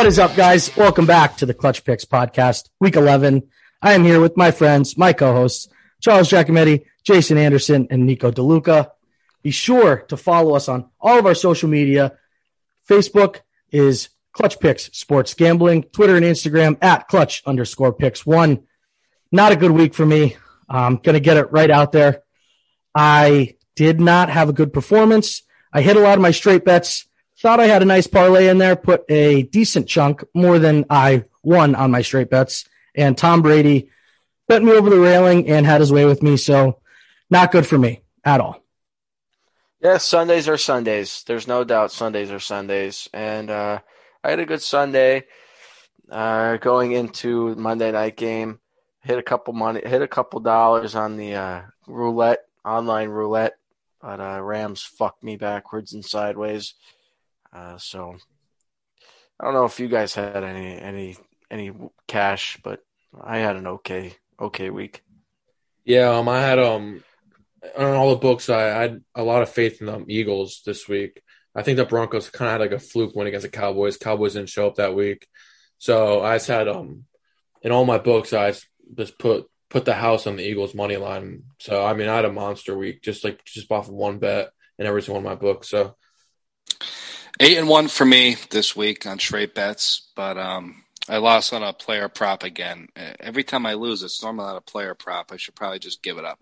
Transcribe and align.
What 0.00 0.06
is 0.06 0.18
up, 0.18 0.34
guys? 0.34 0.74
Welcome 0.78 1.04
back 1.04 1.36
to 1.36 1.44
the 1.44 1.52
Clutch 1.52 1.84
Picks 1.84 2.06
podcast, 2.06 2.70
week 2.80 2.96
11. 2.96 3.46
I 3.82 3.92
am 3.92 4.02
here 4.02 4.18
with 4.18 4.34
my 4.34 4.50
friends, 4.50 4.96
my 4.96 5.12
co 5.12 5.34
hosts, 5.34 5.68
Charles 6.00 6.30
Giacometti, 6.30 6.86
Jason 7.04 7.36
Anderson, 7.36 7.86
and 7.90 8.06
Nico 8.06 8.30
DeLuca. 8.30 8.92
Be 9.42 9.50
sure 9.50 9.98
to 10.08 10.16
follow 10.16 10.54
us 10.54 10.70
on 10.70 10.88
all 10.98 11.18
of 11.18 11.26
our 11.26 11.34
social 11.34 11.68
media. 11.68 12.16
Facebook 12.88 13.40
is 13.70 14.08
Clutch 14.32 14.58
Picks 14.58 14.84
Sports 14.84 15.34
Gambling, 15.34 15.82
Twitter 15.82 16.16
and 16.16 16.24
Instagram 16.24 16.78
at 16.80 17.06
Clutch 17.06 17.42
underscore 17.44 17.92
Picks 17.92 18.24
One. 18.24 18.62
Not 19.30 19.52
a 19.52 19.56
good 19.56 19.72
week 19.72 19.92
for 19.92 20.06
me. 20.06 20.34
I'm 20.66 20.96
going 20.96 21.12
to 21.12 21.20
get 21.20 21.36
it 21.36 21.52
right 21.52 21.70
out 21.70 21.92
there. 21.92 22.22
I 22.94 23.56
did 23.76 24.00
not 24.00 24.30
have 24.30 24.48
a 24.48 24.54
good 24.54 24.72
performance. 24.72 25.42
I 25.74 25.82
hit 25.82 25.98
a 25.98 26.00
lot 26.00 26.16
of 26.16 26.22
my 26.22 26.30
straight 26.30 26.64
bets. 26.64 27.04
Thought 27.40 27.60
I 27.60 27.68
had 27.68 27.80
a 27.80 27.86
nice 27.86 28.06
parlay 28.06 28.48
in 28.48 28.58
there, 28.58 28.76
put 28.76 29.04
a 29.08 29.44
decent 29.44 29.88
chunk, 29.88 30.22
more 30.34 30.58
than 30.58 30.84
I 30.90 31.24
won 31.42 31.74
on 31.74 31.90
my 31.90 32.02
straight 32.02 32.28
bets. 32.28 32.68
And 32.94 33.16
Tom 33.16 33.40
Brady 33.40 33.88
bet 34.46 34.62
me 34.62 34.72
over 34.72 34.90
the 34.90 35.00
railing 35.00 35.48
and 35.48 35.64
had 35.64 35.80
his 35.80 35.90
way 35.90 36.04
with 36.04 36.22
me. 36.22 36.36
So 36.36 36.80
not 37.30 37.50
good 37.50 37.66
for 37.66 37.78
me 37.78 38.02
at 38.24 38.40
all. 38.40 38.62
Yeah, 39.80 39.96
Sundays 39.96 40.48
are 40.48 40.58
Sundays. 40.58 41.24
There's 41.26 41.48
no 41.48 41.64
doubt 41.64 41.92
Sundays 41.92 42.30
are 42.30 42.40
Sundays. 42.40 43.08
And 43.14 43.48
uh, 43.48 43.78
I 44.22 44.30
had 44.30 44.40
a 44.40 44.44
good 44.44 44.60
Sunday 44.60 45.24
uh, 46.10 46.58
going 46.58 46.92
into 46.92 47.54
Monday 47.54 47.90
night 47.90 48.18
game. 48.18 48.60
Hit 49.02 49.18
a 49.18 49.22
couple 49.22 49.54
money, 49.54 49.80
hit 49.82 50.02
a 50.02 50.08
couple 50.08 50.40
dollars 50.40 50.94
on 50.94 51.16
the 51.16 51.34
uh, 51.34 51.62
roulette, 51.86 52.44
online 52.66 53.08
roulette, 53.08 53.56
but 54.02 54.20
uh, 54.20 54.42
Rams 54.42 54.82
fucked 54.82 55.24
me 55.24 55.36
backwards 55.36 55.94
and 55.94 56.04
sideways. 56.04 56.74
Uh, 57.52 57.78
so 57.78 58.16
I 59.38 59.44
don't 59.44 59.54
know 59.54 59.64
if 59.64 59.80
you 59.80 59.88
guys 59.88 60.14
had 60.14 60.44
any 60.44 60.78
any 60.78 61.16
any 61.50 61.72
cash, 62.06 62.58
but 62.62 62.80
I 63.20 63.38
had 63.38 63.56
an 63.56 63.66
okay 63.66 64.14
okay 64.38 64.70
week. 64.70 65.02
Yeah, 65.84 66.10
um, 66.10 66.28
I 66.28 66.40
had 66.40 66.58
um 66.58 67.02
on 67.76 67.94
all 67.94 68.10
the 68.10 68.16
books. 68.16 68.48
I, 68.48 68.68
I 68.70 68.82
had 68.82 69.04
a 69.14 69.22
lot 69.22 69.42
of 69.42 69.50
faith 69.50 69.80
in 69.80 69.86
the 69.86 70.04
Eagles 70.08 70.62
this 70.64 70.88
week. 70.88 71.22
I 71.54 71.62
think 71.62 71.76
the 71.76 71.84
Broncos 71.84 72.30
kind 72.30 72.48
of 72.48 72.52
had 72.52 72.60
like 72.60 72.80
a 72.80 72.84
fluke 72.84 73.16
win 73.16 73.26
against 73.26 73.44
the 73.44 73.50
Cowboys. 73.50 73.96
Cowboys 73.96 74.34
didn't 74.34 74.50
show 74.50 74.66
up 74.66 74.76
that 74.76 74.94
week, 74.94 75.26
so 75.78 76.22
I 76.22 76.36
just 76.36 76.48
had 76.48 76.68
um 76.68 77.04
in 77.62 77.72
all 77.72 77.84
my 77.84 77.98
books 77.98 78.32
I 78.32 78.54
just 78.94 79.18
put 79.18 79.46
put 79.68 79.84
the 79.84 79.94
house 79.94 80.26
on 80.26 80.36
the 80.36 80.46
Eagles 80.46 80.74
money 80.74 80.96
line. 80.96 81.44
So 81.58 81.84
I 81.84 81.94
mean 81.94 82.08
I 82.08 82.16
had 82.16 82.24
a 82.24 82.32
monster 82.32 82.76
week 82.76 83.02
just 83.02 83.24
like 83.24 83.44
just 83.44 83.70
off 83.70 83.88
of 83.88 83.94
one 83.94 84.18
bet 84.18 84.50
in 84.78 84.86
every 84.86 85.02
single 85.02 85.22
one 85.22 85.32
of 85.32 85.38
my 85.38 85.40
books. 85.40 85.68
So 85.68 85.96
eight 87.40 87.58
and 87.58 87.68
one 87.68 87.88
for 87.88 88.04
me 88.04 88.36
this 88.50 88.76
week 88.76 89.06
on 89.06 89.18
straight 89.18 89.54
bets, 89.54 90.10
but 90.14 90.38
um 90.38 90.84
I 91.08 91.16
lost 91.16 91.52
on 91.52 91.64
a 91.64 91.72
player 91.72 92.08
prop 92.08 92.44
again. 92.44 92.88
Every 93.18 93.42
time 93.42 93.66
I 93.66 93.74
lose, 93.74 94.04
it's 94.04 94.22
normally 94.22 94.46
not 94.46 94.56
a 94.56 94.60
player 94.60 94.94
prop. 94.94 95.32
I 95.32 95.38
should 95.38 95.56
probably 95.56 95.80
just 95.80 96.04
give 96.04 96.18
it 96.18 96.24
up. 96.24 96.40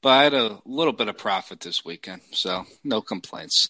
But 0.00 0.08
I 0.08 0.22
had 0.24 0.34
a 0.34 0.60
little 0.64 0.94
bit 0.94 1.08
of 1.08 1.18
profit 1.18 1.60
this 1.60 1.84
weekend, 1.84 2.22
so 2.30 2.64
no 2.82 3.02
complaints. 3.02 3.68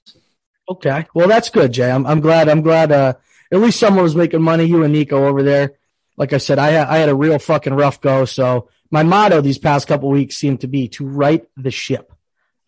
Okay. 0.69 1.07
Well, 1.13 1.27
that's 1.27 1.51
good, 1.51 1.73
Jay. 1.73 1.91
I'm, 1.91 2.07
I'm 2.07 2.21
glad. 2.21 2.49
I'm 2.49 2.63
glad. 2.63 2.93
Uh, 2.93 3.15
at 3.51 3.61
least 3.61 3.81
someone 3.81 4.05
was 4.05 4.15
making 4.15 4.43
money. 4.43 4.65
You 4.65 4.85
and 4.85 4.93
Nico 4.93 5.27
over 5.27 5.43
there. 5.43 5.73
Like 6.17 6.33
I 6.33 6.39
said, 6.39 6.61
I 6.61 6.69
I 6.89 6.99
had 6.99 7.09
a 7.09 7.17
real 7.17 7.41
fucking 7.41 7.75
rough 7.75 8.01
go. 8.01 8.25
So 8.25 8.69
my 8.91 9.03
motto 9.03 9.41
these 9.41 9.59
past 9.59 9.89
couple 9.89 10.09
weeks 10.09 10.37
seemed 10.37 10.61
to 10.61 10.69
be 10.69 10.87
to 10.89 11.07
right 11.07 11.45
the 11.57 11.73
ship. 11.73 12.13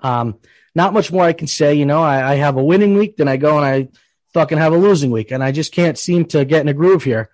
Um, 0.00 0.38
not 0.74 0.92
much 0.92 1.12
more 1.12 1.24
I 1.24 1.32
can 1.32 1.46
say. 1.46 1.74
You 1.74 1.86
know, 1.86 2.02
I, 2.02 2.32
I 2.32 2.34
have 2.36 2.56
a 2.56 2.64
winning 2.64 2.96
week, 2.96 3.16
then 3.16 3.28
I 3.28 3.36
go 3.36 3.56
and 3.56 3.64
I 3.64 3.88
fucking 4.32 4.58
have 4.58 4.72
a 4.72 4.78
losing 4.78 5.10
week, 5.10 5.30
and 5.30 5.42
I 5.42 5.52
just 5.52 5.72
can't 5.72 5.98
seem 5.98 6.24
to 6.26 6.44
get 6.44 6.62
in 6.62 6.68
a 6.68 6.74
groove 6.74 7.04
here. 7.04 7.30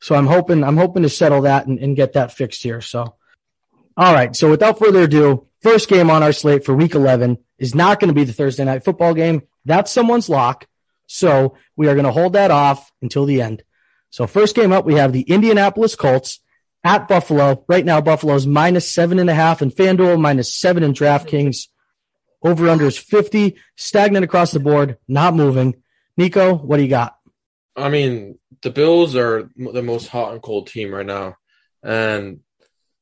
So 0.00 0.14
I'm 0.14 0.26
hoping 0.26 0.64
I'm 0.64 0.76
hoping 0.76 1.04
to 1.04 1.08
settle 1.08 1.42
that 1.42 1.66
and, 1.66 1.78
and 1.78 1.96
get 1.96 2.14
that 2.14 2.32
fixed 2.32 2.62
here. 2.62 2.80
So, 2.80 3.14
all 3.96 4.14
right. 4.14 4.34
So 4.34 4.50
without 4.50 4.78
further 4.78 5.02
ado, 5.02 5.46
first 5.60 5.88
game 5.88 6.10
on 6.10 6.22
our 6.22 6.32
slate 6.32 6.64
for 6.64 6.74
Week 6.74 6.94
11 6.94 7.38
is 7.58 7.74
not 7.74 8.00
going 8.00 8.08
to 8.08 8.14
be 8.14 8.24
the 8.24 8.32
Thursday 8.32 8.64
night 8.64 8.84
football 8.84 9.14
game. 9.14 9.42
That's 9.64 9.92
someone's 9.92 10.28
lock. 10.28 10.66
So 11.06 11.56
we 11.76 11.88
are 11.88 11.94
going 11.94 12.06
to 12.06 12.12
hold 12.12 12.32
that 12.32 12.50
off 12.50 12.90
until 13.00 13.26
the 13.26 13.40
end. 13.42 13.62
So 14.10 14.26
first 14.26 14.54
game 14.54 14.72
up, 14.72 14.84
we 14.84 14.94
have 14.94 15.12
the 15.12 15.22
Indianapolis 15.22 15.94
Colts 15.94 16.40
at 16.84 17.08
Buffalo. 17.08 17.64
Right 17.68 17.84
now, 17.84 18.00
Buffalo's 18.00 18.46
minus 18.46 18.92
seven 18.92 19.18
and 19.18 19.30
a 19.30 19.34
half 19.34 19.62
in 19.62 19.70
FanDuel, 19.70 20.20
minus 20.20 20.54
seven 20.54 20.82
in 20.82 20.92
DraftKings. 20.92 21.68
Over 22.42 22.68
under 22.68 22.86
is 22.86 22.98
50, 22.98 23.56
stagnant 23.76 24.24
across 24.24 24.52
the 24.52 24.60
board, 24.60 24.98
not 25.06 25.34
moving. 25.34 25.82
Nico, 26.16 26.54
what 26.54 26.76
do 26.76 26.82
you 26.82 26.88
got? 26.88 27.16
I 27.76 27.88
mean, 27.88 28.38
the 28.62 28.70
Bills 28.70 29.16
are 29.16 29.50
the 29.56 29.82
most 29.82 30.08
hot 30.08 30.32
and 30.32 30.42
cold 30.42 30.66
team 30.66 30.92
right 30.92 31.06
now. 31.06 31.36
And 31.82 32.40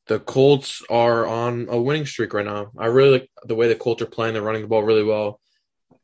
the 0.06 0.20
Colts 0.20 0.82
are 0.90 1.26
on 1.26 1.66
a 1.68 1.80
winning 1.80 2.06
streak 2.06 2.34
right 2.34 2.44
now. 2.44 2.70
I 2.78 2.86
really 2.86 3.10
like 3.10 3.30
the 3.44 3.54
way 3.54 3.68
the 3.68 3.74
Colts 3.74 4.02
are 4.02 4.06
playing. 4.06 4.34
They're 4.34 4.42
running 4.42 4.62
the 4.62 4.68
ball 4.68 4.82
really 4.82 5.04
well 5.04 5.40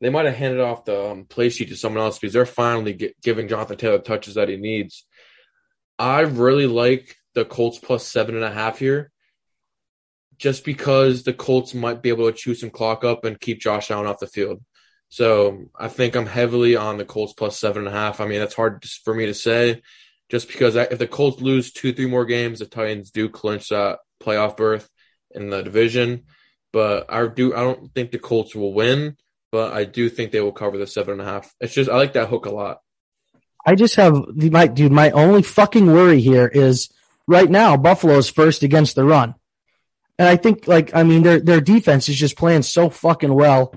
they 0.01 0.11
might 0.11 0.27
have 0.27 0.37
handed 0.37 0.61
off 0.61 0.85
the 0.85 1.11
um, 1.11 1.25
play 1.25 1.49
sheet 1.49 1.69
to 1.71 1.77
someone 1.77 2.03
else 2.03 2.19
because 2.19 2.33
they're 2.33 2.47
finally 2.47 2.93
get, 2.93 3.21
giving 3.23 3.49
Jonathan 3.49 3.77
Taylor 3.77 3.99
touches 3.99 4.35
that 4.35 4.49
he 4.49 4.57
needs. 4.57 5.07
I 5.99 6.21
really 6.21 6.67
like 6.67 7.17
the 7.35 7.45
Colts 7.45 7.79
plus 7.79 8.07
seven 8.07 8.35
and 8.35 8.45
a 8.45 8.53
half 8.53 8.79
here, 8.79 9.11
just 10.39 10.65
because 10.65 11.23
the 11.23 11.33
Colts 11.33 11.75
might 11.75 12.03
be 12.03 12.09
able 12.09 12.31
to 12.31 12.37
chew 12.37 12.55
some 12.55 12.71
clock 12.71 13.05
up 13.05 13.25
and 13.25 13.41
keep 13.41 13.61
Josh 13.61 13.91
Allen 13.91 14.07
off 14.07 14.19
the 14.19 14.27
field. 14.27 14.63
So 15.09 15.67
I 15.79 15.89
think 15.89 16.15
I'm 16.15 16.27
heavily 16.27 16.77
on 16.77 16.99
the 16.99 17.05
Colts 17.05 17.33
plus 17.33 17.59
seven 17.59 17.87
and 17.87 17.95
a 17.95 17.99
half. 17.99 18.21
I 18.21 18.27
mean, 18.27 18.41
that's 18.41 18.55
hard 18.55 18.85
for 19.05 19.15
me 19.15 19.27
to 19.27 19.35
say, 19.35 19.83
just 20.29 20.49
because 20.49 20.75
if 20.77 20.99
the 20.99 21.07
Colts 21.07 21.41
lose 21.41 21.73
two, 21.73 21.93
three 21.93 22.07
more 22.07 22.25
games, 22.25 22.59
the 22.59 22.67
Titans 22.67 23.11
do 23.11 23.29
clinch 23.29 23.69
that 23.69 24.01
playoff 24.23 24.57
berth 24.57 24.89
in 25.31 25.51
the 25.51 25.63
division. 25.63 26.25
But 26.73 27.07
I 27.09 27.27
do, 27.29 27.55
I 27.55 27.61
don't 27.61 27.95
think 27.95 28.11
the 28.11 28.19
Colts 28.19 28.55
will 28.55 28.75
win 28.75 29.17
but 29.57 29.73
I 29.73 29.85
do 29.85 30.11
think 30.11 30.33
they 30.33 30.41
will 30.43 30.53
cover 30.53 30.77
the 30.77 30.87
seven 30.87 31.13
and 31.13 31.23
a 31.23 31.25
half. 31.25 31.55
It's 31.61 31.73
just 31.73 31.91
I 31.91 31.97
like 31.97 32.15
that 32.15 32.29
hook 32.29 32.45
a 32.45 32.51
lot. 32.51 32.81
I 33.65 33.75
just 33.75 33.97
have 33.97 34.15
the 34.35 34.51
my 34.51 34.67
dude. 34.67 34.93
My 34.93 35.11
only 35.13 35.43
fucking 35.43 35.87
worry 35.87 36.21
here 36.21 36.47
is 36.47 36.91
right 37.27 37.51
now 37.51 37.77
Buffalo's 37.77 38.29
first 38.29 38.63
against 38.63 38.97
the 38.97 39.05
run, 39.05 39.35
and 40.19 40.29
I 40.29 40.37
think 40.37 40.67
like 40.67 40.95
I 40.95 41.03
mean 41.03 41.23
their 41.23 41.41
their 41.41 41.61
defense 41.61 42.09
is 42.09 42.17
just 42.17 42.37
playing 42.37 42.63
so 42.63 42.91
fucking 42.91 43.33
well. 43.33 43.75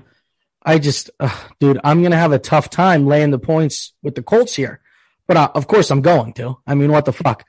I 0.62 0.78
just, 0.78 1.10
uh, 1.18 1.34
dude, 1.58 1.80
I'm 1.82 2.02
gonna 2.02 2.16
have 2.16 2.32
a 2.32 2.38
tough 2.38 2.68
time 2.68 3.06
laying 3.06 3.30
the 3.30 3.38
points 3.38 3.92
with 4.02 4.14
the 4.14 4.22
Colts 4.22 4.54
here, 4.54 4.80
but 5.26 5.36
uh, 5.36 5.50
of 5.54 5.66
course 5.66 5.90
I'm 5.90 6.02
going 6.02 6.34
to. 6.34 6.58
I 6.66 6.74
mean, 6.74 6.92
what 6.92 7.06
the 7.06 7.12
fuck? 7.12 7.44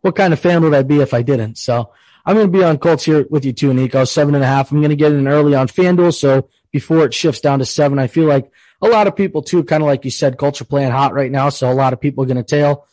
What 0.00 0.16
kind 0.16 0.32
of 0.32 0.40
fan 0.40 0.62
would 0.62 0.74
I 0.74 0.82
be 0.82 1.00
if 1.00 1.12
I 1.12 1.22
didn't? 1.22 1.58
So 1.58 1.92
I'm 2.24 2.36
gonna 2.36 2.48
be 2.48 2.62
on 2.62 2.78
Colts 2.78 3.04
here 3.04 3.26
with 3.30 3.44
you 3.44 3.52
too, 3.52 3.74
Nico. 3.74 4.04
Seven 4.04 4.34
and 4.34 4.44
a 4.44 4.46
half. 4.46 4.70
I'm 4.70 4.80
gonna 4.80 4.96
get 4.96 5.12
in 5.12 5.26
early 5.26 5.54
on 5.54 5.68
FanDuel, 5.68 6.14
so 6.14 6.48
before 6.72 7.04
it 7.04 7.14
shifts 7.14 7.40
down 7.40 7.58
to 7.60 7.66
seven. 7.66 7.98
I 7.98 8.06
feel 8.06 8.26
like 8.26 8.50
a 8.80 8.88
lot 8.88 9.06
of 9.06 9.14
people 9.14 9.42
too, 9.42 9.62
kind 9.62 9.82
of 9.82 9.86
like 9.86 10.04
you 10.04 10.10
said, 10.10 10.38
culture 10.38 10.64
playing 10.64 10.90
hot 10.90 11.14
right 11.14 11.30
now. 11.30 11.50
So 11.50 11.70
a 11.70 11.74
lot 11.74 11.92
of 11.92 12.00
people 12.00 12.24
are 12.24 12.26
to 12.38 12.42
tail. 12.42 12.86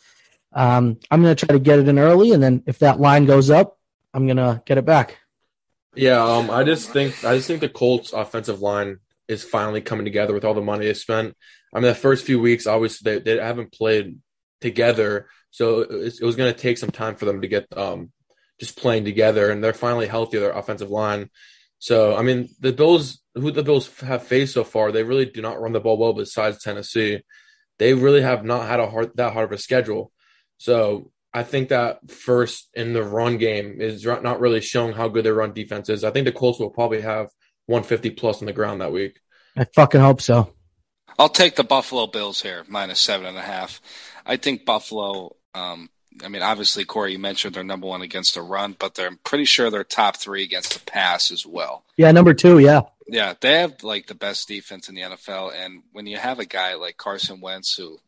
Um, 0.52 0.98
I'm 1.10 1.22
to 1.22 1.34
try 1.34 1.54
to 1.54 1.60
get 1.60 1.78
it 1.78 1.88
in 1.88 1.98
early. 1.98 2.32
And 2.32 2.42
then 2.42 2.62
if 2.66 2.80
that 2.80 3.00
line 3.00 3.24
goes 3.24 3.50
up, 3.50 3.78
I'm 4.12 4.26
to 4.36 4.62
get 4.66 4.78
it 4.78 4.84
back. 4.84 5.18
Yeah. 5.94 6.22
Um, 6.22 6.50
I 6.50 6.64
just 6.64 6.90
think, 6.90 7.24
I 7.24 7.34
just 7.36 7.48
think 7.48 7.60
the 7.60 7.68
Colts 7.68 8.12
offensive 8.12 8.60
line 8.60 8.98
is 9.28 9.44
finally 9.44 9.80
coming 9.80 10.04
together 10.04 10.34
with 10.34 10.44
all 10.44 10.54
the 10.54 10.60
money 10.60 10.86
they 10.86 10.94
spent. 10.94 11.36
I 11.74 11.78
mean, 11.78 11.88
the 11.88 11.94
first 11.94 12.24
few 12.24 12.40
weeks, 12.40 12.66
obviously 12.66 13.18
they, 13.18 13.36
they 13.36 13.42
haven't 13.42 13.72
played 13.72 14.18
together. 14.60 15.28
So 15.50 15.80
it 15.80 16.22
was 16.22 16.36
going 16.36 16.52
to 16.52 16.58
take 16.58 16.78
some 16.78 16.90
time 16.90 17.16
for 17.16 17.24
them 17.24 17.42
to 17.42 17.48
get, 17.48 17.66
um, 17.76 18.12
just 18.58 18.76
playing 18.76 19.04
together 19.04 19.50
and 19.50 19.64
they're 19.64 19.72
finally 19.72 20.06
healthy, 20.06 20.38
their 20.38 20.52
offensive 20.52 20.90
line. 20.90 21.30
So, 21.78 22.14
I 22.14 22.22
mean, 22.22 22.48
the 22.60 22.72
Bills, 22.72 23.20
who 23.34 23.50
the 23.50 23.62
Bills 23.62 23.88
have 24.00 24.26
faced 24.26 24.52
so 24.52 24.64
far, 24.64 24.92
they 24.92 25.02
really 25.02 25.24
do 25.24 25.40
not 25.40 25.60
run 25.60 25.72
the 25.72 25.80
ball 25.80 25.96
well 25.96 26.12
besides 26.12 26.62
Tennessee. 26.62 27.22
They 27.78 27.94
really 27.94 28.20
have 28.20 28.44
not 28.44 28.68
had 28.68 28.80
a 28.80 28.90
hard, 28.90 29.16
that 29.16 29.32
hard 29.32 29.46
of 29.46 29.58
a 29.58 29.58
schedule. 29.58 30.12
So, 30.58 31.10
I 31.32 31.42
think 31.44 31.68
that 31.68 32.10
first 32.10 32.68
in 32.74 32.92
the 32.92 33.04
run 33.04 33.38
game 33.38 33.80
is 33.80 34.04
not 34.04 34.40
really 34.40 34.60
showing 34.60 34.92
how 34.92 35.08
good 35.08 35.24
their 35.24 35.34
run 35.34 35.52
defense 35.52 35.88
is. 35.88 36.02
I 36.02 36.10
think 36.10 36.24
the 36.24 36.32
Colts 36.32 36.58
will 36.58 36.70
probably 36.70 37.02
have 37.02 37.28
150 37.66 38.10
plus 38.10 38.42
on 38.42 38.46
the 38.46 38.52
ground 38.52 38.80
that 38.80 38.92
week. 38.92 39.20
I 39.56 39.64
fucking 39.64 40.00
hope 40.00 40.20
so. 40.20 40.52
I'll 41.18 41.28
take 41.28 41.56
the 41.56 41.64
Buffalo 41.64 42.06
Bills 42.06 42.42
here, 42.42 42.64
minus 42.68 43.00
seven 43.00 43.26
and 43.26 43.36
a 43.36 43.42
half. 43.42 43.80
I 44.26 44.36
think 44.36 44.64
Buffalo 44.64 45.36
um, 45.54 45.90
I 46.24 46.28
mean, 46.28 46.42
obviously, 46.42 46.84
Corey, 46.84 47.12
you 47.12 47.18
mentioned 47.18 47.54
they're 47.54 47.64
number 47.64 47.86
one 47.86 48.02
against 48.02 48.34
the 48.34 48.42
run, 48.42 48.76
but 48.78 48.94
they're 48.94 49.06
I'm 49.06 49.18
pretty 49.18 49.44
sure 49.44 49.70
they're 49.70 49.84
top 49.84 50.16
three 50.16 50.42
against 50.42 50.74
the 50.74 50.90
pass 50.90 51.30
as 51.30 51.46
well. 51.46 51.84
Yeah, 51.96 52.10
number 52.12 52.34
two, 52.34 52.58
yeah. 52.58 52.82
Yeah, 53.08 53.34
they 53.40 53.60
have 53.60 53.82
like 53.82 54.06
the 54.06 54.14
best 54.14 54.48
defense 54.48 54.88
in 54.88 54.94
the 54.94 55.02
NFL, 55.02 55.52
and 55.54 55.82
when 55.92 56.06
you 56.06 56.16
have 56.16 56.38
a 56.38 56.44
guy 56.44 56.74
like 56.74 56.96
Carson 56.96 57.40
Wentz 57.40 57.74
who 57.74 57.98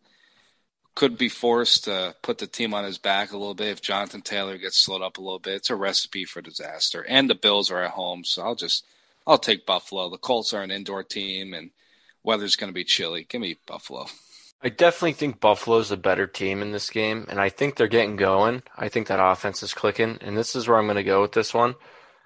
could 0.94 1.16
be 1.16 1.28
forced 1.28 1.84
to 1.84 2.14
put 2.22 2.38
the 2.38 2.46
team 2.46 2.74
on 2.74 2.84
his 2.84 2.98
back 2.98 3.32
a 3.32 3.36
little 3.36 3.54
bit 3.54 3.68
if 3.68 3.80
Jonathan 3.80 4.20
Taylor 4.20 4.58
gets 4.58 4.78
slowed 4.78 5.02
up 5.02 5.18
a 5.18 5.22
little 5.22 5.38
bit, 5.38 5.54
it's 5.54 5.70
a 5.70 5.76
recipe 5.76 6.24
for 6.24 6.42
disaster. 6.42 7.04
And 7.08 7.30
the 7.30 7.34
Bills 7.34 7.70
are 7.70 7.82
at 7.82 7.92
home, 7.92 8.24
so 8.24 8.42
I'll 8.42 8.54
just 8.54 8.84
I'll 9.26 9.38
take 9.38 9.66
Buffalo. 9.66 10.10
The 10.10 10.18
Colts 10.18 10.52
are 10.52 10.62
an 10.62 10.70
indoor 10.70 11.02
team, 11.02 11.54
and 11.54 11.70
weather's 12.22 12.56
going 12.56 12.68
to 12.68 12.74
be 12.74 12.84
chilly. 12.84 13.26
Give 13.28 13.40
me 13.40 13.56
Buffalo. 13.66 14.06
I 14.64 14.68
definitely 14.68 15.14
think 15.14 15.40
Buffalo's 15.40 15.90
a 15.90 15.96
better 15.96 16.26
team 16.26 16.62
in 16.62 16.70
this 16.70 16.90
game, 16.90 17.26
and 17.28 17.40
I 17.40 17.48
think 17.48 17.76
they're 17.76 17.88
getting 17.88 18.16
going. 18.16 18.62
I 18.76 18.88
think 18.88 19.08
that 19.08 19.24
offense 19.24 19.62
is 19.62 19.74
clicking, 19.74 20.18
and 20.20 20.36
this 20.36 20.54
is 20.54 20.68
where 20.68 20.78
I'm 20.78 20.86
going 20.86 20.96
to 20.96 21.02
go 21.02 21.20
with 21.20 21.32
this 21.32 21.52
one. 21.52 21.74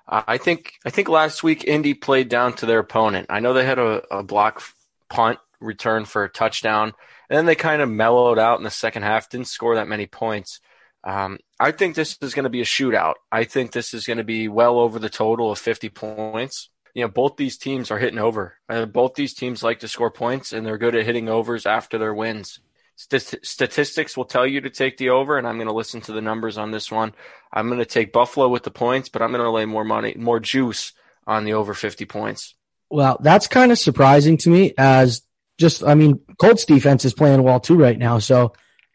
I 0.08 0.38
think 0.38 0.74
I 0.84 0.90
think 0.90 1.08
last 1.08 1.42
week 1.42 1.64
Indy 1.64 1.92
played 1.92 2.28
down 2.28 2.52
to 2.54 2.66
their 2.66 2.78
opponent. 2.78 3.26
I 3.28 3.40
know 3.40 3.52
they 3.52 3.64
had 3.64 3.80
a, 3.80 4.02
a 4.14 4.22
block 4.22 4.62
punt 5.08 5.40
return 5.58 6.04
for 6.04 6.22
a 6.22 6.28
touchdown, 6.28 6.92
and 7.28 7.36
then 7.36 7.46
they 7.46 7.54
kind 7.54 7.82
of 7.82 7.90
mellowed 7.90 8.38
out 8.38 8.58
in 8.58 8.64
the 8.64 8.70
second 8.70 9.02
half, 9.02 9.28
didn't 9.28 9.48
score 9.48 9.76
that 9.76 9.88
many 9.88 10.06
points. 10.06 10.60
Um, 11.04 11.38
I 11.60 11.70
think 11.70 11.94
this 11.94 12.18
is 12.20 12.34
going 12.34 12.44
to 12.44 12.50
be 12.50 12.60
a 12.60 12.64
shootout. 12.64 13.14
I 13.30 13.44
think 13.44 13.70
this 13.70 13.94
is 13.94 14.06
going 14.06 14.18
to 14.18 14.24
be 14.24 14.48
well 14.48 14.78
over 14.78 14.98
the 14.98 15.08
total 15.08 15.52
of 15.52 15.58
50 15.58 15.88
points. 15.90 16.68
You 16.94 17.02
know, 17.02 17.08
both 17.08 17.36
these 17.36 17.58
teams 17.58 17.90
are 17.90 17.98
hitting 17.98 18.18
over. 18.18 18.56
Uh, 18.68 18.86
both 18.86 19.14
these 19.14 19.34
teams 19.34 19.62
like 19.62 19.80
to 19.80 19.88
score 19.88 20.10
points, 20.10 20.52
and 20.52 20.66
they're 20.66 20.78
good 20.78 20.96
at 20.96 21.06
hitting 21.06 21.28
overs 21.28 21.66
after 21.66 21.98
their 21.98 22.14
wins. 22.14 22.58
St- 22.96 23.44
statistics 23.44 24.16
will 24.16 24.24
tell 24.24 24.46
you 24.46 24.62
to 24.62 24.70
take 24.70 24.96
the 24.96 25.10
over, 25.10 25.36
and 25.36 25.46
I'm 25.46 25.56
going 25.56 25.68
to 25.68 25.74
listen 25.74 26.00
to 26.02 26.12
the 26.12 26.22
numbers 26.22 26.56
on 26.56 26.70
this 26.70 26.90
one. 26.90 27.14
I'm 27.52 27.68
going 27.68 27.78
to 27.78 27.84
take 27.84 28.12
Buffalo 28.12 28.48
with 28.48 28.62
the 28.62 28.70
points, 28.70 29.08
but 29.10 29.22
I'm 29.22 29.30
going 29.30 29.44
to 29.44 29.50
lay 29.50 29.66
more 29.66 29.84
money, 29.84 30.14
more 30.18 30.40
juice 30.40 30.92
on 31.26 31.44
the 31.44 31.52
over 31.52 31.74
50 31.74 32.06
points. 32.06 32.54
Well, 32.88 33.18
that's 33.20 33.46
kind 33.46 33.70
of 33.70 33.78
surprising 33.78 34.38
to 34.38 34.50
me 34.50 34.72
as 34.78 35.22
just, 35.58 35.82
I 35.84 35.94
mean, 35.94 36.20
Colts 36.38 36.64
defense 36.64 37.04
is 37.04 37.14
playing 37.14 37.42
well 37.42 37.60
too 37.60 37.76
right 37.76 37.98
now. 37.98 38.18
So 38.18 38.52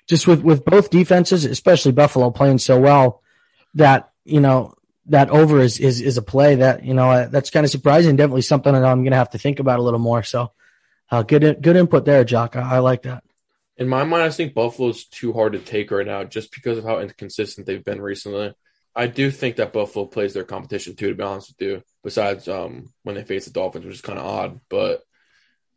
just 0.07 0.27
with, 0.27 0.41
with 0.41 0.65
both 0.65 0.89
defenses, 0.89 1.45
especially 1.45 1.91
Buffalo 1.91 2.31
playing 2.31 2.59
so 2.59 2.79
well 2.79 3.21
that, 3.75 4.11
you 4.25 4.39
know, 4.39 4.75
that 5.07 5.29
over 5.29 5.59
is, 5.59 5.79
is, 5.79 6.01
is 6.01 6.17
a 6.17 6.21
play 6.21 6.55
that, 6.55 6.83
you 6.83 6.93
know, 6.93 7.09
uh, 7.09 7.27
that's 7.27 7.49
kind 7.49 7.65
of 7.65 7.71
surprising. 7.71 8.15
Definitely 8.15 8.43
something 8.43 8.73
that 8.73 8.85
I'm 8.85 9.03
going 9.03 9.11
to 9.11 9.17
have 9.17 9.31
to 9.31 9.39
think 9.39 9.59
about 9.59 9.79
a 9.79 9.81
little 9.81 9.99
more. 9.99 10.23
So 10.23 10.51
uh, 11.09 11.23
good, 11.23 11.61
good 11.61 11.75
input 11.75 12.05
there, 12.05 12.23
Jock. 12.23 12.55
I, 12.55 12.75
I 12.75 12.79
like 12.79 13.03
that. 13.03 13.23
In 13.77 13.87
my 13.87 14.03
mind, 14.03 14.23
I 14.23 14.29
think 14.29 14.53
Buffalo's 14.53 15.05
too 15.05 15.33
hard 15.33 15.53
to 15.53 15.59
take 15.59 15.89
right 15.89 16.05
now 16.05 16.23
just 16.23 16.53
because 16.53 16.77
of 16.77 16.83
how 16.83 16.99
inconsistent 16.99 17.65
they've 17.65 17.83
been 17.83 18.01
recently. 18.01 18.53
I 18.95 19.07
do 19.07 19.31
think 19.31 19.55
that 19.55 19.73
Buffalo 19.73 20.05
plays 20.05 20.33
their 20.33 20.43
competition 20.43 20.95
too, 20.95 21.09
to 21.09 21.15
be 21.15 21.23
honest 21.23 21.53
with 21.57 21.67
you. 21.67 21.83
Besides, 22.03 22.47
um, 22.47 22.93
when 23.03 23.15
they 23.15 23.23
face 23.23 23.45
the 23.45 23.51
Dolphins, 23.51 23.85
which 23.85 23.95
is 23.95 24.01
kind 24.01 24.19
of 24.19 24.25
odd, 24.25 24.59
but 24.69 25.03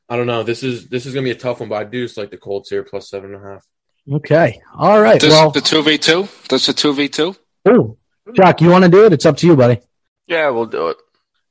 I 0.08 0.16
don't 0.16 0.26
know. 0.26 0.42
This 0.42 0.62
is 0.62 0.88
this 0.88 1.06
is 1.06 1.14
gonna 1.14 1.24
be 1.24 1.30
a 1.30 1.36
tough 1.36 1.60
one, 1.60 1.68
but 1.68 1.76
I 1.76 1.84
do 1.84 2.04
just 2.04 2.16
like 2.16 2.30
the 2.30 2.36
Colts 2.36 2.70
here 2.70 2.82
plus 2.82 3.08
seven 3.08 3.34
and 3.34 3.44
a 3.44 3.48
half. 3.48 3.66
Okay, 4.12 4.60
all 4.76 5.00
right. 5.00 5.20
This, 5.20 5.32
well, 5.32 5.50
the 5.50 5.62
two 5.62 5.82
v 5.82 5.96
two. 5.96 6.28
That's 6.48 6.68
a 6.68 6.74
two 6.74 6.92
v 6.92 7.08
two. 7.08 7.34
Ooh, 7.68 7.96
Jock, 8.34 8.60
you 8.60 8.68
want 8.68 8.84
to 8.84 8.90
do 8.90 9.06
it? 9.06 9.14
It's 9.14 9.24
up 9.24 9.38
to 9.38 9.46
you, 9.46 9.56
buddy. 9.56 9.80
Yeah, 10.26 10.50
we'll 10.50 10.66
do 10.66 10.88
it. 10.88 10.98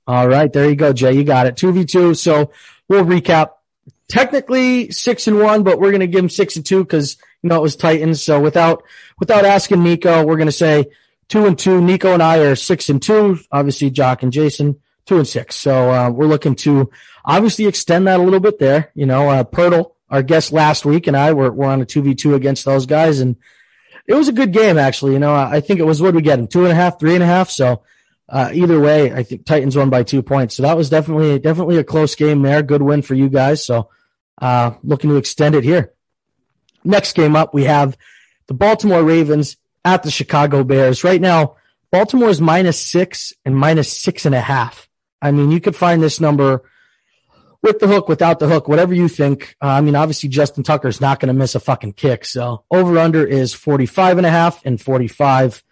All 0.05 0.27
right, 0.27 0.51
there 0.51 0.69
you 0.69 0.75
go, 0.75 0.93
Jay. 0.93 1.13
You 1.13 1.23
got 1.23 1.47
it. 1.47 1.57
Two 1.57 1.71
v 1.71 1.85
two. 1.85 2.13
So 2.13 2.51
we'll 2.87 3.05
recap. 3.05 3.51
Technically 4.09 4.91
six 4.91 5.27
and 5.27 5.39
one, 5.39 5.63
but 5.63 5.79
we're 5.79 5.91
gonna 5.91 6.07
give 6.07 6.19
him 6.19 6.29
six 6.29 6.55
and 6.55 6.65
two 6.65 6.83
because 6.83 7.17
you 7.41 7.49
know 7.49 7.57
it 7.57 7.61
was 7.61 7.75
Titans. 7.75 8.21
So 8.21 8.39
without 8.39 8.83
without 9.19 9.45
asking 9.45 9.81
Nico, 9.81 10.23
we're 10.23 10.37
gonna 10.37 10.51
say 10.51 10.85
two 11.29 11.47
and 11.47 11.57
two. 11.57 11.81
Nico 11.81 12.13
and 12.13 12.21
I 12.21 12.39
are 12.39 12.55
six 12.55 12.89
and 12.89 13.01
two. 13.01 13.39
Obviously, 13.51 13.89
Jock 13.89 14.21
and 14.21 14.31
Jason 14.31 14.79
two 15.05 15.17
and 15.17 15.27
six. 15.27 15.55
So 15.55 15.91
uh, 15.91 16.09
we're 16.09 16.27
looking 16.27 16.55
to 16.55 16.89
obviously 17.25 17.65
extend 17.65 18.07
that 18.07 18.19
a 18.19 18.23
little 18.23 18.39
bit 18.39 18.59
there. 18.59 18.91
You 18.95 19.05
know, 19.05 19.29
uh, 19.29 19.43
Pirtle, 19.43 19.93
our 20.09 20.23
guest 20.23 20.51
last 20.51 20.85
week, 20.85 21.07
and 21.07 21.17
I 21.17 21.33
were, 21.33 21.51
were 21.51 21.67
on 21.67 21.81
a 21.81 21.85
two 21.85 22.01
v 22.01 22.15
two 22.15 22.35
against 22.35 22.65
those 22.65 22.85
guys, 22.85 23.19
and 23.19 23.35
it 24.07 24.13
was 24.13 24.27
a 24.27 24.33
good 24.33 24.51
game 24.53 24.77
actually. 24.77 25.13
You 25.13 25.19
know, 25.19 25.33
I 25.33 25.61
think 25.61 25.79
it 25.79 25.85
was 25.85 26.01
what 26.01 26.13
we 26.13 26.21
get 26.21 26.39
him 26.39 26.47
two 26.47 26.63
and 26.63 26.71
a 26.71 26.75
half, 26.75 26.99
three 26.99 27.15
and 27.15 27.23
a 27.23 27.27
half. 27.27 27.49
So 27.49 27.83
uh, 28.29 28.51
either 28.53 28.79
way, 28.79 29.13
I 29.13 29.23
think 29.23 29.45
Titans 29.45 29.75
won 29.75 29.89
by 29.89 30.03
two 30.03 30.23
points. 30.23 30.55
So 30.55 30.63
that 30.63 30.77
was 30.77 30.89
definitely 30.89 31.39
definitely 31.39 31.77
a 31.77 31.83
close 31.83 32.15
game 32.15 32.41
there. 32.41 32.61
Good 32.61 32.81
win 32.81 33.01
for 33.01 33.13
you 33.13 33.29
guys. 33.29 33.65
So 33.65 33.89
uh, 34.41 34.71
looking 34.83 35.09
to 35.09 35.17
extend 35.17 35.55
it 35.55 35.63
here. 35.63 35.93
Next 36.83 37.13
game 37.13 37.35
up, 37.35 37.53
we 37.53 37.63
have 37.63 37.97
the 38.47 38.53
Baltimore 38.53 39.03
Ravens 39.03 39.57
at 39.85 40.03
the 40.03 40.11
Chicago 40.11 40.63
Bears. 40.63 41.03
Right 41.03 41.21
now, 41.21 41.55
Baltimore 41.91 42.29
is 42.29 42.41
minus 42.41 42.79
six 42.79 43.33
and 43.45 43.55
minus 43.55 43.91
six 43.91 44.25
and 44.25 44.35
a 44.35 44.41
half. 44.41 44.89
I 45.23 45.31
mean, 45.31 45.51
you 45.51 45.61
could 45.61 45.75
find 45.75 46.03
this 46.03 46.19
number 46.19 46.63
with 47.61 47.79
the 47.79 47.87
hook, 47.87 48.09
without 48.09 48.39
the 48.39 48.47
hook, 48.47 48.67
whatever 48.67 48.93
you 48.93 49.07
think. 49.07 49.55
Uh, 49.61 49.67
I 49.67 49.81
mean, 49.81 49.95
obviously 49.95 50.27
Justin 50.27 50.63
Tucker 50.63 50.89
is 50.89 50.99
not 50.99 51.21
going 51.21 51.27
to 51.27 51.33
miss 51.33 51.55
a 51.55 51.61
fucking 51.61 51.93
kick. 51.93 52.25
So 52.25 52.65
over 52.69 52.99
under 52.99 53.25
is 53.25 53.53
45 53.53 54.17
and 54.17 54.27
a 54.27 54.29
half 54.29 54.63
and 54.65 54.79
45. 54.79 55.63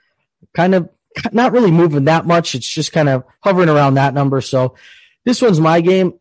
Kind 0.56 0.74
of 0.74 0.90
not 1.34 1.52
really 1.52 1.70
moving 1.70 2.06
that 2.06 2.26
much. 2.26 2.56
It's 2.56 2.68
just 2.68 2.94
kind 2.94 3.10
of 3.10 3.26
hovering 3.42 3.68
around 3.68 3.96
that 3.96 4.14
number. 4.14 4.40
So 4.40 4.76
this 5.26 5.42
one's 5.42 5.60
my 5.60 5.82
game. 5.82 6.14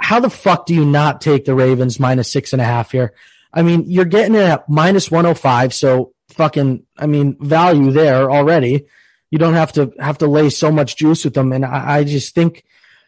How 0.00 0.18
the 0.18 0.30
fuck 0.30 0.66
do 0.66 0.74
you 0.74 0.84
not 0.84 1.20
take 1.20 1.44
the 1.44 1.54
Ravens 1.54 2.00
minus 2.00 2.30
six 2.30 2.52
and 2.52 2.60
a 2.60 2.64
half 2.64 2.90
here? 2.90 3.14
I 3.52 3.62
mean, 3.62 3.84
you're 3.86 4.04
getting 4.04 4.34
it 4.34 4.42
at 4.42 4.68
minus 4.68 5.12
105. 5.12 5.72
So 5.72 6.12
fucking, 6.30 6.84
I 6.96 7.06
mean, 7.06 7.36
value 7.40 7.92
there 7.92 8.30
already. 8.30 8.86
You 9.30 9.38
don't 9.38 9.54
have 9.54 9.72
to 9.72 9.92
have 9.98 10.18
to 10.18 10.26
lay 10.26 10.50
so 10.50 10.70
much 10.70 10.96
juice 10.96 11.24
with 11.24 11.34
them. 11.34 11.52
And 11.52 11.64
I, 11.64 11.98
I 11.98 12.04
just 12.04 12.34
think 12.34 12.64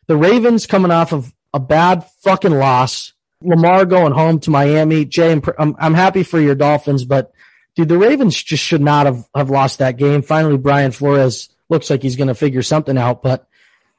the 0.06 0.16
Ravens 0.16 0.66
coming 0.66 0.90
off 0.90 1.12
of 1.12 1.32
a 1.54 1.60
bad 1.60 2.04
fucking 2.22 2.52
loss, 2.52 3.12
Lamar 3.42 3.84
going 3.86 4.12
home 4.12 4.40
to 4.40 4.50
Miami. 4.50 5.04
Jay, 5.04 5.32
I'm, 5.32 5.76
I'm 5.78 5.94
happy 5.94 6.22
for 6.22 6.40
your 6.40 6.54
Dolphins, 6.54 7.04
but 7.04 7.32
dude, 7.74 7.88
the 7.88 7.98
Ravens 7.98 8.40
just 8.40 8.62
should 8.62 8.82
not 8.82 9.06
have, 9.06 9.26
have 9.34 9.50
lost 9.50 9.78
that 9.78 9.96
game. 9.96 10.22
Finally, 10.22 10.58
Brian 10.58 10.92
Flores 10.92 11.48
looks 11.68 11.90
like 11.90 12.02
he's 12.02 12.16
going 12.16 12.28
to 12.28 12.34
figure 12.34 12.62
something 12.62 12.98
out, 12.98 13.22
but 13.22 13.46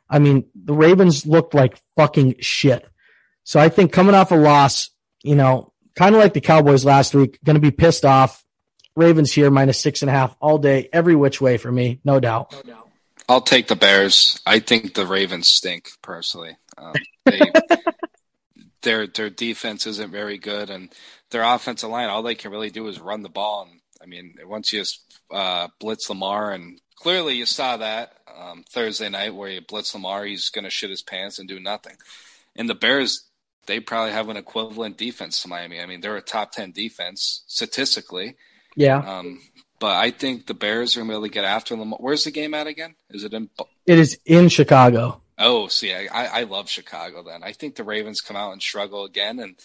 I 0.09 0.19
mean, 0.19 0.45
the 0.53 0.73
Ravens 0.73 1.25
looked 1.25 1.53
like 1.53 1.81
fucking 1.95 2.35
shit. 2.39 2.85
So 3.43 3.59
I 3.59 3.69
think 3.69 3.91
coming 3.91 4.13
off 4.13 4.31
a 4.31 4.35
loss, 4.35 4.89
you 5.23 5.35
know, 5.35 5.71
kind 5.95 6.13
of 6.13 6.21
like 6.21 6.33
the 6.33 6.41
Cowboys 6.41 6.85
last 6.85 7.15
week, 7.15 7.39
going 7.43 7.55
to 7.55 7.61
be 7.61 7.71
pissed 7.71 8.05
off. 8.05 8.43
Ravens 8.95 9.31
here 9.31 9.49
minus 9.49 9.79
six 9.79 10.01
and 10.01 10.09
a 10.09 10.13
half 10.13 10.35
all 10.39 10.57
day, 10.57 10.89
every 10.91 11.15
which 11.15 11.39
way 11.39 11.57
for 11.57 11.71
me, 11.71 11.99
no 12.03 12.19
doubt. 12.19 12.51
No 12.51 12.73
doubt. 12.73 12.89
I'll 13.29 13.41
take 13.41 13.67
the 13.67 13.75
Bears. 13.75 14.41
I 14.45 14.59
think 14.59 14.93
the 14.93 15.07
Ravens 15.07 15.47
stink 15.47 15.89
personally. 16.01 16.57
Um, 16.77 16.93
they, 17.25 17.39
their 18.81 19.07
their 19.07 19.29
defense 19.29 19.87
isn't 19.87 20.11
very 20.11 20.37
good, 20.37 20.69
and 20.69 20.93
their 21.29 21.43
offensive 21.43 21.89
line, 21.89 22.09
all 22.09 22.23
they 22.23 22.35
can 22.35 22.51
really 22.51 22.69
do 22.69 22.87
is 22.87 22.99
run 22.99 23.21
the 23.21 23.29
ball. 23.29 23.67
And 23.69 23.79
I 24.01 24.05
mean, 24.05 24.35
once 24.43 24.73
you 24.73 24.83
uh, 25.31 25.69
blitz 25.79 26.09
Lamar, 26.09 26.51
and 26.51 26.79
clearly 26.95 27.35
you 27.35 27.45
saw 27.45 27.77
that 27.77 28.13
um, 28.37 28.63
Thursday 28.69 29.09
night 29.09 29.33
where 29.33 29.49
you 29.49 29.61
blitz 29.61 29.93
Lamar, 29.93 30.25
he's 30.25 30.49
going 30.49 30.65
to 30.65 30.69
shit 30.69 30.89
his 30.89 31.01
pants 31.01 31.39
and 31.39 31.47
do 31.47 31.59
nothing. 31.59 31.95
And 32.55 32.69
the 32.69 32.75
Bears, 32.75 33.29
they 33.65 33.79
probably 33.79 34.11
have 34.11 34.29
an 34.29 34.37
equivalent 34.37 34.97
defense 34.97 35.41
to 35.41 35.47
Miami. 35.47 35.79
I 35.79 35.85
mean, 35.85 36.01
they're 36.01 36.17
a 36.17 36.21
top 36.21 36.51
ten 36.51 36.71
defense 36.71 37.43
statistically. 37.47 38.35
Yeah. 38.75 38.97
Um, 38.97 39.41
but 39.79 39.95
I 39.95 40.11
think 40.11 40.45
the 40.45 40.53
Bears 40.53 40.95
are 40.95 40.99
going 40.99 41.09
to 41.09 41.15
really 41.15 41.29
get 41.29 41.43
after 41.43 41.75
them. 41.75 41.91
Where's 41.93 42.23
the 42.23 42.31
game 42.31 42.53
at 42.53 42.67
again? 42.67 42.95
Is 43.09 43.23
it 43.23 43.33
in? 43.33 43.49
It 43.85 43.97
is 43.97 44.19
in 44.25 44.49
Chicago. 44.49 45.21
Oh, 45.37 45.67
see, 45.67 45.91
I, 45.93 46.41
I 46.41 46.43
love 46.43 46.69
Chicago. 46.69 47.23
Then 47.23 47.43
I 47.43 47.51
think 47.51 47.75
the 47.75 47.83
Ravens 47.83 48.21
come 48.21 48.37
out 48.37 48.51
and 48.51 48.61
struggle 48.61 49.05
again. 49.05 49.39
And 49.39 49.55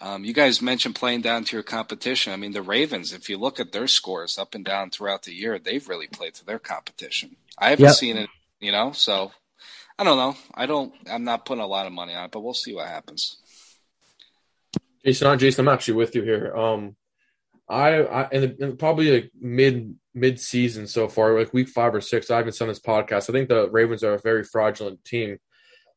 um, 0.00 0.24
you 0.24 0.32
guys 0.32 0.62
mentioned 0.62 0.94
playing 0.94 1.20
down 1.20 1.44
to 1.44 1.56
your 1.56 1.62
competition. 1.62 2.32
I 2.32 2.36
mean, 2.36 2.52
the 2.52 2.62
Ravens. 2.62 3.12
If 3.12 3.28
you 3.28 3.36
look 3.36 3.60
at 3.60 3.72
their 3.72 3.86
scores 3.86 4.38
up 4.38 4.54
and 4.54 4.64
down 4.64 4.88
throughout 4.88 5.24
the 5.24 5.34
year, 5.34 5.58
they've 5.58 5.86
really 5.86 6.06
played 6.06 6.32
to 6.34 6.46
their 6.46 6.58
competition. 6.58 7.36
I 7.58 7.70
haven't 7.70 7.84
yep. 7.84 7.94
seen 7.94 8.16
it, 8.16 8.30
you 8.58 8.72
know. 8.72 8.92
So 8.92 9.32
I 9.98 10.04
don't 10.04 10.16
know. 10.16 10.36
I 10.54 10.64
don't. 10.64 10.94
I'm 11.10 11.24
not 11.24 11.44
putting 11.44 11.62
a 11.62 11.66
lot 11.66 11.86
of 11.86 11.92
money 11.92 12.14
on 12.14 12.24
it, 12.24 12.30
but 12.30 12.40
we'll 12.40 12.54
see 12.54 12.74
what 12.74 12.88
happens. 12.88 13.36
Jason, 15.04 15.38
Jason, 15.38 15.68
I'm 15.68 15.74
actually 15.74 15.94
with 15.94 16.14
you 16.14 16.22
here. 16.22 16.56
Um, 16.56 16.96
I, 17.68 18.02
I 18.02 18.22
and, 18.32 18.56
and 18.60 18.78
probably 18.78 19.10
like 19.12 19.30
mid 19.38 19.96
mid 20.14 20.40
season 20.40 20.86
so 20.86 21.08
far, 21.08 21.38
like 21.38 21.52
week 21.52 21.68
five 21.68 21.94
or 21.94 22.00
six. 22.00 22.30
I 22.30 22.38
haven't 22.38 22.56
done 22.58 22.68
this 22.68 22.80
podcast. 22.80 23.28
I 23.28 23.32
think 23.32 23.48
the 23.48 23.68
Ravens 23.68 24.04
are 24.04 24.14
a 24.14 24.20
very 24.20 24.44
fraudulent 24.44 25.04
team. 25.04 25.38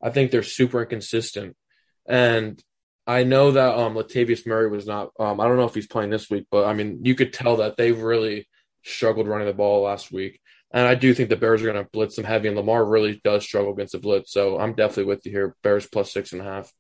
I 0.02 0.10
think 0.10 0.32
they're 0.32 0.44
super 0.44 0.82
inconsistent, 0.82 1.56
and 2.08 2.62
I 3.06 3.24
know 3.24 3.52
that 3.52 3.78
um 3.78 3.96
Latavius 3.96 4.48
Murray 4.48 4.70
was 4.70 4.88
not. 4.88 5.12
Um, 5.20 5.40
I 5.40 5.48
don't 5.48 5.58
know 5.58 5.66
if 5.66 5.76
he's 5.76 5.88
playing 5.88 6.10
this 6.10 6.30
week, 6.30 6.48
but 6.52 6.66
I 6.66 6.74
mean, 6.74 7.02
you 7.04 7.16
could 7.16 7.34
tell 7.34 7.58
that 7.58 7.78
they've 7.78 8.00
really 8.00 8.48
struggled 8.84 9.28
running 9.28 9.48
the 9.48 9.54
ball 9.54 9.84
last 9.84 10.12
week. 10.12 10.40
And 10.72 10.88
I 10.88 10.96
do 10.96 11.14
think 11.14 11.30
the 11.30 11.36
Bears 11.36 11.62
are 11.62 11.72
going 11.72 11.84
to 11.84 11.90
blitz 11.92 12.16
them 12.16 12.26
heavy, 12.26 12.48
and 12.48 12.58
Lamar 12.58 12.86
really 12.86 13.20
does 13.24 13.44
struggle 13.44 13.74
against 13.74 13.94
the 13.94 14.00
blitz. 14.00 14.32
So 14.32 14.60
I'm 14.60 14.74
definitely 14.74 15.06
with 15.06 15.26
you 15.26 15.32
here. 15.32 15.56
Bears 15.64 15.88
plus 15.88 16.14
six 16.14 16.32
and 16.32 16.42
a 16.42 16.46
half. 16.46 16.72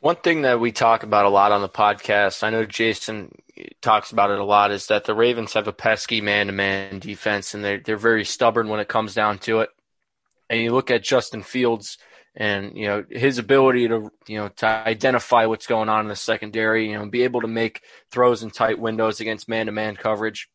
One 0.00 0.16
thing 0.16 0.42
that 0.42 0.60
we 0.60 0.72
talk 0.72 1.02
about 1.02 1.26
a 1.26 1.30
lot 1.30 1.52
on 1.52 1.60
the 1.60 1.68
podcast, 1.68 2.42
I 2.42 2.48
know 2.48 2.64
Jason 2.64 3.32
talks 3.82 4.12
about 4.12 4.30
it 4.30 4.38
a 4.38 4.44
lot, 4.44 4.70
is 4.70 4.86
that 4.86 5.04
the 5.04 5.14
Ravens 5.14 5.52
have 5.52 5.68
a 5.68 5.74
pesky 5.74 6.22
man-to-man 6.22 7.00
defense, 7.00 7.52
and 7.52 7.62
they're 7.62 7.80
they're 7.80 7.98
very 7.98 8.24
stubborn 8.24 8.68
when 8.68 8.80
it 8.80 8.88
comes 8.88 9.14
down 9.14 9.38
to 9.40 9.60
it. 9.60 9.68
And 10.48 10.60
you 10.62 10.72
look 10.72 10.90
at 10.90 11.04
Justin 11.04 11.42
Fields 11.42 11.98
and 12.34 12.78
you 12.78 12.86
know 12.86 13.04
his 13.10 13.36
ability 13.36 13.88
to 13.88 14.10
you 14.26 14.38
know 14.38 14.48
to 14.48 14.66
identify 14.66 15.44
what's 15.44 15.66
going 15.66 15.90
on 15.90 16.00
in 16.00 16.08
the 16.08 16.16
secondary, 16.16 16.90
you 16.90 16.98
know, 16.98 17.06
be 17.06 17.24
able 17.24 17.42
to 17.42 17.46
make 17.46 17.82
throws 18.10 18.42
in 18.42 18.50
tight 18.50 18.78
windows 18.78 19.20
against 19.20 19.50
man-to-man 19.50 19.96
coverage 19.96 20.48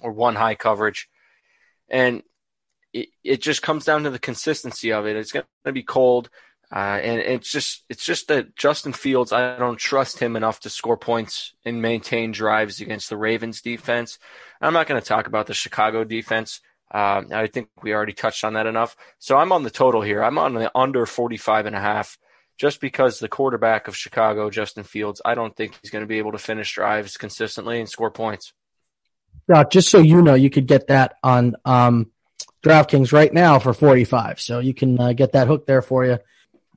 or 0.00 0.10
one 0.10 0.36
high 0.36 0.54
coverage, 0.54 1.06
and 1.90 2.22
it, 2.94 3.08
it 3.22 3.42
just 3.42 3.60
comes 3.60 3.84
down 3.84 4.04
to 4.04 4.10
the 4.10 4.18
consistency 4.18 4.90
of 4.90 5.06
it. 5.06 5.16
It's 5.16 5.32
going 5.32 5.44
to 5.66 5.72
be 5.72 5.82
cold. 5.82 6.30
Uh, 6.72 7.00
and 7.02 7.20
it's 7.20 7.50
just 7.50 7.84
it's 7.88 8.04
just 8.04 8.28
that 8.28 8.54
Justin 8.54 8.92
Fields, 8.92 9.32
I 9.32 9.56
don't 9.56 9.78
trust 9.78 10.20
him 10.20 10.36
enough 10.36 10.60
to 10.60 10.70
score 10.70 10.96
points 10.96 11.52
and 11.64 11.82
maintain 11.82 12.30
drives 12.30 12.80
against 12.80 13.10
the 13.10 13.16
Ravens 13.16 13.60
defense. 13.60 14.18
I'm 14.60 14.72
not 14.72 14.86
going 14.86 15.00
to 15.00 15.06
talk 15.06 15.26
about 15.26 15.48
the 15.48 15.54
Chicago 15.54 16.04
defense. 16.04 16.60
Uh, 16.92 17.22
I 17.32 17.48
think 17.48 17.68
we 17.82 17.92
already 17.92 18.12
touched 18.12 18.44
on 18.44 18.54
that 18.54 18.66
enough. 18.66 18.96
So 19.18 19.36
I'm 19.36 19.50
on 19.50 19.64
the 19.64 19.70
total 19.70 20.00
here. 20.00 20.22
I'm 20.22 20.38
on 20.38 20.54
the 20.54 20.70
under 20.76 21.06
45 21.06 21.66
and 21.66 21.74
a 21.74 21.80
half 21.80 22.16
just 22.56 22.80
because 22.80 23.18
the 23.18 23.28
quarterback 23.28 23.88
of 23.88 23.96
Chicago, 23.96 24.48
Justin 24.50 24.84
Fields, 24.84 25.20
I 25.24 25.34
don't 25.34 25.56
think 25.56 25.76
he's 25.80 25.90
going 25.90 26.02
to 26.02 26.08
be 26.08 26.18
able 26.18 26.32
to 26.32 26.38
finish 26.38 26.74
drives 26.74 27.16
consistently 27.16 27.80
and 27.80 27.88
score 27.88 28.10
points. 28.10 28.52
Uh, 29.52 29.64
just 29.64 29.88
so 29.88 29.98
you 29.98 30.22
know, 30.22 30.34
you 30.34 30.50
could 30.50 30.66
get 30.66 30.88
that 30.88 31.16
on 31.22 31.56
um, 31.64 32.10
DraftKings 32.62 33.12
right 33.12 33.32
now 33.32 33.58
for 33.58 33.72
45. 33.72 34.40
So 34.40 34.60
you 34.60 34.74
can 34.74 35.00
uh, 35.00 35.12
get 35.14 35.32
that 35.32 35.48
hook 35.48 35.66
there 35.66 35.82
for 35.82 36.04
you 36.04 36.18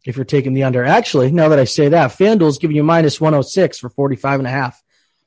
if 0.05 0.15
you're 0.15 0.25
taking 0.25 0.53
the 0.53 0.63
under. 0.63 0.83
Actually, 0.83 1.31
now 1.31 1.49
that 1.49 1.59
I 1.59 1.63
say 1.63 1.89
that, 1.89 2.11
FanDuel's 2.11 2.57
giving 2.57 2.75
you 2.75 2.83
minus 2.83 3.21
106 3.21 3.79
for 3.79 3.89
45 3.89 4.39
and 4.41 4.47
a 4.47 4.51
half. 4.51 4.81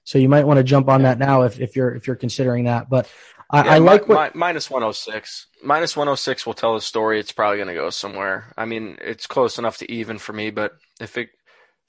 So 0.05 0.19
you 0.19 0.29
might 0.29 0.47
want 0.47 0.59
to 0.59 0.65
jump 0.65 0.89
on 0.89 1.03
that 1.03 1.19
now 1.19 1.43
if, 1.43 1.59
if 1.59 1.75
you're 1.75 1.95
if 1.95 2.07
you're 2.07 2.17
considering 2.17 2.65
that. 2.65 2.89
But 2.89 3.11
I, 3.51 3.65
yeah, 3.65 3.71
I 3.73 3.79
like 3.79 4.09
what, 4.09 4.35
mi- 4.35 4.39
minus 4.39 4.71
106. 4.71 5.47
Minus 5.65 5.97
106 5.97 6.47
will 6.47 6.55
tell 6.55 6.77
a 6.77 6.81
story. 6.81 7.19
It's 7.19 7.33
probably 7.33 7.59
going 7.59 7.69
to 7.69 7.75
go 7.75 7.91
somewhere. 7.91 8.53
I 8.57 8.67
mean, 8.67 8.99
it's 9.01 9.27
close 9.27 9.59
enough 9.59 9.79
to 9.79 9.91
even 9.91 10.19
for 10.19 10.33
me, 10.33 10.51
but 10.51 10.77
if 11.01 11.19
it 11.19 11.31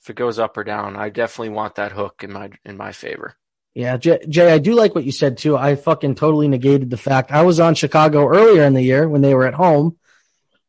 if 0.01 0.09
it 0.09 0.15
goes 0.15 0.39
up 0.39 0.57
or 0.57 0.63
down, 0.63 0.95
I 0.95 1.09
definitely 1.09 1.49
want 1.49 1.75
that 1.75 1.91
hook 1.91 2.23
in 2.23 2.31
my 2.31 2.51
in 2.65 2.77
my 2.77 2.91
favor. 2.91 3.35
Yeah, 3.73 3.97
Jay, 3.97 4.19
Jay, 4.27 4.51
I 4.51 4.57
do 4.57 4.73
like 4.73 4.95
what 4.95 5.03
you 5.03 5.11
said 5.11 5.37
too. 5.37 5.55
I 5.55 5.75
fucking 5.75 6.15
totally 6.15 6.47
negated 6.47 6.89
the 6.89 6.97
fact 6.97 7.31
I 7.31 7.43
was 7.43 7.59
on 7.59 7.75
Chicago 7.75 8.27
earlier 8.27 8.63
in 8.63 8.73
the 8.73 8.81
year 8.81 9.07
when 9.07 9.21
they 9.21 9.35
were 9.35 9.45
at 9.45 9.53
home. 9.53 9.97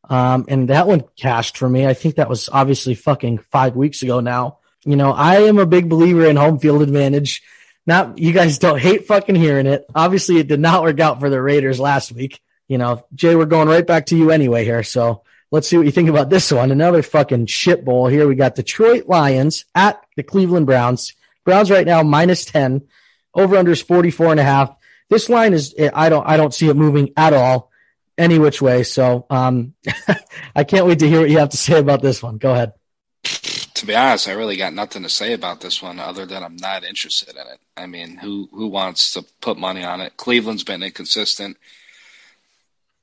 Um, 0.09 0.45
and 0.47 0.69
that 0.69 0.87
one 0.87 1.03
cashed 1.15 1.57
for 1.57 1.69
me. 1.69 1.85
I 1.85 1.93
think 1.93 2.15
that 2.15 2.29
was 2.29 2.49
obviously 2.51 2.95
fucking 2.95 3.39
five 3.51 3.75
weeks 3.75 4.01
ago 4.01 4.19
now. 4.19 4.57
You 4.83 4.95
know, 4.95 5.11
I 5.11 5.41
am 5.43 5.59
a 5.59 5.65
big 5.65 5.87
believer 5.87 6.25
in 6.25 6.35
home 6.35 6.59
field 6.59 6.81
advantage. 6.81 7.43
Not, 7.85 8.17
you 8.17 8.33
guys 8.33 8.57
don't 8.57 8.79
hate 8.79 9.07
fucking 9.07 9.35
hearing 9.35 9.67
it. 9.67 9.85
Obviously, 9.93 10.37
it 10.37 10.47
did 10.47 10.59
not 10.59 10.83
work 10.83 10.99
out 10.99 11.19
for 11.19 11.29
the 11.29 11.41
Raiders 11.41 11.79
last 11.79 12.11
week. 12.11 12.41
You 12.67 12.77
know, 12.77 13.05
Jay, 13.13 13.35
we're 13.35 13.45
going 13.45 13.67
right 13.67 13.85
back 13.85 14.07
to 14.07 14.17
you 14.17 14.31
anyway 14.31 14.63
here. 14.63 14.83
So 14.83 15.23
let's 15.51 15.67
see 15.67 15.77
what 15.77 15.85
you 15.85 15.91
think 15.91 16.09
about 16.09 16.29
this 16.29 16.51
one. 16.51 16.71
Another 16.71 17.03
fucking 17.03 17.47
shit 17.47 17.85
bowl 17.85 18.07
here. 18.07 18.27
We 18.27 18.35
got 18.35 18.55
Detroit 18.55 19.07
Lions 19.07 19.65
at 19.75 20.03
the 20.15 20.23
Cleveland 20.23 20.65
Browns. 20.65 21.13
Browns 21.45 21.71
right 21.71 21.85
now 21.85 22.03
minus 22.03 22.45
10. 22.45 22.87
Over 23.33 23.57
under 23.57 23.71
is 23.71 23.81
44 23.81 24.31
and 24.31 24.39
a 24.39 24.43
half. 24.43 24.75
This 25.09 25.29
line 25.29 25.53
is, 25.53 25.73
I 25.93 26.09
don't, 26.09 26.27
I 26.27 26.37
don't 26.37 26.53
see 26.53 26.69
it 26.69 26.75
moving 26.75 27.11
at 27.17 27.33
all 27.33 27.69
any 28.19 28.37
which 28.37 28.61
way. 28.61 28.83
So, 28.83 29.25
um, 29.29 29.73
I 30.55 30.63
can't 30.63 30.85
wait 30.85 30.99
to 30.99 31.07
hear 31.07 31.21
what 31.21 31.29
you 31.29 31.39
have 31.39 31.49
to 31.49 31.57
say 31.57 31.79
about 31.79 32.01
this 32.01 32.21
one. 32.21 32.37
Go 32.37 32.51
ahead 32.53 32.73
to 33.79 33.85
be 33.85 33.95
honest, 33.95 34.27
I 34.27 34.33
really 34.33 34.57
got 34.57 34.73
nothing 34.73 35.03
to 35.03 35.09
say 35.09 35.31
about 35.31 35.61
this 35.61 35.81
one 35.81 35.99
other 35.99 36.25
than 36.25 36.43
I'm 36.43 36.57
not 36.57 36.83
interested 36.83 37.29
in 37.29 37.47
it. 37.47 37.59
I 37.77 37.87
mean, 37.87 38.17
who 38.17 38.49
who 38.51 38.67
wants 38.67 39.13
to 39.13 39.23
put 39.39 39.57
money 39.57 39.85
on 39.85 40.01
it? 40.01 40.17
Cleveland's 40.17 40.65
been 40.65 40.83
inconsistent. 40.83 41.57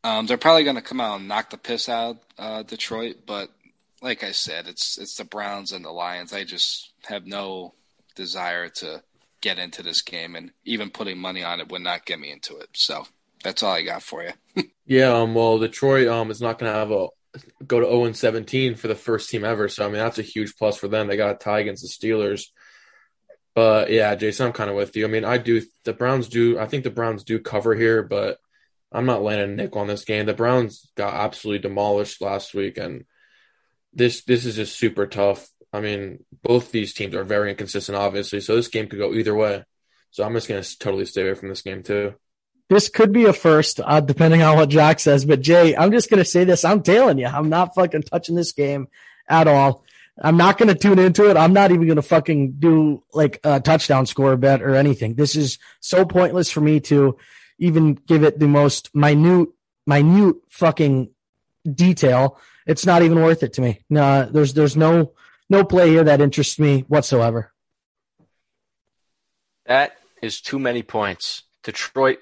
Um, 0.04 0.26
they're 0.26 0.36
probably 0.36 0.64
going 0.64 0.76
to 0.76 0.82
come 0.82 1.00
out 1.00 1.18
and 1.18 1.28
knock 1.28 1.50
the 1.50 1.56
piss 1.56 1.88
out 1.88 2.18
uh, 2.38 2.62
Detroit, 2.62 3.16
but 3.26 3.48
like 4.02 4.22
I 4.22 4.32
said, 4.32 4.68
it's 4.68 4.98
it's 4.98 5.16
the 5.16 5.24
Browns 5.24 5.72
and 5.72 5.82
the 5.84 5.90
Lions. 5.90 6.34
I 6.34 6.44
just 6.44 6.92
have 7.08 7.26
no 7.26 7.72
desire 8.14 8.68
to 8.68 9.02
get 9.40 9.58
into 9.58 9.82
this 9.82 10.02
game, 10.02 10.36
and 10.36 10.50
even 10.66 10.90
putting 10.90 11.18
money 11.18 11.42
on 11.42 11.60
it 11.60 11.70
would 11.70 11.82
not 11.82 12.04
get 12.04 12.20
me 12.20 12.30
into 12.30 12.58
it. 12.58 12.68
So 12.74 13.06
that's 13.42 13.62
all 13.62 13.72
I 13.72 13.82
got 13.82 14.02
for 14.02 14.22
you. 14.22 14.64
yeah, 14.86 15.12
um, 15.12 15.34
well, 15.34 15.58
Detroit 15.58 16.08
um 16.08 16.30
is 16.30 16.40
not 16.40 16.58
going 16.58 16.72
to 16.72 16.78
have 16.78 16.90
a 16.90 17.08
go 17.66 17.80
to 17.80 17.86
0 17.86 18.04
and 18.04 18.16
17 18.16 18.76
for 18.76 18.88
the 18.88 18.94
first 18.94 19.28
team 19.28 19.44
ever. 19.44 19.68
So 19.68 19.84
I 19.84 19.88
mean 19.88 19.98
that's 19.98 20.18
a 20.18 20.22
huge 20.22 20.56
plus 20.56 20.76
for 20.76 20.88
them. 20.88 21.06
They 21.06 21.16
got 21.16 21.34
a 21.34 21.38
tie 21.38 21.60
against 21.60 21.82
the 21.82 21.88
Steelers. 21.88 22.46
But 23.54 23.90
yeah, 23.90 24.14
Jason, 24.14 24.46
I'm 24.46 24.52
kind 24.52 24.70
of 24.70 24.76
with 24.76 24.96
you. 24.96 25.04
I 25.04 25.08
mean, 25.08 25.24
I 25.24 25.38
do 25.38 25.62
the 25.84 25.92
Browns 25.92 26.28
do 26.28 26.58
I 26.58 26.66
think 26.66 26.84
the 26.84 26.90
Browns 26.90 27.24
do 27.24 27.38
cover 27.38 27.74
here, 27.74 28.02
but 28.02 28.38
I'm 28.92 29.06
not 29.06 29.22
landing 29.22 29.52
a 29.52 29.62
nickel 29.62 29.80
on 29.80 29.86
this 29.86 30.04
game. 30.04 30.26
The 30.26 30.34
Browns 30.34 30.90
got 30.96 31.14
absolutely 31.14 31.60
demolished 31.60 32.20
last 32.20 32.54
week 32.54 32.78
and 32.78 33.04
this 33.92 34.24
this 34.24 34.44
is 34.44 34.56
just 34.56 34.78
super 34.78 35.06
tough. 35.06 35.48
I 35.72 35.80
mean, 35.80 36.24
both 36.42 36.70
these 36.70 36.94
teams 36.94 37.14
are 37.14 37.24
very 37.24 37.50
inconsistent, 37.50 37.98
obviously. 37.98 38.40
So 38.40 38.56
this 38.56 38.68
game 38.68 38.88
could 38.88 38.98
go 38.98 39.12
either 39.12 39.34
way. 39.34 39.64
So 40.10 40.24
I'm 40.24 40.34
just 40.34 40.48
gonna 40.48 40.62
totally 40.62 41.06
stay 41.06 41.22
away 41.22 41.34
from 41.34 41.48
this 41.48 41.62
game 41.62 41.82
too 41.82 42.14
this 42.68 42.88
could 42.88 43.12
be 43.12 43.24
a 43.24 43.32
first, 43.32 43.80
uh, 43.84 44.00
depending 44.00 44.42
on 44.42 44.56
what 44.56 44.68
Jack 44.68 45.00
says. 45.00 45.24
But 45.24 45.40
Jay, 45.40 45.76
I'm 45.76 45.92
just 45.92 46.10
going 46.10 46.18
to 46.18 46.24
say 46.24 46.44
this. 46.44 46.64
I'm 46.64 46.82
telling 46.82 47.18
you, 47.18 47.26
I'm 47.26 47.48
not 47.48 47.74
fucking 47.74 48.02
touching 48.02 48.34
this 48.34 48.52
game 48.52 48.88
at 49.28 49.46
all. 49.46 49.84
I'm 50.20 50.36
not 50.36 50.56
going 50.58 50.68
to 50.68 50.74
tune 50.74 50.98
into 50.98 51.28
it. 51.28 51.36
I'm 51.36 51.52
not 51.52 51.70
even 51.70 51.86
going 51.86 51.96
to 51.96 52.02
fucking 52.02 52.52
do 52.52 53.02
like 53.12 53.38
a 53.44 53.60
touchdown 53.60 54.06
score 54.06 54.36
bet 54.36 54.62
or 54.62 54.74
anything. 54.74 55.14
This 55.14 55.36
is 55.36 55.58
so 55.80 56.04
pointless 56.04 56.50
for 56.50 56.60
me 56.60 56.80
to 56.80 57.18
even 57.58 57.94
give 57.94 58.24
it 58.24 58.38
the 58.38 58.48
most 58.48 58.94
minute, 58.94 59.48
minute 59.86 60.36
fucking 60.48 61.10
detail. 61.70 62.40
It's 62.66 62.86
not 62.86 63.02
even 63.02 63.20
worth 63.22 63.42
it 63.42 63.52
to 63.54 63.60
me. 63.60 63.84
No, 63.90 64.24
there's, 64.24 64.54
there's 64.54 64.76
no, 64.76 65.12
no 65.50 65.64
play 65.64 65.90
here 65.90 66.04
that 66.04 66.20
interests 66.20 66.58
me 66.58 66.80
whatsoever. 66.88 67.52
That 69.66 69.96
is 70.22 70.40
too 70.40 70.58
many 70.58 70.82
points. 70.82 71.42
Detroit 71.62 72.18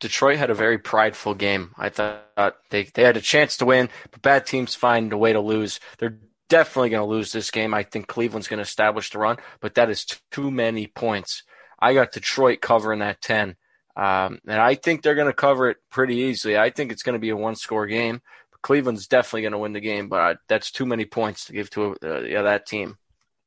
Detroit 0.00 0.38
had 0.38 0.50
a 0.50 0.54
very 0.54 0.78
prideful 0.78 1.34
game. 1.34 1.74
I 1.78 1.88
thought 1.88 2.56
they, 2.70 2.84
they 2.84 3.02
had 3.02 3.16
a 3.16 3.22
chance 3.22 3.56
to 3.58 3.66
win, 3.66 3.88
but 4.10 4.22
bad 4.22 4.46
teams 4.46 4.74
find 4.74 5.12
a 5.12 5.18
way 5.18 5.32
to 5.32 5.40
lose. 5.40 5.80
They're 5.98 6.18
definitely 6.48 6.90
going 6.90 7.02
to 7.02 7.14
lose 7.14 7.32
this 7.32 7.50
game. 7.50 7.74
I 7.74 7.82
think 7.82 8.06
Cleveland's 8.06 8.48
going 8.48 8.58
to 8.58 8.62
establish 8.62 9.10
the 9.10 9.18
run, 9.18 9.38
but 9.60 9.74
that 9.74 9.90
is 9.90 10.04
too 10.30 10.50
many 10.50 10.86
points. 10.86 11.42
I 11.78 11.94
got 11.94 12.12
Detroit 12.12 12.60
covering 12.60 13.00
that 13.00 13.20
10. 13.20 13.56
Um, 13.96 14.40
and 14.46 14.60
I 14.60 14.74
think 14.74 15.02
they're 15.02 15.14
going 15.14 15.26
to 15.28 15.32
cover 15.32 15.70
it 15.70 15.78
pretty 15.90 16.16
easily. 16.16 16.58
I 16.58 16.70
think 16.70 16.92
it's 16.92 17.02
going 17.02 17.14
to 17.14 17.18
be 17.18 17.30
a 17.30 17.36
one 17.36 17.56
score 17.56 17.86
game. 17.86 18.20
Cleveland's 18.62 19.06
definitely 19.06 19.42
going 19.42 19.52
to 19.52 19.58
win 19.58 19.72
the 19.72 19.80
game, 19.80 20.08
but 20.08 20.20
I, 20.20 20.34
that's 20.48 20.70
too 20.70 20.86
many 20.86 21.04
points 21.04 21.46
to 21.46 21.52
give 21.52 21.70
to 21.70 21.96
uh, 22.02 22.20
yeah, 22.20 22.42
that 22.42 22.66
team. 22.66 22.98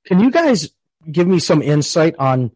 Can 0.05 0.19
you 0.19 0.31
guys 0.31 0.69
give 1.11 1.27
me 1.27 1.39
some 1.39 1.61
insight 1.61 2.15
on 2.17 2.51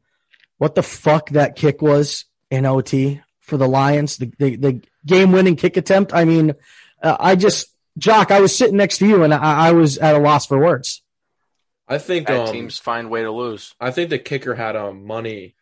what 0.58 0.74
the 0.74 0.82
fuck 0.82 1.30
that 1.32 1.56
kick 1.56 1.82
was 1.82 2.26
in 2.50 2.66
OT? 2.66 3.22
For 3.44 3.58
the 3.58 3.68
Lions, 3.68 4.18
the, 4.18 4.32
the, 4.40 4.56
the 4.56 4.82
game 5.06 5.32
winning 5.32 5.56
kick 5.56 5.78
attempt. 5.78 6.14
I 6.14 6.26
mean, 6.26 6.54
uh, 7.02 7.18
I 7.20 7.36
just, 7.36 7.68
Jock, 7.98 8.32
I 8.32 8.40
was 8.40 8.56
sitting 8.56 8.78
next 8.78 8.98
to 9.00 9.08
you 9.08 9.24
and 9.24 9.34
I, 9.34 9.68
I 9.68 9.72
was 9.74 9.98
at 9.98 10.16
a 10.16 10.20
loss 10.20 10.48
for 10.48 10.58
words. 10.58 11.04
I 11.88 11.98
think 11.98 12.30
um, 12.30 12.52
teams 12.52 12.80
find 12.80 13.10
way 13.10 13.24
to 13.24 13.32
lose. 13.32 13.76
I 13.80 13.92
think 13.92 14.10
the 14.10 14.18
kicker 14.18 14.56
had 14.56 14.76
um, 14.76 15.06
money 15.06 15.56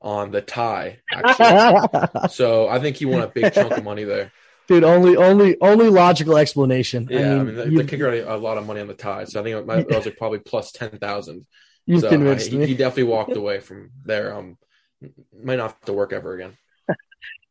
on 0.00 0.30
the 0.30 0.40
tie, 0.40 0.98
actually. 1.12 2.28
so 2.30 2.68
I 2.68 2.78
think 2.80 2.96
he 2.96 3.06
won 3.06 3.22
a 3.22 3.28
big 3.28 3.52
chunk 3.52 3.72
of 3.72 3.84
money 3.84 4.04
there. 4.04 4.32
Dude, 4.66 4.84
only 4.84 5.16
only 5.16 5.56
only 5.62 5.88
logical 5.88 6.36
explanation. 6.36 7.08
Yeah, 7.10 7.18
I 7.18 7.22
mean, 7.22 7.38
I 7.38 7.42
mean 7.44 7.54
the, 7.54 7.70
you, 7.70 7.78
the, 7.78 7.84
kicker 7.84 8.14
had 8.14 8.26
a 8.26 8.36
lot 8.36 8.58
of 8.58 8.66
money 8.66 8.80
on 8.80 8.86
the 8.86 8.94
tie, 8.94 9.24
so 9.24 9.40
I 9.40 9.42
think 9.42 9.56
it, 9.56 9.66
might, 9.66 9.78
it 9.78 9.88
was 9.88 10.04
like 10.04 10.18
probably 10.18 10.40
plus 10.40 10.72
ten 10.72 10.90
thousand. 10.90 11.46
You 11.86 12.00
so 12.00 12.10
convinced 12.10 12.52
I, 12.52 12.56
me. 12.56 12.66
He 12.66 12.74
definitely 12.74 13.04
walked 13.04 13.34
away 13.34 13.60
from 13.60 13.90
there. 14.04 14.36
Um, 14.36 14.58
might 15.42 15.56
not 15.56 15.70
have 15.70 15.80
to 15.82 15.94
work 15.94 16.12
ever 16.12 16.34
again. 16.34 16.58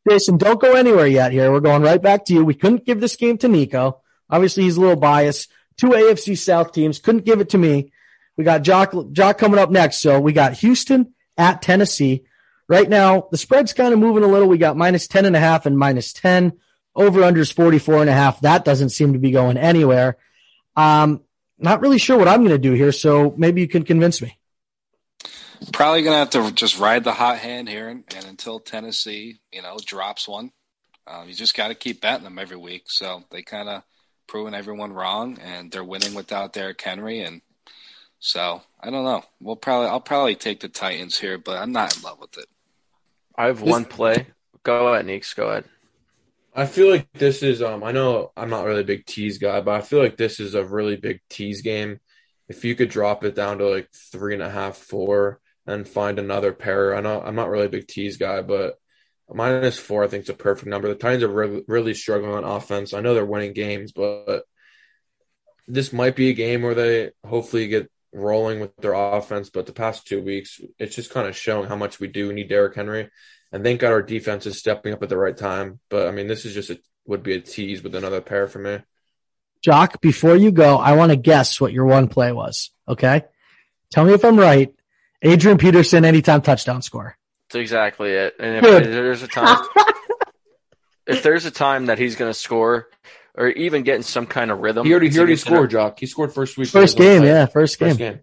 Jason, 0.08 0.36
don't 0.38 0.60
go 0.60 0.74
anywhere 0.74 1.06
yet 1.06 1.32
here. 1.32 1.50
We're 1.50 1.60
going 1.60 1.82
right 1.82 2.00
back 2.00 2.24
to 2.26 2.34
you. 2.34 2.44
We 2.44 2.54
couldn't 2.54 2.84
give 2.84 3.00
this 3.00 3.16
game 3.16 3.38
to 3.38 3.48
Nico. 3.48 4.00
Obviously, 4.30 4.64
he's 4.64 4.76
a 4.76 4.80
little 4.80 4.96
biased. 4.96 5.50
Two 5.76 5.88
AFC 5.88 6.36
South 6.36 6.72
teams 6.72 6.98
couldn't 6.98 7.24
give 7.24 7.40
it 7.40 7.50
to 7.50 7.58
me. 7.58 7.92
We 8.36 8.44
got 8.44 8.62
Jock, 8.62 8.94
Jock 9.12 9.38
coming 9.38 9.58
up 9.58 9.70
next. 9.70 9.98
So 9.98 10.20
we 10.20 10.32
got 10.32 10.54
Houston 10.54 11.14
at 11.36 11.62
Tennessee. 11.62 12.24
Right 12.68 12.88
now, 12.88 13.28
the 13.30 13.38
spread's 13.38 13.72
kind 13.72 13.92
of 13.92 13.98
moving 13.98 14.22
a 14.22 14.28
little. 14.28 14.48
We 14.48 14.58
got 14.58 14.76
minus 14.76 15.08
10 15.08 15.24
and 15.24 15.34
a 15.34 15.40
half 15.40 15.66
and 15.66 15.78
minus 15.78 16.12
10. 16.12 16.52
Over 16.94 17.20
unders 17.20 17.52
44 17.52 18.02
and 18.02 18.10
a 18.10 18.12
half. 18.12 18.40
That 18.40 18.64
doesn't 18.64 18.90
seem 18.90 19.12
to 19.12 19.18
be 19.18 19.30
going 19.30 19.56
anywhere. 19.56 20.16
Um, 20.76 21.22
not 21.58 21.80
really 21.80 21.98
sure 21.98 22.16
what 22.18 22.28
I'm 22.28 22.40
going 22.40 22.50
to 22.50 22.58
do 22.58 22.72
here. 22.72 22.92
So 22.92 23.34
maybe 23.36 23.60
you 23.60 23.68
can 23.68 23.84
convince 23.84 24.22
me. 24.22 24.37
Probably 25.72 26.02
gonna 26.02 26.16
have 26.16 26.30
to 26.30 26.50
just 26.52 26.78
ride 26.78 27.04
the 27.04 27.12
hot 27.12 27.38
hand 27.38 27.68
here, 27.68 27.88
and, 27.88 28.04
and 28.14 28.24
until 28.26 28.60
Tennessee, 28.60 29.40
you 29.52 29.62
know, 29.62 29.76
drops 29.84 30.28
one, 30.28 30.52
uh, 31.06 31.24
you 31.26 31.34
just 31.34 31.56
got 31.56 31.68
to 31.68 31.74
keep 31.74 32.00
betting 32.00 32.24
them 32.24 32.38
every 32.38 32.56
week. 32.56 32.84
So 32.86 33.24
they 33.30 33.42
kind 33.42 33.68
of 33.68 33.82
proving 34.26 34.54
everyone 34.54 34.92
wrong, 34.92 35.38
and 35.38 35.70
they're 35.70 35.84
winning 35.84 36.14
without 36.14 36.52
Derrick 36.52 36.80
Henry, 36.80 37.20
and 37.20 37.40
so 38.20 38.62
I 38.80 38.90
don't 38.90 39.04
know. 39.04 39.22
We'll 39.40 39.56
probably 39.56 39.88
I'll 39.88 40.00
probably 40.00 40.36
take 40.36 40.60
the 40.60 40.68
Titans 40.68 41.18
here, 41.18 41.38
but 41.38 41.56
I'm 41.56 41.72
not 41.72 41.96
in 41.96 42.02
love 42.02 42.20
with 42.20 42.36
it. 42.38 42.46
I 43.36 43.46
have 43.46 43.60
this, 43.60 43.68
one 43.68 43.84
play. 43.84 44.26
Go 44.62 44.88
ahead, 44.88 45.06
Neeks. 45.06 45.34
Go 45.34 45.48
ahead. 45.48 45.64
I 46.54 46.66
feel 46.66 46.90
like 46.90 47.08
this 47.12 47.42
is 47.42 47.62
um 47.62 47.84
I 47.84 47.92
know 47.92 48.32
I'm 48.36 48.50
not 48.50 48.64
really 48.64 48.80
a 48.80 48.84
big 48.84 49.06
tease 49.06 49.38
guy, 49.38 49.60
but 49.60 49.74
I 49.74 49.80
feel 49.80 50.00
like 50.00 50.16
this 50.16 50.40
is 50.40 50.54
a 50.54 50.64
really 50.64 50.96
big 50.96 51.20
tease 51.30 51.62
game. 51.62 52.00
If 52.48 52.64
you 52.64 52.74
could 52.74 52.88
drop 52.88 53.24
it 53.24 53.34
down 53.34 53.58
to 53.58 53.68
like 53.68 53.88
three 53.92 54.34
and 54.34 54.42
a 54.42 54.50
half, 54.50 54.76
four, 54.76 55.40
and 55.68 55.86
find 55.86 56.18
another 56.18 56.52
pair. 56.52 56.96
I 56.96 57.00
know 57.00 57.20
I'm 57.20 57.36
not 57.36 57.50
really 57.50 57.66
a 57.66 57.70
big 57.70 57.86
tease 57.86 58.16
guy, 58.16 58.42
but 58.42 58.78
minus 59.32 59.78
four 59.78 60.02
I 60.02 60.08
think 60.08 60.24
is 60.24 60.30
a 60.30 60.34
perfect 60.34 60.66
number. 60.66 60.88
The 60.88 60.94
Titans 60.96 61.22
are 61.22 61.28
really, 61.28 61.62
really 61.68 61.94
struggling 61.94 62.32
on 62.32 62.44
offense. 62.44 62.94
I 62.94 63.00
know 63.00 63.14
they're 63.14 63.24
winning 63.24 63.52
games, 63.52 63.92
but 63.92 64.44
this 65.68 65.92
might 65.92 66.16
be 66.16 66.30
a 66.30 66.34
game 66.34 66.62
where 66.62 66.74
they 66.74 67.10
hopefully 67.24 67.68
get 67.68 67.90
rolling 68.12 68.58
with 68.58 68.74
their 68.78 68.94
offense, 68.94 69.50
but 69.50 69.66
the 69.66 69.72
past 69.72 70.06
two 70.06 70.22
weeks, 70.22 70.60
it's 70.78 70.96
just 70.96 71.12
kind 71.12 71.28
of 71.28 71.36
showing 71.36 71.68
how 71.68 71.76
much 71.76 72.00
we 72.00 72.08
do 72.08 72.32
need 72.32 72.48
Derrick 72.48 72.74
Henry. 72.74 73.10
And 73.52 73.62
thank 73.62 73.80
God 73.80 73.92
our 73.92 74.02
defense 74.02 74.46
is 74.46 74.58
stepping 74.58 74.94
up 74.94 75.02
at 75.02 75.10
the 75.10 75.16
right 75.16 75.36
time. 75.36 75.78
But 75.90 76.08
I 76.08 76.10
mean, 76.10 76.26
this 76.26 76.44
is 76.44 76.54
just 76.54 76.70
a 76.70 76.80
would 77.08 77.22
be 77.22 77.34
a 77.34 77.40
tease 77.40 77.82
with 77.82 77.94
another 77.94 78.20
pair 78.20 78.46
for 78.46 78.58
me. 78.58 78.78
Jock, 79.62 80.00
before 80.00 80.36
you 80.36 80.52
go, 80.52 80.76
I 80.76 80.92
want 80.92 81.10
to 81.10 81.16
guess 81.16 81.60
what 81.60 81.72
your 81.72 81.86
one 81.86 82.06
play 82.06 82.30
was. 82.32 82.70
Okay. 82.86 83.24
Tell 83.90 84.04
me 84.04 84.12
if 84.12 84.24
I'm 84.24 84.38
right. 84.38 84.72
Adrian 85.22 85.58
Peterson, 85.58 86.04
anytime 86.04 86.42
touchdown 86.42 86.82
score. 86.82 87.16
That's 87.48 87.60
exactly 87.60 88.12
it. 88.12 88.34
And 88.38 88.56
if 88.56 88.62
Good. 88.62 88.84
there's 88.84 89.22
a 89.22 89.28
time, 89.28 89.64
if 91.06 91.22
there's 91.22 91.44
a 91.46 91.50
time 91.50 91.86
that 91.86 91.98
he's 91.98 92.16
going 92.16 92.30
to 92.30 92.38
score, 92.38 92.88
or 93.34 93.48
even 93.48 93.82
get 93.82 93.96
in 93.96 94.02
some 94.02 94.26
kind 94.26 94.50
of 94.50 94.58
rhythm, 94.58 94.84
He 94.84 94.92
already, 94.92 95.06
he 95.08 95.12
to 95.14 95.18
already 95.20 95.32
get 95.34 95.40
to 95.40 95.46
scored, 95.46 95.70
Jock. 95.70 95.98
He 96.00 96.06
scored 96.06 96.32
first 96.32 96.56
week. 96.58 96.68
First 96.68 96.98
game, 96.98 97.22
yeah, 97.24 97.46
first 97.46 97.78
game. 97.78 97.88
First 97.90 97.98
game. 97.98 98.20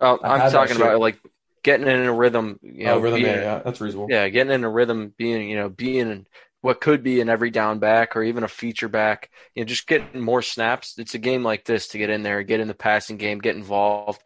Oh, 0.00 0.18
I 0.22 0.44
I'm 0.44 0.52
talking 0.52 0.76
shit. 0.76 0.84
about 0.84 1.00
like 1.00 1.18
getting 1.62 1.86
in 1.86 2.02
a 2.06 2.12
rhythm. 2.12 2.58
You 2.62 2.86
know, 2.86 2.94
oh, 2.94 2.98
rhythm, 3.00 3.22
being- 3.22 3.34
yeah, 3.34 3.40
yeah, 3.40 3.58
that's 3.64 3.80
reasonable. 3.80 4.08
yeah, 4.10 4.28
getting 4.28 4.52
in 4.52 4.64
a 4.64 4.68
rhythm, 4.68 5.12
being 5.16 5.48
you 5.48 5.56
know, 5.56 5.68
being 5.68 6.26
what 6.60 6.80
could 6.80 7.02
be 7.04 7.20
an 7.20 7.28
every 7.28 7.50
down 7.50 7.78
back 7.78 8.16
or 8.16 8.22
even 8.22 8.42
a 8.42 8.48
feature 8.48 8.88
back. 8.88 9.30
You 9.54 9.62
know, 9.62 9.66
just 9.66 9.86
getting 9.86 10.20
more 10.20 10.42
snaps. 10.42 10.94
It's 10.98 11.14
a 11.14 11.18
game 11.18 11.42
like 11.44 11.64
this 11.64 11.88
to 11.88 11.98
get 11.98 12.10
in 12.10 12.22
there, 12.22 12.42
get 12.42 12.60
in 12.60 12.68
the 12.68 12.74
passing 12.74 13.16
game, 13.16 13.38
get 13.38 13.56
involved. 13.56 14.22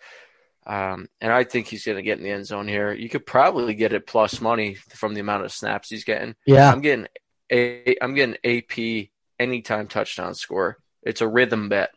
Um, 0.66 1.08
and 1.20 1.32
I 1.32 1.44
think 1.44 1.66
he's 1.66 1.84
going 1.84 1.96
to 1.96 2.02
get 2.02 2.18
in 2.18 2.24
the 2.24 2.30
end 2.30 2.46
zone 2.46 2.68
here. 2.68 2.92
You 2.92 3.08
could 3.08 3.26
probably 3.26 3.74
get 3.74 3.92
it 3.92 4.06
plus 4.06 4.40
money 4.40 4.74
from 4.74 5.14
the 5.14 5.20
amount 5.20 5.44
of 5.44 5.52
snaps 5.52 5.88
he's 5.88 6.04
getting. 6.04 6.36
Yeah. 6.46 6.70
I'm 6.70 6.80
getting 6.80 7.08
a, 7.50 7.96
I'm 8.00 8.14
getting 8.14 8.36
AP 8.44 9.08
anytime 9.38 9.88
touchdown 9.88 10.34
score. 10.34 10.78
It's 11.02 11.20
a 11.20 11.28
rhythm 11.28 11.68
bet. 11.68 11.90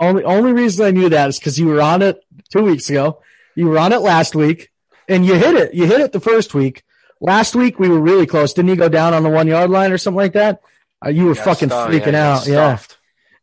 Only 0.00 0.24
only 0.24 0.52
reason 0.52 0.86
I 0.86 0.90
knew 0.90 1.08
that 1.08 1.28
is 1.28 1.38
because 1.38 1.58
you 1.58 1.66
were 1.66 1.80
on 1.80 2.02
it 2.02 2.20
two 2.52 2.62
weeks 2.62 2.90
ago. 2.90 3.22
You 3.54 3.68
were 3.68 3.78
on 3.78 3.92
it 3.92 4.00
last 4.00 4.34
week, 4.34 4.70
and 5.08 5.24
you 5.24 5.34
hit 5.34 5.54
it. 5.54 5.74
You 5.74 5.86
hit 5.86 6.00
it 6.00 6.12
the 6.12 6.20
first 6.20 6.52
week. 6.54 6.82
Last 7.20 7.54
week 7.54 7.78
we 7.78 7.88
were 7.88 8.00
really 8.00 8.26
close. 8.26 8.52
Didn't 8.52 8.70
he 8.70 8.76
go 8.76 8.88
down 8.88 9.14
on 9.14 9.22
the 9.22 9.30
one 9.30 9.46
yard 9.46 9.70
line 9.70 9.92
or 9.92 9.98
something 9.98 10.16
like 10.16 10.32
that? 10.32 10.60
Uh, 11.04 11.10
you 11.10 11.26
were 11.26 11.34
fucking 11.34 11.68
freaking 11.68 12.12
Yeah, 12.12 12.34
out. 12.34 12.46
Yeah. 12.46 12.78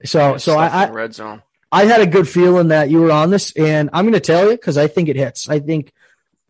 So 0.03 0.37
so 0.37 0.53
stuffed 0.53 0.73
I, 0.75 0.89
red 0.89 1.13
zone. 1.13 1.41
I 1.71 1.85
had 1.85 2.01
a 2.01 2.07
good 2.07 2.27
feeling 2.27 2.67
that 2.67 2.89
you 2.89 2.99
were 2.99 3.11
on 3.11 3.29
this, 3.29 3.53
and 3.55 3.89
I'm 3.93 4.03
going 4.03 4.13
to 4.13 4.19
tell 4.19 4.45
you 4.45 4.51
because 4.51 4.77
I 4.77 4.87
think 4.87 5.07
it 5.07 5.15
hits. 5.15 5.47
I 5.47 5.59
think 5.59 5.93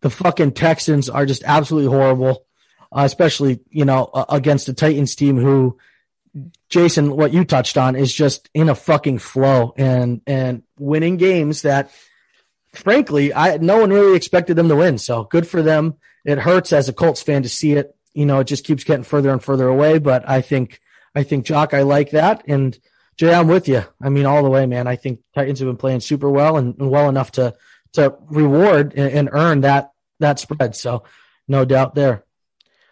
the 0.00 0.10
fucking 0.10 0.52
Texans 0.52 1.08
are 1.08 1.24
just 1.24 1.44
absolutely 1.44 1.90
horrible, 1.96 2.44
uh, 2.90 3.02
especially 3.04 3.60
you 3.70 3.84
know 3.84 4.10
uh, 4.12 4.24
against 4.28 4.66
the 4.66 4.72
Titans 4.72 5.14
team 5.14 5.36
who, 5.36 5.78
Jason, 6.68 7.16
what 7.16 7.32
you 7.32 7.44
touched 7.44 7.78
on 7.78 7.94
is 7.94 8.12
just 8.12 8.50
in 8.52 8.68
a 8.68 8.74
fucking 8.74 9.18
flow 9.18 9.74
and 9.76 10.22
and 10.26 10.64
winning 10.78 11.18
games 11.18 11.62
that, 11.62 11.92
frankly, 12.72 13.32
I 13.32 13.58
no 13.58 13.78
one 13.78 13.90
really 13.90 14.16
expected 14.16 14.56
them 14.56 14.68
to 14.68 14.76
win. 14.76 14.98
So 14.98 15.24
good 15.24 15.46
for 15.46 15.62
them. 15.62 15.98
It 16.24 16.38
hurts 16.38 16.72
as 16.72 16.88
a 16.88 16.92
Colts 16.92 17.22
fan 17.22 17.44
to 17.44 17.48
see 17.48 17.72
it. 17.74 17.94
You 18.12 18.26
know, 18.26 18.40
it 18.40 18.48
just 18.48 18.64
keeps 18.64 18.84
getting 18.84 19.04
further 19.04 19.30
and 19.30 19.42
further 19.42 19.68
away. 19.68 19.98
But 19.98 20.28
I 20.28 20.40
think 20.40 20.80
I 21.14 21.22
think 21.22 21.46
Jock, 21.46 21.74
I 21.74 21.82
like 21.82 22.10
that 22.10 22.42
and. 22.48 22.76
Jay, 23.22 23.32
I'm 23.32 23.46
with 23.46 23.68
you. 23.68 23.84
I 24.02 24.08
mean, 24.08 24.26
all 24.26 24.42
the 24.42 24.50
way, 24.50 24.66
man. 24.66 24.88
I 24.88 24.96
think 24.96 25.20
Titans 25.32 25.60
have 25.60 25.68
been 25.68 25.76
playing 25.76 26.00
super 26.00 26.28
well 26.28 26.56
and, 26.56 26.74
well 26.76 27.08
enough 27.08 27.30
to 27.32 27.54
to 27.92 28.16
reward 28.26 28.94
and, 28.96 29.12
and 29.12 29.28
earn 29.30 29.60
that 29.60 29.92
that 30.18 30.40
spread. 30.40 30.74
So, 30.74 31.04
no 31.46 31.64
doubt 31.64 31.94
there. 31.94 32.24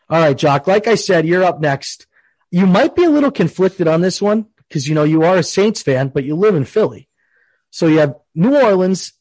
All 0.09 0.21
right, 0.21 0.39
Jock. 0.39 0.69
Like 0.69 0.87
I 0.87 0.95
said, 0.95 1.27
you're 1.27 1.43
up 1.43 1.61
next. 1.61 2.07
You 2.53 2.69
might 2.69 2.95
be 2.95 3.03
a 3.03 3.11
little 3.11 3.33
conflicted 3.33 3.89
on 3.89 4.03
this 4.03 4.23
one 4.23 4.47
because 4.69 4.89
you 4.89 4.95
know 4.95 5.03
you 5.03 5.25
are 5.25 5.37
a 5.37 5.43
Saints 5.43 5.83
fan, 5.83 6.11
but 6.11 6.23
you 6.23 6.37
live 6.37 6.55
in 6.55 6.65
Philly. 6.65 7.09
So 7.71 7.89
you 7.89 7.99
have 7.99 8.15
New 8.33 8.55
Orleans 8.55 9.15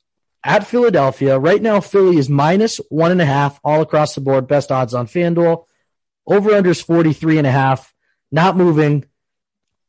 at 0.44 0.68
Philadelphia. 0.68 1.40
Right 1.40 1.60
now, 1.64 1.80
Philly 1.80 2.18
is 2.18 2.30
minus 2.30 2.80
one 2.90 3.10
and 3.10 3.20
a 3.20 3.26
half 3.26 3.60
all 3.64 3.82
across 3.82 4.14
the 4.14 4.22
board. 4.22 4.48
Best 4.48 4.72
odds 4.72 4.94
on 4.94 5.08
FanDuel. 5.08 5.66
Over 6.28 6.54
under 6.54 6.70
is 6.70 6.82
43 6.84 7.40
and 7.40 7.48
a 7.48 7.52
half. 7.52 7.96
Not 8.32 8.56
moving. 8.56 9.06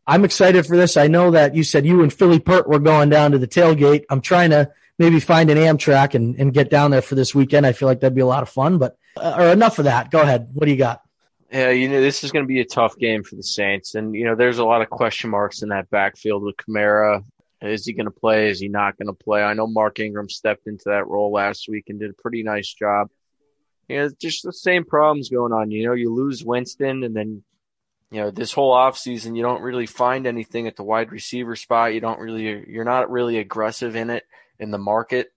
I'm 0.07 0.25
excited 0.25 0.67
for 0.67 0.77
this. 0.77 0.97
I 0.97 1.07
know 1.07 1.31
that 1.33 1.55
you 1.55 1.63
said 1.63 1.87
you 1.87 2.03
and 2.03 2.13
Philly 2.13 2.41
Pert 2.41 2.69
were 2.69 2.79
going 2.79 3.11
down 3.11 3.33
to 3.33 3.39
the 3.39 3.47
tailgate. 3.47 4.05
I'm 4.11 4.21
trying 4.21 4.51
to 4.51 4.71
maybe 4.99 5.21
find 5.21 5.51
an 5.51 5.59
Amtrak 5.59 6.15
and, 6.15 6.37
and 6.39 6.53
get 6.53 6.71
down 6.71 6.91
there 6.91 7.03
for 7.03 7.15
this 7.15 7.35
weekend. 7.35 7.67
I 7.67 7.73
feel 7.73 7.89
like 7.89 8.01
that'd 8.01 8.15
be 8.15 8.21
a 8.21 8.27
lot 8.27 8.43
of 8.43 8.49
fun, 8.49 8.79
but 8.79 8.97
uh, 9.17 9.37
or 9.39 9.47
enough 9.47 9.79
of 9.79 9.85
that. 9.85 10.11
Go 10.11 10.21
ahead. 10.21 10.49
What 10.53 10.67
do 10.67 10.73
you 10.73 10.79
got? 10.79 11.03
Yeah, 11.53 11.71
you 11.71 11.89
know, 11.89 12.01
this 12.01 12.23
is 12.23 12.31
going 12.31 12.45
to 12.45 12.49
be 12.49 12.61
a 12.61 12.65
tough 12.65 12.97
game 12.97 13.25
for 13.25 13.35
the 13.35 13.43
Saints. 13.43 13.95
And, 13.95 14.15
you 14.15 14.25
know, 14.25 14.37
there's 14.37 14.59
a 14.59 14.65
lot 14.65 14.83
of 14.83 14.91
question 14.91 15.31
marks 15.31 15.63
in 15.63 15.71
that 15.71 15.91
backfield 15.91 16.43
with 16.43 16.57
Kamara. 16.57 17.25
Is 17.61 17.85
he 17.85 17.93
going 17.93 18.07
to 18.07 18.13
play? 18.13 18.49
Is 18.51 18.61
he 18.61 18.69
not 18.69 18.97
going 18.97 19.09
to 19.09 19.13
play? 19.13 19.43
I 19.43 19.55
know 19.55 19.67
Mark 19.67 19.99
Ingram 19.99 20.29
stepped 20.29 20.67
into 20.67 20.85
that 20.87 21.09
role 21.09 21.33
last 21.33 21.69
week 21.69 21.85
and 21.89 21.99
did 21.99 22.11
a 22.11 22.23
pretty 22.23 22.43
nice 22.43 22.73
job. 22.73 23.11
You 23.89 23.97
know, 23.97 24.11
just 24.21 24.45
the 24.45 24.53
same 24.53 24.85
problems 24.85 25.29
going 25.29 25.53
on. 25.53 25.71
You 25.71 25.87
know, 25.87 25.93
you 25.95 26.15
lose 26.15 26.45
Winston 26.45 27.03
and 27.03 27.15
then, 27.15 27.43
you 28.11 28.21
know, 28.21 28.31
this 28.31 28.53
whole 28.53 28.75
offseason, 28.75 29.37
you 29.37 29.43
don't 29.43 29.63
really 29.63 29.87
find 29.87 30.27
anything 30.27 30.67
at 30.67 30.77
the 30.77 30.83
wide 30.83 31.13
receiver 31.13 31.55
spot. 31.55 31.95
You 31.95 32.01
don't 32.01 32.19
really, 32.19 32.65
you're 32.69 32.85
not 32.85 33.11
really 33.11 33.39
aggressive 33.39 33.95
in 33.95 34.11
it 34.11 34.25
in 34.59 34.71
the 34.71 34.79
market. 34.79 35.33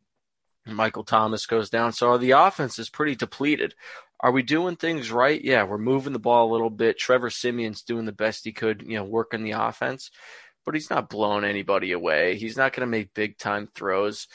Michael 0.65 1.03
Thomas 1.03 1.45
goes 1.45 1.69
down. 1.69 1.91
So 1.91 2.17
the 2.17 2.31
offense 2.31 2.79
is 2.79 2.89
pretty 2.89 3.15
depleted. 3.15 3.75
Are 4.19 4.31
we 4.31 4.41
doing 4.41 4.75
things 4.75 5.11
right? 5.11 5.39
Yeah, 5.43 5.63
we're 5.63 5.77
moving 5.77 6.13
the 6.13 6.19
ball 6.19 6.49
a 6.49 6.53
little 6.53 6.69
bit. 6.69 6.97
Trevor 6.97 7.29
Siemian's 7.29 7.81
doing 7.81 8.05
the 8.05 8.11
best 8.11 8.45
he 8.45 8.53
could, 8.53 8.83
you 8.87 8.97
know, 8.97 9.03
working 9.03 9.43
the 9.43 9.51
offense, 9.51 10.09
but 10.65 10.73
he's 10.73 10.89
not 10.89 11.09
blowing 11.09 11.43
anybody 11.43 11.91
away. 11.91 12.37
He's 12.37 12.55
not 12.55 12.71
going 12.71 12.87
to 12.87 12.91
make 12.91 13.13
big 13.13 13.37
time 13.37 13.67
throws. 13.75 14.27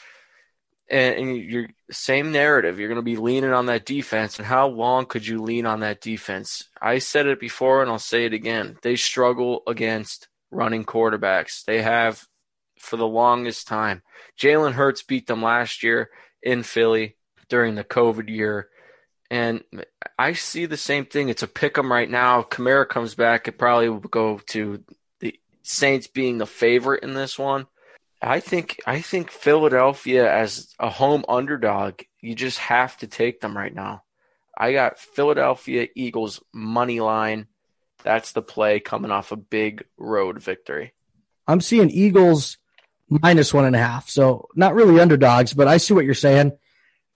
And, 0.91 1.15
and 1.15 1.37
you're 1.37 1.67
same 1.91 2.31
narrative. 2.31 2.79
You're 2.79 2.89
going 2.89 2.95
to 2.95 3.01
be 3.01 3.15
leaning 3.15 3.53
on 3.53 3.67
that 3.67 3.85
defense. 3.85 4.37
And 4.37 4.47
how 4.47 4.67
long 4.67 5.05
could 5.05 5.25
you 5.25 5.41
lean 5.41 5.65
on 5.65 5.81
that 5.81 6.01
defense? 6.01 6.67
I 6.81 6.99
said 6.99 7.27
it 7.27 7.39
before, 7.39 7.81
and 7.81 7.91
I'll 7.91 7.99
say 7.99 8.25
it 8.25 8.33
again. 8.33 8.77
They 8.81 8.95
struggle 8.95 9.61
against 9.67 10.27
running 10.51 10.85
quarterbacks. 10.85 11.63
They 11.65 11.81
have 11.81 12.25
for 12.79 12.97
the 12.97 13.07
longest 13.07 13.67
time. 13.67 14.01
Jalen 14.39 14.73
Hurts 14.73 15.03
beat 15.03 15.27
them 15.27 15.43
last 15.43 15.83
year 15.83 16.09
in 16.41 16.63
Philly 16.63 17.17
during 17.49 17.75
the 17.75 17.83
COVID 17.83 18.29
year. 18.29 18.69
And 19.29 19.63
I 20.17 20.33
see 20.33 20.65
the 20.65 20.77
same 20.77 21.05
thing. 21.05 21.29
It's 21.29 21.43
a 21.43 21.47
pick 21.47 21.77
'em 21.77 21.91
right 21.91 22.09
now. 22.09 22.41
Kamara 22.41 22.87
comes 22.87 23.13
back. 23.13 23.47
It 23.47 23.59
probably 23.59 23.89
will 23.89 23.99
go 23.99 24.39
to 24.47 24.83
the 25.19 25.39
Saints 25.61 26.07
being 26.07 26.39
the 26.39 26.47
favorite 26.47 27.03
in 27.03 27.13
this 27.13 27.37
one. 27.37 27.67
I 28.21 28.39
think 28.39 28.81
I 28.85 29.01
think 29.01 29.31
Philadelphia 29.31 30.31
as 30.31 30.73
a 30.79 30.89
home 30.89 31.23
underdog, 31.29 32.01
you 32.21 32.35
just 32.35 32.57
have 32.59 32.97
to 32.97 33.07
take 33.07 33.39
them 33.39 33.55
right 33.55 33.73
now. 33.73 34.03
I 34.57 34.73
got 34.73 34.99
Philadelphia 34.99 35.87
Eagles 35.95 36.41
money 36.53 36.99
line. 36.99 37.47
That's 38.03 38.33
the 38.33 38.41
play 38.41 38.79
coming 38.79 39.11
off 39.11 39.31
a 39.31 39.37
big 39.37 39.85
road 39.97 40.41
victory. 40.41 40.93
I'm 41.47 41.61
seeing 41.61 41.89
Eagles 41.89 42.57
minus 43.09 43.53
one 43.53 43.65
and 43.65 43.75
a 43.75 43.79
half. 43.79 44.09
So 44.09 44.49
not 44.53 44.75
really 44.75 44.99
underdogs, 44.99 45.53
but 45.53 45.67
I 45.67 45.77
see 45.77 45.93
what 45.93 46.05
you're 46.05 46.13
saying. 46.13 46.57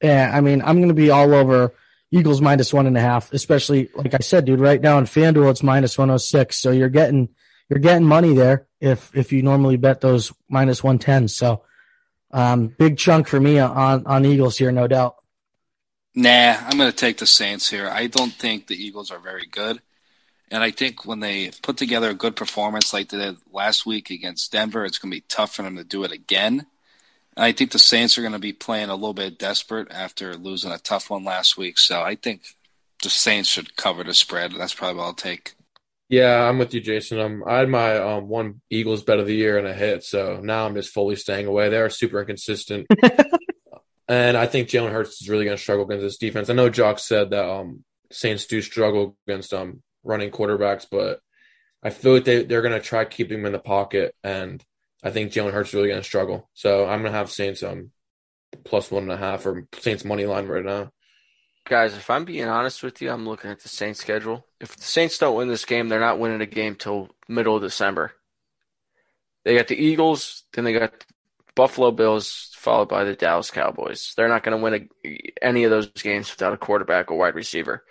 Yeah, 0.02 0.32
I 0.34 0.42
mean, 0.42 0.62
I'm 0.62 0.78
going 0.78 0.88
to 0.88 0.94
be 0.94 1.10
all 1.10 1.34
over 1.34 1.74
Eagles 2.12 2.42
minus 2.42 2.74
one 2.74 2.88
and 2.88 2.98
a 2.98 3.02
half, 3.02 3.32
especially 3.34 3.90
like 3.94 4.14
I 4.14 4.20
said, 4.20 4.46
dude. 4.46 4.60
Right 4.60 4.82
now 4.82 4.98
in 4.98 5.06
FanDuel, 5.06 5.52
it's 5.52 5.64
minus 5.64 5.98
106. 5.98 6.58
So 6.58 6.72
you're 6.72 6.90
getting 6.90 7.30
you're 7.70 7.80
getting 7.80 8.08
money 8.08 8.34
there 8.34 8.68
if 8.84 9.16
if 9.16 9.32
you 9.32 9.42
normally 9.42 9.78
bet 9.78 10.02
those 10.02 10.34
minus 10.50 10.84
110. 10.84 11.30
So 11.30 11.64
um, 12.32 12.68
big 12.68 12.98
chunk 12.98 13.28
for 13.28 13.40
me 13.40 13.58
on 13.58 14.06
on 14.06 14.26
Eagles 14.26 14.58
here, 14.58 14.72
no 14.72 14.88
doubt. 14.88 15.16
Nah, 16.14 16.58
I'm 16.60 16.78
going 16.78 16.92
to 16.92 16.96
take 16.96 17.18
the 17.18 17.26
Saints 17.26 17.70
here. 17.70 17.90
I 17.90 18.06
don't 18.08 18.34
think 18.34 18.68
the 18.68 18.76
Eagles 18.76 19.10
are 19.10 19.20
very 19.20 19.48
good. 19.50 19.82
And 20.52 20.62
I 20.62 20.70
think 20.70 21.06
when 21.06 21.22
they 21.22 21.50
put 21.64 21.78
together 21.78 22.12
a 22.12 22.14
good 22.14 22.36
performance 22.36 22.94
like 22.94 23.10
they 23.10 23.18
did 23.18 23.38
last 23.52 23.88
week 23.88 24.12
against 24.12 24.52
Denver, 24.52 24.86
it's 24.86 25.00
going 25.00 25.12
to 25.12 25.18
be 25.18 25.26
tough 25.28 25.56
for 25.56 25.64
them 25.64 25.78
to 25.78 25.84
do 25.84 26.04
it 26.04 26.12
again. 26.12 26.68
And 27.36 27.44
I 27.44 27.52
think 27.52 27.72
the 27.72 27.80
Saints 27.80 28.18
are 28.18 28.22
going 28.22 28.34
to 28.34 28.40
be 28.40 28.54
playing 28.54 28.90
a 28.90 28.96
little 28.96 29.16
bit 29.16 29.40
desperate 29.40 29.88
after 29.90 30.36
losing 30.36 30.72
a 30.72 30.78
tough 30.78 31.10
one 31.10 31.24
last 31.24 31.58
week. 31.58 31.80
So 31.80 32.04
I 32.04 32.14
think 32.14 32.44
the 33.02 33.10
Saints 33.10 33.50
should 33.50 33.76
cover 33.76 34.04
the 34.04 34.14
spread. 34.14 34.52
That's 34.52 34.76
probably 34.76 35.00
what 35.00 35.06
I'll 35.06 35.14
take. 35.14 35.56
Yeah, 36.10 36.48
I'm 36.48 36.60
with 36.60 36.74
you, 36.74 36.82
Jason. 36.82 37.20
Um, 37.20 37.44
I 37.48 37.60
had 37.60 37.70
my 37.70 37.98
um 37.98 38.28
one 38.28 38.62
Eagles 38.70 39.04
bet 39.04 39.20
of 39.20 39.26
the 39.26 39.36
year 39.36 39.58
and 39.58 39.68
a 39.68 39.74
hit, 39.74 40.04
so 40.04 40.40
now 40.44 40.66
I'm 40.66 40.76
just 40.76 40.94
fully 40.94 41.16
staying 41.16 41.48
away. 41.48 41.70
They're 41.70 41.90
super 41.90 42.20
inconsistent, 42.20 42.88
and 44.08 44.38
I 44.38 44.46
think 44.46 44.70
Jalen 44.70 44.92
Hurts 44.92 45.22
is 45.22 45.30
really 45.30 45.46
going 45.46 45.58
to 45.58 45.62
struggle 45.62 45.86
against 45.86 46.04
this 46.04 46.18
defense. 46.18 46.50
I 46.50 46.54
know 46.54 46.70
Jock 46.70 47.00
said 47.00 47.32
that 47.32 47.50
um 47.50 47.84
Saints 48.12 48.46
do 48.46 48.62
struggle 48.62 49.18
against 49.28 49.54
um 49.54 49.82
running 50.04 50.30
quarterbacks, 50.30 50.86
but 50.90 51.20
I 51.82 51.90
feel 51.90 52.14
like 52.14 52.26
they 52.26 52.44
they're 52.44 52.62
going 52.62 52.80
to 52.80 52.86
try 52.86 53.06
keeping 53.06 53.40
him 53.40 53.46
in 53.46 53.54
the 53.54 53.60
pocket, 53.60 54.14
and 54.24 54.64
I 55.04 55.12
think 55.12 55.32
Jalen 55.32 55.54
Hurts 55.54 55.70
is 55.70 55.76
really 55.76 55.88
going 55.90 56.02
to 56.02 56.08
struggle. 56.08 56.50
So 56.54 56.84
I'm 56.86 57.02
going 57.02 57.12
to 57.12 57.18
have 57.18 57.32
Saints 57.32 57.64
um 57.64 57.92
plus 58.66 58.92
one 58.92 59.04
and 59.04 59.12
a 59.12 59.18
half 59.18 59.46
or 59.46 59.68
Saints 59.80 60.06
money 60.06 60.26
line 60.26 60.48
right 60.48 60.66
now. 60.66 60.92
Guys, 61.66 61.94
if 61.96 62.10
I'm 62.10 62.26
being 62.26 62.48
honest 62.48 62.84
with 62.84 63.02
you, 63.02 63.10
I'm 63.10 63.28
looking 63.28 63.50
at 63.50 63.62
the 63.62 63.70
Saints 63.70 64.02
schedule. 64.02 64.46
If 64.60 64.76
the 64.76 64.84
Saints 64.84 65.18
don't 65.18 65.36
win 65.38 65.48
this 65.48 65.64
game, 65.66 65.88
they're 65.88 66.00
not 66.00 66.20
winning 66.20 66.42
a 66.42 66.46
game 66.46 66.76
till 66.76 67.10
middle 67.30 67.56
of 67.56 67.62
December. 67.62 68.12
They 69.46 69.56
got 69.56 69.68
the 69.68 69.76
Eagles, 69.82 70.44
then 70.54 70.66
they 70.66 70.74
got 70.74 71.06
Buffalo 71.56 71.92
Bills 71.92 72.52
followed 72.56 72.90
by 72.90 73.04
the 73.06 73.16
Dallas 73.16 73.52
Cowboys. 73.52 74.14
They're 74.16 74.28
not 74.28 74.44
going 74.44 74.58
to 74.58 74.64
win 74.64 74.90
a, 75.06 75.20
any 75.42 75.64
of 75.64 75.72
those 75.72 75.88
games 75.88 76.32
without 76.32 76.54
a 76.54 76.58
quarterback 76.58 77.12
or 77.12 77.18
wide 77.18 77.36
receiver. 77.36 77.84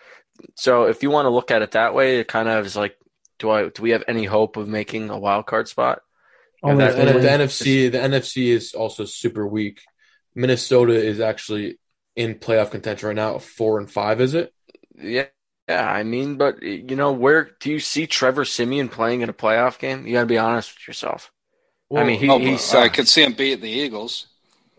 So 0.57 0.85
if 0.85 1.03
you 1.03 1.11
want 1.11 1.27
to 1.27 1.31
look 1.31 1.51
at 1.51 1.63
it 1.63 1.73
that 1.73 1.95
way, 1.95 2.19
it 2.19 2.29
kind 2.29 2.49
of 2.49 2.67
is 2.67 2.77
like, 2.77 2.97
do 3.39 3.51
I 3.51 3.69
do 3.69 3.83
we 3.83 3.91
have 3.91 4.05
any 4.07 4.25
hope 4.25 4.57
of 4.57 4.69
making 4.69 5.11
a 5.11 5.19
wild 5.19 5.47
card 5.47 5.69
spot? 5.69 6.01
Only 6.63 6.85
that- 6.85 6.99
And 6.99 7.09
if 7.09 7.15
the 7.17 7.21
they- 7.21 7.29
NFC, 7.29 7.89
the 7.93 7.99
NFC 7.99 8.49
is 8.49 8.73
also 8.75 9.05
super 9.05 9.47
weak. 9.47 9.81
Minnesota 10.35 10.95
is 10.95 11.21
actually 11.21 11.79
in 12.17 12.35
playoff 12.37 12.71
contention 12.71 13.09
right 13.09 13.17
now. 13.17 13.39
Four 13.39 13.79
and 13.79 13.91
five, 13.91 14.21
is 14.21 14.35
it? 14.35 14.53
Yeah, 14.97 15.27
yeah. 15.69 15.91
I 15.91 16.03
mean, 16.03 16.37
but 16.37 16.63
you 16.63 16.97
know, 16.97 17.13
where 17.13 17.51
do 17.61 17.71
you 17.71 17.81
see 17.81 18.07
Trevor 18.07 18.45
Siemian 18.45 18.89
playing 18.89 19.23
in 19.23 19.29
a 19.29 19.33
playoff 19.35 19.79
game? 19.79 20.07
You 20.07 20.15
got 20.15 20.21
to 20.21 20.27
be 20.27 20.39
honest 20.39 20.75
with 20.75 20.89
yourself. 20.89 21.31
I 21.95 22.05
mean, 22.05 22.19
he, 22.19 22.29
Oh, 22.29 22.39
he 22.39 22.53
but 22.53 22.75
I 22.77 22.89
could 22.89 23.07
see 23.09 23.23
him 23.23 23.35
beating 23.35 23.61
the 23.61 23.69
Eagles. 23.71 24.27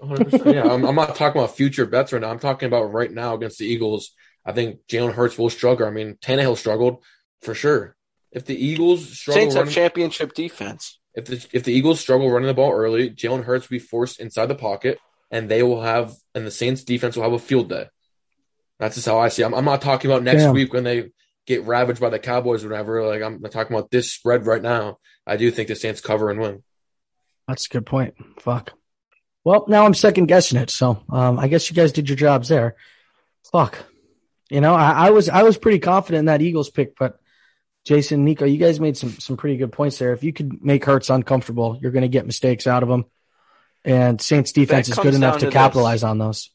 100%. 0.02 0.54
yeah, 0.54 0.64
I'm, 0.64 0.84
I'm 0.84 0.96
not 0.96 1.16
talking 1.16 1.40
about 1.42 1.56
future 1.56 1.86
bets 1.86 2.12
right 2.12 2.22
now. 2.22 2.30
I'm 2.32 2.40
talking 2.40 2.68
about 2.68 2.92
right 2.92 3.12
now 3.12 3.36
against 3.36 3.60
the 3.60 3.66
Eagles. 3.66 4.12
I 4.46 4.52
think 4.52 4.80
Jalen 4.90 5.14
Hurts 5.14 5.38
will 5.38 5.50
struggle. 5.50 5.88
I 5.88 5.92
mean, 5.92 6.18
Tannehill 6.22 6.58
struggled 6.58 7.04
for 7.42 7.54
sure. 7.54 7.96
If 8.32 8.46
the 8.46 8.56
Eagles 8.56 9.18
struggle, 9.18 9.42
Saints 9.42 9.56
have 9.56 9.70
championship 9.72 10.34
defense. 10.34 11.00
if 11.14 11.26
the 11.26 11.46
if 11.54 11.64
the 11.64 11.72
Eagles 11.72 12.00
struggle 12.00 12.30
running 12.32 12.48
the 12.48 12.54
ball 12.56 12.74
early, 12.74 13.12
Jalen 13.12 13.44
Hurts 13.44 13.70
will 13.70 13.76
be 13.76 13.80
forced 13.80 14.20
inside 14.20 14.48
the 14.48 14.56
pocket, 14.56 14.98
and 15.34 15.50
they 15.50 15.64
will 15.64 15.82
have, 15.82 16.14
and 16.36 16.46
the 16.46 16.52
Saints 16.52 16.84
defense 16.84 17.16
will 17.16 17.24
have 17.24 17.34
a 17.34 17.40
field 17.40 17.68
day. 17.68 17.88
That's 18.80 18.96
just 18.96 19.08
how 19.08 19.18
I 19.18 19.30
see. 19.30 19.42
it. 19.42 19.46
I'm, 19.46 19.56
I'm 19.56 19.66
not 19.66 19.82
talking 19.82 20.10
about 20.12 20.22
next 20.22 20.44
Damn. 20.44 20.54
week 20.54 20.72
when 20.74 20.84
they 20.84 21.10
get 21.48 21.66
ravaged 21.66 22.00
by 22.00 22.12
the 22.12 22.20
Cowboys 22.20 22.64
or 22.64 22.70
whatever. 22.70 23.06
Like 23.06 23.24
I'm 23.24 23.42
talking 23.42 23.76
about 23.76 23.90
this 23.90 24.14
spread 24.14 24.46
right 24.46 24.62
now. 24.62 25.00
I 25.26 25.36
do 25.38 25.50
think 25.50 25.70
the 25.70 25.76
Saints 25.76 26.02
cover 26.02 26.30
and 26.30 26.40
win. 26.40 26.64
That's 27.48 27.66
a 27.66 27.70
good 27.70 27.86
point. 27.86 28.14
Fuck. 28.40 28.74
Well, 29.44 29.66
now 29.68 29.86
I'm 29.86 29.96
second 29.96 30.28
guessing 30.28 30.60
it. 30.60 30.70
So 30.70 31.04
um, 31.10 31.40
I 31.40 31.48
guess 31.48 31.68
you 31.70 31.76
guys 31.76 31.92
did 31.92 32.08
your 32.08 32.16
jobs 32.16 32.48
there. 32.48 32.76
Fuck. 33.52 33.80
You 34.52 34.62
know, 34.62 34.76
I, 34.76 35.08
I 35.08 35.10
was 35.10 35.30
I 35.30 35.42
was 35.42 35.58
pretty 35.58 35.80
confident 35.80 36.20
in 36.20 36.26
that 36.26 36.44
Eagles 36.44 36.70
pick, 36.70 36.96
but 36.96 37.20
Jason, 37.86 38.24
Nico, 38.24 38.46
you 38.46 38.58
guys 38.58 38.80
made 38.80 38.98
some 38.98 39.12
some 39.20 39.36
pretty 39.36 39.58
good 39.58 39.72
points 39.72 39.98
there. 39.98 40.14
If 40.14 40.24
you 40.24 40.32
could 40.32 40.64
make 40.64 40.86
Hurts 40.86 41.10
uncomfortable, 41.10 41.80
you're 41.82 41.92
going 41.92 42.04
to 42.04 42.08
get 42.08 42.28
mistakes 42.28 42.68
out 42.68 42.84
of 42.84 42.90
him. 42.90 43.06
And 43.86 44.22
Saints 44.22 44.52
defense 44.52 44.88
is 44.90 44.96
good 44.96 45.14
enough 45.14 45.34
down 45.34 45.40
to 45.40 45.46
to 45.46 45.46
this. 45.48 45.54
capitalize 45.54 46.04
on 46.04 46.18
those. 46.18 46.50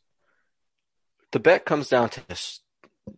The 1.32 1.40
bet 1.40 1.64
comes 1.66 1.88
down 1.88 2.08
to 2.10 2.26
this: 2.26 2.60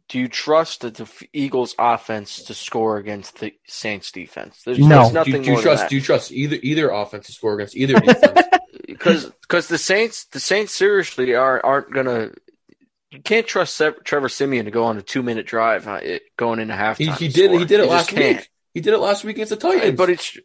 Do 0.08 0.18
you 0.18 0.26
trust 0.28 0.80
the 0.80 0.90
def- 0.90 1.22
Eagles' 1.32 1.74
offense 1.78 2.42
to 2.44 2.54
score 2.54 2.96
against 2.96 3.38
the 3.38 3.54
Saints' 3.66 4.10
defense? 4.10 4.62
There's, 4.64 4.78
No. 4.80 4.88
there's 4.88 5.08
Do, 5.08 5.14
nothing 5.14 5.32
you- 5.34 5.38
do 5.40 5.44
you 5.46 5.52
more 5.52 5.62
trust? 5.62 5.88
Do 5.88 5.94
you 5.94 6.02
trust 6.02 6.32
either 6.32 6.56
either 6.62 6.90
offense 6.90 7.26
to 7.26 7.32
score 7.32 7.54
against 7.54 7.76
either 7.76 8.00
defense? 8.00 8.46
because 8.86 9.30
because 9.42 9.68
the 9.68 9.78
Saints 9.78 10.24
the 10.26 10.40
Saints 10.40 10.74
seriously 10.74 11.34
are 11.34 11.64
aren't 11.64 11.92
gonna. 11.92 12.30
You 13.12 13.20
can't 13.22 13.46
trust 13.46 13.74
Se- 13.76 13.92
Trevor 14.04 14.28
Siemian 14.28 14.64
to 14.66 14.70
go 14.70 14.84
on 14.84 14.96
a 14.98 15.02
two 15.02 15.22
minute 15.22 15.46
drive 15.46 15.86
uh, 15.88 15.98
it, 16.02 16.22
going 16.36 16.58
into 16.60 16.74
halftime. 16.74 17.16
he, 17.16 17.26
he 17.26 17.28
did. 17.28 17.50
score. 17.50 17.58
He 17.60 17.64
did 17.64 17.80
it 17.80 17.84
You 17.84 17.90
last 17.90 18.12
week. 18.12 18.50
He 18.74 18.80
did 18.80 18.94
it 18.94 18.98
last 18.98 19.24
week 19.24 19.36
against 19.36 19.50
the 19.50 19.56
Titans. 19.56 19.96
But 19.96 20.10
it's 20.10 20.36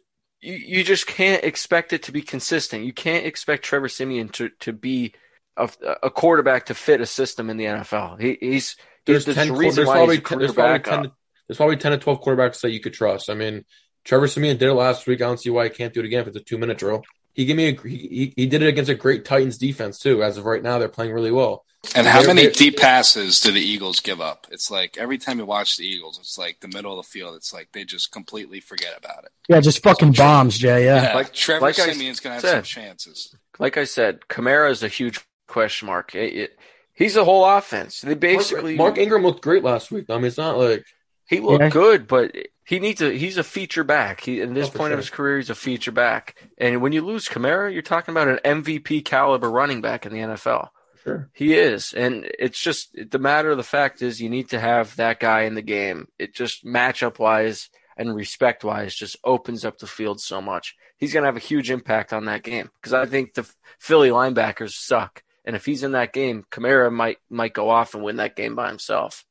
you, 0.46 0.54
you 0.54 0.84
just 0.84 1.06
can't 1.06 1.42
expect 1.42 1.92
it 1.92 2.04
to 2.04 2.12
be 2.12 2.22
consistent. 2.22 2.84
You 2.84 2.92
can't 2.92 3.26
expect 3.26 3.64
Trevor 3.64 3.88
Siemian 3.88 4.28
to, 4.30 4.50
to 4.60 4.72
be 4.72 5.12
a, 5.56 5.68
a 6.04 6.10
quarterback 6.10 6.66
to 6.66 6.74
fit 6.74 7.00
a 7.00 7.06
system 7.06 7.50
in 7.50 7.56
the 7.56 7.64
NFL. 7.64 8.20
He, 8.20 8.38
he's 8.40 8.76
there's 9.04 9.24
there's 9.24 9.36
ten. 9.36 9.52
There's 9.52 9.78
why 9.78 9.84
probably 9.84 10.20
ten, 10.20 10.38
there's 10.38 10.52
probably 10.52 10.78
ten. 10.78 11.12
There's 11.48 11.56
probably 11.56 11.76
ten 11.76 11.92
to 11.92 11.98
twelve 11.98 12.22
quarterbacks 12.22 12.60
that 12.60 12.70
you 12.70 12.80
could 12.80 12.94
trust. 12.94 13.28
I 13.28 13.34
mean, 13.34 13.64
Trevor 14.04 14.28
Siemian 14.28 14.56
did 14.56 14.68
it 14.68 14.74
last 14.74 15.06
week. 15.06 15.20
I 15.20 15.26
don't 15.26 15.40
see 15.40 15.50
why 15.50 15.64
he 15.64 15.70
can't 15.70 15.92
do 15.92 16.00
it 16.00 16.06
again 16.06 16.20
if 16.20 16.28
it's 16.28 16.36
a 16.36 16.40
two 16.40 16.58
minute 16.58 16.78
drill. 16.78 17.02
He 17.34 17.44
gave 17.44 17.56
me 17.56 17.68
a, 17.68 17.88
he, 17.88 18.32
he 18.36 18.46
did 18.46 18.62
it 18.62 18.68
against 18.68 18.90
a 18.90 18.94
great 18.94 19.24
Titans 19.24 19.58
defense 19.58 19.98
too. 19.98 20.22
As 20.22 20.38
of 20.38 20.44
right 20.44 20.62
now, 20.62 20.78
they're 20.78 20.88
playing 20.88 21.12
really 21.12 21.32
well. 21.32 21.64
And 21.94 22.06
how 22.06 22.22
many 22.26 22.50
deep 22.50 22.76
passes 22.78 23.40
do 23.40 23.52
the 23.52 23.60
Eagles 23.60 24.00
give 24.00 24.20
up? 24.20 24.46
It's 24.50 24.70
like 24.70 24.96
every 24.98 25.18
time 25.18 25.38
you 25.38 25.46
watch 25.46 25.76
the 25.76 25.86
Eagles, 25.86 26.18
it's 26.18 26.36
like 26.38 26.60
the 26.60 26.68
middle 26.68 26.98
of 26.98 27.04
the 27.04 27.10
field. 27.10 27.36
It's 27.36 27.52
like 27.52 27.68
they 27.72 27.84
just 27.84 28.10
completely 28.12 28.60
forget 28.60 28.94
about 28.96 29.24
it. 29.24 29.30
Yeah, 29.48 29.60
just 29.60 29.82
fucking 29.82 30.12
bombs, 30.12 30.58
Jay. 30.58 30.84
Yeah. 30.84 31.02
Yeah, 31.02 31.14
Like- 31.14 31.32
Trevor 31.32 31.60
like 31.66 31.78
I 31.78 31.90
Siemian's 31.90 32.20
gonna 32.20 32.34
have 32.34 32.42
said. 32.42 32.52
some 32.54 32.62
chances. 32.64 33.34
Like 33.58 33.76
I 33.76 33.84
said, 33.84 34.20
Kamara 34.28 34.70
is 34.70 34.82
a 34.82 34.88
huge 34.88 35.20
question 35.46 35.86
mark. 35.86 36.14
It- 36.14 36.34
it- 36.34 36.58
he's 36.92 37.16
a 37.16 37.24
whole 37.24 37.44
offense. 37.44 38.00
They 38.00 38.14
basically 38.14 38.76
Mark 38.76 38.98
Ingram 38.98 39.22
looked 39.22 39.42
great 39.42 39.62
last 39.64 39.90
week. 39.90 40.06
I 40.10 40.16
mean, 40.16 40.24
it's 40.26 40.38
not 40.38 40.58
like 40.58 40.84
He 41.28 41.40
looked 41.40 41.60
Yeah. 41.62 41.70
good, 41.70 42.06
but 42.06 42.36
he 42.64 42.78
needs 42.78 43.02
a 43.02 43.10
he's 43.10 43.36
a 43.36 43.42
feature 43.42 43.82
back. 43.82 44.20
He 44.20 44.40
in 44.40 44.54
this 44.54 44.68
Oh, 44.68 44.70
for 44.70 44.78
point 44.78 44.92
of 44.92 44.98
his 45.00 45.10
career, 45.10 45.38
he's 45.38 45.50
a 45.50 45.56
feature 45.56 45.90
back. 45.90 46.36
And 46.56 46.80
when 46.80 46.92
you 46.92 47.04
lose 47.04 47.26
Kamara, 47.28 47.72
you're 47.72 47.82
talking 47.82 48.12
about 48.12 48.28
an 48.28 48.38
MVP 48.44 49.00
caliber 49.04 49.50
running 49.50 49.80
back 49.80 50.06
in 50.06 50.12
the 50.12 50.20
NFL. 50.20 50.68
Sure. 51.06 51.30
He 51.32 51.54
is, 51.54 51.92
and 51.92 52.28
it's 52.38 52.60
just 52.60 52.96
the 53.10 53.18
matter 53.18 53.50
of 53.50 53.56
the 53.56 53.62
fact 53.62 54.02
is 54.02 54.20
you 54.20 54.30
need 54.30 54.50
to 54.50 54.60
have 54.60 54.96
that 54.96 55.20
guy 55.20 55.42
in 55.42 55.54
the 55.54 55.62
game. 55.62 56.08
It 56.18 56.34
just 56.34 56.64
matchup 56.64 57.18
wise 57.18 57.70
and 57.96 58.14
respect 58.14 58.64
wise 58.64 58.94
just 58.94 59.16
opens 59.24 59.64
up 59.64 59.78
the 59.78 59.86
field 59.86 60.20
so 60.20 60.40
much. 60.40 60.74
He's 60.98 61.12
going 61.12 61.22
to 61.22 61.28
have 61.28 61.36
a 61.36 61.40
huge 61.40 61.70
impact 61.70 62.12
on 62.12 62.26
that 62.26 62.42
game 62.42 62.70
because 62.76 62.92
I 62.92 63.06
think 63.06 63.34
the 63.34 63.50
Philly 63.78 64.10
linebackers 64.10 64.72
suck, 64.72 65.22
and 65.44 65.54
if 65.56 65.64
he's 65.64 65.82
in 65.82 65.92
that 65.92 66.12
game, 66.12 66.44
Kamara 66.50 66.92
might 66.92 67.18
might 67.30 67.54
go 67.54 67.70
off 67.70 67.94
and 67.94 68.02
win 68.02 68.16
that 68.16 68.36
game 68.36 68.54
by 68.54 68.68
himself. 68.68 69.24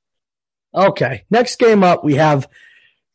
Okay. 0.74 1.24
Next 1.30 1.58
game 1.58 1.84
up, 1.84 2.04
we 2.04 2.16
have 2.16 2.48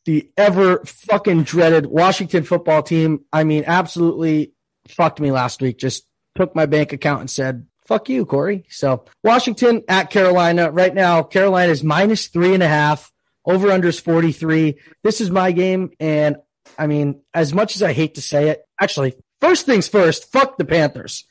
the 0.05 0.29
ever 0.35 0.83
fucking 0.85 1.43
dreaded 1.43 1.85
Washington 1.85 2.43
football 2.43 2.81
team. 2.81 3.25
I 3.31 3.43
mean, 3.43 3.63
absolutely 3.67 4.53
fucked 4.87 5.19
me 5.19 5.31
last 5.31 5.61
week. 5.61 5.77
Just 5.77 6.05
took 6.35 6.55
my 6.55 6.65
bank 6.65 6.91
account 6.91 7.21
and 7.21 7.29
said, 7.29 7.67
fuck 7.91 8.07
you, 8.07 8.25
Corey. 8.25 8.63
So 8.69 9.03
Washington 9.21 9.83
at 9.89 10.09
Carolina 10.11 10.71
right 10.71 10.95
now. 10.95 11.23
Carolina 11.23 11.73
is 11.73 11.83
minus 11.83 12.27
three 12.27 12.53
and 12.53 12.63
a 12.63 12.67
half. 12.67 13.11
Over 13.43 13.67
unders 13.67 13.99
43. 13.99 14.79
This 15.03 15.19
is 15.19 15.29
my 15.29 15.51
game. 15.51 15.91
And 15.99 16.37
I 16.77 16.87
mean, 16.87 17.21
as 17.33 17.53
much 17.53 17.75
as 17.75 17.83
I 17.83 17.91
hate 17.91 18.15
to 18.15 18.21
say 18.21 18.49
it, 18.49 18.63
actually, 18.79 19.15
first 19.41 19.65
things 19.65 19.89
first, 19.89 20.31
fuck 20.31 20.57
the 20.57 20.63
Panthers. 20.63 21.25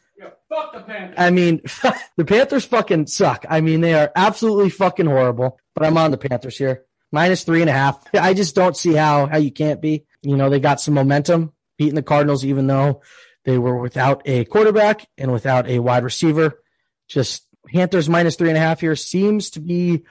fuck 0.50 0.74
the 0.74 0.80
Panthers. 0.80 1.14
I 1.16 1.30
mean, 1.30 1.62
the 2.16 2.26
Panthers 2.26 2.66
fucking 2.66 3.06
suck. 3.06 3.46
I 3.48 3.62
mean, 3.62 3.80
they 3.80 3.94
are 3.94 4.12
absolutely 4.14 4.68
fucking 4.68 5.06
horrible. 5.06 5.58
But 5.74 5.86
I'm 5.86 5.96
on 5.96 6.10
the 6.10 6.18
Panthers 6.18 6.58
here, 6.58 6.84
minus 7.10 7.44
three 7.44 7.62
and 7.62 7.70
a 7.70 7.72
half. 7.72 8.04
I 8.14 8.34
just 8.34 8.54
don't 8.54 8.76
see 8.76 8.92
how 8.92 9.26
how 9.26 9.38
you 9.38 9.52
can't 9.52 9.80
be. 9.80 10.04
You 10.20 10.36
know, 10.36 10.50
they 10.50 10.60
got 10.60 10.80
some 10.80 10.92
momentum, 10.92 11.52
beating 11.78 11.94
the 11.94 12.02
Cardinals, 12.02 12.44
even 12.44 12.66
though 12.66 13.00
they 13.44 13.58
were 13.58 13.76
without 13.76 14.22
a 14.26 14.44
quarterback 14.44 15.06
and 15.16 15.32
without 15.32 15.68
a 15.68 15.78
wide 15.78 16.04
receiver. 16.04 16.62
Just 17.08 17.46
Panthers 17.66 18.08
minus 18.08 18.36
three 18.36 18.48
and 18.48 18.58
a 18.58 18.60
half 18.60 18.80
here 18.80 18.96
seems 18.96 19.50
to 19.50 19.60
be 19.60 20.02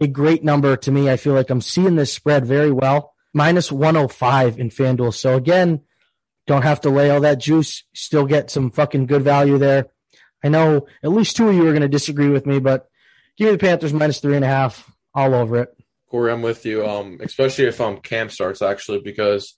a 0.00 0.06
great 0.06 0.44
number 0.44 0.76
to 0.76 0.90
me. 0.90 1.10
I 1.10 1.16
feel 1.16 1.34
like 1.34 1.50
I'm 1.50 1.60
seeing 1.60 1.96
this 1.96 2.12
spread 2.12 2.46
very 2.46 2.70
well. 2.70 3.14
Minus 3.34 3.70
105 3.70 4.58
in 4.58 4.70
FanDuel. 4.70 5.14
So 5.14 5.36
again, 5.36 5.82
don't 6.46 6.62
have 6.62 6.80
to 6.82 6.90
lay 6.90 7.10
all 7.10 7.20
that 7.20 7.38
juice. 7.38 7.84
Still 7.94 8.24
get 8.24 8.50
some 8.50 8.70
fucking 8.70 9.06
good 9.06 9.22
value 9.22 9.58
there. 9.58 9.86
I 10.42 10.48
know 10.48 10.86
at 11.02 11.10
least 11.10 11.36
two 11.36 11.48
of 11.48 11.54
you 11.54 11.66
are 11.66 11.72
going 11.72 11.82
to 11.82 11.88
disagree 11.88 12.28
with 12.28 12.46
me, 12.46 12.58
but 12.58 12.88
give 13.36 13.46
me 13.46 13.52
the 13.52 13.58
Panthers 13.58 13.92
minus 13.92 14.20
three 14.20 14.36
and 14.36 14.44
a 14.44 14.48
half 14.48 14.90
all 15.14 15.34
over 15.34 15.62
it. 15.62 15.76
Corey, 16.10 16.32
I'm 16.32 16.42
with 16.42 16.64
you. 16.64 16.86
Um, 16.86 17.18
especially 17.22 17.66
if 17.66 17.80
um 17.80 17.98
Cam 17.98 18.30
starts 18.30 18.62
actually 18.62 19.00
because 19.00 19.54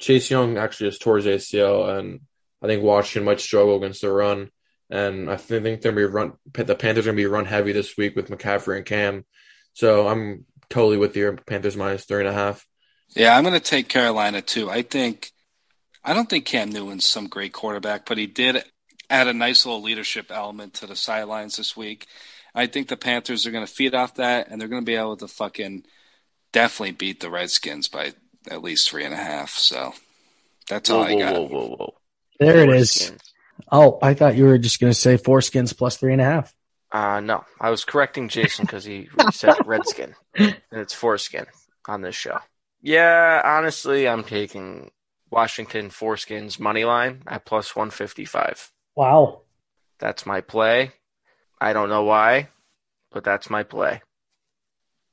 Chase 0.00 0.30
Young 0.30 0.58
actually 0.58 0.90
just 0.90 1.02
tore 1.02 1.16
his 1.16 1.26
ACL, 1.26 1.98
and 1.98 2.20
I 2.64 2.66
think 2.66 2.82
Washington 2.82 3.26
might 3.26 3.40
struggle 3.40 3.76
against 3.76 4.00
the 4.00 4.10
run. 4.10 4.50
And 4.90 5.30
I 5.30 5.36
think 5.36 5.62
they're 5.62 5.92
gonna 5.92 5.96
be 5.96 6.04
run. 6.04 6.32
The 6.52 6.74
Panthers 6.74 7.06
are 7.06 7.10
gonna 7.10 7.16
be 7.16 7.26
run 7.26 7.44
heavy 7.44 7.72
this 7.72 7.96
week 7.96 8.16
with 8.16 8.30
McCaffrey 8.30 8.78
and 8.78 8.86
Cam. 8.86 9.24
So 9.74 10.08
I'm 10.08 10.46
totally 10.70 10.96
with 10.96 11.16
your 11.16 11.32
Panthers 11.32 11.76
minus 11.76 12.04
three 12.04 12.20
and 12.20 12.28
a 12.28 12.32
half. 12.32 12.66
Yeah, 13.14 13.36
I'm 13.36 13.44
going 13.44 13.54
to 13.54 13.60
take 13.60 13.88
Carolina 13.88 14.40
too. 14.42 14.70
I 14.70 14.82
think 14.82 15.30
I 16.04 16.14
don't 16.14 16.28
think 16.28 16.44
Cam 16.44 16.70
Newton's 16.70 17.06
some 17.06 17.28
great 17.28 17.52
quarterback, 17.52 18.06
but 18.06 18.18
he 18.18 18.26
did 18.26 18.64
add 19.08 19.28
a 19.28 19.32
nice 19.32 19.64
little 19.64 19.82
leadership 19.82 20.30
element 20.30 20.74
to 20.74 20.86
the 20.86 20.96
sidelines 20.96 21.56
this 21.56 21.76
week. 21.76 22.06
I 22.54 22.66
think 22.66 22.88
the 22.88 22.96
Panthers 22.96 23.46
are 23.46 23.50
going 23.50 23.66
to 23.66 23.72
feed 23.72 23.94
off 23.94 24.14
that, 24.14 24.48
and 24.48 24.60
they're 24.60 24.68
going 24.68 24.82
to 24.82 24.86
be 24.86 24.96
able 24.96 25.16
to 25.16 25.28
fucking 25.28 25.84
definitely 26.52 26.92
beat 26.92 27.20
the 27.20 27.30
Redskins 27.30 27.88
by 27.88 28.12
at 28.50 28.62
least 28.62 28.88
three 28.88 29.04
and 29.04 29.14
a 29.14 29.18
half. 29.18 29.50
So 29.50 29.94
that's 30.68 30.90
all 30.90 31.00
Whoa, 31.00 31.06
I 31.06 31.18
got. 31.18 31.34
whoa, 31.34 31.46
whoa, 31.48 31.76
whoa. 31.76 31.94
There 32.38 32.58
it 32.58 32.70
is. 32.70 32.90
Skins. 32.92 33.22
Oh, 33.70 33.98
I 34.02 34.14
thought 34.14 34.36
you 34.36 34.44
were 34.44 34.58
just 34.58 34.80
going 34.80 34.92
to 34.92 34.98
say 34.98 35.16
four 35.16 35.40
skins 35.40 35.72
plus 35.72 35.96
three 35.96 36.12
and 36.12 36.20
a 36.20 36.24
half. 36.24 36.54
Uh, 36.92 37.20
no, 37.20 37.44
I 37.60 37.70
was 37.70 37.84
correcting 37.84 38.28
Jason 38.28 38.66
because 38.66 38.84
he 38.84 39.08
said 39.32 39.56
redskin, 39.66 40.14
and 40.36 40.56
it's 40.70 40.94
foreskin 40.94 41.46
on 41.88 42.02
this 42.02 42.14
show. 42.14 42.38
Yeah, 42.80 43.42
honestly, 43.44 44.06
I'm 44.06 44.22
taking 44.22 44.90
Washington 45.30 45.90
foreskins 45.90 46.60
money 46.60 46.84
line 46.84 47.22
at 47.26 47.44
plus 47.44 47.74
155. 47.74 48.70
Wow. 48.94 49.40
That's 49.98 50.26
my 50.26 50.40
play. 50.40 50.92
I 51.60 51.72
don't 51.72 51.88
know 51.88 52.04
why, 52.04 52.48
but 53.10 53.24
that's 53.24 53.50
my 53.50 53.64
play. 53.64 54.02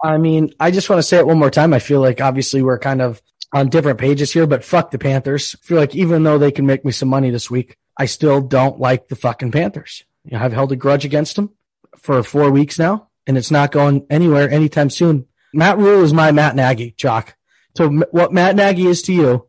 I 0.03 0.17
mean, 0.17 0.53
I 0.59 0.69
just 0.71 0.89
want 0.89 0.99
to 0.99 1.03
say 1.03 1.17
it 1.17 1.25
one 1.25 1.39
more 1.39 1.49
time. 1.51 1.73
I 1.73 1.79
feel 1.79 2.01
like 2.01 2.21
obviously 2.21 2.61
we're 2.61 2.79
kind 2.79 3.01
of 3.01 3.21
on 3.53 3.69
different 3.69 3.99
pages 3.99 4.31
here, 4.31 4.47
but 4.47 4.63
fuck 4.63 4.91
the 4.91 4.97
Panthers. 4.99 5.55
I 5.61 5.65
feel 5.65 5.77
like 5.77 5.95
even 5.95 6.23
though 6.23 6.37
they 6.37 6.51
can 6.51 6.65
make 6.65 6.85
me 6.85 6.91
some 6.91 7.09
money 7.09 7.29
this 7.29 7.49
week, 7.51 7.77
I 7.97 8.05
still 8.05 8.41
don't 8.41 8.79
like 8.79 9.07
the 9.09 9.15
fucking 9.15 9.51
Panthers. 9.51 10.03
You 10.25 10.37
know, 10.37 10.43
I've 10.43 10.53
held 10.53 10.71
a 10.71 10.75
grudge 10.75 11.03
against 11.05 11.35
them 11.35 11.51
for 11.97 12.23
four 12.23 12.49
weeks 12.51 12.79
now, 12.79 13.09
and 13.27 13.37
it's 13.37 13.51
not 13.51 13.71
going 13.71 14.05
anywhere 14.09 14.49
anytime 14.49 14.89
soon. 14.89 15.25
Matt 15.53 15.77
Rhule 15.77 16.03
is 16.03 16.13
my 16.13 16.31
Matt 16.31 16.55
Nagy, 16.55 16.93
Jock. 16.97 17.35
So 17.75 17.89
what 18.11 18.31
Matt 18.33 18.55
Nagy 18.55 18.87
is 18.87 19.01
to 19.03 19.13
you, 19.13 19.47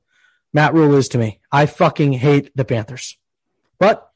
Matt 0.53 0.75
Rhule 0.75 0.97
is 0.97 1.09
to 1.11 1.19
me. 1.19 1.41
I 1.53 1.67
fucking 1.67 2.15
hate 2.15 2.51
the 2.57 2.65
Panthers, 2.65 3.17
but 3.79 4.11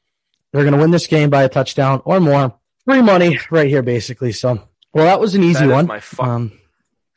they're 0.51 0.63
going 0.63 0.73
to 0.73 0.79
win 0.79 0.91
this 0.91 1.07
game 1.07 1.29
by 1.29 1.43
a 1.43 1.49
touchdown 1.49 2.01
or 2.05 2.19
more. 2.19 2.57
Free 2.85 3.01
money 3.01 3.39
right 3.51 3.67
here, 3.69 3.81
basically. 3.83 4.31
So, 4.31 4.67
well, 4.93 5.05
that 5.05 5.19
was 5.19 5.35
an 5.35 5.43
easy 5.43 5.67
one. 5.67 5.87
my 5.87 5.99
fuck- 5.99 6.25
Um, 6.27 6.59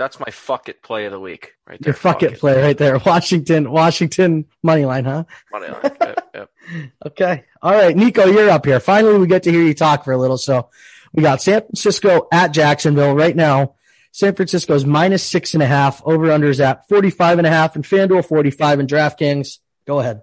That's 0.00 0.18
my 0.18 0.30
fuck 0.30 0.70
it 0.70 0.82
play 0.82 1.04
of 1.04 1.12
the 1.12 1.20
week, 1.20 1.56
right 1.66 1.78
there. 1.78 1.90
your 1.90 1.94
fuck 1.94 2.22
it 2.22 2.38
play 2.40 2.58
right 2.58 2.78
there. 2.78 2.98
Washington, 3.04 3.70
Washington 3.70 4.46
money 4.62 4.86
line, 4.86 5.04
huh? 5.04 5.24
Money 5.52 5.68
line. 5.68 5.80
Yep, 5.82 6.30
yep. 6.34 6.50
Okay. 7.06 7.44
All 7.60 7.72
right. 7.72 7.94
Nico, 7.94 8.24
you're 8.24 8.48
up 8.48 8.64
here. 8.64 8.80
Finally, 8.80 9.18
we 9.18 9.26
get 9.26 9.42
to 9.42 9.50
hear 9.50 9.60
you 9.60 9.74
talk 9.74 10.06
for 10.06 10.12
a 10.12 10.16
little. 10.16 10.38
So 10.38 10.70
we 11.12 11.22
got 11.22 11.42
San 11.42 11.60
Francisco 11.60 12.28
at 12.32 12.52
Jacksonville 12.52 13.14
right 13.14 13.36
now. 13.36 13.74
San 14.10 14.34
Francisco's 14.34 14.86
minus 14.86 15.22
six 15.22 15.52
and 15.52 15.62
a 15.62 15.66
half. 15.66 16.02
Over 16.06 16.28
unders 16.28 16.64
at 16.64 16.88
45 16.88 17.36
and 17.36 17.46
a 17.46 17.50
half 17.50 17.76
and 17.76 17.84
FanDuel 17.84 18.24
45 18.24 18.80
and 18.80 18.88
DraftKings. 18.88 19.58
Go 19.86 20.00
ahead. 20.00 20.22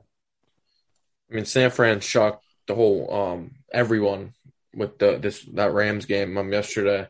I 1.30 1.36
mean, 1.36 1.46
San 1.46 1.70
Fran 1.70 2.00
shocked 2.00 2.44
the 2.66 2.74
whole 2.74 3.13
um 3.13 3.52
everyone 3.72 4.34
with 4.74 4.98
the 4.98 5.20
this 5.20 5.42
that 5.54 5.72
Rams 5.72 6.08
game 6.08 6.36
um 6.36 6.52
yesterday. 6.52 7.10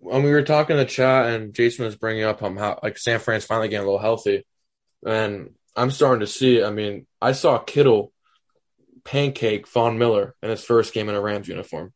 When 0.00 0.22
we 0.22 0.30
were 0.30 0.42
talking 0.42 0.76
in 0.76 0.82
the 0.82 0.86
chat 0.86 1.26
and 1.26 1.54
Jason 1.54 1.84
was 1.84 1.94
bringing 1.94 2.24
up 2.24 2.42
um 2.42 2.56
how 2.56 2.78
like 2.82 2.98
San 2.98 3.20
Fran's 3.20 3.44
finally 3.44 3.68
getting 3.68 3.86
a 3.86 3.90
little 3.90 4.00
healthy, 4.00 4.44
and 5.06 5.50
I'm 5.76 5.90
starting 5.90 6.20
to 6.20 6.26
see. 6.26 6.62
I 6.62 6.70
mean, 6.70 7.06
I 7.20 7.32
saw 7.32 7.58
Kittle 7.58 8.12
pancake 9.04 9.68
Von 9.68 9.98
Miller 9.98 10.34
in 10.42 10.50
his 10.50 10.64
first 10.64 10.92
game 10.94 11.08
in 11.08 11.14
a 11.14 11.20
Rams 11.20 11.48
uniform. 11.48 11.92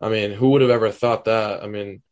I 0.00 0.08
mean, 0.08 0.32
who 0.32 0.50
would 0.50 0.62
have 0.62 0.70
ever 0.70 0.90
thought 0.90 1.26
that? 1.26 1.62
I 1.62 1.66
mean, 1.66 2.02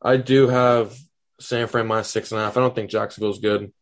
I 0.00 0.16
do 0.16 0.48
have 0.48 0.96
San 1.40 1.66
Fran 1.66 1.86
minus 1.86 2.08
six 2.08 2.32
and 2.32 2.40
a 2.40 2.44
half. 2.44 2.56
I 2.56 2.60
don't 2.60 2.74
think 2.74 2.90
Jacksonville's 2.90 3.40
good. 3.40 3.72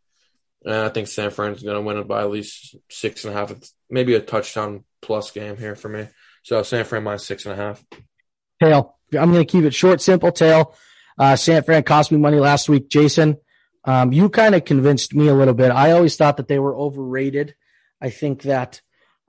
And 0.65 0.75
I 0.75 0.89
think 0.89 1.07
San 1.07 1.31
Fran's 1.31 1.63
going 1.63 1.77
to 1.77 1.83
win 1.83 1.99
it 1.99 2.09
by 2.09 2.23
at 2.23 2.31
least 2.31 2.75
six 2.91 3.25
and 3.25 3.33
a 3.33 3.37
half. 3.37 3.53
Maybe 3.89 4.15
a 4.15 4.21
touchdown 4.21 4.85
plus 5.01 5.31
game 5.31 5.57
here 5.57 5.77
for 5.77 5.89
me. 5.89 6.09
So 6.43 6.63
San 6.63 6.85
Fran 6.85 7.05
minus 7.05 7.25
six 7.25 7.47
and 7.47 7.53
a 7.53 7.57
half. 7.57 7.85
Tail. 8.61 8.97
I'm 9.13 9.31
going 9.33 9.47
to 9.47 9.51
keep 9.51 9.65
it 9.65 9.75
short, 9.75 10.01
simple. 10.01 10.33
Tail. 10.33 10.75
Uh, 11.19 11.37
San 11.37 11.63
Fran 11.63 11.83
cost 11.83 12.13
me 12.13 12.19
money 12.19 12.39
last 12.39 12.69
week. 12.69 12.89
Jason, 12.89 13.39
um, 13.85 14.13
you 14.13 14.29
kind 14.29 14.55
of 14.55 14.65
convinced 14.65 15.15
me 15.15 15.29
a 15.29 15.35
little 15.35 15.55
bit. 15.55 15.71
I 15.71 15.93
always 15.93 16.17
thought 16.17 16.37
that 16.37 16.49
they 16.49 16.59
were 16.59 16.77
overrated. 16.77 17.55
I 18.01 18.11
think 18.11 18.43
that, 18.43 18.81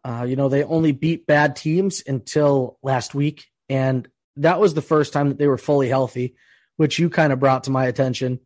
uh, 0.04 0.26
you 0.28 0.36
know, 0.36 0.50
they 0.50 0.64
only 0.64 0.92
beat 0.92 1.28
bad 1.28 1.56
teams 1.56 2.04
until 2.06 2.78
last 2.82 3.16
week. 3.16 3.46
And 3.70 4.08
that 4.36 4.60
was 4.60 4.74
the 4.74 4.82
first 4.82 5.14
time 5.14 5.30
that 5.30 5.38
they 5.38 5.48
were 5.48 5.58
fully 5.58 5.88
healthy, 5.88 6.36
which 6.76 7.00
you 7.00 7.10
kind 7.10 7.32
of 7.32 7.40
brought 7.40 7.66
to 7.66 7.72
my 7.72 7.86
attention. 7.86 8.40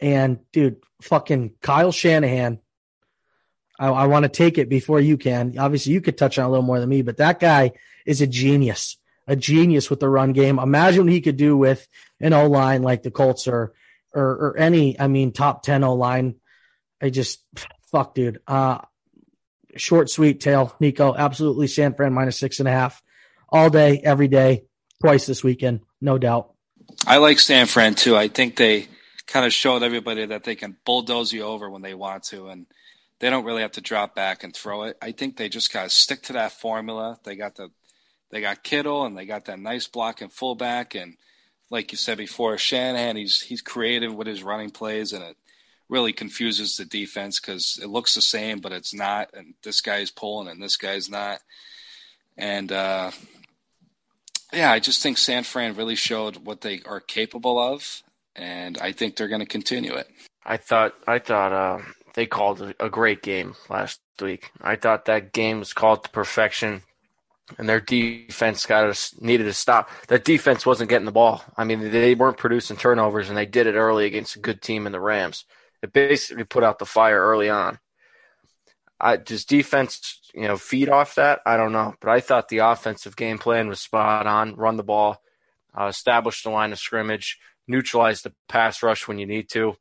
And 0.00 0.40
dude, 0.52 0.76
fucking 1.02 1.54
Kyle 1.60 1.92
Shanahan, 1.92 2.58
I, 3.78 3.88
I 3.88 4.06
want 4.06 4.24
to 4.24 4.28
take 4.28 4.58
it 4.58 4.68
before 4.68 5.00
you 5.00 5.16
can. 5.16 5.58
Obviously, 5.58 5.92
you 5.92 6.00
could 6.00 6.18
touch 6.18 6.38
on 6.38 6.46
a 6.46 6.50
little 6.50 6.64
more 6.64 6.80
than 6.80 6.88
me, 6.88 7.02
but 7.02 7.18
that 7.18 7.40
guy 7.40 7.72
is 8.06 8.20
a 8.20 8.26
genius, 8.26 8.96
a 9.26 9.36
genius 9.36 9.90
with 9.90 10.00
the 10.00 10.08
run 10.08 10.32
game. 10.32 10.58
Imagine 10.58 11.04
what 11.04 11.12
he 11.12 11.20
could 11.20 11.36
do 11.36 11.56
with 11.56 11.86
an 12.20 12.32
O 12.32 12.46
line 12.46 12.82
like 12.82 13.02
the 13.02 13.10
Colts 13.10 13.48
or, 13.48 13.72
or, 14.12 14.22
or 14.22 14.56
any, 14.58 14.98
I 14.98 15.08
mean, 15.08 15.32
top 15.32 15.62
10 15.62 15.84
O 15.84 15.94
line. 15.94 16.36
I 17.02 17.10
just, 17.10 17.42
fuck, 17.90 18.14
dude. 18.14 18.40
Uh, 18.46 18.78
short, 19.76 20.10
sweet 20.10 20.40
tail, 20.40 20.74
Nico. 20.80 21.14
Absolutely 21.14 21.66
San 21.66 21.94
Fran 21.94 22.12
minus 22.12 22.38
six 22.38 22.58
and 22.58 22.68
a 22.68 22.72
half 22.72 23.02
all 23.48 23.70
day, 23.70 24.00
every 24.02 24.28
day, 24.28 24.64
twice 25.00 25.26
this 25.26 25.44
weekend, 25.44 25.80
no 26.00 26.18
doubt. 26.18 26.52
I 27.06 27.18
like 27.18 27.38
San 27.38 27.66
Fran 27.66 27.94
too. 27.94 28.16
I 28.16 28.28
think 28.28 28.56
they 28.56 28.88
kind 29.26 29.46
of 29.46 29.52
showed 29.52 29.82
everybody 29.82 30.26
that 30.26 30.44
they 30.44 30.54
can 30.54 30.76
bulldoze 30.84 31.32
you 31.32 31.42
over 31.42 31.70
when 31.70 31.82
they 31.82 31.94
want 31.94 32.24
to, 32.24 32.48
and 32.48 32.66
they 33.20 33.30
don't 33.30 33.44
really 33.44 33.62
have 33.62 33.72
to 33.72 33.80
drop 33.80 34.14
back 34.14 34.44
and 34.44 34.54
throw 34.54 34.84
it. 34.84 34.96
I 35.00 35.12
think 35.12 35.36
they 35.36 35.48
just 35.48 35.72
got 35.72 35.84
to 35.84 35.90
stick 35.90 36.22
to 36.24 36.34
that 36.34 36.52
formula. 36.52 37.18
They 37.24 37.36
got 37.36 37.54
the 37.54 37.70
they 38.30 38.40
got 38.40 38.62
Kittle 38.62 39.04
and 39.04 39.16
they 39.16 39.26
got 39.26 39.46
that 39.46 39.58
nice 39.58 39.86
block 39.86 40.20
and 40.20 40.32
fullback, 40.32 40.94
and 40.94 41.16
like 41.70 41.92
you 41.92 41.98
said 41.98 42.18
before, 42.18 42.58
Shanahan 42.58 43.16
he's 43.16 43.40
he's 43.40 43.62
creative 43.62 44.14
with 44.14 44.26
his 44.26 44.42
running 44.42 44.70
plays, 44.70 45.12
and 45.12 45.22
it 45.22 45.36
really 45.88 46.12
confuses 46.12 46.76
the 46.76 46.84
defense 46.84 47.40
because 47.40 47.78
it 47.82 47.88
looks 47.88 48.14
the 48.14 48.22
same, 48.22 48.58
but 48.60 48.72
it's 48.72 48.94
not. 48.94 49.30
And 49.34 49.54
this 49.62 49.80
guy's 49.80 50.10
pulling 50.10 50.48
and 50.48 50.62
this 50.62 50.76
guy's 50.76 51.08
not. 51.08 51.40
And 52.36 52.72
uh, 52.72 53.10
yeah, 54.52 54.72
I 54.72 54.80
just 54.80 55.02
think 55.02 55.18
San 55.18 55.44
Fran 55.44 55.76
really 55.76 55.94
showed 55.94 56.38
what 56.38 56.60
they 56.60 56.80
are 56.86 57.00
capable 57.00 57.58
of, 57.58 58.02
and 58.34 58.78
I 58.78 58.92
think 58.92 59.16
they're 59.16 59.28
going 59.28 59.40
to 59.40 59.46
continue 59.46 59.94
it. 59.94 60.08
I 60.44 60.56
thought 60.56 60.94
I 61.06 61.18
thought 61.18 61.52
uh, 61.52 61.82
they 62.14 62.26
called 62.26 62.74
a 62.80 62.88
great 62.88 63.22
game 63.22 63.54
last 63.68 64.00
week. 64.20 64.50
I 64.60 64.76
thought 64.76 65.06
that 65.06 65.32
game 65.32 65.58
was 65.58 65.72
called 65.72 66.04
to 66.04 66.10
perfection, 66.10 66.82
and 67.58 67.68
their 67.68 67.80
defense 67.80 68.66
got 68.66 68.88
us 68.88 69.14
needed 69.20 69.44
to 69.44 69.52
stop. 69.52 69.90
That 70.08 70.24
defense 70.24 70.64
wasn't 70.64 70.90
getting 70.90 71.04
the 71.04 71.12
ball. 71.12 71.42
I 71.56 71.64
mean, 71.64 71.90
they 71.90 72.14
weren't 72.14 72.38
producing 72.38 72.76
turnovers, 72.76 73.28
and 73.28 73.36
they 73.36 73.46
did 73.46 73.66
it 73.66 73.74
early 73.74 74.06
against 74.06 74.36
a 74.36 74.40
good 74.40 74.62
team 74.62 74.86
in 74.86 74.92
the 74.92 75.00
Rams. 75.00 75.44
It 75.82 75.92
basically 75.92 76.44
put 76.44 76.64
out 76.64 76.78
the 76.78 76.86
fire 76.86 77.20
early 77.20 77.50
on. 77.50 77.78
I 78.98 79.16
does 79.16 79.44
defense, 79.44 80.20
you 80.34 80.48
know, 80.48 80.56
feed 80.56 80.88
off 80.88 81.16
that? 81.16 81.40
I 81.44 81.56
don't 81.56 81.72
know, 81.72 81.94
but 82.00 82.10
I 82.10 82.20
thought 82.20 82.48
the 82.48 82.58
offensive 82.58 83.16
game 83.16 83.38
plan 83.38 83.68
was 83.68 83.80
spot 83.80 84.26
on. 84.26 84.54
Run 84.54 84.76
the 84.76 84.82
ball, 84.82 85.20
uh, 85.78 85.86
establish 85.86 86.42
the 86.42 86.50
line 86.50 86.72
of 86.72 86.78
scrimmage, 86.78 87.38
neutralize 87.68 88.22
the 88.22 88.32
pass 88.48 88.82
rush 88.82 89.06
when 89.06 89.18
you 89.18 89.26
need 89.26 89.50
to. 89.50 89.74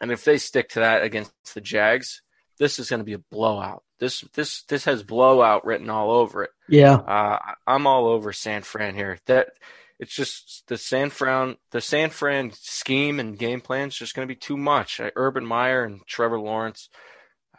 And 0.00 0.10
if 0.10 0.24
they 0.24 0.38
stick 0.38 0.70
to 0.70 0.80
that 0.80 1.02
against 1.02 1.32
the 1.54 1.60
Jags, 1.60 2.22
this 2.58 2.78
is 2.78 2.88
going 2.88 3.00
to 3.00 3.04
be 3.04 3.12
a 3.12 3.18
blowout. 3.18 3.82
This 4.00 4.22
this 4.32 4.62
this 4.62 4.86
has 4.86 5.02
blowout 5.02 5.64
written 5.64 5.90
all 5.90 6.10
over 6.10 6.44
it. 6.44 6.50
Yeah. 6.68 6.94
Uh, 6.94 7.38
I'm 7.66 7.86
all 7.86 8.06
over 8.06 8.32
San 8.32 8.62
Fran 8.62 8.94
here. 8.94 9.18
That 9.26 9.50
it's 9.98 10.14
just 10.14 10.64
the 10.68 10.78
San 10.78 11.10
Fran 11.10 11.56
the 11.70 11.82
San 11.82 12.08
Fran 12.08 12.52
scheme 12.52 13.20
and 13.20 13.38
game 13.38 13.60
plan 13.60 13.88
is 13.88 13.94
just 13.94 14.14
going 14.14 14.26
to 14.26 14.34
be 14.34 14.38
too 14.38 14.56
much. 14.56 15.00
Urban 15.14 15.44
Meyer 15.44 15.84
and 15.84 16.00
Trevor 16.06 16.40
Lawrence, 16.40 16.88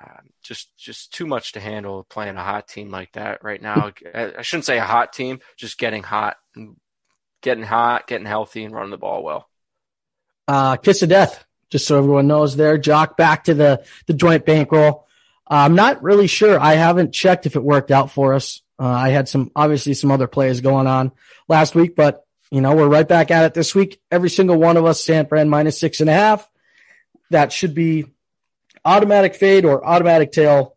uh, 0.04 0.22
just 0.42 0.76
just 0.78 1.14
too 1.14 1.28
much 1.28 1.52
to 1.52 1.60
handle 1.60 2.04
playing 2.10 2.38
a 2.38 2.44
hot 2.44 2.68
team 2.68 2.90
like 2.90 3.12
that 3.14 3.44
right 3.44 3.62
now. 3.62 3.92
I, 4.14 4.34
I 4.40 4.42
shouldn't 4.42 4.66
say 4.66 4.80
a 4.80 4.84
hot 4.84 5.14
team, 5.14 5.40
just 5.58 5.78
getting 5.78 6.02
hot, 6.02 6.38
getting 7.44 7.64
hot, 7.64 8.08
getting 8.08 8.26
healthy, 8.26 8.64
and 8.64 8.74
running 8.74 8.90
the 8.92 8.98
ball 8.98 9.24
well. 9.24 9.48
Uh, 10.48 10.76
kiss 10.76 11.04
of 11.04 11.10
death, 11.10 11.46
just 11.70 11.86
so 11.86 12.00
everyone 12.00 12.28
knows 12.28 12.56
there. 12.56 12.80
Jock 12.80 13.16
back 13.16 13.44
to 13.44 13.54
the, 13.54 13.86
the 14.08 14.14
joint 14.14 14.46
bankroll. 14.46 15.08
I'm 15.52 15.76
not 15.76 16.02
really 16.02 16.28
sure. 16.28 16.60
I 16.60 16.74
haven't 16.74 17.14
checked 17.14 17.46
if 17.46 17.56
it 17.56 17.64
worked 17.64 17.92
out 17.92 18.10
for 18.10 18.34
us. 18.34 18.62
Uh, 18.80 18.86
I 18.86 19.10
had 19.10 19.28
some, 19.28 19.52
obviously 19.56 19.94
some 19.94 20.10
other 20.10 20.28
plays 20.28 20.62
going 20.62 20.88
on 20.88 21.12
last 21.48 21.76
week, 21.76 21.96
but 21.96 22.26
you 22.52 22.62
know, 22.62 22.76
we're 22.76 22.88
right 22.88 23.08
back 23.08 23.32
at 23.32 23.46
it 23.46 23.54
this 23.54 23.76
week. 23.76 24.02
Every 24.10 24.30
single 24.30 24.58
one 24.58 24.78
of 24.78 24.86
us, 24.86 25.04
San 25.04 25.28
Fran 25.28 25.50
minus 25.50 25.80
six 25.80 26.02
and 26.02 26.10
a 26.10 26.14
half. 26.14 26.50
That 27.30 27.54
should 27.54 27.74
be 27.74 28.06
automatic 28.84 29.36
fade 29.36 29.66
or 29.66 29.86
automatic 29.86 30.32
tail 30.32 30.76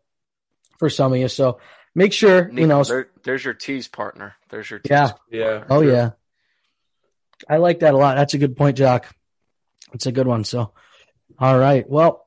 for 0.77 0.89
some 0.89 1.13
of 1.13 1.19
you. 1.19 1.27
So 1.27 1.59
make 1.93 2.13
sure, 2.13 2.49
you 2.51 2.67
know, 2.67 2.83
there, 2.83 3.09
there's 3.23 3.43
your 3.43 3.53
tease 3.53 3.87
partner. 3.87 4.35
There's 4.49 4.69
your 4.69 4.79
tease. 4.79 4.91
yeah. 4.91 5.11
Yeah. 5.29 5.63
Oh 5.69 5.81
sure. 5.81 5.91
yeah. 5.91 6.09
I 7.49 7.57
like 7.57 7.79
that 7.79 7.93
a 7.93 7.97
lot. 7.97 8.15
That's 8.15 8.33
a 8.33 8.37
good 8.37 8.55
point, 8.55 8.77
Jock. 8.77 9.13
It's 9.93 10.05
a 10.05 10.11
good 10.11 10.27
one. 10.27 10.43
So, 10.43 10.71
all 11.39 11.57
right. 11.57 11.89
Well, 11.89 12.25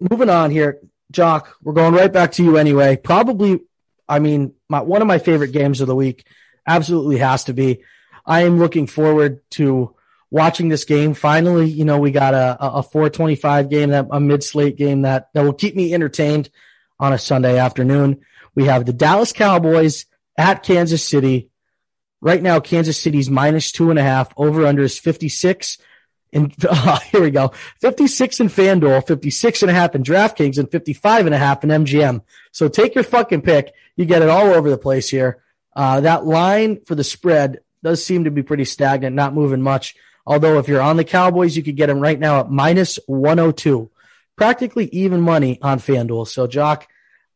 moving 0.00 0.30
on 0.30 0.50
here, 0.50 0.80
Jock, 1.10 1.56
we're 1.62 1.72
going 1.72 1.94
right 1.94 2.12
back 2.12 2.32
to 2.32 2.44
you 2.44 2.56
anyway. 2.56 2.96
Probably, 2.96 3.60
I 4.08 4.18
mean, 4.18 4.54
my, 4.68 4.82
one 4.82 5.00
of 5.00 5.08
my 5.08 5.18
favorite 5.18 5.52
games 5.52 5.80
of 5.80 5.86
the 5.86 5.94
week 5.94 6.26
absolutely 6.66 7.18
has 7.18 7.44
to 7.44 7.54
be. 7.54 7.82
I 8.26 8.42
am 8.42 8.58
looking 8.58 8.86
forward 8.86 9.40
to 9.52 9.94
watching 10.30 10.68
this 10.68 10.84
game. 10.84 11.14
Finally, 11.14 11.66
you 11.70 11.84
know, 11.84 11.98
we 11.98 12.10
got 12.10 12.34
a, 12.34 12.58
a 12.60 12.82
425 12.82 13.70
game, 13.70 13.90
that 13.90 14.06
a 14.10 14.20
mid 14.20 14.44
slate 14.44 14.76
game 14.76 15.02
that, 15.02 15.28
that 15.32 15.44
will 15.44 15.54
keep 15.54 15.74
me 15.74 15.94
entertained 15.94 16.50
on 17.00 17.12
a 17.12 17.18
Sunday 17.18 17.58
afternoon. 17.58 18.20
We 18.54 18.64
have 18.64 18.84
the 18.84 18.92
Dallas 18.92 19.32
Cowboys 19.32 20.04
at 20.36 20.62
Kansas 20.62 21.02
City. 21.02 21.50
Right 22.20 22.42
now, 22.42 22.60
Kansas 22.60 23.00
City's 23.00 23.30
minus 23.30 23.72
two 23.72 23.90
and 23.90 23.98
a 23.98 24.02
half. 24.02 24.32
Over 24.36 24.66
under 24.66 24.82
is 24.82 24.98
56. 24.98 25.78
And 26.32 26.54
uh, 26.68 26.98
here 27.00 27.22
we 27.22 27.30
go. 27.30 27.52
56 27.80 28.40
in 28.40 28.48
FanDuel, 28.48 29.06
56 29.06 29.62
and 29.62 29.70
a 29.70 29.74
half 29.74 29.94
in 29.94 30.02
DraftKings, 30.02 30.58
and 30.58 30.70
55 30.70 31.26
and 31.26 31.34
a 31.34 31.38
half 31.38 31.64
in 31.64 31.70
MGM. 31.70 32.22
So 32.52 32.68
take 32.68 32.94
your 32.94 33.04
fucking 33.04 33.42
pick. 33.42 33.72
You 33.96 34.04
get 34.04 34.22
it 34.22 34.28
all 34.28 34.48
over 34.48 34.70
the 34.70 34.78
place 34.78 35.08
here. 35.08 35.42
Uh, 35.74 36.00
that 36.00 36.26
line 36.26 36.80
for 36.86 36.94
the 36.94 37.04
spread 37.04 37.60
does 37.82 38.04
seem 38.04 38.24
to 38.24 38.30
be 38.30 38.42
pretty 38.42 38.64
stagnant, 38.64 39.14
not 39.14 39.34
moving 39.34 39.62
much. 39.62 39.94
Although 40.26 40.58
if 40.58 40.68
you're 40.68 40.82
on 40.82 40.96
the 40.96 41.04
Cowboys, 41.04 41.56
you 41.56 41.62
could 41.62 41.76
get 41.76 41.86
them 41.86 42.00
right 42.00 42.18
now 42.18 42.40
at 42.40 42.50
minus 42.50 42.98
102. 43.06 43.90
Practically 44.36 44.86
even 44.88 45.20
money 45.20 45.58
on 45.62 45.78
FanDuel. 45.78 46.26
So, 46.28 46.46
Jock, 46.46 46.86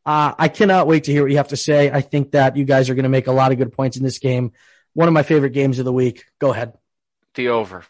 Uh, 0.05 0.33
I 0.37 0.49
cannot 0.49 0.85
wait 0.85 1.05
to 1.05 1.11
hear 1.13 1.23
what 1.23 1.31
you 1.31 1.37
have 1.37 1.47
to 1.49 1.57
say. 1.57 1.89
I 1.89 2.01
think 2.01 2.31
that 2.31 2.57
you 2.57 2.65
guys 2.65 2.89
are 2.89 2.95
going 2.95 3.03
to 3.03 3.09
make 3.09 3.27
a 3.27 3.31
lot 3.31 3.53
of 3.53 3.57
good 3.57 3.71
points 3.71 3.95
in 3.95 4.03
this 4.03 4.19
game. 4.19 4.51
One 4.93 5.07
of 5.07 5.13
my 5.13 5.23
favorite 5.23 5.51
games 5.51 5.79
of 5.79 5.85
the 5.85 5.93
week. 5.93 6.25
Go 6.39 6.51
ahead. 6.51 6.73
The 7.35 7.47
over. 7.47 7.85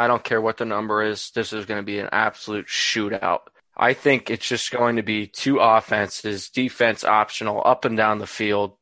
I 0.00 0.06
don't 0.06 0.24
care 0.24 0.40
what 0.40 0.56
the 0.56 0.64
number 0.64 1.02
is. 1.02 1.30
This 1.34 1.52
is 1.52 1.66
going 1.66 1.78
to 1.78 1.84
be 1.84 1.98
an 1.98 2.08
absolute 2.10 2.68
shootout. 2.68 3.40
I 3.76 3.92
think 3.92 4.30
it's 4.30 4.48
just 4.48 4.70
going 4.70 4.96
to 4.96 5.02
be 5.02 5.26
two 5.26 5.58
offenses, 5.58 6.48
defense 6.48 7.04
optional, 7.04 7.60
up 7.62 7.84
and 7.84 7.98
down 7.98 8.18
the 8.18 8.26
field. 8.26 8.78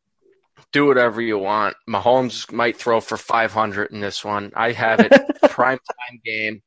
Do 0.70 0.86
whatever 0.86 1.20
you 1.20 1.36
want. 1.36 1.74
Mahomes 1.88 2.52
might 2.52 2.76
throw 2.76 3.00
for 3.00 3.16
500 3.16 3.90
in 3.90 3.98
this 3.98 4.24
one. 4.24 4.52
I 4.54 4.70
have 4.70 5.00
it 5.00 5.10
prime 5.50 5.78
time 5.78 6.20
game, 6.24 6.62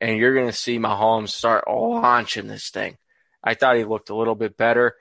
and 0.00 0.16
you're 0.16 0.34
going 0.34 0.46
to 0.46 0.52
see 0.54 0.78
Mahomes 0.78 1.28
start 1.28 1.64
launching 1.68 2.46
this 2.46 2.70
thing. 2.70 2.96
I 3.44 3.52
thought 3.52 3.76
he 3.76 3.84
looked 3.84 4.08
a 4.08 4.16
little 4.16 4.34
bit 4.34 4.56
better. 4.56 4.94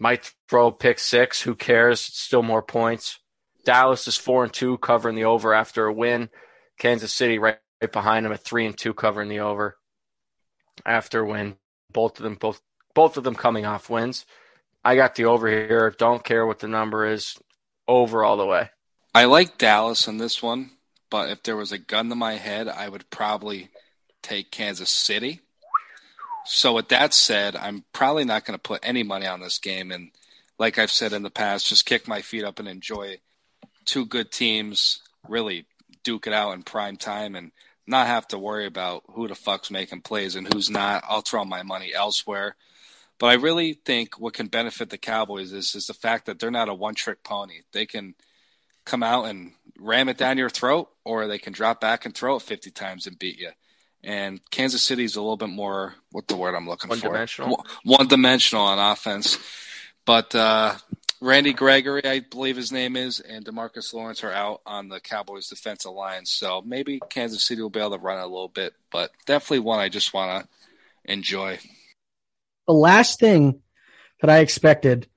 Might 0.00 0.32
throw 0.48 0.72
pick 0.72 0.98
six. 0.98 1.40
Who 1.42 1.54
cares? 1.54 2.08
It's 2.08 2.18
still 2.18 2.42
more 2.42 2.62
points. 2.62 3.20
Dallas 3.64 4.08
is 4.08 4.16
four 4.16 4.42
and 4.42 4.52
two, 4.52 4.76
covering 4.78 5.14
the 5.14 5.24
over 5.24 5.54
after 5.54 5.86
a 5.86 5.92
win. 5.92 6.30
Kansas 6.78 7.12
City 7.12 7.38
right, 7.38 7.58
right 7.80 7.92
behind 7.92 8.24
them 8.24 8.32
at 8.32 8.44
three 8.44 8.66
and 8.66 8.76
two, 8.76 8.94
covering 8.94 9.28
the 9.28 9.40
over 9.40 9.76
after 10.84 11.24
win. 11.24 11.56
Both 11.92 12.18
of 12.18 12.24
them, 12.24 12.34
both 12.34 12.60
both 12.94 13.16
of 13.16 13.24
them 13.24 13.34
coming 13.34 13.66
off 13.66 13.90
wins. 13.90 14.24
I 14.84 14.96
got 14.96 15.14
the 15.14 15.26
over 15.26 15.48
here. 15.48 15.94
Don't 15.96 16.24
care 16.24 16.46
what 16.46 16.58
the 16.58 16.68
number 16.68 17.06
is. 17.06 17.36
Over 17.86 18.24
all 18.24 18.36
the 18.36 18.46
way. 18.46 18.70
I 19.14 19.26
like 19.26 19.58
Dallas 19.58 20.08
in 20.08 20.18
this 20.18 20.42
one, 20.42 20.70
but 21.10 21.30
if 21.30 21.42
there 21.42 21.56
was 21.56 21.70
a 21.70 21.78
gun 21.78 22.08
to 22.08 22.14
my 22.14 22.34
head, 22.34 22.66
I 22.66 22.88
would 22.88 23.10
probably 23.10 23.68
take 24.22 24.50
Kansas 24.50 24.90
City. 24.90 25.40
So 26.46 26.72
with 26.74 26.88
that 26.88 27.14
said, 27.14 27.56
I'm 27.56 27.84
probably 27.92 28.24
not 28.24 28.44
going 28.44 28.56
to 28.58 28.62
put 28.62 28.80
any 28.82 29.02
money 29.02 29.26
on 29.26 29.40
this 29.40 29.58
game. 29.58 29.92
And 29.92 30.10
like 30.58 30.78
I've 30.78 30.90
said 30.90 31.12
in 31.12 31.22
the 31.22 31.30
past, 31.30 31.68
just 31.68 31.86
kick 31.86 32.08
my 32.08 32.22
feet 32.22 32.44
up 32.44 32.58
and 32.58 32.68
enjoy 32.68 33.18
two 33.84 34.06
good 34.06 34.30
teams 34.32 35.00
really 35.28 35.66
duke 36.04 36.26
it 36.26 36.32
out 36.32 36.52
in 36.52 36.62
prime 36.62 36.96
time 36.96 37.34
and 37.34 37.50
not 37.86 38.06
have 38.06 38.26
to 38.28 38.38
worry 38.38 38.66
about 38.66 39.02
who 39.10 39.28
the 39.28 39.34
fuck's 39.34 39.70
making 39.70 40.00
plays 40.02 40.36
and 40.36 40.52
who's 40.52 40.70
not. 40.70 41.04
I'll 41.08 41.20
throw 41.20 41.44
my 41.44 41.62
money 41.62 41.92
elsewhere. 41.94 42.56
But 43.18 43.26
I 43.26 43.34
really 43.34 43.74
think 43.74 44.18
what 44.18 44.34
can 44.34 44.48
benefit 44.48 44.90
the 44.90 44.98
Cowboys 44.98 45.52
is 45.52 45.74
is 45.74 45.86
the 45.86 45.94
fact 45.94 46.26
that 46.26 46.38
they're 46.38 46.50
not 46.50 46.68
a 46.68 46.74
one 46.74 46.94
trick 46.94 47.22
pony. 47.22 47.60
They 47.72 47.86
can 47.86 48.14
come 48.84 49.02
out 49.02 49.24
and 49.24 49.52
ram 49.78 50.08
it 50.08 50.18
down 50.18 50.36
your 50.38 50.50
throat, 50.50 50.90
or 51.04 51.26
they 51.26 51.38
can 51.38 51.52
drop 51.52 51.80
back 51.80 52.04
and 52.04 52.14
throw 52.14 52.36
it 52.36 52.42
fifty 52.42 52.70
times 52.70 53.06
and 53.06 53.18
beat 53.18 53.38
you. 53.38 53.50
And 54.02 54.40
Kansas 54.50 54.82
City 54.82 55.04
is 55.04 55.16
a 55.16 55.20
little 55.22 55.36
bit 55.36 55.48
more 55.48 55.94
what 56.10 56.28
the 56.28 56.36
word 56.36 56.54
I'm 56.54 56.68
looking 56.68 56.90
One 56.90 56.98
for 56.98 57.08
dimensional. 57.08 57.64
one 57.84 58.08
dimensional 58.08 58.64
on 58.64 58.78
offense. 58.78 59.38
But 60.04 60.34
uh, 60.34 60.74
Randy 61.24 61.54
Gregory, 61.54 62.04
I 62.04 62.20
believe 62.20 62.56
his 62.56 62.70
name 62.70 62.96
is, 62.96 63.18
and 63.18 63.46
Demarcus 63.46 63.94
Lawrence 63.94 64.22
are 64.22 64.30
out 64.30 64.60
on 64.66 64.90
the 64.90 65.00
Cowboys 65.00 65.48
defensive 65.48 65.92
line. 65.92 66.26
So 66.26 66.60
maybe 66.60 67.00
Kansas 67.08 67.42
City 67.42 67.62
will 67.62 67.70
be 67.70 67.80
able 67.80 67.92
to 67.92 67.98
run 67.98 68.18
a 68.18 68.26
little 68.26 68.48
bit, 68.48 68.74
but 68.92 69.10
definitely 69.24 69.60
one 69.60 69.78
I 69.78 69.88
just 69.88 70.12
want 70.12 70.44
to 70.44 71.10
enjoy. 71.10 71.58
The 72.66 72.74
last 72.74 73.18
thing 73.20 73.62
that 74.20 74.28
I 74.28 74.40
expected 74.40 75.08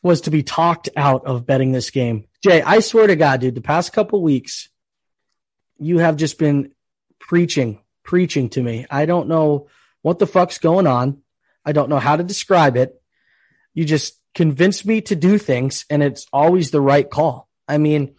was 0.00 0.20
to 0.22 0.30
be 0.30 0.44
talked 0.44 0.88
out 0.96 1.26
of 1.26 1.44
betting 1.44 1.72
this 1.72 1.90
game. 1.90 2.26
Jay, 2.44 2.62
I 2.62 2.78
swear 2.78 3.08
to 3.08 3.16
God, 3.16 3.40
dude, 3.40 3.56
the 3.56 3.60
past 3.60 3.92
couple 3.92 4.22
weeks, 4.22 4.68
you 5.80 5.98
have 5.98 6.14
just 6.14 6.38
been 6.38 6.70
preaching, 7.18 7.80
preaching 8.04 8.48
to 8.50 8.62
me. 8.62 8.86
I 8.88 9.06
don't 9.06 9.28
know 9.28 9.66
what 10.02 10.20
the 10.20 10.26
fuck's 10.28 10.58
going 10.58 10.86
on. 10.86 11.22
I 11.64 11.72
don't 11.72 11.90
know 11.90 11.98
how 11.98 12.14
to 12.14 12.22
describe 12.22 12.76
it. 12.76 13.02
You 13.74 13.84
just 13.84 14.19
convinced 14.34 14.86
me 14.86 15.00
to 15.02 15.16
do 15.16 15.38
things, 15.38 15.84
and 15.90 16.02
it's 16.02 16.26
always 16.32 16.70
the 16.70 16.80
right 16.80 17.08
call. 17.08 17.48
I 17.66 17.78
mean, 17.78 18.14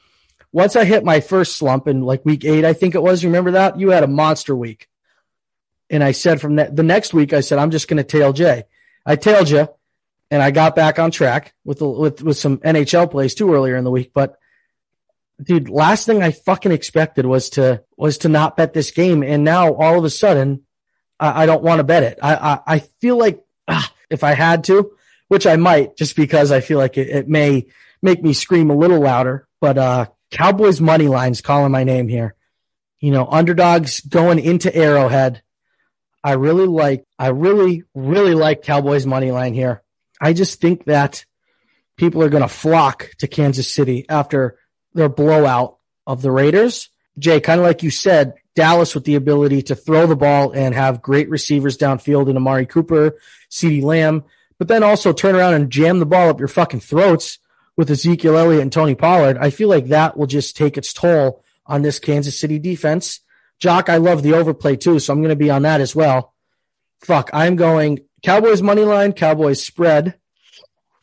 once 0.52 0.76
I 0.76 0.86
hit 0.86 1.04
my 1.04 1.20
first 1.20 1.56
slump 1.56 1.88
in 1.88 2.02
like 2.02 2.26
week 2.26 2.44
eight, 2.46 2.66
I 2.66 2.74
think 2.74 2.96
it 2.96 3.04
was. 3.04 3.24
Remember 3.24 3.52
that? 3.52 3.80
You 3.80 3.90
had 3.90 4.04
a 4.04 4.08
monster 4.08 4.56
week. 4.56 4.88
And 5.90 6.04
I 6.04 6.12
said 6.12 6.40
from 6.40 6.56
that, 6.56 6.76
the 6.76 6.84
next 6.84 7.14
week, 7.14 7.34
I 7.34 7.42
said, 7.42 7.60
I'm 7.60 7.72
just 7.72 7.88
going 7.88 7.98
to 7.98 8.04
tail 8.04 8.32
Jay. 8.34 8.64
I 9.06 9.16
tailed 9.16 9.50
you 9.50 9.68
and 10.30 10.42
I 10.42 10.52
got 10.52 10.76
back 10.76 11.00
on 11.00 11.12
track 11.12 11.54
with, 11.66 11.82
with, 11.82 12.22
with 12.24 12.38
some 12.38 12.60
NHL 12.60 13.12
plays 13.12 13.36
too 13.36 13.54
earlier 13.54 13.76
in 13.76 13.84
the 13.84 13.92
week. 13.92 14.12
But 14.14 14.38
dude, 15.42 15.70
last 15.70 16.06
thing 16.06 16.24
I 16.24 16.32
fucking 16.32 16.72
expected 16.72 17.26
was 17.26 17.50
to, 17.52 17.84
was 17.98 18.20
to 18.20 18.30
not 18.30 18.56
bet 18.56 18.74
this 18.74 18.92
game. 18.92 19.22
And 19.22 19.44
now 19.44 19.74
all 19.74 19.98
of 19.98 20.06
a 20.06 20.10
sudden, 20.10 20.64
I, 21.20 21.44
I 21.44 21.46
don't 21.46 21.64
want 21.64 21.80
to 21.80 21.84
bet 21.84 22.04
it. 22.04 22.20
I, 22.22 22.36
I, 22.36 22.60
I 22.76 22.80
feel 22.80 23.18
like 23.18 23.44
ah, 23.68 23.92
if 24.10 24.24
I 24.24 24.34
had 24.34 24.64
to, 24.66 24.92
which 25.32 25.48
I 25.48 25.56
might 25.56 25.96
just 25.96 26.18
because 26.18 26.52
I 26.52 26.60
feel 26.60 26.78
like 26.78 26.98
it, 26.98 27.08
it 27.08 27.30
may 27.30 27.68
make 28.02 28.22
me 28.22 28.34
scream 28.34 28.70
a 28.70 28.76
little 28.76 29.00
louder, 29.00 29.48
but, 29.62 29.78
uh, 29.78 30.08
Cowboys 30.30 30.82
money 30.82 31.08
lines 31.08 31.40
calling 31.40 31.72
my 31.72 31.86
name 31.86 32.10
here. 32.10 32.36
You 33.00 33.12
know, 33.12 33.26
underdogs 33.26 34.02
going 34.02 34.40
into 34.40 34.76
Arrowhead. 34.76 35.42
I 36.22 36.34
really 36.34 36.68
like, 36.68 37.06
I 37.18 37.28
really, 37.30 37.86
really 37.96 38.34
like 38.34 38.64
Cowboys 38.64 39.06
money 39.06 39.32
line 39.32 39.54
here. 39.54 39.82
I 40.20 40.34
just 40.34 40.60
think 40.60 40.84
that 40.84 41.24
people 41.96 42.22
are 42.24 42.30
going 42.30 42.44
to 42.44 42.50
flock 42.50 43.12
to 43.20 43.28
Kansas 43.30 43.72
City 43.72 44.06
after 44.10 44.60
their 44.94 45.08
blowout 45.08 45.78
of 46.06 46.22
the 46.22 46.32
Raiders. 46.32 46.90
Jay, 47.18 47.40
kind 47.40 47.62
of 47.62 47.66
like 47.66 47.84
you 47.84 47.90
said, 47.90 48.34
Dallas 48.54 48.94
with 48.94 49.06
the 49.06 49.16
ability 49.16 49.62
to 49.62 49.76
throw 49.76 50.08
the 50.08 50.18
ball 50.18 50.52
and 50.52 50.76
have 50.76 51.02
great 51.02 51.30
receivers 51.30 51.78
downfield 51.78 52.30
in 52.30 52.36
Amari 52.36 52.66
Cooper, 52.66 53.18
CeeDee 53.50 53.82
Lamb, 53.82 54.26
but 54.62 54.68
then 54.68 54.84
also 54.84 55.12
turn 55.12 55.36
around 55.36 55.56
and 55.56 55.72
jam 55.72 55.98
the 55.98 56.06
ball 56.06 56.30
up 56.30 56.38
your 56.38 56.48
fucking 56.48 56.82
throats 56.82 57.40
with 57.76 57.90
Ezekiel 57.90 58.38
Elliott 58.38 58.62
and 58.62 58.72
Tony 58.72 58.94
Pollard. 58.94 59.40
I 59.40 59.50
feel 59.50 59.68
like 59.68 59.88
that 59.88 60.16
will 60.16 60.28
just 60.28 60.56
take 60.56 60.78
its 60.78 60.94
toll 60.94 61.44
on 61.66 61.82
this 61.82 61.98
Kansas 61.98 62.40
City 62.40 62.60
defense. 62.60 63.22
Jock, 63.58 63.90
I 63.90 63.98
love 63.98 64.22
the 64.22 64.34
overplay 64.34 64.76
too, 64.76 65.00
so 65.00 65.14
I'm 65.14 65.22
going 65.22 65.30
to 65.30 65.36
be 65.36 65.50
on 65.50 65.64
that 65.64 65.82
as 65.82 65.96
well. 65.96 66.36
Fuck, 67.00 67.32
I'm 67.34 67.56
going 67.56 68.02
Cowboys 68.22 68.62
money 68.62 68.84
line, 68.84 69.14
Cowboys 69.14 69.64
spread. 69.64 70.20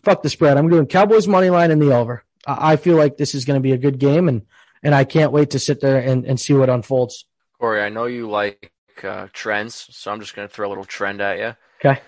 Fuck 0.05 0.23
the 0.23 0.31
spread. 0.31 0.57
I'm 0.57 0.69
doing 0.69 0.87
Cowboys 0.87 1.27
money 1.27 1.51
line 1.51 1.73
and 1.73 1.83
the 1.83 1.93
over. 1.93 2.23
I 2.47 2.77
feel 2.77 2.97
like 2.97 3.17
this 3.17 3.35
is 3.35 3.45
going 3.45 3.59
to 3.59 3.61
be 3.61 3.73
a 3.73 3.77
good 3.77 3.99
game, 3.99 4.29
and 4.29 4.43
and 4.85 4.95
I 4.95 5.03
can't 5.03 5.33
wait 5.33 5.51
to 5.51 5.59
sit 5.59 5.81
there 5.81 5.99
and, 5.99 6.25
and 6.25 6.39
see 6.39 6.55
what 6.55 6.71
unfolds. 6.71 7.25
Corey, 7.59 7.83
I 7.83 7.89
know 7.89 8.05
you 8.05 8.31
like 8.31 8.71
uh, 9.03 9.27
trends, 9.33 9.89
so 9.91 10.13
I'm 10.13 10.21
just 10.21 10.37
going 10.37 10.47
to 10.47 10.55
throw 10.55 10.69
a 10.69 10.71
little 10.71 10.85
trend 10.85 11.21
at 11.21 11.39
you. 11.39 11.57
Okay. 11.85 12.01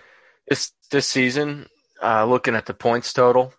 This 0.50 0.72
this 0.90 1.06
season, 1.06 1.68
uh, 2.02 2.24
looking 2.24 2.56
at 2.56 2.66
the 2.66 2.74
points 2.74 3.12
total, 3.12 3.54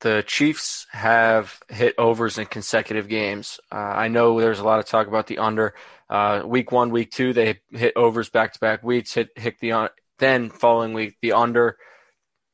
the 0.00 0.22
Chiefs 0.24 0.86
have 0.92 1.58
hit 1.68 1.96
overs 1.98 2.38
in 2.38 2.46
consecutive 2.46 3.08
games. 3.08 3.58
Uh, 3.72 3.78
I 3.78 4.06
know 4.06 4.40
there's 4.40 4.60
a 4.60 4.64
lot 4.64 4.78
of 4.78 4.86
talk 4.86 5.08
about 5.08 5.26
the 5.26 5.38
under. 5.38 5.74
Uh, 6.08 6.42
week 6.46 6.70
one, 6.70 6.90
week 6.90 7.10
two, 7.10 7.32
they 7.32 7.58
hit 7.72 7.94
overs 7.96 8.30
back 8.30 8.52
to 8.52 8.60
back 8.60 8.84
weeks. 8.84 9.12
Hit 9.12 9.30
hit 9.36 9.58
the 9.58 9.72
un- 9.72 9.88
then 10.20 10.50
following 10.50 10.94
week 10.94 11.16
the 11.20 11.32
under. 11.32 11.76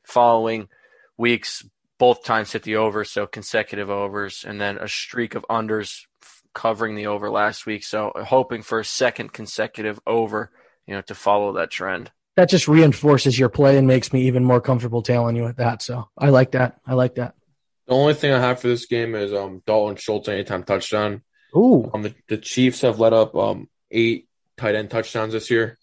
Following 0.07 0.69
weeks, 1.19 1.63
both 1.99 2.25
times 2.25 2.53
hit 2.53 2.63
the 2.63 2.77
over, 2.77 3.05
so 3.05 3.27
consecutive 3.27 3.91
overs, 3.91 4.43
and 4.49 4.59
then 4.59 4.79
a 4.79 4.89
streak 4.89 5.35
of 5.35 5.45
unders 5.51 6.07
covering 6.55 6.95
the 6.95 7.09
over 7.09 7.29
last 7.29 7.67
week. 7.67 7.85
So 7.85 8.13
hoping 8.17 8.63
for 8.63 8.81
a 8.81 8.85
second 8.87 9.35
consecutive 9.35 10.01
over, 10.07 10.51
you 10.87 10.95
know, 10.95 11.03
to 11.03 11.15
follow 11.15 11.53
that 11.53 11.71
trend. 11.71 12.11
That 12.37 12.49
just 12.51 12.69
reinforces 12.69 13.39
your 13.39 13.49
play 13.49 13.79
and 13.79 13.87
makes 13.87 14.13
me 14.13 14.23
even 14.27 14.45
more 14.45 14.61
comfortable 14.61 15.03
tailing 15.03 15.37
you 15.37 15.47
at 15.47 15.57
that. 15.57 15.83
So 15.83 16.09
I 16.19 16.29
like 16.29 16.53
that. 16.53 16.79
I 16.87 16.95
like 16.95 17.15
that. 17.17 17.35
The 17.87 17.95
only 17.95 18.15
thing 18.15 18.33
I 18.33 18.41
have 18.41 18.61
for 18.61 18.69
this 18.69 18.87
game 18.87 19.15
is 19.15 19.33
um 19.33 19.63
Dalton 19.67 19.97
Schultz 19.97 20.29
anytime 20.29 20.63
touchdown. 20.65 21.23
Ooh, 21.57 21.91
Um, 21.95 22.03
the, 22.03 22.15
the 22.29 22.37
Chiefs 22.37 22.83
have 22.83 23.01
let 23.01 23.13
up 23.15 23.35
um 23.35 23.69
eight 23.91 24.29
tight 24.57 24.75
end 24.75 24.91
touchdowns 24.91 25.33
this 25.33 25.51
year. 25.51 25.79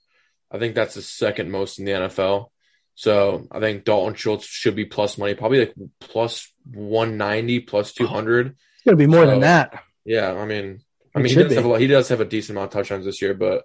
I 0.51 0.60
think 0.60 0.76
that's 0.76 0.93
the 0.95 1.01
second 1.01 1.49
most 1.49 1.80
in 1.80 1.86
the 1.86 1.91
NFL. 1.91 2.47
So 2.95 3.47
I 3.51 3.60
think 3.60 3.86
Dalton 3.86 4.14
Schultz 4.14 4.45
should 4.45 4.76
be 4.76 4.86
plus 4.86 5.18
money, 5.18 5.34
probably 5.34 5.60
like 5.62 5.74
plus 5.99 6.54
one 6.72 7.18
ninety, 7.18 7.60
plus 7.60 7.93
two 7.93 8.06
hundred. 8.06 8.47
it's 8.76 8.84
going 8.86 8.95
to 8.95 9.04
be 9.04 9.08
more 9.08 9.24
So- 9.26 9.32
than 9.32 9.39
that. 9.39 9.82
Yeah, 10.06 10.34
I 10.34 10.45
mean, 10.45 10.82
I 11.16 11.20
mean, 11.20 11.30
he 11.30 11.41
does, 11.41 11.54
have 11.56 11.66
a 11.66 11.68
lot, 11.68 11.80
he 11.80 11.88
does 11.88 12.10
have 12.10 12.20
a 12.22 12.26
decent 12.26 12.58
amount 12.58 12.74
of 12.76 12.80
touchdowns 12.82 13.06
this 13.06 13.22
year, 13.22 13.34
but 13.34 13.64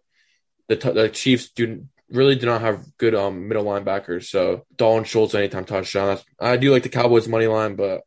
the 0.69 0.77
t- 0.77 0.93
the 0.93 1.09
Chiefs 1.11 1.51
do 1.51 1.85
really 2.11 2.37
do 2.37 2.47
not 2.47 2.61
have 2.61 2.85
good 2.97 3.15
um 3.15 3.49
middle 3.49 3.65
linebackers. 3.65 4.25
So 4.25 4.65
Dalton 4.77 5.05
Schultz 5.05 5.35
anytime 5.35 5.65
touchdown. 5.65 6.19
I 6.39 6.57
do 6.57 6.71
like 6.71 6.83
the 6.83 6.89
Cowboys 6.89 7.29
money 7.29 7.47
line, 7.47 7.77
but 7.77 8.03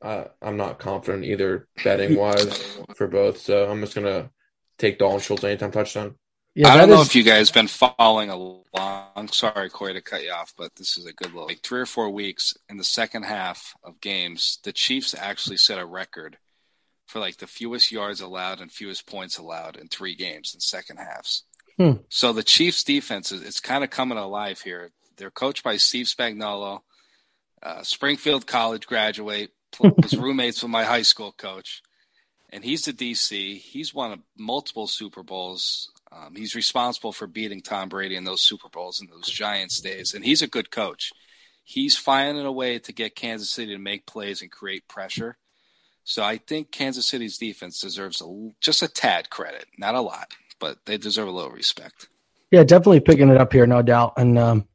I, 0.00 0.26
I'm 0.40 0.56
not 0.56 0.78
confident 0.78 1.24
either 1.24 1.68
betting 1.82 2.16
wise 2.16 2.78
for 2.96 3.06
both. 3.06 3.38
So 3.38 3.70
I'm 3.70 3.80
just 3.80 3.94
gonna 3.94 4.30
take 4.78 4.98
Dalton 4.98 5.20
Schultz 5.20 5.44
anytime 5.44 5.70
touchdown. 5.70 6.16
Yeah, 6.54 6.68
I 6.68 6.76
don't 6.76 6.90
know 6.90 7.00
if 7.00 7.14
you 7.14 7.22
guys 7.22 7.50
been 7.50 7.66
following 7.66 8.28
along. 8.28 9.28
Sorry, 9.30 9.70
Corey, 9.70 9.94
to 9.94 10.02
cut 10.02 10.22
you 10.22 10.32
off, 10.32 10.52
but 10.56 10.74
this 10.74 10.98
is 10.98 11.06
a 11.06 11.12
good 11.14 11.32
look. 11.32 11.48
Like 11.48 11.62
three 11.62 11.80
or 11.80 11.86
four 11.86 12.10
weeks 12.10 12.54
in 12.68 12.76
the 12.76 12.84
second 12.84 13.22
half 13.22 13.74
of 13.82 14.02
games, 14.02 14.58
the 14.62 14.72
Chiefs 14.72 15.14
actually 15.14 15.56
set 15.56 15.78
a 15.78 15.86
record 15.86 16.36
for 17.06 17.20
like 17.20 17.38
the 17.38 17.46
fewest 17.46 17.90
yards 17.90 18.20
allowed 18.20 18.60
and 18.60 18.70
fewest 18.70 19.06
points 19.06 19.38
allowed 19.38 19.76
in 19.76 19.88
three 19.88 20.14
games 20.14 20.52
in 20.52 20.60
second 20.60 20.98
halves. 20.98 21.44
Hmm. 21.78 21.92
So 22.08 22.32
the 22.32 22.42
Chiefs 22.42 22.84
defense 22.84 23.32
is 23.32 23.42
it's 23.42 23.60
kind 23.60 23.84
of 23.84 23.90
coming 23.90 24.18
alive 24.18 24.60
here. 24.60 24.90
They're 25.16 25.30
coached 25.30 25.64
by 25.64 25.76
Steve 25.76 26.06
Spagnuolo. 26.06 26.80
uh, 27.62 27.82
Springfield 27.82 28.46
College 28.46 28.86
graduate, 28.86 29.50
was 29.80 30.16
roommates 30.16 30.62
with 30.62 30.70
my 30.70 30.84
high 30.84 31.02
school 31.02 31.32
coach, 31.32 31.82
and 32.50 32.64
he's 32.64 32.84
the 32.84 32.92
DC. 32.92 33.58
He's 33.58 33.94
won 33.94 34.22
multiple 34.36 34.86
Super 34.86 35.22
Bowls. 35.22 35.90
Um, 36.10 36.34
he's 36.36 36.54
responsible 36.54 37.12
for 37.12 37.26
beating 37.26 37.62
Tom 37.62 37.88
Brady 37.88 38.16
in 38.16 38.24
those 38.24 38.42
Super 38.42 38.68
Bowls 38.68 39.00
and 39.00 39.08
those 39.10 39.28
Giants 39.30 39.80
days, 39.80 40.14
and 40.14 40.24
he's 40.24 40.42
a 40.42 40.46
good 40.48 40.70
coach. 40.70 41.10
He's 41.64 41.96
finding 41.96 42.44
a 42.44 42.52
way 42.52 42.78
to 42.80 42.92
get 42.92 43.14
Kansas 43.16 43.50
City 43.50 43.72
to 43.72 43.78
make 43.78 44.06
plays 44.06 44.42
and 44.42 44.50
create 44.50 44.88
pressure. 44.88 45.38
So 46.04 46.24
I 46.24 46.36
think 46.38 46.72
Kansas 46.72 47.06
City's 47.06 47.38
defense 47.38 47.80
deserves 47.80 48.20
a, 48.20 48.50
just 48.60 48.82
a 48.82 48.88
tad 48.88 49.30
credit, 49.30 49.66
not 49.78 49.94
a 49.94 50.00
lot, 50.00 50.32
but 50.62 50.78
they 50.86 50.96
deserve 50.96 51.26
a 51.26 51.32
little 51.32 51.50
respect. 51.50 52.08
Yeah, 52.52 52.62
definitely 52.62 53.00
picking 53.00 53.28
it 53.30 53.36
up 53.36 53.52
here, 53.52 53.66
no 53.66 53.82
doubt. 53.82 54.14
And 54.16 54.38
um, 54.38 54.68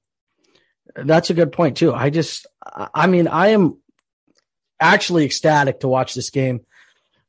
that's 0.96 1.30
a 1.30 1.34
good 1.34 1.54
point 1.54 1.78
too. 1.78 1.94
I 1.94 2.10
just, 2.10 2.46
I 2.94 3.08
mean, 3.08 3.30
I 3.30 3.50
am 3.50 3.80
actually 4.82 5.24
ecstatic 5.24 5.80
to 5.80 5.88
watch 5.88 6.14
this 6.14 6.30
game. 6.30 6.66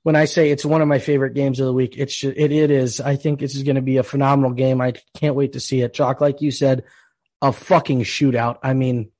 When 0.02 0.16
I 0.16 0.24
say 0.24 0.50
it's 0.50 0.64
one 0.64 0.82
of 0.82 0.88
my 0.88 0.98
favorite 0.98 1.34
games 1.34 1.60
of 1.60 1.66
the 1.66 1.72
week, 1.72 1.94
it's 1.96 2.24
it, 2.24 2.36
it 2.36 2.70
is. 2.70 3.00
I 3.00 3.14
think 3.14 3.38
this 3.38 3.54
is 3.54 3.62
going 3.62 3.76
to 3.76 3.82
be 3.82 3.98
a 3.98 4.02
phenomenal 4.02 4.52
game. 4.52 4.80
I 4.80 4.94
can't 5.14 5.36
wait 5.36 5.52
to 5.52 5.60
see 5.60 5.82
it. 5.82 5.94
Chalk, 5.94 6.20
like 6.20 6.40
you 6.40 6.50
said, 6.50 6.82
a 7.40 7.52
fucking 7.52 8.00
shootout. 8.00 8.58
I 8.62 8.72
mean, 8.74 9.12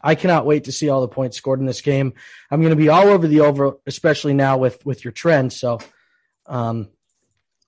I 0.00 0.14
cannot 0.14 0.46
wait 0.46 0.64
to 0.64 0.72
see 0.72 0.88
all 0.88 1.02
the 1.02 1.08
points 1.08 1.36
scored 1.36 1.60
in 1.60 1.66
this 1.66 1.82
game. 1.82 2.14
I'm 2.50 2.60
going 2.60 2.70
to 2.70 2.76
be 2.76 2.88
all 2.88 3.08
over 3.08 3.26
the 3.26 3.40
over, 3.40 3.76
especially 3.86 4.32
now 4.32 4.56
with 4.56 4.86
with 4.86 5.04
your 5.04 5.12
trend. 5.12 5.52
So, 5.52 5.80
um, 6.46 6.88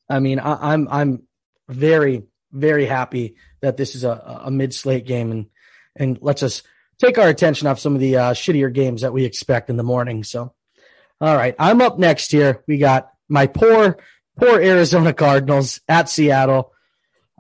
I 0.09 0.21
mean, 0.21 0.39
I, 0.39 0.73
I'm 0.73 0.89
I'm 0.89 1.23
very 1.69 2.25
very 2.53 2.87
happy 2.87 3.37
that 3.61 3.77
this 3.77 3.95
is 3.95 4.05
a, 4.05 4.43
a 4.45 4.51
mid 4.51 4.75
slate 4.75 5.07
game 5.07 5.31
and 5.31 5.47
and 5.97 6.19
lets 6.21 6.43
us 6.43 6.63
take 6.99 7.19
our 7.19 7.29
attention 7.29 7.67
off 7.67 7.79
some 7.79 7.95
of 7.95 8.01
the 8.01 8.17
uh, 8.17 8.33
shittier 8.33 8.73
games 8.73 9.03
that 9.03 9.13
we 9.13 9.25
expect 9.25 9.71
in 9.71 9.77
the 9.77 9.83
morning. 9.83 10.25
So, 10.25 10.55
all 11.21 11.37
right, 11.37 11.55
I'm 11.59 11.81
up 11.81 11.99
next 11.99 12.31
here. 12.31 12.63
We 12.67 12.79
got 12.79 13.11
my 13.29 13.47
poor 13.47 13.99
poor 14.39 14.61
Arizona 14.61 15.13
Cardinals 15.13 15.81
at 15.89 16.09
Seattle. 16.09 16.73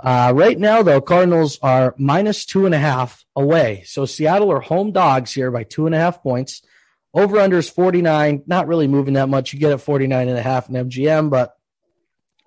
Uh, 0.00 0.32
right 0.34 0.58
now, 0.58 0.82
though, 0.82 1.00
Cardinals 1.00 1.58
are 1.60 1.94
minus 1.98 2.44
two 2.44 2.66
and 2.66 2.74
a 2.74 2.78
half 2.78 3.24
away. 3.34 3.82
So 3.86 4.04
Seattle 4.04 4.52
are 4.52 4.60
home 4.60 4.92
dogs 4.92 5.32
here 5.32 5.50
by 5.50 5.64
two 5.64 5.86
and 5.86 5.94
a 5.94 5.98
half 5.98 6.22
points. 6.22 6.62
Over 7.14 7.40
under 7.40 7.58
is 7.58 7.68
49. 7.68 8.44
Not 8.46 8.68
really 8.68 8.86
moving 8.86 9.14
that 9.14 9.28
much. 9.28 9.52
You 9.52 9.58
get 9.58 9.72
at 9.72 9.80
49 9.80 10.28
and 10.28 10.38
a 10.38 10.42
half 10.42 10.68
in 10.68 10.74
MGM, 10.76 11.30
but 11.30 11.57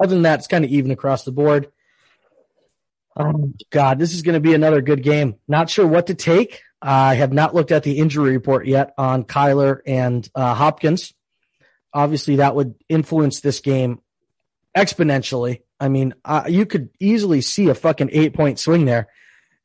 other 0.01 0.15
than 0.15 0.23
that, 0.23 0.39
it's 0.39 0.47
kind 0.47 0.65
of 0.65 0.71
even 0.71 0.91
across 0.91 1.23
the 1.23 1.31
board. 1.31 1.71
Oh, 3.17 3.51
God, 3.69 3.99
this 3.99 4.13
is 4.13 4.21
going 4.21 4.35
to 4.35 4.39
be 4.39 4.53
another 4.53 4.81
good 4.81 5.03
game. 5.03 5.35
Not 5.47 5.69
sure 5.69 5.85
what 5.85 6.07
to 6.07 6.15
take. 6.15 6.61
I 6.81 7.15
have 7.15 7.33
not 7.33 7.53
looked 7.53 7.71
at 7.71 7.83
the 7.83 7.99
injury 7.99 8.31
report 8.31 8.65
yet 8.65 8.93
on 8.97 9.25
Kyler 9.25 9.81
and 9.85 10.27
uh, 10.33 10.55
Hopkins. 10.55 11.13
Obviously, 11.93 12.37
that 12.37 12.55
would 12.55 12.75
influence 12.89 13.41
this 13.41 13.59
game 13.59 13.99
exponentially. 14.75 15.61
I 15.79 15.89
mean, 15.89 16.13
uh, 16.23 16.43
you 16.47 16.65
could 16.65 16.89
easily 16.99 17.41
see 17.41 17.67
a 17.67 17.75
fucking 17.75 18.09
eight 18.13 18.33
point 18.33 18.59
swing 18.59 18.85
there 18.85 19.09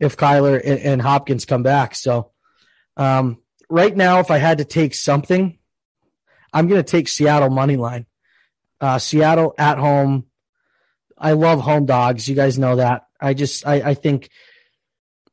if 0.01 0.17
Kyler 0.17 0.61
and, 0.63 0.81
and 0.81 1.03
Hopkins 1.03 1.45
come 1.45 1.63
back. 1.63 1.95
So, 1.95 2.33
um, 2.97 3.39
right 3.71 3.97
now, 3.97 4.21
if 4.21 4.31
I 4.31 4.39
had 4.39 4.59
to 4.59 4.65
take 4.65 4.95
something, 4.95 5.59
I'm 6.53 6.69
going 6.69 6.83
to 6.83 6.91
take 6.91 7.09
Seattle 7.09 7.51
money 7.51 7.77
line. 7.77 8.07
Uh, 8.81 8.99
Seattle 8.99 9.55
at 9.59 9.79
home. 9.79 10.27
I 11.17 11.33
love 11.33 11.61
home 11.61 11.87
dogs. 11.87 12.29
You 12.29 12.35
guys 12.35 12.59
know 12.59 12.77
that. 12.77 13.07
I 13.21 13.35
just, 13.35 13.67
I, 13.67 13.75
I 13.77 13.95
think, 13.95 14.29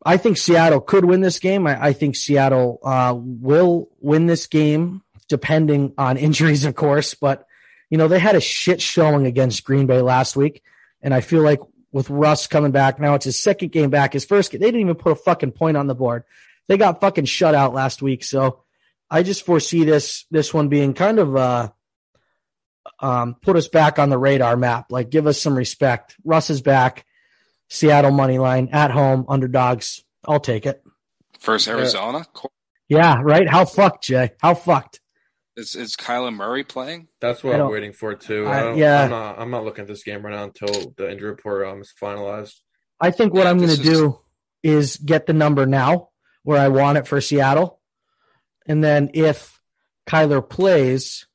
I 0.06 0.18
think 0.18 0.38
Seattle 0.38 0.80
could 0.80 1.06
win 1.06 1.22
this 1.22 1.40
game. 1.40 1.68
I, 1.68 1.88
I 1.88 1.94
think 1.94 2.16
Seattle 2.16 2.80
uh, 2.84 3.14
will 3.16 3.90
win 4.00 4.28
this 4.28 4.48
game, 4.48 5.02
depending 5.28 5.94
on 5.98 6.18
injuries, 6.28 6.66
of 6.66 6.76
course. 6.76 7.14
But 7.14 7.48
you 7.94 7.98
know, 7.98 8.08
they 8.08 8.18
had 8.18 8.36
a 8.36 8.42
shit 8.42 8.82
showing 8.82 9.28
against 9.28 9.64
Green 9.64 9.86
Bay 9.86 10.02
last 10.02 10.36
week. 10.36 10.64
And 11.04 11.14
I 11.14 11.22
feel 11.22 11.44
like 11.44 11.60
with 11.92 12.10
Russ 12.10 12.48
coming 12.48 12.72
back, 12.72 13.00
now 13.00 13.14
it's 13.14 13.26
his 13.26 13.38
second 13.38 13.72
game 13.72 13.92
back. 13.92 14.14
His 14.14 14.26
first, 14.26 14.52
they 14.52 14.58
didn't 14.58 14.82
even 14.82 14.96
put 14.96 15.12
a 15.12 15.16
fucking 15.16 15.52
point 15.52 15.78
on 15.78 15.86
the 15.86 15.94
board. 15.94 16.24
They 16.68 16.78
got 16.78 17.02
fucking 17.02 17.26
shut 17.26 17.54
out 17.54 17.76
last 17.76 18.02
week. 18.02 18.24
So 18.24 18.64
I 19.12 19.22
just 19.22 19.46
foresee 19.46 19.84
this, 19.84 20.26
this 20.32 20.52
one 20.52 20.70
being 20.70 20.96
kind 20.96 21.20
of, 21.20 21.36
uh, 21.36 21.70
um, 23.00 23.36
put 23.42 23.56
us 23.56 23.68
back 23.68 24.00
on 24.00 24.10
the 24.10 24.18
radar 24.18 24.58
map. 24.58 24.88
Like 24.92 25.10
give 25.10 25.28
us 25.28 25.42
some 25.42 25.56
respect. 25.56 26.16
Russ 26.24 26.50
is 26.50 26.62
back. 26.62 27.06
Seattle 27.70 28.12
money 28.12 28.38
line 28.38 28.70
at 28.72 28.92
home, 28.92 29.26
underdogs. 29.28 30.04
I'll 30.26 30.40
take 30.40 30.66
it. 30.66 30.84
First 31.40 31.68
Arizona. 31.68 32.26
Yeah, 32.88 33.22
right. 33.22 33.50
How 33.50 33.66
fucked, 33.66 34.04
Jay? 34.04 34.32
How 34.40 34.54
fucked? 34.54 35.00
Is 35.56 35.76
is 35.76 35.96
Kyler 35.96 36.34
Murray 36.34 36.64
playing? 36.64 37.08
That's 37.22 37.44
what 37.44 37.60
I'm 37.60 37.72
waiting 37.72 37.94
for 37.94 38.16
too. 38.16 38.48
I, 38.48 38.74
yeah, 38.74 39.04
I'm 39.04 39.10
not. 39.10 39.40
I'm 39.40 39.52
not 39.52 39.64
looking 39.64 39.84
at 39.84 39.88
this 39.88 40.04
game 40.04 40.26
right 40.26 40.34
now 40.34 40.46
until 40.46 40.94
the 40.98 41.12
injury 41.12 41.30
report 41.30 41.68
um, 41.68 41.82
is 41.82 41.94
finalized. 42.02 42.56
I 43.00 43.12
think 43.12 43.34
what 43.34 43.44
yeah, 43.44 43.52
I'm 43.52 43.58
going 43.58 43.70
to 43.70 43.74
is... 43.74 43.80
do 43.80 44.20
is 44.64 44.98
get 44.98 45.26
the 45.28 45.34
number 45.34 45.66
now 45.66 46.10
where 46.44 46.60
I 46.60 46.70
want 46.70 46.98
it 46.98 47.08
for 47.08 47.22
Seattle, 47.22 47.80
and 48.68 48.84
then 48.84 49.12
if 49.14 49.60
Kyler 50.08 50.48
plays, 50.48 51.28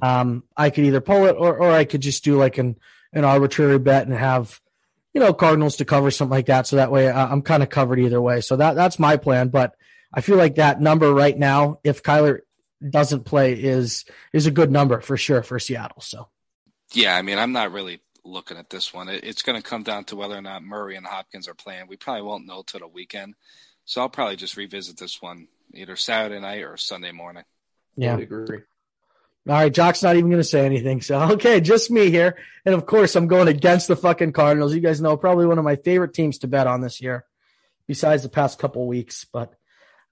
um, 0.00 0.44
I 0.56 0.70
could 0.70 0.84
either 0.84 1.00
pull 1.00 1.26
it 1.26 1.36
or 1.38 1.56
or 1.56 1.70
I 1.70 1.84
could 1.84 2.00
just 2.00 2.24
do 2.24 2.36
like 2.36 2.58
an 2.58 2.76
an 3.12 3.24
arbitrary 3.24 3.78
bet 3.78 4.06
and 4.06 4.16
have 4.16 4.60
you 5.12 5.20
know 5.20 5.32
Cardinals 5.32 5.76
to 5.76 5.84
cover 5.84 6.10
something 6.10 6.30
like 6.30 6.46
that. 6.46 6.66
So 6.66 6.76
that 6.76 6.92
way 6.92 7.10
I'm 7.10 7.42
kind 7.42 7.62
of 7.62 7.70
covered 7.70 7.98
either 7.98 8.20
way. 8.20 8.40
So 8.40 8.56
that 8.56 8.74
that's 8.74 8.98
my 8.98 9.16
plan. 9.16 9.48
But 9.48 9.74
I 10.12 10.20
feel 10.20 10.36
like 10.36 10.56
that 10.56 10.80
number 10.80 11.12
right 11.12 11.36
now, 11.36 11.80
if 11.84 12.02
Kyler 12.02 12.40
doesn't 12.88 13.24
play 13.24 13.52
is 13.52 14.04
is 14.32 14.46
a 14.46 14.50
good 14.50 14.70
number 14.70 15.00
for 15.00 15.16
sure 15.16 15.42
for 15.42 15.58
Seattle. 15.58 16.00
So, 16.00 16.28
yeah, 16.92 17.16
I 17.16 17.22
mean, 17.22 17.38
I'm 17.38 17.52
not 17.52 17.72
really 17.72 18.00
looking 18.24 18.56
at 18.56 18.70
this 18.70 18.92
one. 18.92 19.08
it's 19.08 19.42
going 19.42 19.60
to 19.60 19.66
come 19.66 19.82
down 19.82 20.04
to 20.04 20.16
whether 20.16 20.36
or 20.36 20.42
not 20.42 20.62
Murray 20.62 20.96
and 20.96 21.06
Hopkins 21.06 21.48
are 21.48 21.54
playing. 21.54 21.86
We 21.88 21.96
probably 21.96 22.22
won't 22.22 22.46
know 22.46 22.62
till 22.66 22.80
the 22.80 22.88
weekend, 22.88 23.34
so 23.84 24.00
I'll 24.00 24.08
probably 24.08 24.36
just 24.36 24.56
revisit 24.56 24.98
this 24.98 25.20
one 25.20 25.48
either 25.74 25.96
Saturday 25.96 26.40
night 26.40 26.62
or 26.62 26.76
Sunday 26.76 27.12
morning. 27.12 27.44
Yeah, 27.96 28.16
I 28.16 28.20
agree. 28.20 28.60
All 29.48 29.54
right, 29.54 29.72
Jock's 29.72 30.02
not 30.02 30.16
even 30.16 30.30
going 30.30 30.42
to 30.42 30.48
say 30.48 30.66
anything. 30.66 31.00
So, 31.00 31.18
okay, 31.32 31.60
just 31.60 31.90
me 31.90 32.10
here. 32.10 32.36
And 32.64 32.74
of 32.74 32.86
course, 32.86 33.16
I'm 33.16 33.26
going 33.26 33.48
against 33.48 33.88
the 33.88 33.96
fucking 33.96 34.32
Cardinals. 34.32 34.74
You 34.74 34.80
guys 34.80 35.00
know 35.00 35.16
probably 35.16 35.46
one 35.46 35.58
of 35.58 35.64
my 35.64 35.76
favorite 35.76 36.14
teams 36.14 36.38
to 36.38 36.48
bet 36.48 36.66
on 36.66 36.80
this 36.80 37.00
year, 37.00 37.24
besides 37.86 38.22
the 38.22 38.28
past 38.28 38.58
couple 38.58 38.86
weeks. 38.86 39.26
But 39.32 39.54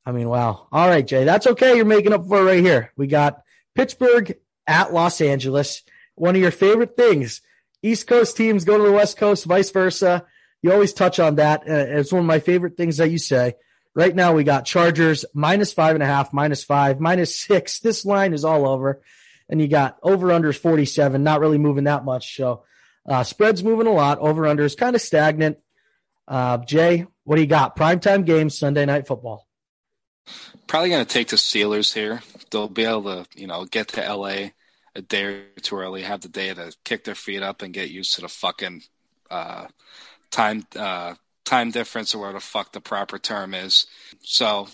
I 0.07 0.13
mean, 0.13 0.29
wow. 0.29 0.69
All 0.73 0.89
right, 0.89 1.07
Jay, 1.07 1.25
that's 1.25 1.47
okay. 1.47 1.77
You're 1.77 1.85
making 1.85 2.13
up 2.15 2.27
for 2.27 2.41
it 2.41 2.45
right 2.45 2.65
here. 2.65 2.93
We 2.97 3.07
got 3.07 3.43
Pittsburgh 3.75 4.35
at 4.67 4.93
Los 4.93 5.21
Angeles. 5.21 5.83
One 6.15 6.35
of 6.35 6.41
your 6.41 6.51
favorite 6.51 6.97
things. 6.97 7.43
East 7.83 8.07
Coast 8.07 8.37
teams 8.37 8.65
go 8.65 8.79
to 8.79 8.85
the 8.85 8.93
West 8.93 9.19
Coast, 9.19 9.45
vice 9.45 9.71
versa. 9.71 10.25
You 10.63 10.73
always 10.73 10.93
touch 10.93 11.21
on 11.21 11.37
that. 11.37 11.61
Uh, 11.61 11.99
it's 11.99 12.13
one 12.13 12.21
of 12.21 12.27
my 12.27 12.41
favorite 12.41 12.77
things 12.77 12.97
that 12.97 13.11
you 13.11 13.19
say. 13.19 13.55
Right 13.95 14.15
now, 14.15 14.33
we 14.33 14.45
got 14.45 14.65
Chargers 14.65 15.25
minus 15.35 15.73
five 15.73 15.95
and 15.95 16.03
a 16.03 16.07
half, 16.07 16.33
minus 16.33 16.65
five, 16.65 17.01
minus 17.01 17.39
six. 17.39 17.81
This 17.81 18.05
line 18.05 18.33
is 18.33 18.45
all 18.45 18.67
over. 18.67 19.03
And 19.49 19.61
you 19.61 19.69
got 19.69 19.99
over 20.03 20.29
unders 20.29 20.59
47, 20.59 21.23
not 21.23 21.41
really 21.41 21.59
moving 21.59 21.85
that 21.85 22.05
much. 22.05 22.37
So, 22.37 22.65
uh, 23.09 23.25
spreads 23.25 23.65
moving 23.65 23.87
a 23.87 23.93
lot. 23.93 24.19
Over 24.19 24.43
unders 24.43 24.77
kind 24.77 24.95
of 24.95 25.01
stagnant. 25.01 25.59
Uh, 26.27 26.59
Jay, 26.59 27.07
what 27.25 27.37
do 27.37 27.41
you 27.41 27.49
got? 27.49 27.77
Primetime 27.77 28.27
games, 28.27 28.59
Sunday 28.59 28.85
night 28.85 29.07
football. 29.07 29.47
Probably 30.67 30.91
going 30.91 31.05
to 31.05 31.11
take 31.11 31.29
the 31.29 31.37
Steelers 31.37 31.95
here. 31.95 32.21
They'll 32.51 32.69
be 32.69 32.85
able 32.85 33.05
to, 33.05 33.27
you 33.35 33.47
know, 33.47 33.65
get 33.65 33.89
to 33.89 34.15
LA 34.15 34.51
a 34.95 35.03
day 35.03 35.25
or 35.25 35.45
two 35.63 35.77
early, 35.77 36.03
have 36.03 36.21
the 36.21 36.29
day 36.29 36.53
to 36.53 36.75
kick 36.85 37.05
their 37.05 37.15
feet 37.15 37.43
up 37.43 37.63
and 37.63 37.73
get 37.73 37.91
used 37.91 38.15
to 38.15 38.21
the 38.21 38.29
fucking 38.29 38.83
uh, 39.31 39.67
time 40.31 40.67
uh, 40.77 41.15
time 41.45 41.71
difference 41.71 42.15
or 42.15 42.19
whatever 42.19 42.39
the 42.39 42.45
fuck 42.45 42.73
the 42.73 42.81
proper 42.81 43.19
term 43.19 43.55
is. 43.55 43.87
So 44.23 44.69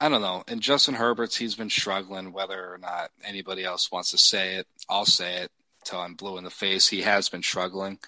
I 0.00 0.08
don't 0.08 0.22
know. 0.22 0.44
And 0.46 0.60
Justin 0.60 0.94
Herbert's 0.94 1.36
he's 1.36 1.56
been 1.56 1.70
struggling. 1.70 2.32
Whether 2.32 2.72
or 2.72 2.78
not 2.78 3.10
anybody 3.24 3.64
else 3.64 3.90
wants 3.90 4.10
to 4.12 4.18
say 4.18 4.56
it, 4.56 4.66
I'll 4.88 5.06
say 5.06 5.36
it 5.38 5.50
until 5.80 6.00
I'm 6.00 6.14
blue 6.14 6.38
in 6.38 6.44
the 6.44 6.50
face. 6.50 6.88
He 6.88 7.02
has 7.02 7.28
been 7.28 7.42
struggling. 7.42 7.98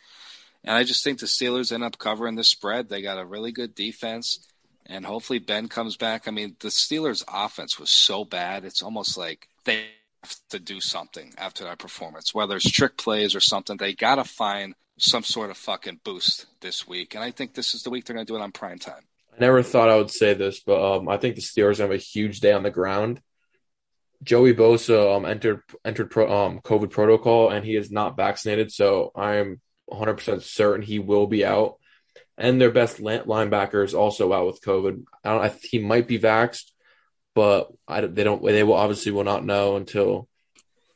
And 0.63 0.77
I 0.77 0.85
just 0.85 1.03
think 1.03 1.19
the 1.19 1.27
Steelers 1.27 1.73
end 1.73 1.83
up 1.83 1.99
covering 1.99 2.37
the 2.37 2.45
spread. 2.45 2.89
They 2.89 3.03
got 3.03 3.19
a 3.19 3.25
really 3.25 3.51
good 3.51 3.75
defense 3.75 4.47
and 4.91 5.07
hopefully 5.07 5.39
Ben 5.39 5.69
comes 5.69 5.97
back. 5.97 6.27
I 6.27 6.33
mean, 6.33 6.57
the 6.61 6.69
Steelers' 6.69 7.25
offense 7.33 7.79
was 7.79 7.91
so 7.91 8.25
bad; 8.25 8.65
it's 8.65 8.83
almost 8.83 9.17
like 9.17 9.49
they 9.65 9.87
have 10.23 10.37
to 10.51 10.59
do 10.59 10.81
something 10.81 11.33
after 11.39 11.65
that 11.65 11.79
performance, 11.79 12.35
whether 12.35 12.57
it's 12.57 12.71
trick 12.71 12.97
plays 12.97 13.35
or 13.35 13.41
something. 13.41 13.77
They 13.77 13.95
got 13.95 14.17
to 14.17 14.25
find 14.25 14.75
some 14.99 15.23
sort 15.23 15.51
of 15.51 15.57
fucking 15.57 16.01
boost 16.05 16.47
this 16.61 16.87
week, 16.87 17.15
and 17.15 17.25
I 17.25 17.31
think 17.31 17.55
this 17.55 17.73
is 17.75 17.83
the 17.83 17.91
week 17.91 18.05
they're 18.05 18.15
going 18.15 18.27
to 18.27 18.31
do 18.31 18.37
it 18.37 18.43
on 18.43 18.53
prime 18.53 18.79
time. 18.79 19.05
Never 19.41 19.63
thought 19.63 19.89
I 19.89 19.97
would 19.97 20.11
say 20.11 20.35
this, 20.35 20.61
but 20.61 20.97
um, 20.97 21.09
I 21.09 21.17
think 21.17 21.35
the 21.35 21.43
Steelers 21.43 21.79
have 21.79 21.91
a 21.91 21.97
huge 21.97 22.41
day 22.41 22.53
on 22.53 22.63
the 22.63 22.71
ground. 22.71 23.21
Joey 24.23 24.55
Bosa 24.55 25.17
um, 25.17 25.25
entered 25.25 25.63
entered 25.85 26.11
pro, 26.11 26.31
um, 26.31 26.61
COVID 26.61 26.91
protocol, 26.91 27.51
and 27.51 27.65
he 27.65 27.75
is 27.75 27.91
not 27.91 28.17
vaccinated, 28.17 28.71
so 28.71 29.11
I'm 29.17 29.61
100% 29.91 30.43
certain 30.43 30.83
he 30.83 30.99
will 30.99 31.27
be 31.27 31.45
out 31.45 31.81
and 32.41 32.59
their 32.59 32.71
best 32.71 32.99
linebacker 32.99 33.85
is 33.85 33.95
also 33.95 34.33
out 34.33 34.47
with 34.47 34.63
COVID. 34.63 35.05
I 35.23 35.31
don't. 35.31 35.45
I, 35.45 35.55
he 35.63 35.79
might 35.79 36.09
be 36.09 36.19
vaxxed, 36.19 36.71
but 37.35 37.71
I, 37.87 38.01
they 38.01 38.25
don't. 38.25 38.43
They 38.43 38.63
will 38.63 38.75
obviously 38.75 39.13
will 39.13 39.25
not 39.25 39.45
know 39.45 39.77
until 39.77 40.27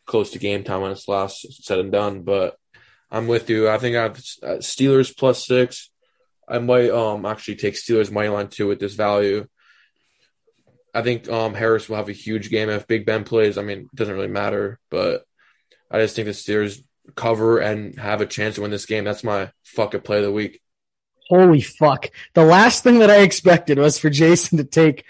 close 0.06 0.30
to 0.30 0.38
game 0.38 0.64
time 0.64 0.80
when 0.80 0.90
it's 0.90 1.06
last 1.06 1.62
said 1.62 1.78
and 1.78 1.92
done. 1.92 2.22
But 2.22 2.56
I'm 3.10 3.26
with 3.26 3.50
you. 3.50 3.68
I 3.68 3.76
think 3.76 3.94
I 3.94 4.02
have 4.04 4.16
uh, 4.42 4.56
Steelers 4.60 5.14
plus 5.14 5.46
six. 5.46 5.90
I 6.48 6.58
might 6.58 6.90
um 6.90 7.24
actually 7.24 7.56
take 7.56 7.74
Steelers 7.74 8.10
money 8.10 8.28
line 8.28 8.48
too 8.48 8.68
with 8.68 8.80
this 8.80 8.94
value. 8.94 9.46
I 10.94 11.02
think 11.02 11.28
um 11.28 11.54
Harris 11.54 11.88
will 11.88 11.96
have 11.96 12.08
a 12.08 12.12
huge 12.12 12.50
game 12.50 12.70
if 12.70 12.86
Big 12.86 13.06
Ben 13.06 13.24
plays. 13.24 13.58
I 13.58 13.62
mean, 13.62 13.78
it 13.80 13.94
doesn't 13.94 14.14
really 14.14 14.28
matter, 14.28 14.78
but 14.90 15.24
I 15.90 16.00
just 16.00 16.16
think 16.16 16.26
the 16.26 16.32
Steelers 16.32 16.82
cover 17.14 17.58
and 17.58 17.98
have 17.98 18.20
a 18.20 18.26
chance 18.26 18.56
to 18.56 18.62
win 18.62 18.70
this 18.70 18.86
game. 18.86 19.04
That's 19.04 19.24
my 19.24 19.50
fucking 19.64 20.00
play 20.00 20.18
of 20.18 20.24
the 20.24 20.32
week. 20.32 20.60
Holy 21.28 21.60
fuck. 21.60 22.10
The 22.34 22.44
last 22.44 22.82
thing 22.82 22.98
that 22.98 23.10
I 23.10 23.20
expected 23.20 23.78
was 23.78 23.98
for 23.98 24.10
Jason 24.10 24.58
to 24.58 24.64
take 24.64 25.04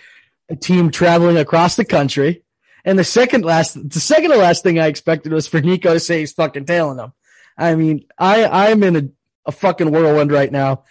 a 0.49 0.57
team 0.57 0.91
traveling 0.91 1.37
across 1.37 1.77
the 1.77 1.85
country. 1.85 2.43
And 2.85 2.99
the 2.99 3.05
second 3.05 3.45
last, 3.45 3.75
the 3.91 4.01
second 4.01 4.31
to 4.31 4.37
last 4.37 4.63
thing 4.63 4.79
I 4.79 4.87
expected 4.87 5.33
was 5.33 5.47
for 5.47 5.61
Nico 5.61 5.95
to 5.95 6.01
say 6.01 6.21
he's 6.21 6.33
fucking 6.33 6.67
tailing 6.67 6.99
them. 6.99 7.13
I 7.57 7.75
mean, 7.75 8.05
I, 8.19 8.45
I'm 8.45 8.83
in 8.83 8.97
a, 8.97 9.09
a 9.47 9.53
fucking 9.53 9.91
whirlwind 9.91 10.31
right 10.31 10.53
now. 10.53 10.85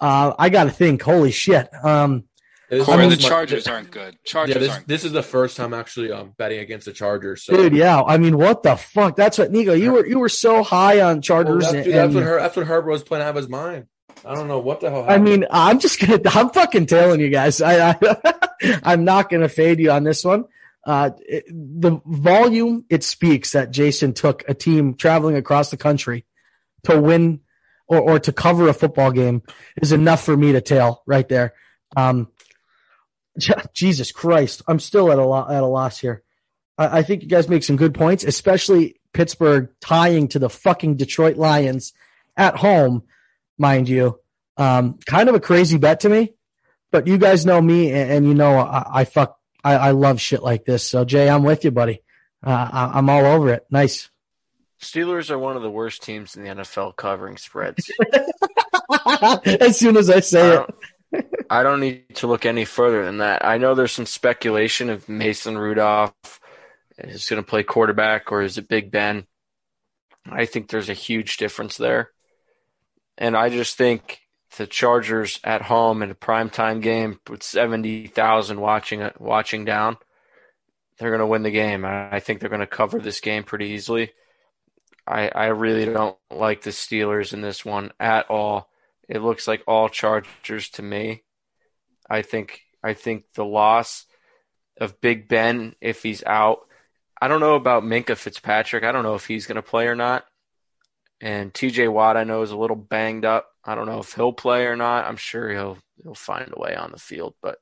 Uh, 0.00 0.34
I 0.38 0.48
got 0.48 0.64
to 0.64 0.70
think, 0.70 1.02
holy 1.02 1.30
shit. 1.30 1.68
Um, 1.82 2.24
Corey, 2.68 3.08
the 3.08 3.16
Chargers 3.16 3.68
aren't 3.68 3.92
good. 3.92 4.18
Chargers 4.24 4.56
yeah, 4.56 4.60
this, 4.60 4.70
aren't. 4.72 4.88
This 4.88 5.04
is 5.04 5.12
the 5.12 5.22
first 5.22 5.56
time 5.56 5.72
actually 5.72 6.10
um, 6.10 6.34
betting 6.36 6.58
against 6.58 6.86
the 6.86 6.92
Chargers. 6.92 7.44
So. 7.44 7.56
Dude, 7.56 7.74
yeah. 7.74 8.02
I 8.02 8.18
mean, 8.18 8.36
what 8.36 8.64
the 8.64 8.74
fuck? 8.74 9.14
That's 9.14 9.38
what 9.38 9.52
Nico. 9.52 9.72
You 9.72 9.92
were 9.92 10.06
you 10.06 10.18
were 10.18 10.28
so 10.28 10.64
high 10.64 11.00
on 11.00 11.22
Chargers. 11.22 11.62
Well, 11.62 11.72
that's, 11.72 11.74
and, 11.74 11.84
dude, 11.84 11.94
that's 11.94 12.14
what 12.14 12.24
her, 12.24 12.40
that's 12.40 12.56
what 12.56 12.66
Herbert 12.66 12.90
was 12.90 13.04
playing 13.04 13.22
out 13.22 13.30
of 13.30 13.36
his 13.36 13.48
mind. 13.48 13.86
I 14.24 14.34
don't 14.34 14.48
know 14.48 14.58
what 14.58 14.80
the 14.80 14.90
hell. 14.90 15.04
Happened. 15.04 15.28
I 15.28 15.30
mean, 15.30 15.46
I'm 15.48 15.78
just 15.78 16.00
gonna. 16.00 16.20
I'm 16.26 16.50
fucking 16.50 16.86
telling 16.86 17.20
you 17.20 17.28
guys. 17.28 17.62
I, 17.62 17.90
I 17.90 18.34
I'm 18.82 19.04
not 19.04 19.30
gonna 19.30 19.48
fade 19.48 19.78
you 19.78 19.92
on 19.92 20.02
this 20.02 20.24
one. 20.24 20.46
Uh, 20.84 21.10
it, 21.20 21.44
the 21.48 22.00
volume 22.04 22.84
it 22.90 23.04
speaks 23.04 23.52
that 23.52 23.70
Jason 23.70 24.12
took 24.12 24.44
a 24.48 24.54
team 24.54 24.94
traveling 24.94 25.36
across 25.36 25.70
the 25.70 25.76
country 25.76 26.24
to 26.84 27.00
win 27.00 27.40
or, 27.88 28.00
or 28.00 28.18
to 28.18 28.32
cover 28.32 28.68
a 28.68 28.74
football 28.74 29.10
game 29.12 29.42
is 29.80 29.92
enough 29.92 30.24
for 30.24 30.36
me 30.36 30.52
to 30.52 30.60
tail 30.60 31.02
right 31.06 31.28
there. 31.28 31.54
Um, 31.96 32.28
Jesus 33.74 34.12
Christ, 34.12 34.62
I'm 34.66 34.78
still 34.78 35.12
at 35.12 35.18
a 35.18 35.24
lo- 35.24 35.48
at 35.48 35.62
a 35.62 35.66
loss 35.66 35.98
here. 35.98 36.22
I, 36.78 36.98
I 36.98 37.02
think 37.02 37.22
you 37.22 37.28
guys 37.28 37.48
make 37.48 37.64
some 37.64 37.76
good 37.76 37.94
points, 37.94 38.24
especially 38.24 39.00
Pittsburgh 39.12 39.70
tying 39.80 40.28
to 40.28 40.38
the 40.38 40.50
fucking 40.50 40.96
Detroit 40.96 41.36
Lions 41.36 41.92
at 42.36 42.56
home, 42.56 43.02
mind 43.58 43.88
you. 43.88 44.20
Um, 44.56 44.98
kind 45.06 45.28
of 45.28 45.34
a 45.34 45.40
crazy 45.40 45.76
bet 45.76 46.00
to 46.00 46.08
me, 46.08 46.34
but 46.90 47.06
you 47.06 47.18
guys 47.18 47.44
know 47.44 47.60
me, 47.60 47.92
and, 47.92 48.10
and 48.10 48.26
you 48.26 48.34
know 48.34 48.58
I, 48.58 49.00
I 49.00 49.04
fuck 49.04 49.38
I, 49.62 49.74
I, 49.74 49.90
love 49.90 50.18
shit 50.18 50.42
like 50.42 50.64
this. 50.64 50.82
So 50.82 51.04
Jay, 51.04 51.28
I'm 51.28 51.42
with 51.42 51.64
you, 51.64 51.70
buddy. 51.70 52.02
Uh, 52.42 52.68
I, 52.72 52.90
I'm 52.94 53.10
all 53.10 53.26
over 53.26 53.52
it. 53.52 53.66
Nice. 53.70 54.08
Steelers 54.80 55.30
are 55.30 55.38
one 55.38 55.56
of 55.56 55.62
the 55.62 55.70
worst 55.70 56.02
teams 56.02 56.36
in 56.36 56.44
the 56.44 56.50
NFL 56.50 56.96
covering 56.96 57.36
spreads. 57.36 57.90
as 59.60 59.78
soon 59.78 59.96
as 59.96 60.10
I 60.10 60.20
say 60.20 60.56
I 60.56 60.66
it. 61.12 61.46
I 61.48 61.62
don't 61.62 61.80
need 61.80 62.16
to 62.16 62.26
look 62.26 62.44
any 62.44 62.64
further 62.64 63.04
than 63.04 63.18
that. 63.18 63.44
I 63.44 63.58
know 63.58 63.74
there's 63.74 63.92
some 63.92 64.06
speculation 64.06 64.90
of 64.90 65.08
Mason 65.08 65.56
Rudolph 65.56 66.40
is 66.98 67.28
going 67.28 67.42
to 67.42 67.48
play 67.48 67.62
quarterback 67.62 68.32
or 68.32 68.42
is 68.42 68.58
it 68.58 68.68
Big 68.68 68.90
Ben. 68.90 69.26
I 70.28 70.46
think 70.46 70.68
there's 70.68 70.88
a 70.88 70.94
huge 70.94 71.36
difference 71.36 71.76
there. 71.76 72.10
And 73.16 73.36
I 73.36 73.48
just 73.48 73.76
think 73.76 74.20
the 74.56 74.66
Chargers 74.66 75.40
at 75.44 75.62
home 75.62 76.02
in 76.02 76.10
a 76.10 76.14
primetime 76.14 76.82
game 76.82 77.20
with 77.28 77.42
70,000 77.42 78.60
watching 78.60 79.00
it 79.00 79.20
watching 79.20 79.64
down, 79.64 79.96
they're 80.98 81.10
going 81.10 81.20
to 81.20 81.26
win 81.26 81.42
the 81.42 81.50
game. 81.50 81.84
I 81.84 82.20
think 82.20 82.40
they're 82.40 82.50
going 82.50 82.60
to 82.60 82.66
cover 82.66 82.98
this 82.98 83.20
game 83.20 83.44
pretty 83.44 83.66
easily. 83.68 84.12
I, 85.06 85.28
I 85.28 85.46
really 85.46 85.86
don't 85.86 86.16
like 86.30 86.62
the 86.62 86.70
Steelers 86.70 87.32
in 87.32 87.40
this 87.40 87.64
one 87.64 87.92
at 88.00 88.28
all. 88.28 88.68
It 89.08 89.22
looks 89.22 89.46
like 89.46 89.62
all 89.66 89.88
Chargers 89.88 90.68
to 90.70 90.82
me. 90.82 91.22
I 92.08 92.22
think 92.22 92.60
I 92.82 92.94
think 92.94 93.24
the 93.34 93.44
loss 93.44 94.06
of 94.80 95.00
Big 95.00 95.28
Ben 95.28 95.74
if 95.80 96.02
he's 96.02 96.24
out. 96.24 96.60
I 97.20 97.28
don't 97.28 97.40
know 97.40 97.54
about 97.54 97.84
Minkah 97.84 98.16
Fitzpatrick. 98.16 98.84
I 98.84 98.92
don't 98.92 99.04
know 99.04 99.14
if 99.14 99.26
he's 99.26 99.46
going 99.46 99.56
to 99.56 99.62
play 99.62 99.86
or 99.86 99.96
not. 99.96 100.24
And 101.20 101.52
TJ 101.52 101.90
Watt 101.90 102.16
I 102.16 102.24
know 102.24 102.42
is 102.42 102.50
a 102.50 102.56
little 102.56 102.76
banged 102.76 103.24
up. 103.24 103.48
I 103.64 103.74
don't 103.74 103.86
know 103.86 104.00
if 104.00 104.12
he'll 104.12 104.32
play 104.32 104.66
or 104.66 104.76
not. 104.76 105.06
I'm 105.06 105.16
sure 105.16 105.50
he'll 105.50 105.78
he'll 106.02 106.14
find 106.14 106.52
a 106.52 106.60
way 106.60 106.76
on 106.76 106.90
the 106.92 106.98
field, 106.98 107.34
but 107.40 107.58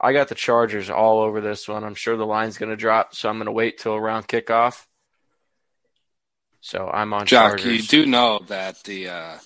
I 0.00 0.12
got 0.12 0.28
the 0.28 0.34
Chargers 0.34 0.90
all 0.90 1.20
over 1.20 1.40
this 1.40 1.68
one. 1.68 1.84
I'm 1.84 1.94
sure 1.94 2.16
the 2.16 2.26
line's 2.26 2.58
going 2.58 2.70
to 2.70 2.76
drop, 2.76 3.14
so 3.14 3.28
I'm 3.28 3.36
going 3.36 3.46
to 3.46 3.52
wait 3.52 3.78
till 3.78 3.94
around 3.94 4.28
kickoff. 4.28 4.86
So 6.64 6.88
I'm 6.90 7.12
on 7.12 7.26
Jock, 7.26 7.58
Chargers. 7.58 7.92
you 7.92 8.04
do 8.04 8.10
know 8.10 8.40
that 8.46 8.82
the 8.84 9.10
uh, 9.10 9.36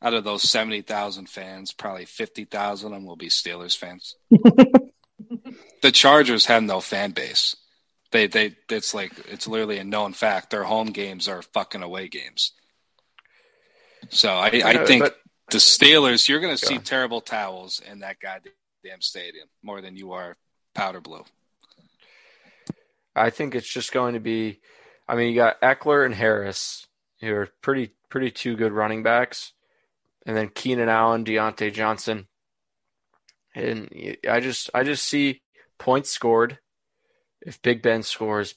out 0.00 0.14
of 0.14 0.22
those 0.22 0.44
seventy 0.44 0.82
thousand 0.82 1.28
fans, 1.28 1.72
probably 1.72 2.04
fifty 2.04 2.44
thousand 2.44 2.92
of 2.92 2.92
them 2.92 3.04
will 3.04 3.16
be 3.16 3.26
Steelers 3.26 3.76
fans. 3.76 4.14
the 4.30 5.90
Chargers 5.90 6.46
have 6.46 6.62
no 6.62 6.80
fan 6.80 7.10
base. 7.10 7.56
They 8.12 8.28
they 8.28 8.54
it's 8.70 8.94
like 8.94 9.10
it's 9.28 9.48
literally 9.48 9.78
a 9.78 9.84
known 9.84 10.12
fact. 10.12 10.50
Their 10.50 10.62
home 10.62 10.92
games 10.92 11.26
are 11.26 11.42
fucking 11.42 11.82
away 11.82 12.06
games. 12.06 12.52
So 14.10 14.32
I, 14.32 14.62
I 14.64 14.86
think 14.86 15.02
but, 15.02 15.16
the 15.50 15.58
Steelers, 15.58 16.28
you're 16.28 16.38
going 16.38 16.56
to 16.56 16.66
see 16.66 16.78
terrible 16.78 17.20
towels 17.20 17.82
in 17.90 17.98
that 18.00 18.20
goddamn 18.20 19.00
stadium 19.00 19.48
more 19.60 19.80
than 19.80 19.96
you 19.96 20.12
are 20.12 20.36
powder 20.72 21.00
blue. 21.00 21.24
I 23.16 23.30
think 23.30 23.56
it's 23.56 23.68
just 23.68 23.90
going 23.90 24.14
to 24.14 24.20
be. 24.20 24.60
I 25.06 25.16
mean, 25.16 25.28
you 25.28 25.34
got 25.34 25.60
Ekeler 25.60 26.04
and 26.04 26.14
Harris, 26.14 26.86
who 27.20 27.34
are 27.34 27.48
pretty 27.60 27.92
pretty 28.08 28.30
two 28.30 28.56
good 28.56 28.72
running 28.72 29.02
backs, 29.02 29.52
and 30.26 30.36
then 30.36 30.48
Keenan 30.48 30.88
Allen, 30.88 31.24
Diontae 31.24 31.72
Johnson, 31.72 32.28
and 33.54 34.16
I 34.28 34.40
just 34.40 34.70
I 34.74 34.82
just 34.82 35.06
see 35.06 35.42
points 35.78 36.10
scored. 36.10 36.58
If 37.42 37.60
Big 37.60 37.82
Ben 37.82 38.02
scores, 38.02 38.54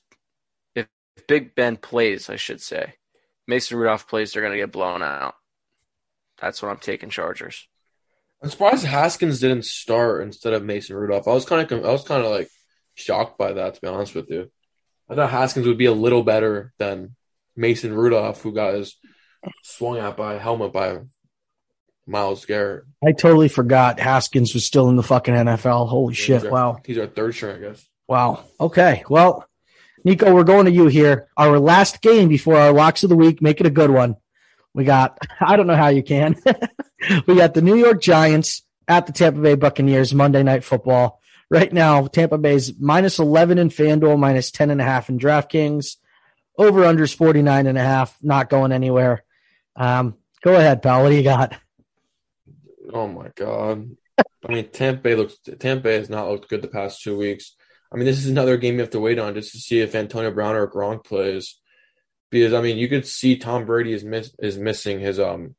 if, 0.74 0.88
if 1.18 1.28
Big 1.28 1.56
Ben 1.56 1.76
plays, 1.76 2.30
I 2.30 2.38
should 2.38 2.62
say, 2.62 2.94
Mason 3.46 3.78
Rudolph 3.78 4.08
plays, 4.08 4.32
they're 4.32 4.42
going 4.42 4.54
to 4.54 4.60
get 4.60 4.72
blown 4.72 5.04
out. 5.04 5.36
That's 6.40 6.62
what 6.62 6.70
I'm 6.70 6.78
taking 6.78 7.10
Chargers. 7.10 7.68
I'm 8.42 8.50
surprised 8.50 8.86
Haskins 8.86 9.40
didn't 9.40 9.66
start 9.66 10.22
instead 10.24 10.54
of 10.54 10.64
Mason 10.64 10.96
Rudolph. 10.96 11.28
I 11.28 11.34
was 11.34 11.46
kind 11.46 11.70
of 11.70 11.86
I 11.86 11.92
was 11.92 12.04
kind 12.04 12.24
of 12.24 12.32
like 12.32 12.50
shocked 12.94 13.38
by 13.38 13.54
that 13.54 13.74
to 13.74 13.82
be 13.82 13.88
honest 13.88 14.16
with 14.16 14.30
you. 14.30 14.52
I 15.10 15.16
thought 15.16 15.30
Haskins 15.32 15.68
would 15.68 15.78
be 15.78 15.86
a 15.86 15.94
little 15.94 16.24
better 16.24 16.74
than 16.78 17.16
Mason 17.56 17.94
Rudolph, 17.94 18.42
who 18.42 18.54
got 18.54 18.74
his 18.74 18.96
swung 19.64 19.98
at 19.98 20.18
by 20.18 20.36
a 20.36 20.40
helmet 20.40 20.74
by 20.74 21.00
Myles 22.06 22.46
Garrett. 22.46 22.86
I 23.06 23.12
totally 23.12 23.48
forgot 23.50 24.00
Haskins 24.00 24.54
was 24.54 24.66
still 24.66 24.90
in 24.90 24.96
the 24.96 25.04
fucking 25.04 25.34
NFL. 25.34 25.90
Holy 25.90 26.14
He's 26.14 26.24
shit! 26.24 26.46
our- 26.46 26.52
Wow. 26.52 26.78
He's 26.86 26.98
our 26.98 27.08
third 27.08 27.36
string, 27.36 27.58
I 27.58 27.70
guess. 27.70 27.86
Wow. 28.08 28.46
Okay. 28.60 29.04
Well, 29.10 29.46
Nico, 30.04 30.34
we're 30.34 30.44
going 30.44 30.66
to 30.66 30.72
you 30.72 30.88
here. 30.88 31.28
Our 31.36 31.60
last 31.60 32.02
game 32.02 32.30
before 32.30 32.58
our 32.58 32.72
locks 32.72 33.04
of 33.04 33.10
the 33.10 33.16
week. 33.18 33.42
Make 33.42 33.60
it 33.60 33.66
a 33.66 33.72
good 33.72 33.90
one. 33.92 34.16
We 34.74 34.84
got, 34.86 35.18
I 35.42 35.56
don't 35.58 35.68
know 35.68 35.76
how 35.76 35.90
you 35.90 36.04
can. 36.04 36.36
we 37.28 37.36
got 37.36 37.54
the 37.54 37.62
New 37.62 37.76
York 37.76 38.02
Giants 38.02 38.64
at 38.88 39.06
the 39.08 39.12
Tampa 39.12 39.42
Bay 39.42 39.56
Buccaneers 39.56 40.14
Monday 40.14 40.44
Night 40.44 40.64
Football. 40.64 41.20
Right 41.50 41.72
now, 41.72 42.08
Tampa 42.08 42.38
Bay's 42.38 42.78
minus 42.78 43.20
11 43.20 43.58
in 43.58 43.70
FanDuel, 43.70 44.20
minus 44.20 44.52
10 44.52 44.70
and 44.70 44.82
a 44.82 44.84
half 44.84 45.10
in 45.10 45.18
DraftKings. 45.18 45.96
Over 46.58 46.82
unders 46.82 47.16
49 47.16 47.68
and 47.68 47.78
a 47.78 47.84
half, 47.84 48.18
not 48.22 48.50
going 48.50 48.72
anywhere. 48.72 49.24
Um, 49.76 50.16
go 50.42 50.56
ahead, 50.56 50.82
pal. 50.82 51.04
What 51.04 51.10
do 51.10 51.16
you 51.16 51.24
got? 51.24 51.56
Oh 52.92 53.08
my 53.08 53.30
god. 53.36 53.96
I 54.18 54.52
mean, 54.52 54.70
Tampa 54.70 55.02
Bay 55.02 55.16
looks. 55.16 55.38
Tampa 55.60 55.84
Bay 55.84 55.96
has 55.96 56.10
not 56.10 56.30
looked 56.30 56.50
good 56.50 56.62
the 56.62 56.68
past 56.68 57.02
two 57.02 57.18
weeks. 57.18 57.56
I 57.92 57.96
mean, 57.96 58.06
this 58.06 58.18
is 58.18 58.28
another 58.28 58.58
game 58.58 58.76
you 58.76 58.82
have 58.82 58.90
to 58.92 59.00
wait 59.00 59.20
on 59.20 59.34
just 59.36 59.52
to 59.52 59.60
see 59.60 59.80
if 59.80 59.96
Antonio 59.96 60.32
Brown 60.32 60.56
or 60.56 60.68
Gronk 60.68 61.06
plays, 61.06 61.60
because 62.32 62.54
I 62.54 62.62
mean, 62.62 62.78
you 62.78 62.90
could 62.90 63.06
see 63.06 63.38
Tom 63.38 63.66
Brady 63.66 63.94
is 63.94 64.04
miss, 64.04 64.34
is 64.40 64.58
missing 64.58 65.00
his 65.00 65.20
um 65.20 65.56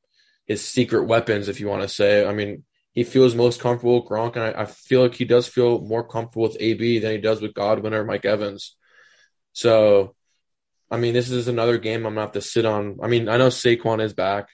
his 0.47 0.67
secret 0.67 1.05
weapons, 1.05 1.49
if 1.49 1.61
you 1.61 1.69
want 1.69 1.83
to 1.83 1.89
say. 1.89 2.27
I 2.27 2.33
mean, 2.33 2.65
he 2.99 3.05
feels 3.05 3.37
most 3.37 3.61
comfortable 3.61 4.01
with 4.01 4.11
Gronk, 4.11 4.35
and 4.35 4.45
I, 4.45 4.63
I 4.63 4.65
feel 4.65 5.03
like 5.03 5.15
he 5.15 5.25
does 5.25 5.47
feel 5.47 5.79
more 5.79 6.03
comfortable 6.03 6.43
with 6.43 6.57
AB 6.59 6.99
than 6.99 7.13
he 7.13 7.19
does 7.19 7.41
with 7.41 7.55
Godwin 7.55 7.95
or 7.95 8.03
Mike 8.03 8.25
Evans. 8.25 8.75
So, 9.53 10.17
I 10.91 10.97
mean, 10.97 11.15
this 11.15 11.31
is 11.31 11.47
another 11.47 11.79
game 11.79 12.05
I'm 12.05 12.15
gonna 12.15 12.23
have 12.23 12.33
to 12.33 12.41
sit 12.41 12.65
on. 12.65 12.99
I 13.01 13.07
mean, 13.07 13.29
I 13.29 13.37
know 13.37 13.51
Saquon 13.51 14.03
is 14.03 14.15
back, 14.15 14.49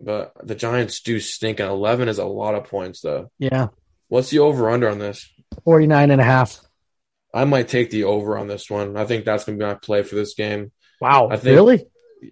but 0.00 0.32
the 0.42 0.54
Giants 0.54 1.02
do 1.02 1.20
stink, 1.20 1.60
and 1.60 1.68
11 1.68 2.08
is 2.08 2.16
a 2.16 2.24
lot 2.24 2.54
of 2.54 2.64
points, 2.64 3.02
though. 3.02 3.30
Yeah. 3.38 3.66
What's 4.08 4.30
the 4.30 4.38
over 4.38 4.70
under 4.70 4.88
on 4.88 4.98
this? 4.98 5.30
49 5.64 6.10
and 6.10 6.18
a 6.18 6.24
half. 6.24 6.62
I 7.34 7.44
might 7.44 7.68
take 7.68 7.90
the 7.90 8.04
over 8.04 8.38
on 8.38 8.48
this 8.48 8.70
one. 8.70 8.96
I 8.96 9.04
think 9.04 9.26
that's 9.26 9.44
going 9.44 9.58
to 9.58 9.62
be 9.62 9.68
my 9.68 9.74
play 9.74 10.02
for 10.02 10.14
this 10.14 10.32
game. 10.32 10.72
Wow. 10.98 11.28
I 11.30 11.36
think- 11.36 11.56
really? 11.56 11.84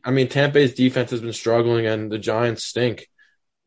I 0.03 0.11
mean, 0.11 0.29
Tampa 0.29 0.55
Bay's 0.55 0.73
defense 0.75 1.11
has 1.11 1.21
been 1.21 1.35
struggling, 1.35 1.85
and 1.85 2.11
the 2.11 2.19
Giants 2.19 2.65
stink. 2.65 3.09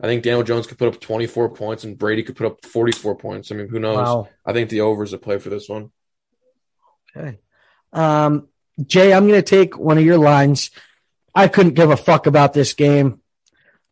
I 0.02 0.08
think 0.08 0.24
Daniel 0.24 0.44
Jones 0.44 0.66
could 0.66 0.80
put 0.80 0.88
up 0.88 1.00
24 1.00 1.50
points 1.50 1.84
and 1.84 1.98
Brady 1.98 2.24
could 2.24 2.36
put 2.36 2.48
up 2.48 2.66
44 2.66 3.16
points. 3.16 3.52
I 3.52 3.56
mean, 3.56 3.68
who 3.68 3.80
knows? 3.80 3.98
Wow. 3.98 4.30
I 4.44 4.52
think 4.52 4.70
the 4.70 4.82
over 4.82 5.04
is 5.04 5.14
a 5.14 5.20
play 5.20 5.38
for 5.38 5.50
this 5.50 5.70
one. 5.70 5.92
Okay. 7.16 7.38
Um, 7.94 8.48
Jay, 8.84 9.14
I'm 9.14 9.28
going 9.28 9.40
to 9.40 9.48
take 9.48 9.78
one 9.78 10.00
of 10.00 10.04
your 10.04 10.18
lines. 10.18 10.72
I 11.36 11.48
couldn't 11.48 11.76
give 11.76 11.92
a 11.92 11.98
fuck 11.98 12.26
about 12.26 12.54
this 12.54 12.74
game. 12.74 13.22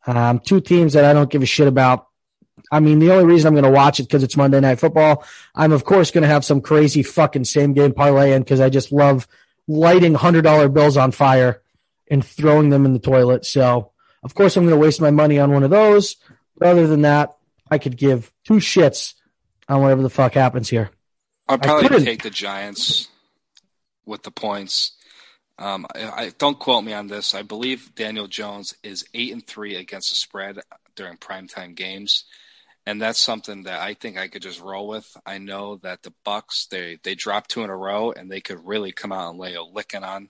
Um, 0.07 0.39
two 0.39 0.61
teams 0.61 0.93
that 0.93 1.05
I 1.05 1.13
don't 1.13 1.29
give 1.29 1.43
a 1.43 1.45
shit 1.45 1.67
about. 1.67 2.07
I 2.71 2.79
mean, 2.79 2.97
the 2.97 3.11
only 3.11 3.25
reason 3.25 3.47
I'm 3.47 3.53
going 3.53 3.71
to 3.71 3.77
watch 3.77 3.99
it 3.99 4.03
because 4.03 4.23
it's 4.23 4.37
Monday 4.37 4.59
Night 4.59 4.79
Football. 4.79 5.23
I'm 5.53 5.71
of 5.71 5.85
course 5.85 6.09
going 6.09 6.23
to 6.23 6.27
have 6.27 6.43
some 6.43 6.61
crazy 6.61 7.03
fucking 7.03 7.45
same 7.45 7.73
game 7.73 7.93
parlay 7.93 8.33
in 8.33 8.41
because 8.41 8.59
I 8.59 8.69
just 8.69 8.91
love 8.91 9.27
lighting 9.67 10.15
hundred 10.15 10.41
dollar 10.41 10.69
bills 10.69 10.97
on 10.97 11.11
fire 11.11 11.61
and 12.09 12.25
throwing 12.25 12.69
them 12.69 12.85
in 12.85 12.93
the 12.93 12.99
toilet. 12.99 13.45
So 13.45 13.91
of 14.23 14.35
course 14.35 14.55
I'm 14.57 14.65
going 14.65 14.75
to 14.75 14.81
waste 14.81 15.01
my 15.01 15.11
money 15.11 15.39
on 15.39 15.51
one 15.51 15.63
of 15.63 15.69
those. 15.69 16.15
But 16.57 16.69
other 16.69 16.87
than 16.87 17.01
that, 17.03 17.37
I 17.71 17.77
could 17.77 17.97
give 17.97 18.33
two 18.45 18.55
shits 18.55 19.13
on 19.67 19.81
whatever 19.81 20.01
the 20.01 20.09
fuck 20.09 20.33
happens 20.33 20.69
here. 20.69 20.91
I'll 21.47 21.57
probably 21.57 22.03
take 22.03 22.23
the 22.23 22.29
Giants 22.29 23.07
with 24.05 24.23
the 24.23 24.31
points. 24.31 24.93
Um, 25.57 25.85
I, 25.93 26.09
I 26.09 26.31
don't 26.37 26.59
quote 26.59 26.83
me 26.83 26.93
on 26.93 27.07
this. 27.07 27.33
I 27.33 27.41
believe 27.41 27.95
Daniel 27.95 28.27
Jones 28.27 28.75
is 28.83 29.05
eight 29.13 29.33
and 29.33 29.45
three 29.45 29.75
against 29.75 30.09
the 30.09 30.15
spread 30.15 30.59
during 30.95 31.17
primetime 31.17 31.75
games, 31.75 32.25
and 32.85 33.01
that's 33.01 33.19
something 33.19 33.63
that 33.63 33.81
I 33.81 33.93
think 33.93 34.17
I 34.17 34.27
could 34.27 34.41
just 34.41 34.61
roll 34.61 34.87
with. 34.87 35.17
I 35.25 35.37
know 35.37 35.77
that 35.77 36.03
the 36.03 36.13
Bucs 36.25 36.67
they 36.69 36.99
they 37.03 37.15
dropped 37.15 37.51
two 37.51 37.63
in 37.63 37.69
a 37.69 37.75
row, 37.75 38.11
and 38.11 38.31
they 38.31 38.41
could 38.41 38.65
really 38.65 38.91
come 38.91 39.11
out 39.11 39.31
and 39.31 39.39
lay 39.39 39.55
a 39.55 39.63
licking 39.63 40.03
on 40.03 40.29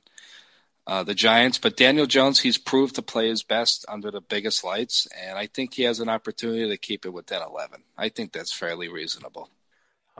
uh, 0.88 1.04
the 1.04 1.14
Giants. 1.14 1.58
But 1.58 1.78
Daniel 1.78 2.06
Jones, 2.06 2.40
he's 2.40 2.58
proved 2.58 2.96
to 2.96 3.02
play 3.02 3.30
his 3.30 3.44
best 3.44 3.86
under 3.88 4.12
the 4.12 4.22
biggest 4.22 4.64
lights, 4.64 5.08
and 5.20 5.38
I 5.38 5.48
think 5.48 5.74
he 5.74 5.84
has 5.84 6.00
an 6.00 6.10
opportunity 6.10 6.68
to 6.68 6.78
keep 6.78 7.06
it 7.06 7.14
within 7.14 7.42
eleven. 7.42 7.84
I 7.98 8.10
think 8.10 8.32
that's 8.32 8.54
fairly 8.54 8.90
reasonable. 8.90 9.50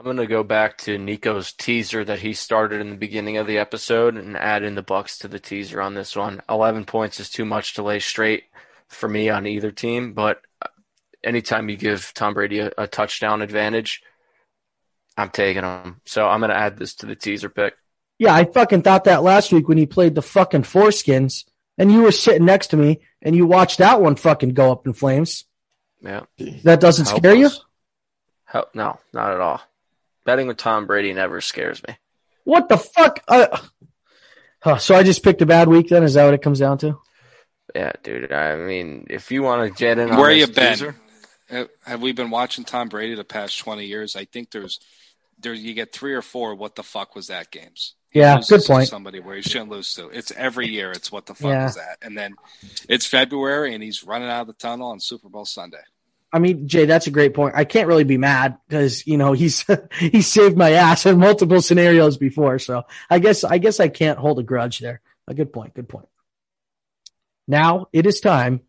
I'm 0.00 0.04
going 0.04 0.16
to 0.16 0.26
go 0.26 0.42
back 0.42 0.78
to 0.78 0.96
Nico's 0.96 1.52
teaser 1.52 2.06
that 2.06 2.20
he 2.20 2.32
started 2.32 2.80
in 2.80 2.88
the 2.88 2.96
beginning 2.96 3.36
of 3.36 3.46
the 3.46 3.58
episode 3.58 4.16
and 4.16 4.34
add 4.34 4.62
in 4.62 4.74
the 4.74 4.82
Bucs 4.82 5.18
to 5.18 5.28
the 5.28 5.38
teaser 5.38 5.82
on 5.82 5.92
this 5.92 6.16
one. 6.16 6.40
11 6.48 6.86
points 6.86 7.20
is 7.20 7.28
too 7.28 7.44
much 7.44 7.74
to 7.74 7.82
lay 7.82 7.98
straight 7.98 8.44
for 8.88 9.10
me 9.10 9.28
on 9.28 9.46
either 9.46 9.70
team, 9.70 10.14
but 10.14 10.40
anytime 11.22 11.68
you 11.68 11.76
give 11.76 12.12
Tom 12.14 12.32
Brady 12.32 12.60
a, 12.60 12.70
a 12.78 12.86
touchdown 12.86 13.42
advantage, 13.42 14.02
I'm 15.16 15.28
taking 15.28 15.64
him. 15.64 16.00
So 16.06 16.26
I'm 16.26 16.40
going 16.40 16.48
to 16.48 16.56
add 16.56 16.78
this 16.78 16.94
to 16.96 17.06
the 17.06 17.14
teaser 17.14 17.50
pick. 17.50 17.74
Yeah, 18.20 18.34
I 18.34 18.44
fucking 18.44 18.82
thought 18.82 19.04
that 19.04 19.22
last 19.22 19.50
week 19.50 19.66
when 19.66 19.78
he 19.78 19.86
played 19.86 20.14
the 20.14 20.20
fucking 20.20 20.64
foreskins 20.64 21.44
and 21.78 21.90
you 21.90 22.02
were 22.02 22.12
sitting 22.12 22.44
next 22.44 22.66
to 22.68 22.76
me 22.76 23.00
and 23.22 23.34
you 23.34 23.46
watched 23.46 23.78
that 23.78 24.02
one 24.02 24.14
fucking 24.14 24.50
go 24.52 24.70
up 24.70 24.86
in 24.86 24.92
flames. 24.92 25.46
Yeah. 26.02 26.24
That 26.64 26.80
doesn't 26.80 27.08
Help 27.08 27.18
scare 27.18 27.34
you? 27.34 27.46
us. 27.46 27.64
Help, 28.44 28.74
no, 28.74 28.98
not 29.14 29.32
at 29.32 29.40
all. 29.40 29.62
Betting 30.26 30.48
with 30.48 30.58
Tom 30.58 30.86
Brady 30.86 31.14
never 31.14 31.40
scares 31.40 31.82
me. 31.88 31.96
What 32.44 32.68
the 32.68 32.76
fuck? 32.76 33.20
Uh, 33.26 33.58
huh, 34.62 34.76
so 34.76 34.94
I 34.94 35.02
just 35.02 35.22
picked 35.24 35.40
a 35.40 35.46
bad 35.46 35.68
week 35.68 35.88
then? 35.88 36.02
Is 36.02 36.12
that 36.14 36.26
what 36.26 36.34
it 36.34 36.42
comes 36.42 36.58
down 36.58 36.76
to? 36.78 36.98
Yeah, 37.74 37.92
dude. 38.02 38.32
I 38.32 38.56
mean, 38.56 39.06
if 39.08 39.30
you 39.32 39.42
want 39.42 39.66
to 39.72 39.78
jet 39.78 39.98
in 39.98 40.14
Where 40.14 40.34
this 40.34 40.46
you 40.48 40.54
been? 40.54 40.72
teaser- 40.72 40.96
Have- 41.48 41.68
Have 41.86 42.02
we 42.02 42.12
been 42.12 42.28
watching 42.30 42.64
Tom 42.64 42.90
Brady 42.90 43.14
the 43.14 43.24
past 43.24 43.58
twenty 43.58 43.86
years? 43.86 44.14
I 44.14 44.24
think 44.26 44.50
there's 44.50 44.78
there 45.38 45.54
you 45.54 45.72
get 45.72 45.92
three 45.92 46.12
or 46.12 46.20
four. 46.22 46.54
What 46.54 46.74
the 46.76 46.82
fuck 46.82 47.14
was 47.14 47.28
that 47.28 47.50
games? 47.50 47.94
Yeah, 48.12 48.40
good 48.48 48.62
point. 48.64 48.88
Somebody 48.88 49.20
where 49.20 49.36
he 49.36 49.42
shouldn't 49.42 49.70
lose 49.70 49.94
to. 49.94 50.08
It's 50.08 50.32
every 50.32 50.66
year. 50.68 50.90
It's 50.90 51.12
what 51.12 51.26
the 51.26 51.34
fuck 51.34 51.50
Yeah. 51.50 51.64
was 51.66 51.76
that? 51.76 51.98
And 52.02 52.18
then 52.18 52.34
it's 52.88 53.06
February 53.06 53.72
and 53.74 53.82
he's 53.84 54.02
running 54.02 54.28
out 54.28 54.42
of 54.42 54.46
the 54.48 54.52
tunnel 54.54 54.90
on 54.90 54.98
Super 54.98 55.28
Bowl 55.28 55.44
Sunday. 55.44 55.82
I 56.32 56.38
mean, 56.38 56.66
Jay, 56.68 56.86
that's 56.86 57.06
a 57.06 57.10
great 57.10 57.34
point. 57.34 57.54
I 57.56 57.64
can't 57.64 57.88
really 57.88 58.04
be 58.04 58.16
mad 58.18 58.56
because 58.68 59.06
you 59.06 59.16
know 59.16 59.32
he's 59.32 59.64
he 59.98 60.22
saved 60.22 60.56
my 60.56 60.72
ass 60.72 61.06
in 61.06 61.18
multiple 61.18 61.60
scenarios 61.62 62.16
before. 62.16 62.58
So 62.58 62.82
I 63.08 63.18
guess 63.20 63.44
I 63.44 63.58
guess 63.58 63.78
I 63.80 63.88
can't 63.88 64.18
hold 64.18 64.38
a 64.38 64.42
grudge 64.42 64.78
there. 64.80 65.00
A 65.28 65.34
good 65.34 65.52
point. 65.52 65.74
Good 65.74 65.88
point. 65.88 66.08
Now 67.46 67.86
it 67.92 68.06
is 68.06 68.20
time 68.20 68.60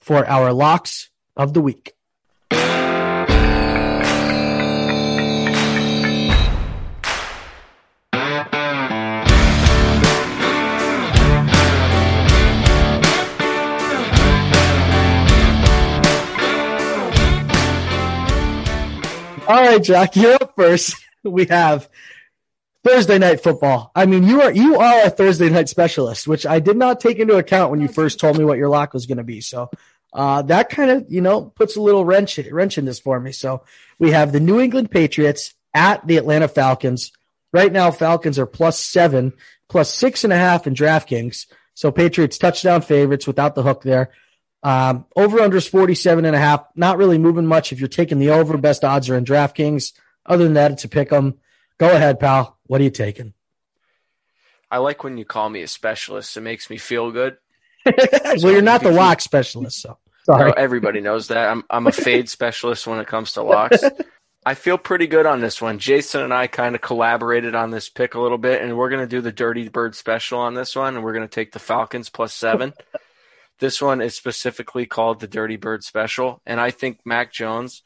for 0.00 0.26
our 0.26 0.52
locks 0.52 1.10
of 1.36 1.54
the 1.54 1.60
week. 1.60 1.92
All 19.48 19.62
right, 19.62 19.80
Jack, 19.82 20.16
you're 20.16 20.34
up 20.34 20.54
first. 20.56 20.96
We 21.24 21.46
have 21.46 21.88
Thursday 22.84 23.18
night 23.18 23.42
football. 23.42 23.90
I 23.96 24.06
mean, 24.06 24.22
you 24.22 24.42
are 24.42 24.52
you 24.52 24.76
are 24.76 25.06
a 25.06 25.10
Thursday 25.10 25.50
night 25.50 25.68
specialist, 25.68 26.28
which 26.28 26.46
I 26.46 26.60
did 26.60 26.76
not 26.76 27.00
take 27.00 27.18
into 27.18 27.34
account 27.34 27.72
when 27.72 27.80
you 27.80 27.88
first 27.88 28.20
told 28.20 28.38
me 28.38 28.44
what 28.44 28.58
your 28.58 28.68
lock 28.68 28.94
was 28.94 29.06
going 29.06 29.18
to 29.18 29.24
be. 29.24 29.40
So 29.40 29.68
uh, 30.12 30.42
that 30.42 30.68
kind 30.68 30.92
of 30.92 31.06
you 31.08 31.20
know 31.20 31.46
puts 31.56 31.74
a 31.74 31.80
little 31.80 32.04
wrench 32.04 32.38
wrench 32.38 32.78
in 32.78 32.84
this 32.84 33.00
for 33.00 33.18
me. 33.18 33.32
So 33.32 33.64
we 33.98 34.12
have 34.12 34.30
the 34.30 34.38
New 34.38 34.60
England 34.60 34.92
Patriots 34.92 35.52
at 35.74 36.06
the 36.06 36.16
Atlanta 36.16 36.46
Falcons. 36.46 37.10
Right 37.52 37.72
now, 37.72 37.90
Falcons 37.90 38.38
are 38.38 38.46
plus 38.46 38.78
seven, 38.78 39.32
plus 39.68 39.92
six 39.92 40.22
and 40.22 40.32
a 40.32 40.36
half 40.36 40.68
in 40.68 40.74
DraftKings. 40.74 41.46
So 41.74 41.90
Patriots 41.90 42.38
touchdown 42.38 42.82
favorites 42.82 43.26
without 43.26 43.56
the 43.56 43.64
hook 43.64 43.82
there. 43.82 44.12
Um, 44.62 45.06
over 45.14 45.40
under 45.40 45.56
is 45.56 45.68
47 45.68 46.24
and 46.24 46.34
a 46.34 46.38
half. 46.38 46.66
Not 46.74 46.98
really 46.98 47.18
moving 47.18 47.46
much. 47.46 47.72
If 47.72 47.78
you're 47.78 47.88
taking 47.88 48.18
the 48.18 48.30
over, 48.30 48.56
best 48.56 48.84
odds 48.84 49.08
are 49.08 49.16
in 49.16 49.24
DraftKings. 49.24 49.92
Other 50.24 50.44
than 50.44 50.54
that, 50.54 50.72
it's 50.72 50.84
a 50.84 50.88
pick 50.88 51.12
'em. 51.12 51.34
Go 51.78 51.94
ahead, 51.94 52.18
pal. 52.18 52.58
What 52.66 52.80
are 52.80 52.84
you 52.84 52.90
taking? 52.90 53.34
I 54.70 54.78
like 54.78 55.04
when 55.04 55.18
you 55.18 55.24
call 55.24 55.48
me 55.48 55.62
a 55.62 55.68
specialist. 55.68 56.36
It 56.36 56.40
makes 56.40 56.68
me 56.68 56.78
feel 56.78 57.12
good. 57.12 57.36
well, 57.86 58.52
you're 58.52 58.62
not 58.62 58.82
the 58.82 58.90
lock 58.90 59.20
specialist, 59.20 59.80
so 59.80 59.98
sorry. 60.24 60.50
No, 60.50 60.54
everybody 60.56 61.00
knows 61.00 61.28
that. 61.28 61.48
I'm 61.48 61.62
I'm 61.70 61.86
a 61.86 61.92
fade 61.92 62.28
specialist 62.28 62.86
when 62.86 62.98
it 62.98 63.06
comes 63.06 63.34
to 63.34 63.42
locks. 63.42 63.84
I 64.44 64.54
feel 64.54 64.78
pretty 64.78 65.06
good 65.06 65.26
on 65.26 65.40
this 65.40 65.60
one. 65.60 65.78
Jason 65.78 66.22
and 66.22 66.32
I 66.32 66.46
kind 66.46 66.74
of 66.74 66.80
collaborated 66.80 67.54
on 67.54 67.70
this 67.70 67.88
pick 67.88 68.14
a 68.14 68.20
little 68.20 68.38
bit, 68.38 68.62
and 68.62 68.76
we're 68.76 68.90
going 68.90 69.02
to 69.02 69.06
do 69.06 69.20
the 69.20 69.32
Dirty 69.32 69.68
Bird 69.68 69.94
special 69.96 70.38
on 70.38 70.54
this 70.54 70.76
one, 70.76 70.94
and 70.94 71.04
we're 71.04 71.14
going 71.14 71.26
to 71.26 71.34
take 71.34 71.52
the 71.52 71.58
Falcons 71.58 72.10
plus 72.10 72.32
seven. 72.32 72.72
This 73.58 73.80
one 73.80 74.00
is 74.00 74.14
specifically 74.14 74.86
called 74.86 75.20
the 75.20 75.26
Dirty 75.26 75.56
Bird 75.56 75.82
special, 75.82 76.42
and 76.46 76.60
I 76.60 76.70
think 76.70 77.00
Mac 77.04 77.32
Jones 77.32 77.82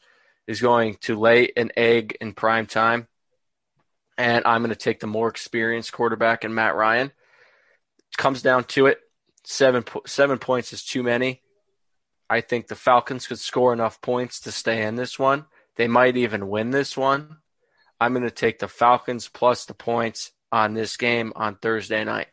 is 0.47 0.61
going 0.61 0.95
to 1.01 1.17
lay 1.17 1.51
an 1.55 1.71
egg 1.77 2.17
in 2.19 2.33
prime 2.33 2.65
time, 2.65 3.07
and 4.17 4.45
I'm 4.45 4.61
going 4.61 4.69
to 4.69 4.75
take 4.75 4.99
the 4.99 5.07
more 5.07 5.29
experienced 5.29 5.93
quarterback 5.93 6.43
in 6.43 6.53
Matt 6.53 6.75
Ryan. 6.75 7.07
It 7.07 8.17
comes 8.17 8.41
down 8.41 8.65
to 8.65 8.87
it. 8.87 8.99
Seven 9.43 9.83
seven 10.05 10.37
points 10.37 10.71
is 10.73 10.83
too 10.83 11.03
many. 11.03 11.41
I 12.29 12.41
think 12.41 12.67
the 12.67 12.75
Falcons 12.75 13.27
could 13.27 13.39
score 13.39 13.73
enough 13.73 14.01
points 14.01 14.39
to 14.41 14.51
stay 14.51 14.83
in 14.83 14.95
this 14.95 15.17
one. 15.17 15.45
They 15.77 15.87
might 15.87 16.15
even 16.15 16.47
win 16.47 16.71
this 16.71 16.95
one. 16.95 17.37
I'm 17.99 18.13
going 18.13 18.23
to 18.23 18.31
take 18.31 18.59
the 18.59 18.67
Falcons 18.67 19.27
plus 19.27 19.65
the 19.65 19.73
points 19.73 20.31
on 20.51 20.73
this 20.73 20.97
game 20.97 21.33
on 21.35 21.55
Thursday 21.55 22.03
night. 22.03 22.27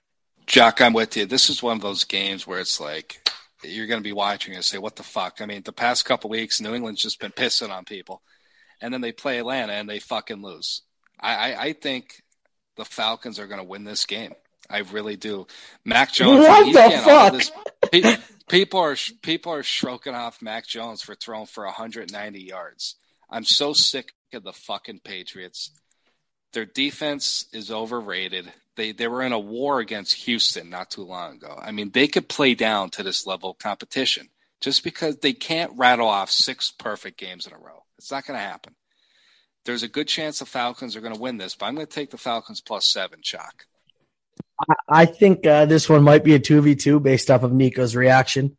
Jock, 0.47 0.80
I'm 0.80 0.93
with 0.93 1.16
you. 1.16 1.26
This 1.26 1.51
is 1.51 1.62
one 1.62 1.76
of 1.76 1.82
those 1.82 2.05
games 2.05 2.47
where 2.47 2.59
it's 2.59 2.80
like 2.80 3.28
you're 3.62 3.86
going 3.86 4.00
to 4.00 4.04
be 4.09 4.12
watching 4.12 4.54
and 4.54 4.64
say, 4.64 4.78
"What 4.78 4.96
the 4.96 5.02
fuck?" 5.02 5.40
I 5.40 5.46
mean, 5.46 5.62
the 5.62 5.72
past 5.72 6.04
couple 6.04 6.30
weeks, 6.30 6.61
New 6.61 6.74
England's 6.74 7.02
just 7.02 7.20
been 7.20 7.32
pissing 7.32 7.70
on 7.70 7.84
people, 7.84 8.22
and 8.80 8.92
then 8.92 9.00
they 9.00 9.12
play 9.12 9.38
Atlanta 9.38 9.72
and 9.72 9.88
they 9.88 9.98
fucking 9.98 10.42
lose. 10.42 10.82
I, 11.20 11.34
I, 11.52 11.62
I 11.64 11.72
think 11.72 12.22
the 12.76 12.84
Falcons 12.84 13.38
are 13.38 13.46
going 13.46 13.59
to 13.61 13.64
win 13.64 13.84
this 13.84 14.06
game. 14.06 14.34
I 14.70 14.78
really 14.80 15.16
do. 15.16 15.46
Mac 15.84 16.12
Jones. 16.12 16.40
What 16.46 16.72
the 16.72 16.96
fuck? 17.04 17.32
this- 17.32 17.52
pe- 17.90 18.22
people 18.48 18.80
are 18.80 18.96
people 19.22 19.52
are 19.52 19.62
stroking 19.62 20.14
off 20.14 20.42
Mac 20.42 20.66
Jones 20.66 21.02
for 21.02 21.14
throwing 21.14 21.46
for 21.46 21.64
190 21.64 22.40
yards. 22.40 22.96
I'm 23.30 23.44
so 23.44 23.72
sick 23.72 24.12
of 24.32 24.44
the 24.44 24.52
fucking 24.52 25.00
Patriots. 25.04 25.70
Their 26.52 26.64
defense 26.64 27.46
is 27.52 27.70
overrated. 27.70 28.50
They 28.79 28.93
they 28.93 29.09
were 29.09 29.22
in 29.22 29.33
a 29.33 29.41
war 29.41 29.81
against 29.81 30.14
Houston 30.22 30.70
not 30.70 30.89
too 30.89 31.03
long 31.03 31.35
ago. 31.35 31.59
I 31.61 31.72
mean, 31.72 31.91
they 31.91 32.07
could 32.07 32.29
play 32.29 32.55
down 32.55 32.91
to 32.91 33.03
this 33.03 33.26
level 33.26 33.51
of 33.51 33.59
competition 33.59 34.29
just 34.61 34.85
because 34.85 35.16
they 35.16 35.33
can't 35.33 35.72
rattle 35.76 36.07
off 36.07 36.31
six 36.31 36.72
perfect 36.79 37.18
games 37.18 37.45
in 37.45 37.53
a 37.53 37.59
row. 37.59 37.83
It's 37.99 38.12
not 38.12 38.24
going 38.24 38.39
to 38.39 38.45
happen. 38.45 38.76
There's 39.64 39.83
a 39.83 39.89
good 39.89 40.07
chance 40.07 40.39
the 40.39 40.47
Falcons 40.47 40.95
are 40.95 41.01
going 41.01 41.12
to 41.12 41.20
win 41.20 41.39
this, 41.39 41.57
but 41.57 41.66
I'm 41.66 41.74
going 41.74 41.89
to 41.89 41.93
take 41.93 42.11
the 42.11 42.18
Falcons 42.18 42.61
plus 42.61 42.87
seven, 42.87 43.18
Chalk. 43.20 43.66
I 44.89 45.07
think 45.07 45.45
uh, 45.45 45.66
this 45.66 45.89
one 45.89 46.05
might 46.05 46.22
be 46.22 46.37
a 46.37 46.41
2v2 46.41 47.03
based 47.03 47.33
off 47.33 47.43
of 47.43 47.53
Nico's 47.53 47.97
reaction. 47.97 48.57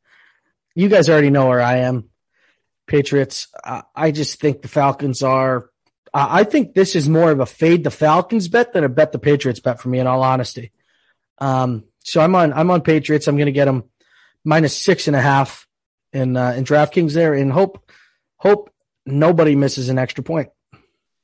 You 0.76 0.90
guys 0.90 1.10
already 1.10 1.30
know 1.30 1.48
where 1.48 1.62
I 1.62 1.78
am. 1.78 2.10
Patriots, 2.88 3.48
I 3.96 4.12
just 4.12 4.42
think 4.42 4.64
the 4.64 4.68
Falcons 4.68 5.24
are. 5.24 5.70
Uh, 6.14 6.28
I 6.30 6.43
think 6.43 6.74
this 6.74 6.95
is 6.95 7.07
more 7.07 7.32
of 7.32 7.39
a 7.39 7.45
fade 7.45 7.84
the 7.84 7.91
Falcons 7.91 8.47
bet 8.47 8.74
than 8.74 8.84
a 8.84 8.89
bet 8.89 9.12
the 9.12 9.20
Patriots 9.20 9.60
bet 9.60 9.80
for 9.80 9.89
me, 9.89 9.99
in 9.99 10.07
all 10.07 10.24
honesty. 10.24 10.72
Um, 11.38 11.86
so 11.99 12.22
I'm 12.22 12.36
on 12.36 12.53
I'm 12.53 12.72
on 12.72 12.82
Patriots. 12.82 13.28
I'm 13.28 13.38
going 13.38 13.45
to 13.45 13.51
get 13.51 13.66
them 13.66 13.84
minus 14.43 14.76
six 14.76 15.07
and 15.07 15.16
a 15.16 15.22
half. 15.22 15.68
in 16.12 16.36
uh, 16.36 16.51
in 16.51 16.64
DraftKings 16.64 17.14
there, 17.14 17.34
and 17.34 17.51
hope 17.51 17.91
hope 18.38 18.72
nobody 19.05 19.55
misses 19.55 19.89
an 19.89 19.97
extra 19.97 20.24
point. 20.24 20.49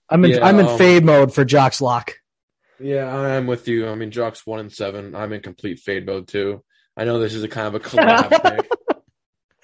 I'm 0.10 0.24
in 0.26 0.32
Yeah, 0.32 0.46
I'm 0.46 0.60
in 0.60 0.68
um, 0.68 0.78
fade 0.78 1.04
mode 1.04 1.34
for 1.34 1.44
Jock's 1.46 1.82
lock. 1.82 2.14
Yeah, 2.80 3.08
I'm 3.08 3.48
with 3.48 3.68
you. 3.68 3.88
I 3.88 3.96
mean, 3.96 4.12
Jock's 4.12 4.46
one 4.46 4.60
and 4.60 4.72
seven. 4.72 5.16
I'm 5.16 5.34
in 5.34 5.42
complete 5.42 5.80
fade 5.80 6.06
mode 6.06 6.28
too. 6.28 6.64
I 6.98 7.06
know 7.06 7.20
this 7.20 7.34
is 7.34 7.44
a 7.44 7.48
kind 7.48 7.68
of 7.68 7.76
a 7.76 7.80
collab 7.80 8.66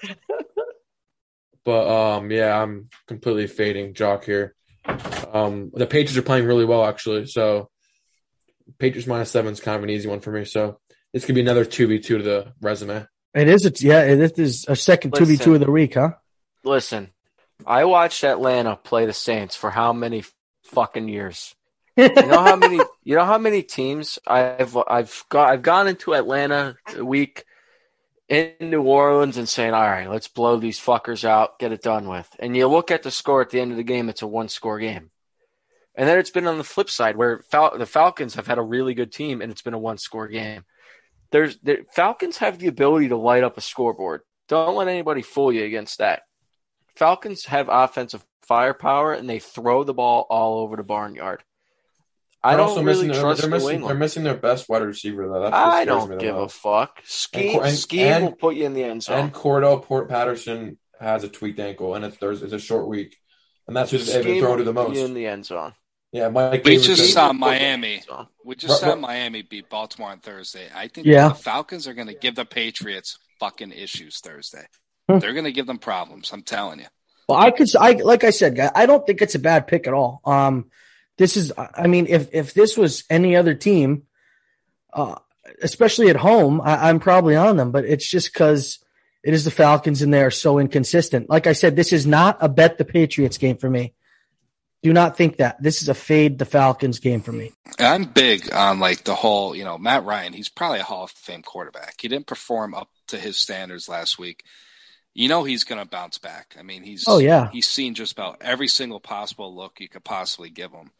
pick, 0.00 0.16
but 1.64 1.88
um, 1.88 2.30
yeah, 2.30 2.60
I'm 2.60 2.88
completely 3.06 3.46
fading 3.46 3.94
Jock 3.94 4.24
here. 4.24 4.54
Um, 5.32 5.70
the 5.74 5.86
Patriots 5.86 6.16
are 6.16 6.22
playing 6.22 6.46
really 6.46 6.64
well 6.64 6.84
actually, 6.84 7.26
so 7.26 7.70
Patriots 8.78 9.06
minus 9.06 9.30
seven 9.30 9.52
is 9.52 9.60
kind 9.60 9.76
of 9.76 9.82
an 9.82 9.90
easy 9.90 10.08
one 10.08 10.20
for 10.20 10.30
me. 10.30 10.44
So 10.44 10.78
this 11.12 11.24
could 11.24 11.34
be 11.34 11.40
another 11.40 11.64
two 11.64 11.86
v 11.86 11.98
two 11.98 12.18
to 12.18 12.24
the 12.24 12.52
resume. 12.60 13.06
It 13.34 13.48
is 13.48 13.64
a, 13.64 13.72
yeah, 13.86 14.02
it 14.02 14.38
is 14.38 14.66
a 14.68 14.76
second 14.76 15.14
two 15.14 15.24
v 15.24 15.36
two 15.36 15.54
of 15.54 15.60
the 15.60 15.70
week, 15.70 15.94
huh? 15.94 16.12
Listen, 16.64 17.10
I 17.66 17.84
watched 17.84 18.24
Atlanta 18.24 18.76
play 18.76 19.06
the 19.06 19.12
Saints 19.12 19.56
for 19.56 19.70
how 19.70 19.92
many 19.92 20.24
fucking 20.64 21.08
years? 21.08 21.54
You 21.96 22.08
know 22.08 22.42
how 22.42 22.56
many? 22.56 22.80
You 23.04 23.16
know 23.16 23.24
how 23.24 23.38
many 23.38 23.64
teams 23.64 24.20
I've 24.28 24.76
I've 24.76 25.24
got 25.28 25.50
I've 25.50 25.62
gone 25.62 25.88
into 25.88 26.14
Atlanta 26.14 26.76
a 26.96 27.04
week 27.04 27.44
in 28.28 28.54
New 28.60 28.82
Orleans 28.82 29.36
and 29.36 29.48
saying, 29.48 29.74
"All 29.74 29.82
right, 29.82 30.08
let's 30.08 30.28
blow 30.28 30.56
these 30.56 30.80
fuckers 30.80 31.24
out, 31.24 31.58
get 31.58 31.72
it 31.72 31.82
done 31.82 32.08
with." 32.08 32.28
And 32.38 32.56
you 32.56 32.66
look 32.68 32.90
at 32.90 33.02
the 33.02 33.10
score 33.10 33.42
at 33.42 33.50
the 33.50 33.60
end 33.60 33.70
of 33.70 33.76
the 33.76 33.82
game; 33.82 34.08
it's 34.08 34.22
a 34.22 34.26
one-score 34.26 34.78
game. 34.78 35.10
And 35.94 36.08
then 36.08 36.18
it's 36.18 36.30
been 36.30 36.46
on 36.46 36.58
the 36.58 36.64
flip 36.64 36.88
side 36.88 37.16
where 37.16 37.40
Fal- 37.50 37.76
the 37.76 37.86
Falcons 37.86 38.34
have 38.34 38.46
had 38.46 38.58
a 38.58 38.62
really 38.62 38.94
good 38.94 39.12
team, 39.12 39.42
and 39.42 39.52
it's 39.52 39.62
been 39.62 39.74
a 39.74 39.78
one-score 39.78 40.28
game. 40.28 40.64
There's 41.30 41.58
the 41.58 41.84
Falcons 41.94 42.38
have 42.38 42.58
the 42.58 42.68
ability 42.68 43.08
to 43.08 43.16
light 43.16 43.44
up 43.44 43.58
a 43.58 43.60
scoreboard. 43.60 44.22
Don't 44.48 44.76
let 44.76 44.88
anybody 44.88 45.22
fool 45.22 45.52
you 45.52 45.64
against 45.64 45.98
that. 45.98 46.22
Falcons 46.94 47.46
have 47.46 47.68
offensive 47.70 48.24
firepower, 48.42 49.14
and 49.14 49.28
they 49.28 49.38
throw 49.38 49.84
the 49.84 49.94
ball 49.94 50.26
all 50.28 50.58
over 50.58 50.76
the 50.76 50.82
barnyard. 50.82 51.42
I 52.44 52.56
don't 52.56 52.68
also 52.68 52.82
really 52.82 53.06
missing 53.08 53.22
their- 53.22 53.34
they're 53.34 53.48
New 53.48 53.54
missing, 53.56 53.80
They're 53.86 53.94
missing 53.94 54.24
their 54.24 54.36
best 54.36 54.68
wide 54.68 54.82
receiver 54.82 55.28
though. 55.28 55.42
That's 55.42 55.54
I 55.54 55.84
don't 55.84 56.08
me 56.10 56.16
the 56.16 56.20
give 56.20 56.36
a 56.36 56.48
fuck. 56.48 57.00
Scheme, 57.04 57.60
And- 57.62 57.76
scheme 57.76 58.06
and- 58.06 58.24
will 58.24 58.32
put 58.32 58.56
you 58.56 58.64
in 58.66 58.74
the 58.74 58.82
end 58.84 59.02
zone. 59.04 59.18
And 59.18 59.32
Cordarrelle 59.32 60.08
Patterson 60.08 60.78
has 61.00 61.24
a 61.24 61.28
tweaked 61.28 61.60
ankle, 61.60 61.94
and 61.94 62.04
it's 62.04 62.16
Thursday. 62.16 62.44
It's 62.46 62.54
a 62.54 62.58
short 62.58 62.88
week, 62.88 63.16
and 63.68 63.76
that's 63.76 63.90
who 63.90 63.98
they've 63.98 64.24
been 64.24 64.40
Scheme 64.42 64.58
to 64.58 64.64
the 64.64 64.72
most. 64.72 64.96
in 64.98 65.14
the 65.14 65.26
end 65.26 65.46
zone. 65.46 65.74
Yeah, 66.10 66.28
Mike. 66.28 66.64
We 66.64 66.72
Davis 66.72 66.86
just 66.86 67.12
saw 67.12 67.28
Scheme 67.28 67.40
will 67.40 67.48
put 67.48 67.60
you 67.60 67.66
in 67.66 67.80
the 67.80 67.86
Miami. 67.88 68.02
We 68.44 68.54
just 68.56 68.80
saw 68.80 68.94
Miami 68.96 69.42
beat 69.42 69.70
Baltimore 69.70 70.10
on 70.10 70.18
Thursday. 70.18 70.68
I 70.74 70.88
think 70.88 71.06
Yeah. 71.06 71.28
the 71.28 71.34
Falcons 71.34 71.86
are 71.88 71.94
going 71.94 72.08
to 72.08 72.14
give 72.14 72.34
the 72.34 72.44
Patriots 72.44 73.18
fucking 73.40 73.72
issues 73.72 74.18
Thursday. 74.20 74.66
Hmm. 75.08 75.18
They're 75.20 75.32
going 75.32 75.44
to 75.46 75.52
give 75.52 75.66
them 75.66 75.78
problems. 75.78 76.30
I'm 76.32 76.42
telling 76.42 76.80
you. 76.80 76.86
Well, 77.28 77.38
I 77.38 77.50
could, 77.50 77.68
I 77.76 77.92
like 77.92 78.24
I 78.24 78.30
said, 78.30 78.56
guy, 78.56 78.70
I 78.74 78.84
don't 78.86 79.06
think 79.06 79.22
it's 79.22 79.34
a 79.34 79.38
bad 79.38 79.66
pick 79.66 79.86
at 79.86 79.94
all. 79.94 80.20
Um, 80.24 80.70
this 81.18 81.36
is, 81.36 81.52
I 81.56 81.86
mean, 81.86 82.06
if 82.08 82.28
if 82.32 82.54
this 82.54 82.76
was 82.76 83.04
any 83.10 83.36
other 83.36 83.54
team, 83.54 84.04
uh, 84.92 85.16
especially 85.62 86.08
at 86.08 86.16
home, 86.16 86.60
I, 86.60 86.88
I'm 86.88 87.00
probably 87.00 87.36
on 87.36 87.56
them. 87.56 87.70
But 87.72 87.84
it's 87.84 88.08
just 88.08 88.32
because 88.32 88.78
it 89.24 89.34
is 89.34 89.44
the 89.44 89.50
Falcons 89.50 90.02
and 90.02 90.12
they 90.12 90.22
are 90.22 90.30
so 90.30 90.58
inconsistent. 90.58 91.28
Like 91.30 91.46
I 91.46 91.52
said, 91.52 91.76
this 91.76 91.92
is 91.92 92.06
not 92.06 92.38
a 92.40 92.48
bet 92.48 92.78
the 92.78 92.84
Patriots 92.84 93.38
game 93.38 93.56
for 93.56 93.70
me. 93.70 93.94
Do 94.82 94.92
not 94.92 95.16
think 95.16 95.36
that 95.36 95.62
this 95.62 95.80
is 95.80 95.88
a 95.88 95.94
fade 95.94 96.38
the 96.40 96.44
Falcons 96.44 96.98
game 96.98 97.20
for 97.20 97.30
me. 97.30 97.52
I'm 97.78 98.02
big 98.04 98.52
on 98.52 98.80
like 98.80 99.04
the 99.04 99.14
whole, 99.14 99.54
you 99.54 99.62
know, 99.64 99.78
Matt 99.78 100.04
Ryan. 100.04 100.32
He's 100.32 100.48
probably 100.48 100.80
a 100.80 100.84
Hall 100.84 101.04
of 101.04 101.10
Fame 101.12 101.42
quarterback. 101.42 102.00
He 102.00 102.08
didn't 102.08 102.26
perform 102.26 102.74
up 102.74 102.88
to 103.08 103.16
his 103.16 103.36
standards 103.36 103.88
last 103.88 104.18
week. 104.18 104.42
You 105.14 105.28
know 105.28 105.44
he's 105.44 105.62
going 105.62 105.80
to 105.80 105.88
bounce 105.88 106.18
back. 106.18 106.56
I 106.58 106.62
mean, 106.62 106.82
he's 106.82 107.04
Oh, 107.06 107.18
yeah. 107.18 107.48
he's 107.52 107.68
seen 107.68 107.94
just 107.94 108.12
about 108.12 108.38
every 108.40 108.66
single 108.66 108.98
possible 108.98 109.54
look 109.54 109.78
you 109.78 109.88
could 109.88 110.02
possibly 110.04 110.50
give 110.50 110.72
him, 110.72 110.90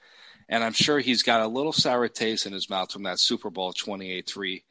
and 0.49 0.63
I'm 0.65 0.73
sure 0.73 0.99
he's 0.99 1.23
got 1.23 1.41
a 1.41 1.47
little 1.47 1.73
sour 1.73 2.09
taste 2.09 2.47
in 2.47 2.53
his 2.53 2.69
mouth 2.71 2.93
from 2.93 3.05
that 3.05 3.19
Super 3.21 3.51
Bowl 3.51 3.73
28-3 3.73 4.63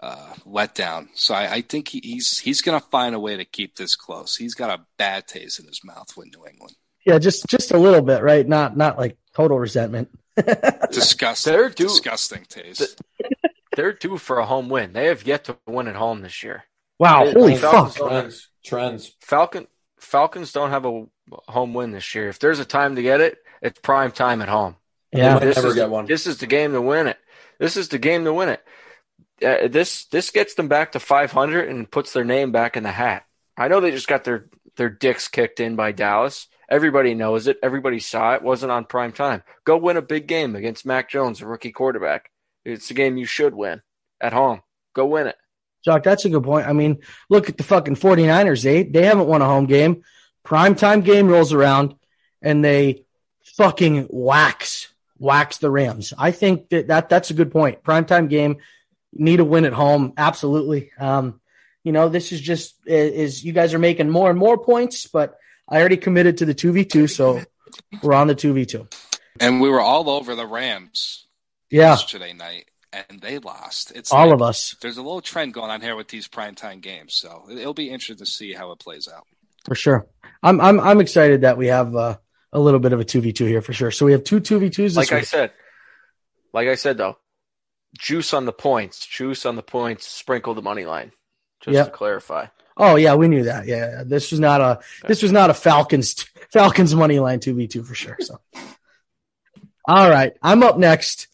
uh, 0.00 0.34
letdown. 0.46 1.08
So 1.14 1.34
I, 1.34 1.54
I 1.54 1.60
think 1.62 1.88
he, 1.88 2.00
he's 2.02 2.38
he's 2.38 2.62
going 2.62 2.80
to 2.80 2.86
find 2.88 3.14
a 3.14 3.20
way 3.20 3.36
to 3.36 3.44
keep 3.44 3.76
this 3.76 3.94
close. 3.94 4.36
He's 4.36 4.54
got 4.54 4.70
a 4.70 4.84
bad 4.98 5.26
taste 5.26 5.60
in 5.60 5.66
his 5.66 5.82
mouth 5.84 6.16
with 6.16 6.28
New 6.36 6.46
England. 6.46 6.74
Yeah, 7.06 7.18
just 7.18 7.46
just 7.46 7.72
a 7.72 7.78
little 7.78 8.02
bit, 8.02 8.22
right? 8.22 8.46
Not 8.46 8.76
not 8.76 8.98
like 8.98 9.16
total 9.34 9.58
resentment. 9.58 10.08
Disgusting. 10.90 11.52
They're 11.52 11.68
due- 11.68 11.84
disgusting 11.84 12.44
taste. 12.48 13.00
They're 13.76 13.92
due 13.92 14.18
for 14.18 14.38
a 14.38 14.46
home 14.46 14.68
win. 14.68 14.92
They 14.92 15.06
have 15.06 15.26
yet 15.26 15.44
to 15.44 15.56
win 15.66 15.88
at 15.88 15.96
home 15.96 16.22
this 16.22 16.42
year. 16.42 16.64
Wow, 16.98 17.24
Hey, 17.26 17.32
holy 17.32 17.52
hey, 17.52 17.58
fuck! 17.58 17.94
Trends. 17.94 18.48
Trends. 18.64 19.12
Falcon 19.20 19.66
Falcons 19.98 20.52
don't 20.52 20.70
have 20.70 20.86
a 20.86 21.04
home 21.48 21.74
win 21.74 21.90
this 21.92 22.14
year. 22.14 22.28
If 22.28 22.38
there's 22.38 22.58
a 22.60 22.64
time 22.64 22.96
to 22.96 23.02
get 23.02 23.20
it, 23.20 23.38
it's 23.62 23.78
prime 23.80 24.12
time 24.12 24.42
at 24.42 24.48
home. 24.48 24.76
Yeah, 25.14 25.34
Might 25.34 25.40
this 25.44 25.56
never 25.56 25.68
is, 25.68 25.74
get 25.74 25.90
one. 25.90 26.06
This 26.06 26.26
is 26.26 26.38
the 26.38 26.46
game 26.46 26.72
to 26.72 26.82
win 26.82 27.06
it. 27.06 27.18
This 27.58 27.76
is 27.76 27.88
the 27.88 27.98
game 27.98 28.24
to 28.24 28.32
win 28.32 28.48
it. 28.48 28.64
Uh, 29.44 29.68
this 29.68 30.06
this 30.06 30.30
gets 30.30 30.54
them 30.54 30.68
back 30.68 30.92
to 30.92 31.00
500 31.00 31.68
and 31.68 31.90
puts 31.90 32.12
their 32.12 32.24
name 32.24 32.52
back 32.52 32.76
in 32.76 32.82
the 32.82 32.90
hat. 32.90 33.24
I 33.56 33.68
know 33.68 33.80
they 33.80 33.92
just 33.92 34.08
got 34.08 34.24
their 34.24 34.48
their 34.76 34.90
dicks 34.90 35.28
kicked 35.28 35.60
in 35.60 35.76
by 35.76 35.92
Dallas. 35.92 36.48
Everybody 36.68 37.14
knows 37.14 37.46
it. 37.46 37.58
Everybody 37.62 38.00
saw 38.00 38.34
it. 38.34 38.42
Wasn't 38.42 38.72
on 38.72 38.86
prime 38.86 39.12
time. 39.12 39.42
Go 39.64 39.76
win 39.76 39.96
a 39.96 40.02
big 40.02 40.26
game 40.26 40.56
against 40.56 40.86
Mac 40.86 41.08
Jones, 41.10 41.40
a 41.40 41.46
rookie 41.46 41.72
quarterback. 41.72 42.30
It's 42.64 42.90
a 42.90 42.94
game 42.94 43.16
you 43.16 43.26
should 43.26 43.54
win 43.54 43.82
at 44.20 44.32
home. 44.32 44.62
Go 44.94 45.06
win 45.06 45.28
it. 45.28 45.36
Jock, 45.84 46.02
that's 46.02 46.24
a 46.24 46.30
good 46.30 46.42
point. 46.42 46.66
I 46.66 46.72
mean, 46.72 47.02
look 47.28 47.48
at 47.48 47.58
the 47.58 47.62
fucking 47.62 47.96
49ers. 47.96 48.64
They 48.64 48.82
they 48.82 49.04
haven't 49.04 49.28
won 49.28 49.42
a 49.42 49.46
home 49.46 49.66
game. 49.66 50.02
Primetime 50.44 51.04
game 51.04 51.28
rolls 51.28 51.52
around 51.52 51.94
and 52.42 52.64
they 52.64 53.04
fucking 53.56 54.08
wax 54.10 54.93
wax 55.18 55.58
the 55.58 55.70
Rams. 55.70 56.12
I 56.18 56.30
think 56.30 56.68
that, 56.70 56.88
that 56.88 57.08
that's 57.08 57.30
a 57.30 57.34
good 57.34 57.50
point. 57.52 57.82
Primetime 57.82 58.28
game 58.28 58.56
need 59.12 59.40
a 59.40 59.44
win 59.44 59.64
at 59.64 59.72
home. 59.72 60.12
Absolutely. 60.16 60.90
Um, 60.98 61.40
you 61.84 61.92
know, 61.92 62.08
this 62.08 62.32
is 62.32 62.40
just 62.40 62.76
is 62.86 63.44
you 63.44 63.52
guys 63.52 63.74
are 63.74 63.78
making 63.78 64.10
more 64.10 64.30
and 64.30 64.38
more 64.38 64.58
points, 64.58 65.06
but 65.06 65.36
I 65.68 65.78
already 65.80 65.96
committed 65.96 66.38
to 66.38 66.44
the 66.46 66.54
2v2, 66.54 67.08
so 67.10 67.42
we're 68.02 68.14
on 68.14 68.26
the 68.26 68.34
2v2. 68.34 68.92
And 69.40 69.60
we 69.60 69.68
were 69.68 69.80
all 69.80 70.08
over 70.10 70.34
the 70.34 70.46
Rams 70.46 71.26
Yeah, 71.70 71.90
yesterday 71.90 72.32
night, 72.32 72.66
and 72.92 73.20
they 73.20 73.38
lost. 73.38 73.92
It's 73.94 74.12
all 74.12 74.26
like- 74.26 74.34
of 74.34 74.42
us 74.42 74.76
There's 74.80 74.96
a 74.96 75.02
little 75.02 75.20
trend 75.20 75.54
going 75.54 75.70
on 75.70 75.80
here 75.80 75.96
with 75.96 76.08
these 76.08 76.28
primetime 76.28 76.80
games, 76.80 77.14
so 77.14 77.44
it'll 77.50 77.74
be 77.74 77.90
interesting 77.90 78.16
to 78.24 78.26
see 78.26 78.52
how 78.52 78.72
it 78.72 78.78
plays 78.78 79.08
out. 79.08 79.26
for 79.64 79.74
sure. 79.74 80.06
I'm 80.42 80.60
I'm 80.60 80.78
I'm 80.80 81.00
excited 81.00 81.40
that 81.42 81.56
we 81.56 81.68
have 81.68 81.94
uh, 81.96 82.16
a 82.54 82.60
little 82.60 82.80
bit 82.80 82.92
of 82.92 83.00
a 83.00 83.04
2v2 83.04 83.46
here 83.48 83.60
for 83.60 83.72
sure. 83.72 83.90
So 83.90 84.06
we 84.06 84.12
have 84.12 84.24
two 84.24 84.40
2v2s 84.40 84.76
this 84.76 84.96
Like 84.96 85.12
I 85.12 85.20
said, 85.22 85.52
like 86.52 86.68
I 86.68 86.76
said 86.76 86.96
though, 86.96 87.18
juice 87.98 88.32
on 88.32 88.46
the 88.46 88.52
points, 88.52 89.04
juice 89.04 89.44
on 89.44 89.56
the 89.56 89.62
points, 89.62 90.06
sprinkle 90.06 90.54
the 90.54 90.62
money 90.62 90.86
line. 90.86 91.12
Just 91.60 91.74
Yep. 91.74 91.86
to 91.86 91.92
clarify. 91.92 92.46
Oh 92.76 92.96
yeah, 92.96 93.14
we 93.14 93.28
knew 93.28 93.44
that. 93.44 93.66
Yeah, 93.66 93.76
yeah. 93.98 94.02
this 94.04 94.30
was 94.30 94.40
not 94.40 94.60
a 94.60 94.80
this 95.06 95.22
was 95.22 95.32
not 95.32 95.50
a 95.50 95.54
Falcons 95.54 96.26
Falcons 96.52 96.94
money 96.94 97.20
line 97.20 97.40
two 97.40 97.54
v 97.54 97.66
two 97.68 97.82
for 97.84 97.94
sure. 97.94 98.16
So, 98.20 98.40
all 99.86 100.10
right, 100.10 100.32
I'm 100.42 100.62
up 100.62 100.78
next. 100.78 101.28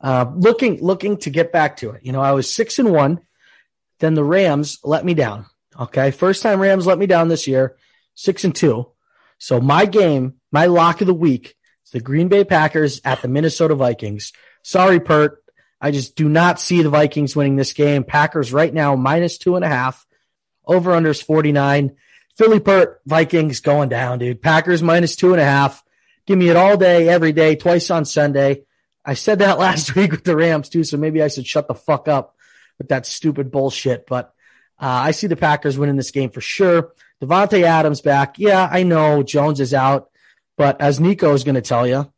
Uh, 0.00 0.30
looking 0.34 0.82
looking 0.82 1.16
to 1.18 1.30
get 1.30 1.52
back 1.52 1.78
to 1.78 1.90
it. 1.90 2.04
You 2.04 2.12
know, 2.12 2.20
I 2.20 2.32
was 2.32 2.52
six 2.52 2.78
and 2.78 2.92
one. 2.92 3.20
Then 4.00 4.14
the 4.14 4.24
Rams 4.24 4.78
let 4.84 5.04
me 5.04 5.14
down. 5.14 5.46
Okay, 5.78 6.10
first 6.10 6.42
time 6.42 6.60
Rams 6.60 6.86
let 6.86 6.98
me 6.98 7.06
down 7.06 7.28
this 7.28 7.46
year. 7.46 7.76
Six 8.14 8.44
and 8.44 8.54
two. 8.54 8.88
So 9.42 9.60
my 9.60 9.86
game, 9.86 10.34
my 10.52 10.66
lock 10.66 11.00
of 11.00 11.08
the 11.08 11.12
week, 11.12 11.56
is 11.84 11.90
the 11.90 11.98
Green 11.98 12.28
Bay 12.28 12.44
Packers 12.44 13.00
at 13.04 13.22
the 13.22 13.28
Minnesota 13.28 13.74
Vikings. 13.74 14.32
Sorry, 14.62 15.00
Pert. 15.00 15.42
I 15.80 15.90
just 15.90 16.14
do 16.14 16.28
not 16.28 16.60
see 16.60 16.80
the 16.80 16.90
Vikings 16.90 17.34
winning 17.34 17.56
this 17.56 17.72
game. 17.72 18.04
Packers 18.04 18.52
right 18.52 18.72
now 18.72 18.94
minus 18.94 19.38
two 19.38 19.56
and 19.56 19.64
a 19.64 19.68
half. 19.68 20.06
Over 20.64 20.92
under 20.92 21.10
is 21.10 21.20
49. 21.20 21.96
Philly 22.36 22.60
Pert, 22.60 23.00
Vikings 23.04 23.58
going 23.58 23.88
down, 23.88 24.20
dude. 24.20 24.42
Packers 24.42 24.80
minus 24.80 25.16
two 25.16 25.32
and 25.32 25.40
a 25.40 25.44
half. 25.44 25.82
Give 26.24 26.38
me 26.38 26.48
it 26.48 26.54
all 26.54 26.76
day, 26.76 27.08
every 27.08 27.32
day, 27.32 27.56
twice 27.56 27.90
on 27.90 28.04
Sunday. 28.04 28.62
I 29.04 29.14
said 29.14 29.40
that 29.40 29.58
last 29.58 29.96
week 29.96 30.12
with 30.12 30.22
the 30.22 30.36
Rams 30.36 30.68
too, 30.68 30.84
so 30.84 30.96
maybe 30.96 31.20
I 31.20 31.26
should 31.26 31.48
shut 31.48 31.66
the 31.66 31.74
fuck 31.74 32.06
up 32.06 32.36
with 32.78 32.90
that 32.90 33.06
stupid 33.06 33.50
bullshit. 33.50 34.06
But 34.06 34.32
uh, 34.78 34.86
I 34.86 35.10
see 35.10 35.26
the 35.26 35.34
Packers 35.34 35.76
winning 35.76 35.96
this 35.96 36.12
game 36.12 36.30
for 36.30 36.40
sure. 36.40 36.92
Davante 37.22 37.62
Adams 37.62 38.00
back. 38.00 38.38
Yeah, 38.38 38.68
I 38.70 38.82
know 38.82 39.22
Jones 39.22 39.60
is 39.60 39.72
out, 39.72 40.10
but 40.56 40.80
as 40.80 40.98
Nico 40.98 41.32
is 41.34 41.44
going 41.44 41.54
to 41.54 41.60
tell 41.60 41.86
you, 41.86 42.12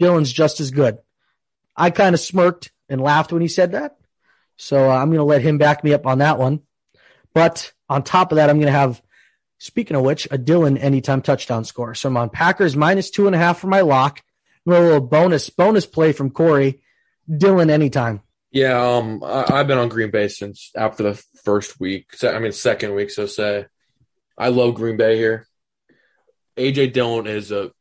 Dillon's 0.00 0.32
just 0.32 0.58
as 0.58 0.72
good. 0.72 0.98
I 1.76 1.90
kind 1.90 2.14
of 2.14 2.20
smirked 2.20 2.72
and 2.88 3.00
laughed 3.00 3.32
when 3.32 3.40
he 3.40 3.48
said 3.48 3.72
that. 3.72 3.96
So 4.56 4.90
uh, 4.90 4.96
I'm 4.96 5.08
going 5.08 5.18
to 5.18 5.24
let 5.24 5.42
him 5.42 5.58
back 5.58 5.84
me 5.84 5.94
up 5.94 6.06
on 6.06 6.18
that 6.18 6.38
one. 6.38 6.62
But 7.34 7.72
on 7.88 8.02
top 8.02 8.32
of 8.32 8.36
that, 8.36 8.50
I'm 8.50 8.56
going 8.56 8.66
to 8.66 8.72
have, 8.72 9.00
speaking 9.58 9.96
of 9.96 10.02
which, 10.02 10.26
a 10.30 10.38
Dillon 10.38 10.76
anytime 10.76 11.22
touchdown 11.22 11.64
score. 11.64 11.94
So 11.94 12.08
I'm 12.08 12.16
on 12.16 12.30
Packers 12.30 12.74
minus 12.74 13.10
two 13.10 13.26
and 13.26 13.34
a 13.34 13.38
half 13.38 13.58
for 13.60 13.68
my 13.68 13.82
lock. 13.82 14.22
A 14.66 14.70
little 14.70 15.00
bonus 15.00 15.50
bonus 15.50 15.86
play 15.86 16.12
from 16.12 16.30
Corey. 16.30 16.80
Dillon 17.30 17.70
anytime. 17.70 18.22
Yeah, 18.50 18.96
um, 18.96 19.22
I, 19.22 19.44
I've 19.48 19.66
been 19.66 19.78
on 19.78 19.88
Green 19.88 20.10
Bay 20.10 20.28
since 20.28 20.70
after 20.76 21.02
the 21.02 21.24
first 21.44 21.78
week. 21.80 22.12
I 22.24 22.38
mean, 22.38 22.52
second 22.52 22.94
week. 22.94 23.10
So 23.10 23.26
say 23.26 23.66
I 24.36 24.48
love 24.48 24.74
Green 24.74 24.96
Bay 24.96 25.16
here. 25.16 25.46
AJ 26.56 26.92
Dillon 26.92 27.26
is 27.26 27.52
a 27.52 27.72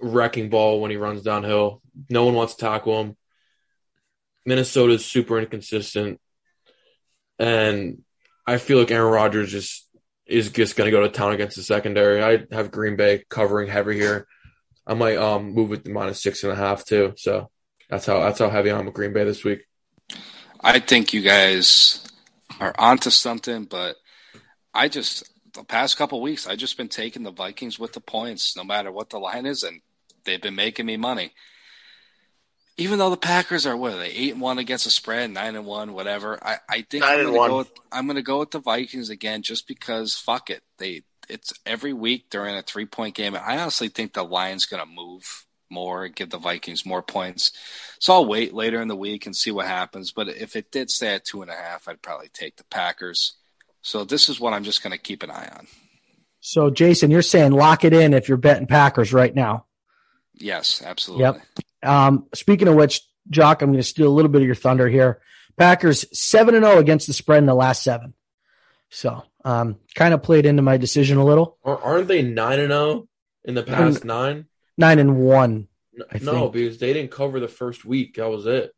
wrecking 0.00 0.50
ball 0.50 0.80
when 0.80 0.90
he 0.90 0.96
runs 0.96 1.22
downhill. 1.22 1.80
No 2.08 2.24
one 2.24 2.34
wants 2.34 2.54
to 2.54 2.60
tackle 2.60 3.00
him. 3.00 3.16
Minnesota 4.44 4.94
is 4.94 5.04
super 5.04 5.38
inconsistent, 5.38 6.20
and 7.38 8.02
I 8.46 8.58
feel 8.58 8.78
like 8.78 8.90
Aaron 8.90 9.12
Rodgers 9.12 9.52
just 9.52 9.88
is 10.26 10.50
just 10.50 10.76
going 10.76 10.86
to 10.86 10.96
go 10.96 11.02
to 11.02 11.08
town 11.08 11.32
against 11.32 11.56
the 11.56 11.62
secondary. 11.62 12.22
I 12.22 12.44
have 12.50 12.70
Green 12.70 12.96
Bay 12.96 13.24
covering 13.28 13.68
heavy 13.68 13.94
here. 13.94 14.26
I 14.86 14.94
might 14.94 15.16
um 15.16 15.52
move 15.52 15.72
it 15.72 15.84
to 15.84 15.90
minus 15.90 16.22
six 16.22 16.42
and 16.42 16.52
a 16.52 16.56
half 16.56 16.84
too. 16.84 17.14
So 17.16 17.50
that's 17.88 18.06
how 18.06 18.20
that's 18.20 18.40
how 18.40 18.50
heavy 18.50 18.72
I'm 18.72 18.86
with 18.86 18.94
Green 18.94 19.12
Bay 19.12 19.24
this 19.24 19.44
week. 19.44 19.60
I 20.60 20.80
think 20.80 21.12
you 21.12 21.22
guys 21.22 22.04
are 22.60 22.74
onto 22.78 23.10
something, 23.10 23.64
but 23.64 23.96
I 24.74 24.88
just 24.88 25.28
the 25.54 25.64
past 25.64 25.96
couple 25.96 26.20
weeks 26.20 26.46
I've 26.46 26.58
just 26.58 26.76
been 26.76 26.88
taking 26.88 27.22
the 27.22 27.30
Vikings 27.30 27.78
with 27.78 27.92
the 27.92 28.00
points, 28.00 28.56
no 28.56 28.64
matter 28.64 28.90
what 28.90 29.10
the 29.10 29.18
line 29.18 29.46
is, 29.46 29.62
and 29.62 29.80
they've 30.24 30.40
been 30.40 30.54
making 30.54 30.86
me 30.86 30.96
money. 30.96 31.32
Even 32.78 32.98
though 32.98 33.10
the 33.10 33.18
Packers 33.18 33.66
are 33.66 33.76
what 33.76 33.92
are 33.92 33.98
they 33.98 34.10
eight 34.10 34.32
and 34.32 34.40
one 34.40 34.58
against 34.58 34.84
the 34.84 34.90
spread, 34.90 35.30
nine 35.30 35.56
and 35.56 35.66
one, 35.66 35.92
whatever. 35.92 36.38
I, 36.42 36.56
I 36.68 36.82
think 36.82 37.02
Nine 37.04 37.18
I'm 37.18 37.24
gonna 37.26 37.48
go. 37.48 37.58
With, 37.58 37.72
I'm 37.92 38.06
gonna 38.06 38.22
go 38.22 38.38
with 38.38 38.50
the 38.50 38.60
Vikings 38.60 39.10
again, 39.10 39.42
just 39.42 39.68
because. 39.68 40.16
Fuck 40.16 40.48
it, 40.48 40.62
they 40.78 41.02
it's 41.28 41.52
every 41.66 41.92
week 41.92 42.30
during 42.30 42.56
a 42.56 42.62
three 42.62 42.86
point 42.86 43.14
game. 43.14 43.36
I 43.36 43.58
honestly 43.58 43.88
think 43.88 44.14
the 44.14 44.24
line's 44.24 44.64
gonna 44.64 44.86
move 44.86 45.46
more, 45.72 46.08
give 46.08 46.30
the 46.30 46.38
Vikings 46.38 46.86
more 46.86 47.02
points. 47.02 47.52
So 47.98 48.14
I'll 48.14 48.26
wait 48.26 48.54
later 48.54 48.80
in 48.80 48.88
the 48.88 48.96
week 48.96 49.26
and 49.26 49.34
see 49.34 49.50
what 49.50 49.66
happens. 49.66 50.12
But 50.12 50.28
if 50.28 50.54
it 50.56 50.70
did 50.70 50.90
stay 50.90 51.14
at 51.14 51.24
two 51.24 51.42
and 51.42 51.50
a 51.50 51.54
half, 51.54 51.88
I'd 51.88 52.02
probably 52.02 52.28
take 52.28 52.56
the 52.56 52.64
Packers. 52.64 53.34
So 53.82 54.04
this 54.04 54.28
is 54.28 54.40
what 54.40 54.52
I'm 54.52 54.64
just 54.64 54.82
gonna 54.82 54.98
keep 54.98 55.22
an 55.22 55.30
eye 55.30 55.48
on. 55.56 55.66
So, 56.40 56.70
Jason, 56.70 57.10
you're 57.12 57.22
saying 57.22 57.52
lock 57.52 57.84
it 57.84 57.92
in 57.92 58.14
if 58.14 58.28
you're 58.28 58.36
betting 58.38 58.66
Packers 58.66 59.12
right 59.12 59.32
now. 59.32 59.66
Yes, 60.34 60.82
absolutely. 60.84 61.40
Um, 61.84 62.26
speaking 62.34 62.66
of 62.66 62.74
which, 62.74 63.00
Jock, 63.30 63.62
I'm 63.62 63.68
going 63.70 63.78
to 63.78 63.84
steal 63.86 64.08
a 64.08 64.10
little 64.10 64.30
bit 64.30 64.40
of 64.40 64.46
your 64.46 64.56
thunder 64.56 64.88
here. 64.88 65.20
Packers 65.56 66.04
seven 66.12 66.56
and 66.56 66.64
zero 66.64 66.78
against 66.78 67.06
the 67.06 67.12
spread 67.12 67.38
in 67.38 67.46
the 67.46 67.54
last 67.54 67.84
seven. 67.84 68.14
So, 68.90 69.22
um, 69.44 69.78
kind 69.94 70.12
of 70.14 70.22
played 70.24 70.44
into 70.46 70.62
my 70.62 70.78
decision 70.78 71.18
a 71.18 71.24
little. 71.24 71.58
Aren't 71.64 72.08
they 72.08 72.22
nine 72.22 72.58
and 72.58 72.70
zero 72.72 73.06
in 73.44 73.54
the 73.54 73.62
past 73.62 74.04
nine? 74.04 74.46
Nine 74.76 74.98
and 74.98 75.18
one. 75.18 75.68
N- 75.96 76.04
I 76.10 76.18
No, 76.18 76.32
think. 76.32 76.52
because 76.54 76.78
they 76.78 76.92
didn't 76.92 77.12
cover 77.12 77.38
the 77.38 77.46
first 77.46 77.84
week. 77.84 78.16
That 78.16 78.28
was 78.28 78.46
it. 78.46 78.74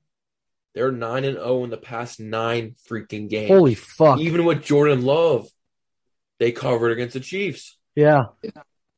They're 0.75 0.91
nine 0.93 1.25
and 1.25 1.37
zero 1.37 1.63
in 1.65 1.71
the 1.71 1.77
past 1.77 2.19
nine 2.21 2.75
freaking 2.91 3.29
games. 3.29 3.49
Holy 3.49 3.75
fuck! 3.75 4.19
Even 4.21 4.45
with 4.45 4.63
Jordan 4.63 5.03
Love, 5.03 5.49
they 6.39 6.53
covered 6.53 6.91
against 6.93 7.15
the 7.15 7.21
Chiefs. 7.21 7.77
yeah, 7.95 8.25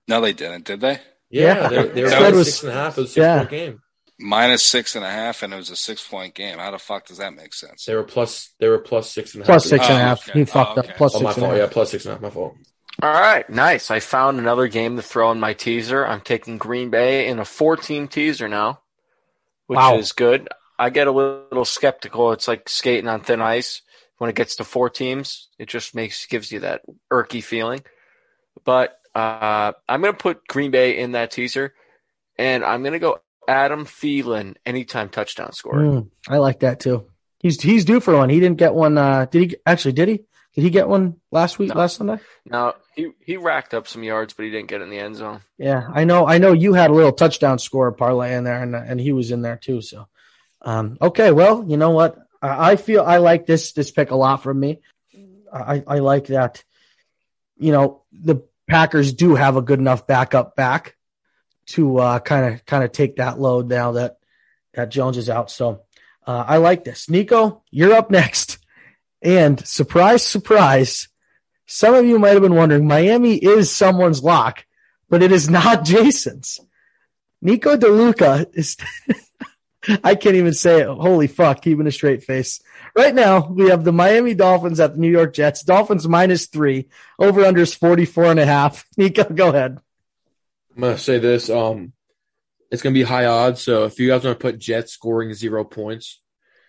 No, 0.09 0.20
they 0.20 0.33
didn't, 0.33 0.64
did 0.64 0.81
they? 0.81 0.99
Yeah, 1.29 1.62
Yeah. 1.62 1.68
they, 1.68 1.89
they 1.89 2.03
were 2.05 2.11
Spread 2.11 2.35
was- 2.35 2.47
six 2.47 2.62
and 2.62 2.72
a 2.72 2.74
half. 2.74 2.97
It 2.97 3.01
was 3.03 3.11
a 3.11 3.12
six 3.12 3.22
yeah. 3.22 3.39
point 3.39 3.51
game. 3.51 3.81
Minus 4.18 4.62
six 4.62 4.97
and 4.97 5.05
a 5.05 5.11
half, 5.11 5.43
and 5.43 5.53
it 5.53 5.57
was 5.57 5.68
a 5.68 5.77
six 5.77 6.07
point 6.07 6.35
game. 6.35 6.57
How 6.59 6.70
the 6.70 6.79
fuck 6.79 7.07
does 7.07 7.18
that 7.18 7.35
make 7.35 7.53
sense? 7.53 7.85
They 7.85 7.95
were 7.95 8.05
plus. 8.05 8.55
They 8.59 8.68
were 8.68 8.79
plus 8.79 9.11
six 9.11 9.35
and 9.35 9.43
a 9.43 9.47
half. 9.47 9.53
plus 9.53 9.68
six 9.68 9.85
oh, 9.87 9.93
and 9.93 9.99
a 9.99 10.01
Oh, 10.01 10.07
half. 10.07 10.29
okay. 10.31 10.39
He 10.39 10.45
fucked 10.47 10.79
Oh, 10.79 10.81
up. 10.81 10.85
okay. 10.87 10.95
Plus 10.97 11.14
Oh, 11.14 11.20
my 11.20 11.31
six 11.31 11.37
and 11.37 11.45
a 11.45 11.49
fault. 11.49 11.59
half. 11.61 11.68
Yeah, 11.68 11.72
plus 11.74 11.91
six 11.91 12.05
and 12.07 12.11
a 12.12 12.14
half. 12.14 12.22
My 12.22 12.31
fault. 12.31 12.55
All 13.03 13.12
right, 13.12 13.51
nice. 13.51 13.91
I 13.91 14.01
found 14.01 14.39
another 14.39 14.68
game 14.68 14.97
to 14.97 15.03
throw 15.03 15.31
in 15.33 15.39
my 15.39 15.53
teaser. 15.53 16.07
I'm 16.07 16.22
taking 16.22 16.57
Green 16.57 16.89
Bay 16.89 17.29
in 17.29 17.39
a 17.39 17.45
14 17.45 18.09
teaser 18.09 18.49
now, 18.49 18.81
which 19.66 19.77
Wow. 19.77 19.99
is 19.99 20.12
good. 20.12 20.49
I 20.79 20.91
get 20.91 21.07
a 21.07 21.12
little 21.12 21.64
skeptical. 21.64 22.33
It's 22.33 22.49
like 22.49 22.68
skating 22.68 23.09
on 23.09 23.20
thin 23.22 23.41
ice 23.41 23.83
when 24.18 24.31
it 24.31 24.37
gets 24.37 24.57
to 24.57 24.64
four 24.64 24.91
teams. 24.91 25.49
It 25.59 25.68
just 25.68 25.95
makes 25.95 26.27
gives 26.27 26.53
you 26.53 26.61
that 26.61 26.83
irky 27.11 27.43
feeling. 27.43 27.83
But 28.64 28.99
uh, 29.14 29.72
I'm 29.89 30.03
going 30.03 30.12
to 30.12 30.18
put 30.18 30.47
Green 30.47 30.70
Bay 30.70 30.99
in 30.99 31.12
that 31.12 31.31
teaser, 31.31 31.74
and 32.39 32.64
I'm 32.64 32.83
going 32.83 32.93
to 32.93 32.99
go 32.99 33.20
Adam 33.49 33.87
Thielen 33.87 34.57
anytime 34.64 35.09
touchdown 35.09 35.53
scorer. 35.53 35.83
Mm, 35.83 36.11
I 36.29 36.39
like 36.39 36.61
that 36.61 36.81
too. 36.81 37.07
He's 37.39 37.61
he's 37.61 37.85
due 37.85 38.01
for 38.01 38.16
one. 38.16 38.29
He 38.29 38.41
didn't 38.41 38.59
get 38.59 38.74
one. 38.74 38.99
Uh, 38.99 39.27
did 39.27 39.51
he 39.51 39.57
actually? 39.64 39.93
Did 39.93 40.09
he? 40.09 40.24
Did 40.55 40.64
he 40.64 40.70
get 40.70 40.89
one 40.89 41.16
last 41.31 41.59
week? 41.59 41.68
No. 41.68 41.81
Last 41.81 41.97
Sunday? 41.97 42.18
Now 42.47 42.74
he 42.95 43.11
he 43.20 43.37
racked 43.37 43.74
up 43.74 43.87
some 43.87 44.03
yards, 44.03 44.33
but 44.33 44.45
he 44.45 44.51
didn't 44.51 44.68
get 44.68 44.81
in 44.81 44.91
the 44.91 44.99
end 44.99 45.16
zone. 45.16 45.43
Yeah, 45.59 45.87
I 45.93 46.05
know. 46.05 46.27
I 46.27 46.39
know 46.39 46.53
you 46.53 46.72
had 46.72 46.91
a 46.91 46.95
little 46.95 47.12
touchdown 47.12 47.59
score 47.59 47.93
parlay 47.93 48.35
in 48.35 48.45
there, 48.45 48.62
and 48.62 48.74
and 48.74 48.99
he 48.99 49.12
was 49.12 49.31
in 49.31 49.43
there 49.43 49.57
too. 49.57 49.83
So, 49.83 50.09
um, 50.67 50.99
okay. 51.01 51.33
Well, 51.33 51.64
you 51.67 51.79
know 51.79 51.91
what? 51.93 52.19
I, 52.43 52.73
I 52.73 52.77
feel 52.77 53.03
I 53.03 53.19
like 53.19 53.47
this 53.47 53.73
this 53.73 53.91
pick 53.91 54.11
a 54.11 54.17
lot 54.17 54.43
from 54.43 54.61
me. 54.61 54.81
I 55.53 55.83
I 55.87 55.99
like 56.01 56.27
that. 56.27 56.62
You 57.57 57.73
know, 57.73 58.03
the 58.12 58.43
Packers 58.69 59.14
do 59.14 59.35
have 59.35 59.57
a 59.57 59.62
good 59.62 59.79
enough 59.79 60.07
backup 60.07 60.57
back 60.57 60.97
to 61.69 62.21
kind 62.25 62.55
of 62.55 62.67
kind 62.67 62.85
of 62.85 62.93
take 62.93 63.17
that 63.17 63.41
load 63.41 63.69
now 63.69 63.93
that 63.93 64.19
that 64.75 64.91
Jones 64.91 65.17
is 65.17 65.31
out. 65.31 65.51
So, 65.51 65.83
uh, 66.27 66.45
I 66.47 66.59
like 66.59 66.85
this. 66.85 67.09
Nico, 67.09 67.62
you're 67.71 67.95
up 67.95 68.11
next. 68.11 68.59
And 69.23 69.64
surprise, 69.67 70.23
surprise, 70.23 71.09
some 71.67 71.95
of 71.95 72.05
you 72.05 72.19
might 72.19 72.35
have 72.35 72.43
been 72.43 72.55
wondering 72.55 72.87
Miami 72.87 73.37
is 73.37 73.71
someone's 73.75 74.23
lock, 74.23 74.64
but 75.09 75.23
it 75.23 75.33
is 75.33 75.51
not 75.51 75.85
Jason's. 75.85 76.61
Nico 77.43 77.77
DeLuca 77.77 78.47
is, 78.55 78.77
I 80.03 80.14
can't 80.14 80.37
even 80.37 80.55
say 80.55 80.80
it. 80.80 80.87
Holy 80.89 81.26
fuck, 81.26 81.62
keeping 81.62 81.87
a 81.87 81.93
straight 81.93 82.24
face. 82.24 82.61
Right 82.97 83.14
now, 83.14 83.49
we 83.49 83.70
have 83.70 83.84
the 83.84 83.93
Miami 83.93 84.34
Dolphins 84.34 84.80
at 84.80 84.95
the 84.95 84.99
New 85.01 85.11
York 85.11 85.34
Jets. 85.34 85.62
Dolphins 85.62 86.09
minus 86.09 86.47
three, 86.47 86.89
over 87.18 87.43
unders 87.43 87.76
44 87.76 88.24
and 88.26 88.41
a 88.41 88.47
half. 88.47 88.84
Nico, 88.97 89.24
go 89.24 89.49
ahead. 89.51 89.78
I'm 90.74 90.82
gonna 90.82 90.99
say 90.99 91.18
this. 91.18 91.49
Um, 91.51 91.93
it's 92.70 92.82
gonna 92.82 92.95
be 92.95 93.03
high 93.03 93.26
odds. 93.26 93.62
So 93.62 93.84
if 93.84 93.99
you 93.99 94.09
guys 94.09 94.24
want 94.24 94.39
to 94.39 94.43
put 94.43 94.59
Jets 94.59 94.93
scoring 94.93 95.32
zero 95.34 95.64
points, 95.64 96.20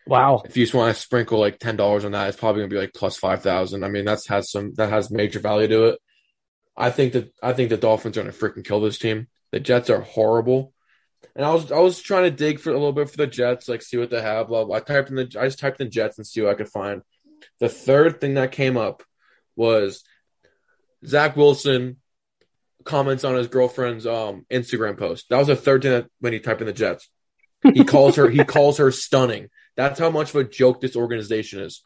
Wow. 0.06 0.44
if 0.46 0.56
you 0.56 0.64
just 0.64 0.74
want 0.74 0.96
to 0.96 1.02
sprinkle 1.02 1.40
like 1.40 1.60
ten 1.60 1.76
dollars 1.76 2.06
on 2.06 2.12
that, 2.14 2.30
it's 2.30 2.38
probably 2.38 2.62
gonna 2.62 2.70
be 2.70 2.78
like 2.80 2.94
plus 2.94 3.18
five 3.18 3.42
thousand. 3.44 3.84
I 3.84 3.90
mean, 3.90 4.06
that's 4.06 4.28
has 4.28 4.50
some 4.52 4.74
that 4.76 4.90
has 4.90 5.12
major 5.12 5.40
value 5.40 5.68
to 5.68 5.84
it. 5.88 6.00
I 6.78 6.92
think 6.92 7.14
that 7.14 7.34
I 7.44 7.54
think 7.54 7.70
the 7.70 7.78
Dolphins 7.78 8.18
are 8.18 8.22
gonna 8.22 8.32
freaking 8.32 8.64
kill 8.66 8.80
this 8.80 9.00
team. 9.00 9.28
The 9.52 9.60
Jets 9.60 9.90
are 9.90 10.02
horrible, 10.02 10.74
and 11.36 11.46
I 11.46 11.54
was 11.54 11.72
I 11.72 11.80
was 11.80 12.02
trying 12.02 12.24
to 12.24 12.32
dig 12.32 12.60
for 12.60 12.72
a 12.72 12.74
little 12.74 12.94
bit 12.94 13.10
for 13.10 13.18
the 13.18 13.28
Jets, 13.28 13.70
like 13.70 13.82
see 13.82 13.98
what 13.98 14.10
they 14.10 14.22
have. 14.22 14.48
Blah, 14.48 14.66
blah. 14.66 14.78
I 14.78 14.80
typed 14.80 15.10
in 15.10 15.16
the 15.16 15.36
I 15.40 15.46
just 15.46 15.60
typed 15.60 15.80
in 15.82 15.92
Jets 15.92 16.18
and 16.18 16.26
see 16.26 16.42
what 16.42 16.52
I 16.52 16.56
could 16.56 16.70
find. 16.70 17.02
The 17.60 17.70
third 17.70 18.20
thing 18.20 18.36
that 18.36 18.52
came 18.52 18.78
up 18.78 19.04
was 19.56 20.04
Zach 21.06 21.36
Wilson 21.36 21.98
comments 22.84 23.24
on 23.24 23.36
his 23.36 23.48
girlfriend's 23.48 24.08
um 24.08 24.46
Instagram 24.52 24.98
post. 24.98 25.28
That 25.30 25.38
was 25.38 25.48
the 25.48 25.56
third 25.56 25.84
thing 25.84 25.92
that 25.92 26.08
when 26.20 26.34
he 26.34 26.40
typed 26.40 26.62
in 26.62 26.68
the 26.68 26.74
Jets. 26.74 27.10
He 27.74 27.84
calls 27.84 28.16
her 28.16 28.30
he 28.30 28.44
calls 28.44 28.78
her 28.78 28.92
stunning. 28.92 29.50
That's 29.76 30.00
how 30.00 30.10
much 30.10 30.30
of 30.30 30.38
a 30.38 30.44
joke 30.44 30.82
this 30.82 30.96
organization 30.96 31.60
is. 31.60 31.84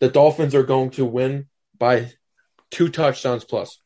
The 0.00 0.08
Dolphins 0.08 0.54
are 0.54 0.64
going 0.64 0.90
to 0.90 1.04
win 1.04 1.46
by 1.78 2.10
two 2.70 2.88
touchdowns 2.88 3.44
plus. 3.44 3.80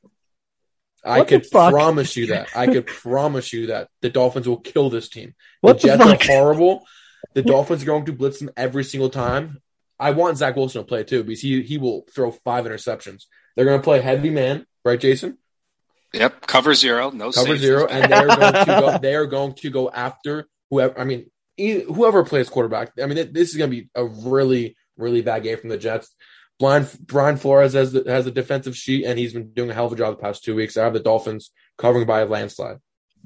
I 1.05 1.19
What 1.19 1.29
could 1.29 1.47
fuck? 1.47 1.73
promise 1.73 2.17
you 2.17 2.29
that. 2.29 2.49
I 2.57 2.67
could 2.67 2.87
promise 3.05 3.53
you 3.53 3.69
that 3.69 3.89
the 4.03 4.11
Dolphins 4.11 4.49
will 4.49 4.59
kill 4.59 4.91
this 4.91 5.09
team. 5.09 5.35
What 5.61 5.81
the 5.81 5.89
the 5.89 5.97
Jets 5.97 6.05
fuck? 6.05 6.21
are 6.21 6.25
horrible. 6.33 6.87
The 7.35 7.43
Dolphins 7.43 7.83
are 7.83 7.87
going 7.87 8.07
to 8.07 8.13
blitz 8.13 8.39
them 8.41 8.51
every 8.57 8.85
single 8.85 9.11
time. 9.11 9.61
I 9.99 10.11
want 10.11 10.37
Zach 10.39 10.57
Wilson 10.57 10.83
to 10.83 10.87
play 10.87 11.05
too 11.05 11.23
because 11.25 11.41
he 11.41 11.63
he 11.63 11.79
will 11.79 12.05
throw 12.15 12.31
five 12.31 12.65
interceptions. 12.65 13.25
They're 13.55 13.65
going 13.65 13.79
to 13.81 13.85
play 13.85 14.01
heavy 14.01 14.31
man, 14.31 14.67
right, 14.85 15.01
Jason? 15.01 15.39
Yep, 16.13 16.47
cover 16.47 16.75
zero, 16.75 17.11
no 17.11 17.31
Cover 17.31 17.47
safeties. 17.49 17.61
zero, 17.63 17.87
and 17.87 18.11
they're 18.11 18.27
going 18.37 18.53
to 18.53 18.65
go. 18.67 18.99
They 18.99 19.15
are 19.15 19.27
going 19.27 19.55
to 19.55 19.71
go 19.71 19.91
after 19.91 20.47
whoever. 20.71 20.99
I 20.99 21.05
mean, 21.05 21.31
whoever 21.59 22.25
plays 22.25 22.49
quarterback. 22.49 22.93
I 23.03 23.07
mean, 23.07 23.33
this 23.33 23.51
is 23.51 23.57
going 23.57 23.71
to 23.71 23.77
be 23.77 23.89
a 23.95 24.05
really 24.05 24.77
really 24.99 25.21
bad 25.23 25.43
game 25.43 25.59
from 25.59 25.69
the 25.71 25.77
Jets. 25.79 26.15
Brian 26.59 26.87
Brian 27.01 27.37
Flores 27.37 27.75
has 27.75 27.93
the, 27.93 28.05
has 28.07 28.27
a 28.27 28.31
defensive 28.31 28.77
sheet, 28.77 29.05
and 29.05 29.19
he's 29.19 29.33
been 29.33 29.51
doing 29.51 29.71
a 29.71 29.75
hell 29.75 29.87
of 29.87 29.93
a 29.93 29.97
job 29.97 30.17
the 30.17 30.23
past 30.23 30.45
two 30.45 30.55
weeks. 30.55 30.77
I 30.77 30.85
have 30.85 30.95
the 30.95 31.01
Dolphins 31.01 31.51
covering 31.77 32.07
by 32.07 32.21
a 32.21 32.27
landslide. 32.27 32.81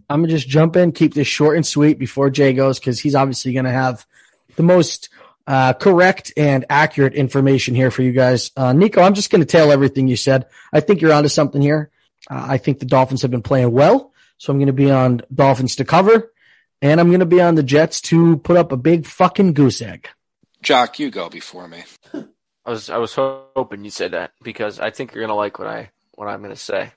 I'm 0.09 0.23
gonna 0.23 0.33
just 0.33 0.49
jump 0.49 0.77
in, 0.77 0.93
keep 0.93 1.15
this 1.15 1.29
short 1.29 1.57
and 1.57 1.67
sweet 1.67 1.99
before 1.99 2.31
Jay 2.31 2.53
goes 2.53 2.79
because 2.79 3.01
he's 3.01 3.15
obviously 3.15 3.53
gonna 3.53 3.73
have 3.73 4.07
the 4.57 4.63
most 4.63 5.11
uh, 5.47 5.73
correct 5.75 6.33
and 6.37 6.65
accurate 6.69 7.15
information 7.15 7.75
here 7.75 7.91
for 7.91 8.03
you 8.03 8.13
guys. 8.13 8.51
Uh, 8.57 8.73
Nico, 8.73 9.01
I'm 9.01 9.15
just 9.15 9.31
gonna 9.31 9.45
tail 9.45 9.71
everything 9.71 10.09
you 10.09 10.17
said. 10.17 10.47
I 10.73 10.81
think 10.81 11.01
you're 11.01 11.13
onto 11.13 11.29
something 11.29 11.63
here. 11.63 11.91
Uh, 12.29 12.47
I 12.49 12.59
think 12.59 12.81
the 12.81 12.87
Dolphins 12.87 13.23
have 13.23 13.31
been 13.31 13.43
playing 13.43 13.71
well, 13.71 14.13
so 14.39 14.53
I'm 14.53 14.59
gonna 14.59 14.73
be 14.73 14.91
on 14.91 15.23
Dolphins 15.33 15.77
to 15.77 15.85
cover, 15.85 16.33
and 16.83 17.01
I'm 17.01 17.13
gonna 17.13 17.27
be 17.27 17.41
on 17.41 17.55
the 17.55 17.63
Jets 17.63 18.01
to 18.03 18.39
put 18.39 18.57
up 18.57 18.73
a 18.73 18.77
big 18.77 19.07
fucking 19.07 19.53
goose 19.53 19.81
egg. 19.81 20.09
Jock, 20.63 20.99
you 20.99 21.11
go 21.11 21.29
before 21.29 21.69
me. 21.69 21.85
I 22.71 22.73
was 22.73 22.89
I 22.89 22.99
was 22.99 23.15
hoping 23.17 23.83
you 23.83 23.91
said 23.91 24.13
that 24.13 24.31
because 24.45 24.79
I 24.79 24.91
think 24.91 25.13
you're 25.13 25.25
gonna 25.25 25.35
like 25.35 25.59
what 25.59 25.67
I 25.67 25.91
what 26.13 26.29
I'm 26.29 26.41
gonna 26.41 26.55
say. 26.55 26.93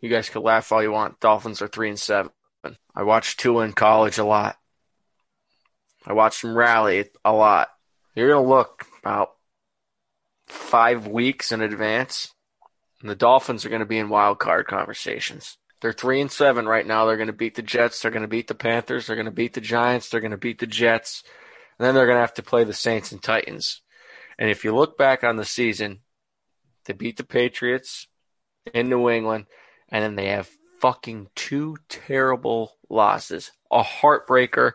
You 0.00 0.10
guys 0.10 0.28
could 0.28 0.42
laugh 0.42 0.72
all 0.72 0.82
you 0.82 0.90
want. 0.90 1.20
Dolphins 1.20 1.62
are 1.62 1.68
three 1.68 1.90
and 1.90 1.98
seven. 1.98 2.32
I 2.92 3.04
watched 3.04 3.38
Tua 3.38 3.62
in 3.64 3.72
college 3.72 4.18
a 4.18 4.24
lot. 4.24 4.56
I 6.04 6.12
watched 6.12 6.42
him 6.42 6.58
rally 6.58 7.08
a 7.24 7.32
lot. 7.32 7.68
You're 8.16 8.30
gonna 8.30 8.48
look 8.48 8.84
about 9.00 9.36
five 10.48 11.06
weeks 11.06 11.52
in 11.52 11.60
advance. 11.60 12.34
And 13.00 13.08
the 13.08 13.14
Dolphins 13.14 13.64
are 13.64 13.68
to 13.78 13.86
be 13.86 13.98
in 13.98 14.08
wild 14.08 14.40
card 14.40 14.66
conversations. 14.66 15.56
They're 15.82 15.92
three 15.92 16.20
and 16.20 16.32
seven 16.32 16.66
right 16.66 16.86
now. 16.86 17.06
They're 17.06 17.24
to 17.24 17.32
beat 17.32 17.54
the 17.54 17.62
Jets. 17.62 18.02
They're 18.02 18.10
to 18.10 18.26
beat 18.26 18.48
the 18.48 18.56
Panthers. 18.56 19.06
They're 19.06 19.22
to 19.22 19.30
beat 19.30 19.54
the 19.54 19.60
Giants. 19.60 20.08
They're 20.08 20.20
to 20.20 20.36
beat 20.36 20.58
the 20.58 20.66
Jets. 20.66 21.22
And 21.78 21.86
then 21.86 21.94
they're 21.94 22.06
to 22.06 22.14
have 22.14 22.34
to 22.34 22.42
play 22.42 22.64
the 22.64 22.74
Saints 22.74 23.12
and 23.12 23.22
Titans. 23.22 23.82
And 24.38 24.50
if 24.50 24.64
you 24.64 24.74
look 24.74 24.96
back 24.96 25.24
on 25.24 25.36
the 25.36 25.44
season, 25.44 26.00
they 26.84 26.92
beat 26.92 27.16
the 27.16 27.24
Patriots 27.24 28.08
in 28.72 28.88
New 28.88 29.08
England, 29.08 29.46
and 29.88 30.02
then 30.02 30.16
they 30.16 30.28
have 30.28 30.50
fucking 30.80 31.28
two 31.34 31.76
terrible 31.88 32.76
losses 32.88 33.52
a 33.70 33.82
heartbreaker 33.82 34.72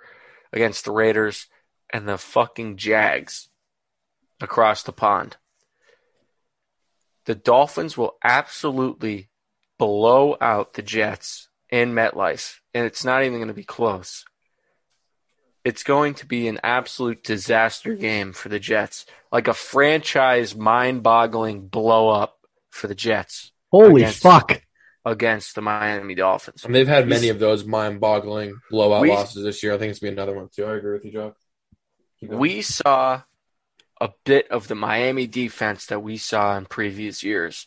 against 0.52 0.86
the 0.86 0.92
Raiders 0.92 1.48
and 1.92 2.08
the 2.08 2.18
fucking 2.18 2.78
Jags 2.78 3.50
across 4.42 4.84
the 4.84 4.92
pond. 4.92 5.38
The 7.26 7.36
Dolphins 7.36 7.98
will 7.98 8.18
absolutely 8.24 9.30
blow 9.78 10.36
out 10.42 10.74
the 10.74 10.82
Jets 10.82 11.50
in 11.70 11.94
MetLife, 11.94 12.60
and 12.74 12.86
it's 12.86 13.06
not 13.06 13.24
even 13.24 13.38
going 13.38 13.50
to 13.50 13.54
be 13.54 13.64
close. 13.64 14.26
It's 15.68 15.84
going 15.84 16.14
to 16.16 16.26
be 16.26 16.48
an 16.48 16.60
absolute 16.64 17.24
disaster 17.24 17.94
game 17.96 18.32
for 18.32 18.48
the 18.48 18.58
Jets, 18.60 19.06
like 19.34 19.50
a 19.50 19.54
franchise 19.54 20.56
mind-boggling 20.56 21.68
blow 21.68 22.08
up 22.08 22.40
for 22.70 22.88
the 22.88 22.96
Jets. 22.96 23.52
Holy 23.70 24.04
Against- 24.04 24.22
fuck. 24.22 24.62
against 25.04 25.56
the 25.56 25.62
Miami 25.62 26.16
Dolphins. 26.16 26.64
And 26.64 26.74
they've 26.74 26.88
had 26.88 27.08
many 27.08 27.30
of 27.30 27.40
those 27.40 27.66
mind-boggling 27.66 28.54
blowout 28.70 29.02
We- 29.02 29.10
losses 29.10 29.44
this 29.44 29.62
year. 29.62 29.74
I 29.74 29.78
think 29.78 29.92
it's 29.92 30.00
going 30.00 30.12
to 30.12 30.16
be 30.16 30.22
another 30.22 30.38
one 30.38 30.50
too. 30.54 30.66
I 30.66 30.76
agree 30.76 30.94
with 30.94 31.06
you, 31.06 31.12
Joe. 31.12 31.36
We 32.22 32.62
saw 32.62 33.22
a 34.00 34.10
bit 34.26 34.50
of 34.50 34.68
the 34.68 34.76
Miami 34.76 35.28
defense 35.28 35.86
that 35.88 36.00
we 36.02 36.18
saw 36.18 36.58
in 36.58 36.66
previous 36.66 37.24
years. 37.24 37.66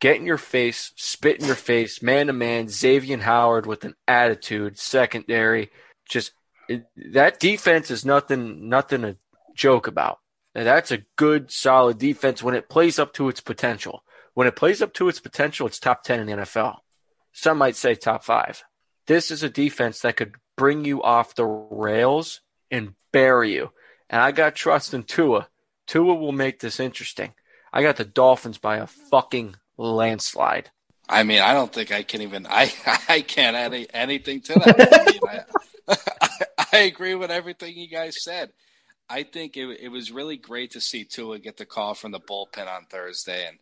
Get 0.00 0.16
in 0.16 0.24
your 0.26 0.38
face, 0.38 0.92
spit 0.96 1.40
in 1.40 1.46
your 1.46 1.54
face, 1.54 2.00
man 2.02 2.28
to 2.28 2.32
man, 2.32 2.68
Xavier 2.68 3.18
Howard 3.18 3.66
with 3.66 3.84
an 3.84 3.94
attitude, 4.08 4.78
secondary. 4.78 5.70
Just 6.08 6.32
that 7.12 7.40
defense 7.40 7.90
is 7.90 8.04
nothing 8.04 8.68
nothing 8.68 9.02
to 9.02 9.16
joke 9.54 9.86
about. 9.86 10.18
And 10.54 10.66
that's 10.66 10.90
a 10.90 11.04
good, 11.16 11.50
solid 11.50 11.98
defense 11.98 12.42
when 12.42 12.54
it 12.54 12.68
plays 12.68 12.98
up 12.98 13.12
to 13.14 13.28
its 13.28 13.40
potential. 13.40 14.02
When 14.34 14.46
it 14.46 14.56
plays 14.56 14.82
up 14.82 14.92
to 14.94 15.08
its 15.08 15.20
potential, 15.20 15.66
it's 15.66 15.78
top 15.78 16.02
10 16.02 16.20
in 16.20 16.26
the 16.26 16.32
NFL. 16.32 16.78
Some 17.32 17.58
might 17.58 17.76
say 17.76 17.94
top 17.94 18.24
five. 18.24 18.62
This 19.06 19.30
is 19.30 19.42
a 19.42 19.50
defense 19.50 20.00
that 20.00 20.16
could 20.16 20.34
bring 20.56 20.84
you 20.84 21.02
off 21.02 21.34
the 21.34 21.46
rails 21.46 22.40
and 22.70 22.94
bury 23.12 23.52
you. 23.52 23.70
And 24.08 24.20
I 24.20 24.32
got 24.32 24.54
trust 24.54 24.92
in 24.94 25.04
Tua. 25.04 25.48
Tua 25.86 26.14
will 26.14 26.32
make 26.32 26.60
this 26.60 26.80
interesting. 26.80 27.32
I 27.72 27.82
got 27.82 27.96
the 27.96 28.04
Dolphins 28.04 28.58
by 28.58 28.78
a 28.78 28.86
fucking 28.86 29.54
landslide. 29.76 30.70
I 31.08 31.22
mean, 31.24 31.40
I 31.40 31.52
don't 31.52 31.72
think 31.72 31.92
I 31.92 32.02
can 32.02 32.22
even. 32.22 32.46
I 32.48 32.72
I 33.08 33.20
can't 33.22 33.56
add 33.56 33.74
any, 33.74 33.86
anything 33.92 34.40
to 34.42 34.54
that. 34.54 34.92
I, 34.92 35.10
mean, 35.10 35.20
I, 35.88 36.44
I, 36.78 36.78
agree 36.78 37.14
with 37.14 37.30
everything 37.30 37.76
you 37.76 37.88
guys 37.88 38.22
said. 38.22 38.50
I 39.08 39.24
think 39.24 39.56
it, 39.56 39.80
it 39.80 39.88
was 39.88 40.12
really 40.12 40.36
great 40.36 40.72
to 40.72 40.80
see 40.80 41.04
Tua 41.04 41.38
get 41.38 41.56
the 41.56 41.66
call 41.66 41.94
from 41.94 42.12
the 42.12 42.20
bullpen 42.20 42.68
on 42.68 42.86
Thursday 42.88 43.46
and 43.46 43.58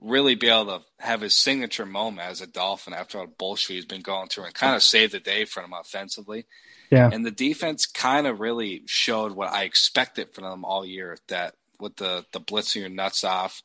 really 0.00 0.34
be 0.34 0.48
able 0.48 0.78
to 0.78 0.84
have 0.98 1.20
his 1.20 1.34
signature 1.34 1.86
moment 1.86 2.26
as 2.26 2.40
a 2.40 2.46
Dolphin 2.46 2.94
after 2.94 3.18
all 3.18 3.26
the 3.26 3.32
bullshit 3.38 3.76
he's 3.76 3.84
been 3.84 4.00
going 4.00 4.28
through 4.28 4.44
and 4.44 4.54
kind 4.54 4.74
of 4.74 4.82
save 4.82 5.12
the 5.12 5.20
day 5.20 5.44
for 5.44 5.62
him 5.62 5.72
offensively. 5.72 6.46
Yeah. 6.90 7.10
And 7.12 7.24
the 7.24 7.30
defense 7.30 7.86
kind 7.86 8.26
of 8.26 8.40
really 8.40 8.82
showed 8.86 9.32
what 9.32 9.52
I 9.52 9.64
expected 9.64 10.34
from 10.34 10.44
them 10.44 10.64
all 10.64 10.84
year 10.84 11.18
that 11.28 11.54
with 11.78 11.96
the, 11.96 12.24
the 12.32 12.40
blitzing 12.40 12.80
your 12.80 12.88
nuts 12.88 13.24
off 13.24 13.62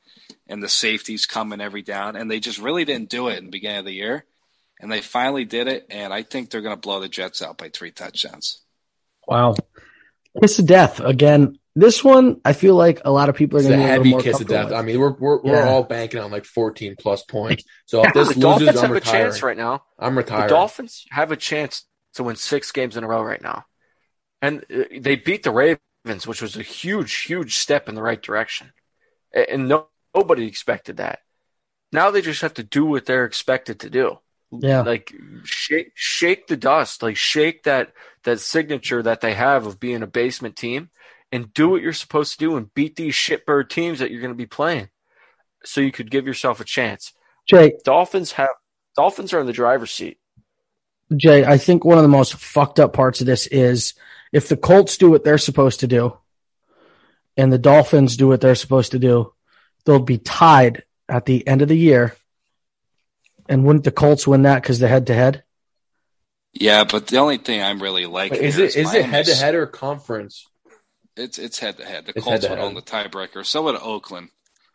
and 0.48 0.62
the 0.62 0.70
safeties 0.70 1.26
coming 1.26 1.62
every 1.62 1.82
down. 1.82 2.16
And 2.16 2.30
they 2.30 2.40
just 2.40 2.60
really 2.60 2.86
didn't 2.86 3.10
do 3.10 3.30
it 3.30 3.38
in 3.38 3.46
the 3.46 3.52
beginning 3.52 3.80
of 3.80 3.86
the 3.86 3.94
year. 3.94 4.26
And 4.80 4.92
they 4.92 5.02
finally 5.02 5.46
did 5.46 5.68
it. 5.68 5.88
And 5.90 6.14
I 6.14 6.24
think 6.24 6.50
they're 6.50 6.62
going 6.62 6.76
to 6.76 6.82
blow 6.82 7.00
the 7.00 7.10
Jets 7.10 7.42
out 7.42 7.58
by 7.58 7.70
three 7.70 7.92
touchdowns. 7.92 8.62
Wow. 9.28 9.56
Kiss 10.42 10.60
of 10.60 10.66
death. 10.66 11.00
Again, 11.00 11.58
this 11.76 12.04
one, 12.04 12.40
I 12.46 12.54
feel 12.54 12.76
like 12.76 13.02
a 13.06 13.12
lot 13.12 13.30
of 13.30 13.36
people 13.36 13.58
are 13.58 13.62
It's 13.62 13.68
going 13.70 13.80
to 13.80 13.86
be 13.86 13.90
a 13.90 13.94
heavy 13.94 14.10
more 14.12 14.22
kiss 14.22 14.40
of 14.40 14.48
comfortable 14.48 14.70
death. 14.70 14.80
I 14.80 14.86
mean, 14.86 15.00
we're 15.00 15.12
we're, 15.14 15.42
we're 15.42 15.54
Yeah. 15.56 15.70
all 15.70 15.84
banking 15.84 16.20
on 16.22 16.32
like 16.32 16.46
14 16.46 16.96
plus 16.98 17.24
points. 17.24 17.64
So 17.86 18.04
if 18.04 18.14
the 18.14 18.24
this 18.24 18.36
Dolphins 18.36 18.68
loses, 18.68 18.82
have 18.82 18.90
I'm 18.92 18.98
a 18.98 19.02
chance 19.02 19.44
right 19.44 19.58
now. 19.58 19.84
I'm 20.00 20.16
The. 20.16 20.24
Dolphins 20.48 21.06
have 21.12 21.32
a 21.32 21.38
chance 21.38 21.86
to 22.16 22.24
win 22.24 22.36
six 22.36 22.72
games 22.72 22.98
in 22.98 23.04
a 23.04 23.08
row 23.08 23.22
right 23.22 23.42
now. 23.42 23.66
And 24.42 24.66
uh, 24.74 24.84
they 25.00 25.16
beat 25.16 25.44
the 25.44 25.52
Ravens, 25.52 26.26
which 26.26 26.42
was 26.42 26.56
a 26.58 26.62
huge, 26.64 27.14
huge 27.24 27.56
step 27.56 27.88
in 27.90 27.96
the 27.96 28.02
right 28.02 28.22
direction. 28.22 28.72
And 29.34 29.68
no, 29.68 29.88
nobody 30.16 30.48
expected 30.48 30.98
that. 30.98 31.20
Now 31.92 32.10
they 32.12 32.22
just 32.22 32.42
have 32.42 32.54
to 32.56 32.64
do 32.64 32.86
what 32.86 33.06
they're 33.06 33.26
expected 33.26 33.80
to 33.82 33.90
do. 33.90 34.20
Yeah. 34.52 34.82
Like 34.82 35.14
shake 35.44 35.92
shake 35.96 36.48
the 36.48 36.58
dust, 36.58 37.04
like 37.04 37.18
shake 37.18 37.64
that 37.64 37.94
that 38.24 38.40
signature 38.40 39.04
that 39.04 39.22
they 39.22 39.34
have 39.34 39.66
of 39.66 39.80
being 39.80 40.04
a 40.04 40.08
basement 40.08 40.56
team 40.56 40.90
and 41.32 41.54
do 41.54 41.70
what 41.70 41.82
you're 41.82 41.94
supposed 41.94 42.34
to 42.34 42.38
do 42.38 42.56
and 42.56 42.74
beat 42.74 42.96
these 42.96 43.14
shitbird 43.14 43.70
teams 43.70 44.00
that 44.00 44.12
you're 44.12 44.22
going 44.22 44.34
to 44.34 44.38
be 44.38 44.46
playing. 44.46 44.90
So 45.64 45.82
you 45.82 45.92
could 45.92 46.12
give 46.12 46.28
yourself 46.28 46.60
a 46.60 46.66
chance. 46.66 47.14
Jay, 47.48 47.74
Dolphins 47.84 48.34
have 48.34 48.50
Dolphins 48.96 49.34
are 49.34 49.40
in 49.40 49.48
the 49.48 49.54
driver's 49.54 49.92
seat. 49.92 50.20
Jay, 51.16 51.46
I 51.46 51.58
think 51.58 51.86
one 51.86 51.98
of 51.98 52.04
the 52.04 52.10
most 52.10 52.36
fucked 52.36 52.80
up 52.80 52.94
parts 52.94 53.22
of 53.22 53.28
this 53.28 53.48
is 53.48 53.94
if 54.32 54.50
the 54.50 54.58
Colts 54.58 54.98
do 54.98 55.10
what 55.10 55.24
they're 55.24 55.38
supposed 55.38 55.82
to 55.82 55.88
do 55.88 56.18
and 57.38 57.52
the 57.52 57.60
Dolphins 57.60 58.18
do 58.18 58.28
what 58.28 58.42
they're 58.42 58.56
supposed 58.56 58.92
to 58.92 59.00
do, 59.00 59.34
they'll 59.86 60.00
be 60.00 60.18
tied 60.18 60.84
at 61.08 61.26
the 61.26 61.48
end 61.48 61.62
of 61.62 61.68
the 61.68 61.78
year. 61.78 62.16
And 63.48 63.64
wouldn't 63.66 63.84
the 63.86 63.92
Colts 63.92 64.26
win 64.28 64.42
that 64.44 64.62
because 64.62 64.80
they're 64.80 64.90
head 64.90 65.08
to 65.08 65.14
head? 65.14 65.44
Yeah, 66.54 66.84
but 66.86 67.08
the 67.08 67.18
only 67.18 67.38
thing 67.38 67.62
I'm 67.62 67.82
really 67.82 68.06
liking 68.06 68.42
is 68.42 68.56
here 68.56 68.66
it 68.66 68.76
is 68.76 68.94
it 68.94 69.06
head 69.06 69.26
to 69.26 69.36
head 69.36 69.56
or 69.56 69.68
conference? 69.68 70.48
It's 71.18 71.38
it's 71.38 71.60
head 71.60 71.78
to 71.78 71.86
head. 71.86 72.06
The 72.06 72.14
It's 72.16 72.24
Colts 72.24 72.42
would 72.44 72.50
head-to-head. 72.50 72.66
own 72.66 72.74
the 72.76 72.82
tiebreaker. 72.82 73.46
So 73.46 73.64
would 73.64 73.76
Oakland 73.76 74.30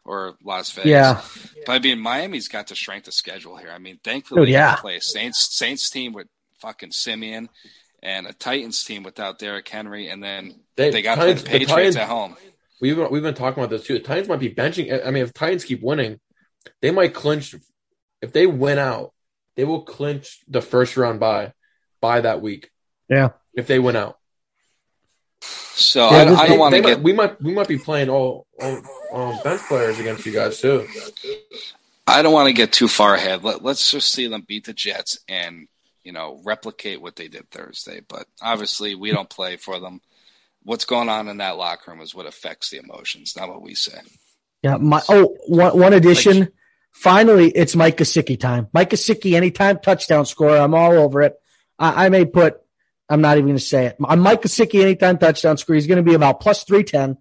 or 0.05 0.37
Las 0.45 0.71
Vegas. 0.73 0.91
Yeah. 0.91 1.21
But 1.67 1.73
I 1.73 1.79
mean, 1.79 1.99
Miami's 1.99 2.49
got 2.49 2.67
the 2.69 2.75
strength 2.77 3.09
of 3.09 3.15
schedule 3.15 3.57
here. 3.57 3.71
I 3.71 3.79
mean, 3.79 3.99
thankfully, 4.05 4.41
Dude, 4.43 4.49
they 4.49 4.53
yeah. 4.53 4.77
play 4.77 4.97
a 4.97 5.01
Saints 5.01 5.55
Saints 5.55 5.89
team 5.91 6.13
with 6.13 6.29
fucking 6.61 6.93
Siemian 6.93 7.49
and 8.03 8.27
a 8.27 8.33
Titans 8.33 8.83
team 8.85 9.03
without 9.03 9.39
Derrick 9.39 9.69
Henry, 9.69 10.09
and 10.09 10.23
then 10.23 10.61
They, 10.77 10.91
they 10.91 11.03
got 11.03 11.17
Titans- 11.17 11.43
the 11.43 11.45
the 11.45 11.51
Patriots 11.59 11.73
Titans- 11.73 11.97
at 11.97 12.09
home. 12.09 12.37
We've 12.81 12.97
been, 12.97 13.11
we've 13.11 13.23
been 13.23 13.35
talking 13.35 13.63
about 13.63 13.69
this 13.71 13.85
too. 13.87 13.95
The 13.95 14.01
Titans 14.01 14.29
might 14.29 14.41
be 14.41 14.55
benching. 14.55 15.07
I 15.07 15.11
mean, 15.11 15.23
if 15.23 15.35
Titans 15.35 15.65
keep 15.65 15.83
winning, 15.83 16.19
they 16.81 16.91
might 16.91 17.13
clinch. 17.13 17.55
If 18.23 18.33
they 18.33 18.47
win 18.47 18.79
out, 18.79 19.13
they 19.57 19.65
will 19.65 19.83
clinch 19.83 20.41
the 20.49 20.61
first 20.63 20.97
round 20.97 21.21
by 21.21 21.53
by 22.01 22.21
that 22.23 22.41
week. 22.43 22.71
Yeah. 23.09 23.31
If 23.55 23.67
they 23.67 23.79
win 23.79 23.97
out, 23.97 24.19
So 25.43 26.11
Yeah, 26.11 26.17
I, 26.17 26.25
this- 26.27 26.39
I 26.39 26.47
don't 26.49 26.59
want 26.59 26.73
they 26.73 26.79
to 26.79 26.83
might- 26.83 26.95
get. 26.95 27.03
We 27.03 27.13
might 27.13 27.43
we 27.43 27.53
might 27.55 27.69
be 27.69 27.79
playing 27.79 28.11
all, 28.11 28.47
all 28.61 28.83
um, 29.33 29.39
bench 29.43 29.63
players 29.63 29.99
against 29.99 30.27
you 30.27 30.33
guys 30.33 30.61
too. 30.61 30.87
I 32.07 32.23
don't 32.23 32.33
want 32.33 32.49
to 32.49 32.53
get 32.53 32.73
too 32.73 32.89
far 32.89 33.15
ahead. 33.15 33.43
Let, 33.45 33.63
let's 33.63 33.91
just 33.91 34.13
see 34.13 34.27
them 34.27 34.45
beat 34.47 34.67
the 34.67 34.73
Jets 34.73 35.19
and 35.29 35.69
you 36.03 36.13
know 36.13 36.41
replicate 36.45 37.01
what 37.01 37.17
they 37.17 37.29
did 37.29 37.51
Thursday. 37.51 38.01
But 38.07 38.27
obviously, 38.43 38.95
we 38.95 39.11
don't 39.13 39.29
play 39.31 39.57
for 39.57 39.81
them. 39.81 40.01
What's 40.63 40.85
going 40.85 41.09
on 41.09 41.29
in 41.29 41.39
that 41.39 41.57
locker 41.57 41.91
room 41.91 42.01
is 42.03 42.15
what 42.15 42.27
affects 42.27 42.69
the 42.71 42.79
emotions, 42.79 43.35
not 43.37 43.49
what 43.49 43.63
we 43.63 43.75
say. 43.75 43.99
Yeah. 44.63 44.77
My 44.77 45.01
oh 45.09 45.35
one 45.47 45.79
one 45.79 45.93
addition. 45.95 46.49
Finally, 46.93 47.51
it's 47.51 47.77
Mike 47.77 47.97
Gesicki 47.97 48.39
time. 48.39 48.69
Mike 48.73 48.91
Gesicki, 48.91 49.35
anytime 49.35 49.79
touchdown 49.79 50.27
scorer, 50.27 50.59
I'm 50.59 50.75
all 50.75 50.93
over 50.93 51.23
it. 51.23 51.35
I, 51.79 52.07
I 52.07 52.09
may 52.09 52.25
put. 52.25 52.61
I'm 53.09 53.21
not 53.21 53.39
even 53.39 53.47
going 53.47 53.57
to 53.57 53.65
say 53.65 53.87
it. 53.87 53.97
I'm 54.05 54.21
Mike 54.21 54.43
Gesicki, 54.43 54.83
anytime 54.83 55.19
touchdown 55.19 55.57
scorer. 55.57 55.77
He's 55.77 55.87
going 55.87 55.97
to 55.97 56.09
be 56.09 56.15
about 56.15 56.41
plus 56.41 56.65
three 56.65 56.85
ten. 56.85 57.19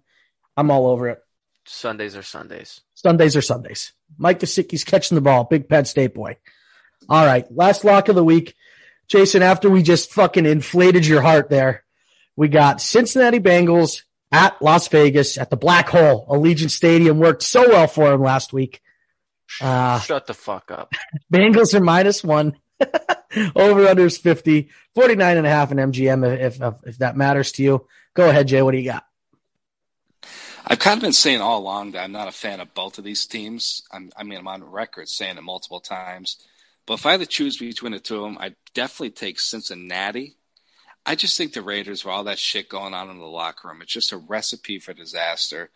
I'm 0.56 0.70
all 0.70 0.86
over 0.86 1.08
it. 1.08 1.18
Sundays 1.66 2.16
are 2.16 2.22
Sundays. 2.22 2.80
Sundays 2.94 3.36
are 3.36 3.42
Sundays. 3.42 3.92
Mike 4.18 4.40
Gesicki's 4.40 4.84
catching 4.84 5.14
the 5.14 5.22
ball. 5.22 5.44
Big 5.44 5.68
Penn 5.68 5.84
State 5.84 6.14
boy. 6.14 6.36
All 7.08 7.24
right. 7.24 7.50
Last 7.54 7.84
lock 7.84 8.08
of 8.08 8.14
the 8.14 8.24
week. 8.24 8.54
Jason, 9.08 9.42
after 9.42 9.70
we 9.70 9.82
just 9.82 10.12
fucking 10.12 10.46
inflated 10.46 11.06
your 11.06 11.22
heart 11.22 11.48
there, 11.48 11.84
we 12.36 12.48
got 12.48 12.80
Cincinnati 12.80 13.40
Bengals 13.40 14.02
at 14.30 14.60
Las 14.62 14.88
Vegas 14.88 15.36
at 15.38 15.50
the 15.50 15.56
Black 15.56 15.88
Hole. 15.88 16.26
Allegiant 16.28 16.70
Stadium 16.70 17.18
worked 17.18 17.42
so 17.42 17.68
well 17.68 17.88
for 17.88 18.12
him 18.12 18.22
last 18.22 18.52
week. 18.52 18.80
Uh, 19.60 20.00
Shut 20.00 20.26
the 20.26 20.34
fuck 20.34 20.70
up. 20.70 20.92
Bengals 21.32 21.74
are 21.74 21.80
minus 21.80 22.22
one. 22.22 22.56
Over 23.54 23.86
under 23.86 24.06
is 24.06 24.18
50, 24.18 24.70
49 24.94 25.36
and 25.36 25.46
a 25.46 25.50
half 25.50 25.70
in 25.70 25.78
MGM 25.78 26.40
if, 26.40 26.60
if, 26.60 26.74
if 26.84 26.98
that 26.98 27.16
matters 27.16 27.52
to 27.52 27.62
you. 27.62 27.86
Go 28.14 28.28
ahead, 28.28 28.48
Jay. 28.48 28.62
What 28.62 28.72
do 28.72 28.78
you 28.78 28.84
got? 28.84 29.04
I've 30.66 30.78
kind 30.78 30.98
of 30.98 31.02
been 31.02 31.12
saying 31.12 31.40
all 31.40 31.58
along 31.58 31.92
that 31.92 32.04
I'm 32.04 32.12
not 32.12 32.28
a 32.28 32.32
fan 32.32 32.60
of 32.60 32.74
both 32.74 32.98
of 32.98 33.04
these 33.04 33.26
teams. 33.26 33.82
I'm, 33.92 34.10
I 34.16 34.24
mean, 34.24 34.38
I'm 34.38 34.48
on 34.48 34.64
record 34.64 35.08
saying 35.08 35.36
it 35.36 35.42
multiple 35.42 35.80
times. 35.80 36.36
But 36.86 36.94
if 36.94 37.06
I 37.06 37.12
had 37.12 37.20
to 37.20 37.26
choose 37.26 37.56
between 37.56 37.92
the 37.92 38.00
two 38.00 38.16
of 38.16 38.22
them, 38.22 38.38
I'd 38.40 38.56
definitely 38.74 39.10
take 39.10 39.38
Cincinnati. 39.38 40.36
I 41.06 41.14
just 41.14 41.36
think 41.36 41.52
the 41.52 41.62
Raiders, 41.62 42.04
with 42.04 42.12
all 42.12 42.24
that 42.24 42.38
shit 42.38 42.68
going 42.68 42.94
on 42.94 43.10
in 43.10 43.18
the 43.18 43.24
locker 43.24 43.68
room, 43.68 43.80
it's 43.82 43.92
just 43.92 44.12
a 44.12 44.16
recipe 44.16 44.78
for 44.78 44.92
disaster. 44.92 45.70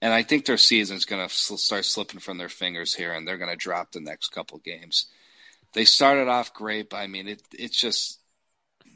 And 0.00 0.12
I 0.12 0.22
think 0.22 0.44
their 0.44 0.56
season's 0.56 1.04
going 1.04 1.26
to 1.26 1.34
start 1.34 1.84
slipping 1.84 2.20
from 2.20 2.38
their 2.38 2.48
fingers 2.48 2.94
here, 2.94 3.12
and 3.12 3.26
they're 3.26 3.38
going 3.38 3.50
to 3.50 3.56
drop 3.56 3.92
the 3.92 4.00
next 4.00 4.28
couple 4.28 4.58
games. 4.58 5.06
They 5.74 5.84
started 5.84 6.28
off 6.28 6.54
great, 6.54 6.90
but 6.90 6.98
I 6.98 7.08
mean, 7.08 7.28
it 7.28 7.42
it's 7.52 7.78
just 7.78 8.20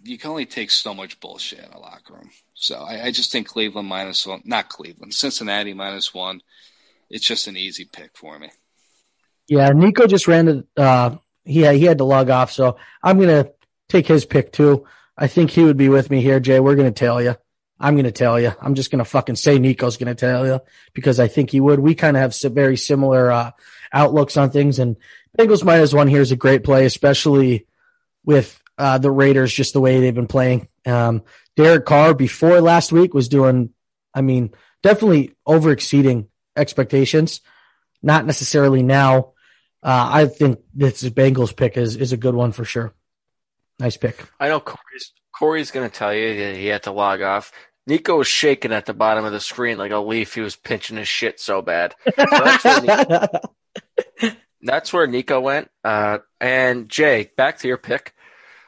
you 0.05 0.19
can 0.19 0.31
only 0.31 0.47
take 0.47 0.71
so 0.71 0.95
much 0.95 1.21
bullshit 1.21 1.61
in 1.61 1.73
a 1.73 1.79
locker 1.79 2.15
room. 2.15 2.31
So 2.55 2.77
I, 2.81 3.07
I 3.07 3.11
just 3.11 3.31
think 3.31 3.49
Cleveland 3.49 3.89
minus 3.89 4.27
one, 4.27 4.43
not 4.45 4.69
Cleveland, 4.69 5.15
Cincinnati 5.15 5.75
minus 5.75 6.15
one. 6.15 6.41
It's 7.11 7.27
just 7.27 7.47
an 7.47 7.57
easy 7.57 7.85
pick 7.85 8.17
for 8.17 8.39
me. 8.39 8.51
Yeah, 9.49 9.69
Nico 9.71 10.07
just 10.07 10.29
ran 10.29 10.47
to 10.47 10.67
uh, 10.77 11.17
he 11.45 11.61
had, 11.61 11.77
he 11.77 11.85
had 11.85 11.99
to 11.99 12.05
log 12.05 12.31
off, 12.31 12.53
so 12.53 12.77
I'm 13.03 13.19
gonna 13.19 13.51
take 13.89 14.07
his 14.07 14.25
pick 14.25 14.53
too. 14.53 14.87
I 15.17 15.27
think 15.27 15.51
he 15.51 15.63
would 15.63 15.77
be 15.77 15.89
with 15.89 16.11
me 16.11 16.23
here, 16.23 16.41
Jay. 16.41 16.61
We're 16.61 16.77
gonna 16.77 16.93
tell 16.93 17.21
you. 17.21 17.37
I'm 17.83 17.97
gonna 17.97 18.13
tell 18.13 18.41
you. 18.41 18.53
I'm 18.61 18.75
just 18.75 18.91
gonna 18.91 19.05
fucking 19.05 19.37
say 19.37 19.59
Nico's 19.59 19.97
gonna 19.97 20.15
tell 20.15 20.47
you 20.47 20.61
because 20.95 21.21
I 21.21 21.29
think 21.29 21.51
he 21.51 21.61
would. 21.61 21.81
We 21.81 21.95
kind 21.95 22.17
of 22.17 22.23
have 22.23 22.55
very 22.55 22.77
similar 22.77 23.31
uh, 23.31 23.51
outlooks 23.93 24.37
on 24.37 24.51
things, 24.51 24.79
and 24.79 24.97
Bengals 25.39 25.65
minus 25.65 25.93
one 25.93 26.09
here 26.09 26.21
is 26.21 26.33
a 26.33 26.37
great 26.37 26.63
play, 26.63 26.87
especially 26.87 27.67
with 28.25 28.63
uh, 28.79 28.99
the 28.99 29.11
Raiders 29.11 29.53
just 29.53 29.73
the 29.73 29.81
way 29.81 30.01
they've 30.01 30.15
been 30.15 30.27
playing. 30.27 30.69
Um, 30.87 31.23
Derek 31.57 31.87
Carr 31.87 32.15
before 32.15 32.61
last 32.61 32.93
week 32.93 33.15
was 33.15 33.29
doing, 33.29 33.71
I 34.15 34.21
mean, 34.23 34.53
definitely 34.83 35.35
over 35.47 35.71
exceeding 35.71 36.29
expectations. 36.57 37.41
Not 38.03 38.27
necessarily 38.27 38.83
now. 38.83 39.33
Uh, 39.83 40.09
I 40.13 40.27
think 40.27 40.61
this 40.75 41.03
Bengals 41.05 41.55
pick 41.55 41.77
is, 41.77 41.97
is 41.97 42.13
a 42.13 42.17
good 42.17 42.35
one 42.35 42.53
for 42.53 42.65
sure. 42.65 42.95
Nice 43.79 43.97
pick. 43.97 44.25
I 44.39 44.49
know 44.49 44.61
Corey's, 44.61 45.13
Corey's 45.37 45.71
going 45.71 45.89
to 45.89 45.95
tell 45.95 46.15
you 46.15 46.37
that 46.37 46.57
he 46.57 46.67
had 46.67 46.85
to 46.85 46.93
log 46.93 47.21
off. 47.23 47.53
Nico 47.87 48.19
was 48.19 48.29
shaking 48.29 48.73
at 48.73 48.87
the 48.87 48.95
bottom 48.95 49.25
of 49.25 49.33
the 49.33 49.41
screen 49.41 49.79
like 49.79 49.91
a 49.91 49.99
leaf. 49.99 50.35
He 50.35 50.41
was 50.41 50.57
pinching 50.57 50.97
his 50.97 51.09
shit 51.09 51.41
so 51.41 51.63
bad. 51.63 51.95
So 52.17 52.25
that's, 52.29 52.65
where 52.65 52.81
Nico, 52.81 53.29
that's, 54.63 54.93
where 54.93 55.07
Nico, 55.07 55.41
went. 55.41 55.71
Uh, 55.83 56.19
and 56.41 56.89
Jay, 56.89 57.31
back 57.37 57.59
to 57.59 57.69
your 57.69 57.79
pick. 57.79 58.15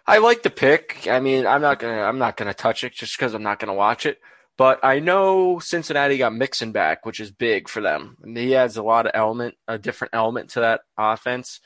I 0.07 0.19
like 0.19 0.43
the 0.43 0.51
pick. 0.51 1.07
I 1.09 1.21
mean, 1.21 1.47
I'm 1.47 1.63
not 1.63 1.79
gonna 1.79 2.03
I'm 2.03 2.19
not 2.19 2.37
gonna 2.37 2.55
touch 2.55 2.85
it 2.85 2.93
just 2.93 3.17
because 3.17 3.35
I'm 3.35 3.43
not 3.43 3.59
gonna 3.59 3.75
watch 3.75 4.05
it. 4.05 4.19
But 4.57 4.85
I 4.85 5.01
know 5.01 5.59
Cincinnati 5.59 6.19
got 6.19 6.35
Mixon 6.35 6.73
back, 6.73 7.05
which 7.05 7.21
is 7.21 7.31
big 7.31 7.69
for 7.69 7.81
them. 7.81 8.17
And 8.23 8.37
he 8.37 8.55
adds 8.55 8.77
a 8.77 8.83
lot 8.83 9.07
of 9.07 9.13
element, 9.15 9.55
a 9.67 9.79
different 9.79 10.15
element 10.15 10.51
to 10.51 10.61
that 10.61 10.83
offense. 10.97 11.61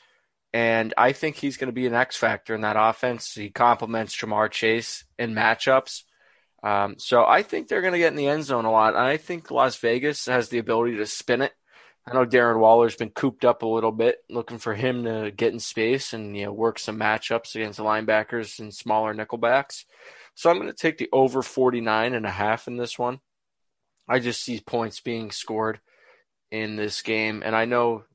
And 0.53 0.93
I 0.97 1.11
think 1.11 1.35
he's 1.35 1.57
going 1.57 1.67
to 1.67 1.73
be 1.73 1.85
an 1.85 1.93
X 1.93 2.17
factor 2.17 2.55
in 2.55 2.61
that 2.61 2.77
offense. 2.79 3.33
He 3.33 3.51
complements 3.51 4.17
Ja'Marr 4.17 4.49
Chase 4.49 5.05
in 5.19 5.35
matchups. 5.35 6.03
Um, 6.63 6.95
so 6.97 7.25
I 7.25 7.43
think 7.43 7.67
they're 7.67 7.81
going 7.81 7.93
to 7.93 7.99
get 7.99 8.11
in 8.11 8.17
the 8.17 8.27
end 8.27 8.43
zone 8.43 8.65
a 8.65 8.71
lot. 8.71 8.95
And 8.95 9.03
I 9.03 9.17
think 9.17 9.49
Las 9.49 9.77
Vegas 9.77 10.25
has 10.25 10.49
the 10.49 10.57
ability 10.57 10.97
to 10.97 11.05
spin 11.05 11.41
it. 11.41 11.53
I 12.07 12.13
know 12.13 12.25
Darren 12.25 12.59
Waller's 12.59 12.95
been 12.95 13.11
cooped 13.11 13.45
up 13.45 13.61
a 13.61 13.67
little 13.67 13.91
bit, 13.91 14.17
looking 14.29 14.57
for 14.57 14.73
him 14.73 15.03
to 15.03 15.31
get 15.35 15.53
in 15.53 15.59
space 15.59 16.13
and 16.13 16.35
you 16.35 16.45
know 16.45 16.51
work 16.51 16.79
some 16.79 16.99
matchups 16.99 17.55
against 17.55 17.77
the 17.77 17.83
linebackers 17.83 18.59
and 18.59 18.73
smaller 18.73 19.13
nickelbacks. 19.13 19.85
So 20.33 20.49
I'm 20.49 20.57
going 20.57 20.69
to 20.69 20.73
take 20.73 20.97
the 20.97 21.09
over 21.11 21.43
49 21.43 22.13
and 22.13 22.25
a 22.25 22.31
half 22.31 22.67
in 22.67 22.77
this 22.77 22.97
one. 22.97 23.19
I 24.07 24.19
just 24.19 24.43
see 24.43 24.59
points 24.59 25.01
being 25.01 25.29
scored 25.31 25.79
in 26.49 26.77
this 26.77 27.01
game. 27.01 27.43
And 27.45 27.55
I 27.55 27.65
know 27.65 28.05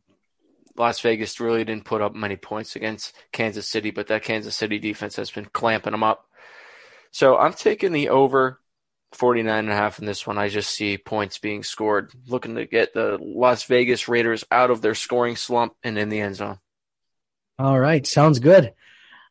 Las 0.76 1.00
Vegas 1.00 1.38
really 1.38 1.64
didn't 1.64 1.84
put 1.84 2.02
up 2.02 2.14
many 2.14 2.36
points 2.36 2.74
against 2.74 3.14
Kansas 3.32 3.68
City, 3.68 3.90
but 3.90 4.08
that 4.08 4.24
Kansas 4.24 4.56
City 4.56 4.78
defense 4.78 5.16
has 5.16 5.30
been 5.30 5.44
clamping 5.46 5.92
them 5.92 6.02
up. 6.02 6.26
So 7.14 7.38
I'm 7.38 7.52
taking 7.52 7.92
the 7.92 8.08
over 8.08 8.58
49 9.12 9.56
and 9.56 9.70
a 9.70 9.76
half 9.76 10.00
in 10.00 10.04
this 10.04 10.26
one. 10.26 10.36
I 10.36 10.48
just 10.48 10.68
see 10.68 10.98
points 10.98 11.38
being 11.38 11.62
scored, 11.62 12.10
looking 12.26 12.56
to 12.56 12.66
get 12.66 12.92
the 12.92 13.18
Las 13.20 13.62
Vegas 13.62 14.08
Raiders 14.08 14.44
out 14.50 14.72
of 14.72 14.82
their 14.82 14.96
scoring 14.96 15.36
slump 15.36 15.74
and 15.84 15.96
in 15.96 16.08
the 16.08 16.20
end 16.20 16.34
zone. 16.34 16.58
All 17.56 17.78
right. 17.78 18.04
Sounds 18.04 18.40
good. 18.40 18.74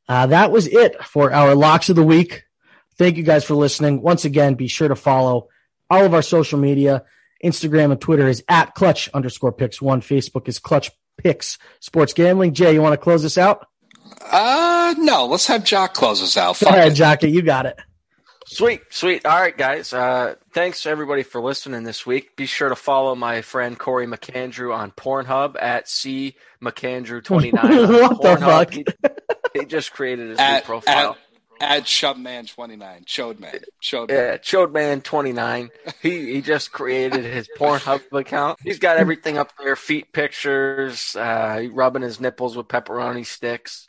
Uh, 0.08 0.28
that 0.28 0.50
was 0.50 0.66
it 0.66 1.04
for 1.04 1.34
our 1.34 1.56
locks 1.56 1.90
of 1.90 1.98
the 1.98 2.04
week. 2.04 2.46
Thank 2.98 3.18
you 3.18 3.24
guys 3.24 3.44
for 3.44 3.56
listening. 3.56 4.02
Once 4.02 4.24
again, 4.24 4.54
be 4.54 4.70
sure 4.70 4.88
to 4.88 4.96
follow 4.96 5.50
all 5.90 6.06
of 6.06 6.14
our 6.14 6.22
social 6.22 6.58
media. 6.58 7.04
Instagram 7.44 7.92
and 7.92 8.00
Twitter 8.00 8.30
is 8.30 8.46
at 8.48 8.76
clutch 8.76 9.10
underscore 9.14 9.52
picks 9.52 9.82
one. 9.82 10.00
Facebook 10.00 10.48
is 10.48 10.58
clutch 10.58 10.90
picks 11.18 11.58
sports 11.82 12.14
gambling. 12.14 12.54
Jay, 12.54 12.74
you 12.74 12.82
want 12.82 12.94
to 12.94 12.98
close 12.98 13.24
this 13.24 13.38
out? 13.38 13.68
Uh, 14.22 14.96
no, 14.98 15.26
let's 15.26 15.48
have 15.48 15.64
Jock 15.64 15.94
close 15.94 16.22
us 16.22 16.38
out. 16.38 16.60
Go 16.60 16.68
ahead, 16.70 16.96
Jockey. 16.96 17.30
You 17.30 17.42
got 17.42 17.66
it. 17.66 17.80
Sweet, 18.46 18.82
sweet. 18.90 19.26
All 19.26 19.40
right, 19.40 19.58
guys. 19.58 19.94
Uh, 19.94 20.36
thanks 20.54 20.86
everybody 20.86 21.24
for 21.24 21.42
listening 21.42 21.84
this 21.84 22.06
week. 22.06 22.36
Be 22.36 22.46
sure 22.46 22.70
to 22.70 22.76
follow 22.76 23.16
my 23.16 23.42
friend 23.42 23.78
Corey 23.80 24.06
McAndrew 24.06 24.76
on 24.76 24.92
Pornhub 24.92 25.62
at 25.62 25.88
C 25.90 26.36
McAndrew29. 26.62 27.54
what 28.02 28.22
the 28.22 28.38
fuck? 28.38 28.74
He, 28.74 28.86
he, 29.54 29.66
just 29.66 29.94
created 29.94 30.30
his 30.30 30.40
at, 30.40 30.64
new 30.64 30.66
profile. 30.66 31.12
At- 31.12 31.18
Add 31.64 31.86
Shubman29. 31.86 33.06
Chodman. 33.06 33.64
Chodman. 33.82 34.10
Yeah, 34.10 34.38
Chodman29. 34.38 35.70
He 36.02 36.34
he 36.34 36.42
just 36.42 36.72
created 36.72 37.24
his 37.24 37.48
Pornhub 37.58 38.02
account. 38.12 38.60
He's 38.62 38.80
got 38.80 38.98
everything 38.98 39.38
up 39.38 39.54
there 39.58 39.76
feet 39.76 40.12
pictures, 40.12 41.16
uh, 41.16 41.64
rubbing 41.72 42.02
his 42.02 42.20
nipples 42.20 42.58
with 42.58 42.68
pepperoni 42.68 43.26
sticks. 43.26 43.88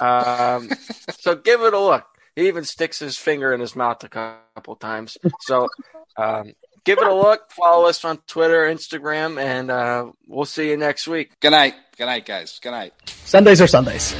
Um, 0.00 0.70
so 1.18 1.34
give 1.36 1.60
it 1.60 1.74
a 1.74 1.78
look. 1.78 2.06
He 2.34 2.48
even 2.48 2.64
sticks 2.64 2.98
his 2.98 3.18
finger 3.18 3.52
in 3.52 3.60
his 3.60 3.76
mouth 3.76 4.02
a 4.02 4.08
couple 4.08 4.76
times. 4.76 5.18
So 5.40 5.68
um, 6.16 6.54
give 6.84 6.98
it 6.98 7.06
a 7.06 7.14
look. 7.14 7.50
Follow 7.50 7.86
us 7.86 8.02
on 8.04 8.16
Twitter, 8.26 8.62
Instagram, 8.62 9.38
and 9.38 9.70
uh, 9.70 10.10
we'll 10.26 10.46
see 10.46 10.70
you 10.70 10.78
next 10.78 11.06
week. 11.06 11.38
Good 11.40 11.50
night. 11.50 11.74
Good 11.98 12.06
night, 12.06 12.24
guys. 12.24 12.58
Good 12.62 12.70
night. 12.70 12.94
Sundays 13.04 13.60
are 13.60 13.66
Sundays. 13.66 14.14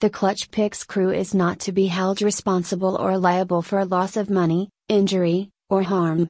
The 0.00 0.10
Clutch 0.10 0.52
Picks 0.52 0.84
crew 0.84 1.10
is 1.10 1.34
not 1.34 1.58
to 1.60 1.72
be 1.72 1.88
held 1.88 2.22
responsible 2.22 2.94
or 2.94 3.18
liable 3.18 3.62
for 3.62 3.84
loss 3.84 4.16
of 4.16 4.30
money, 4.30 4.70
injury, 4.88 5.50
or 5.68 5.82
harm. 5.82 6.24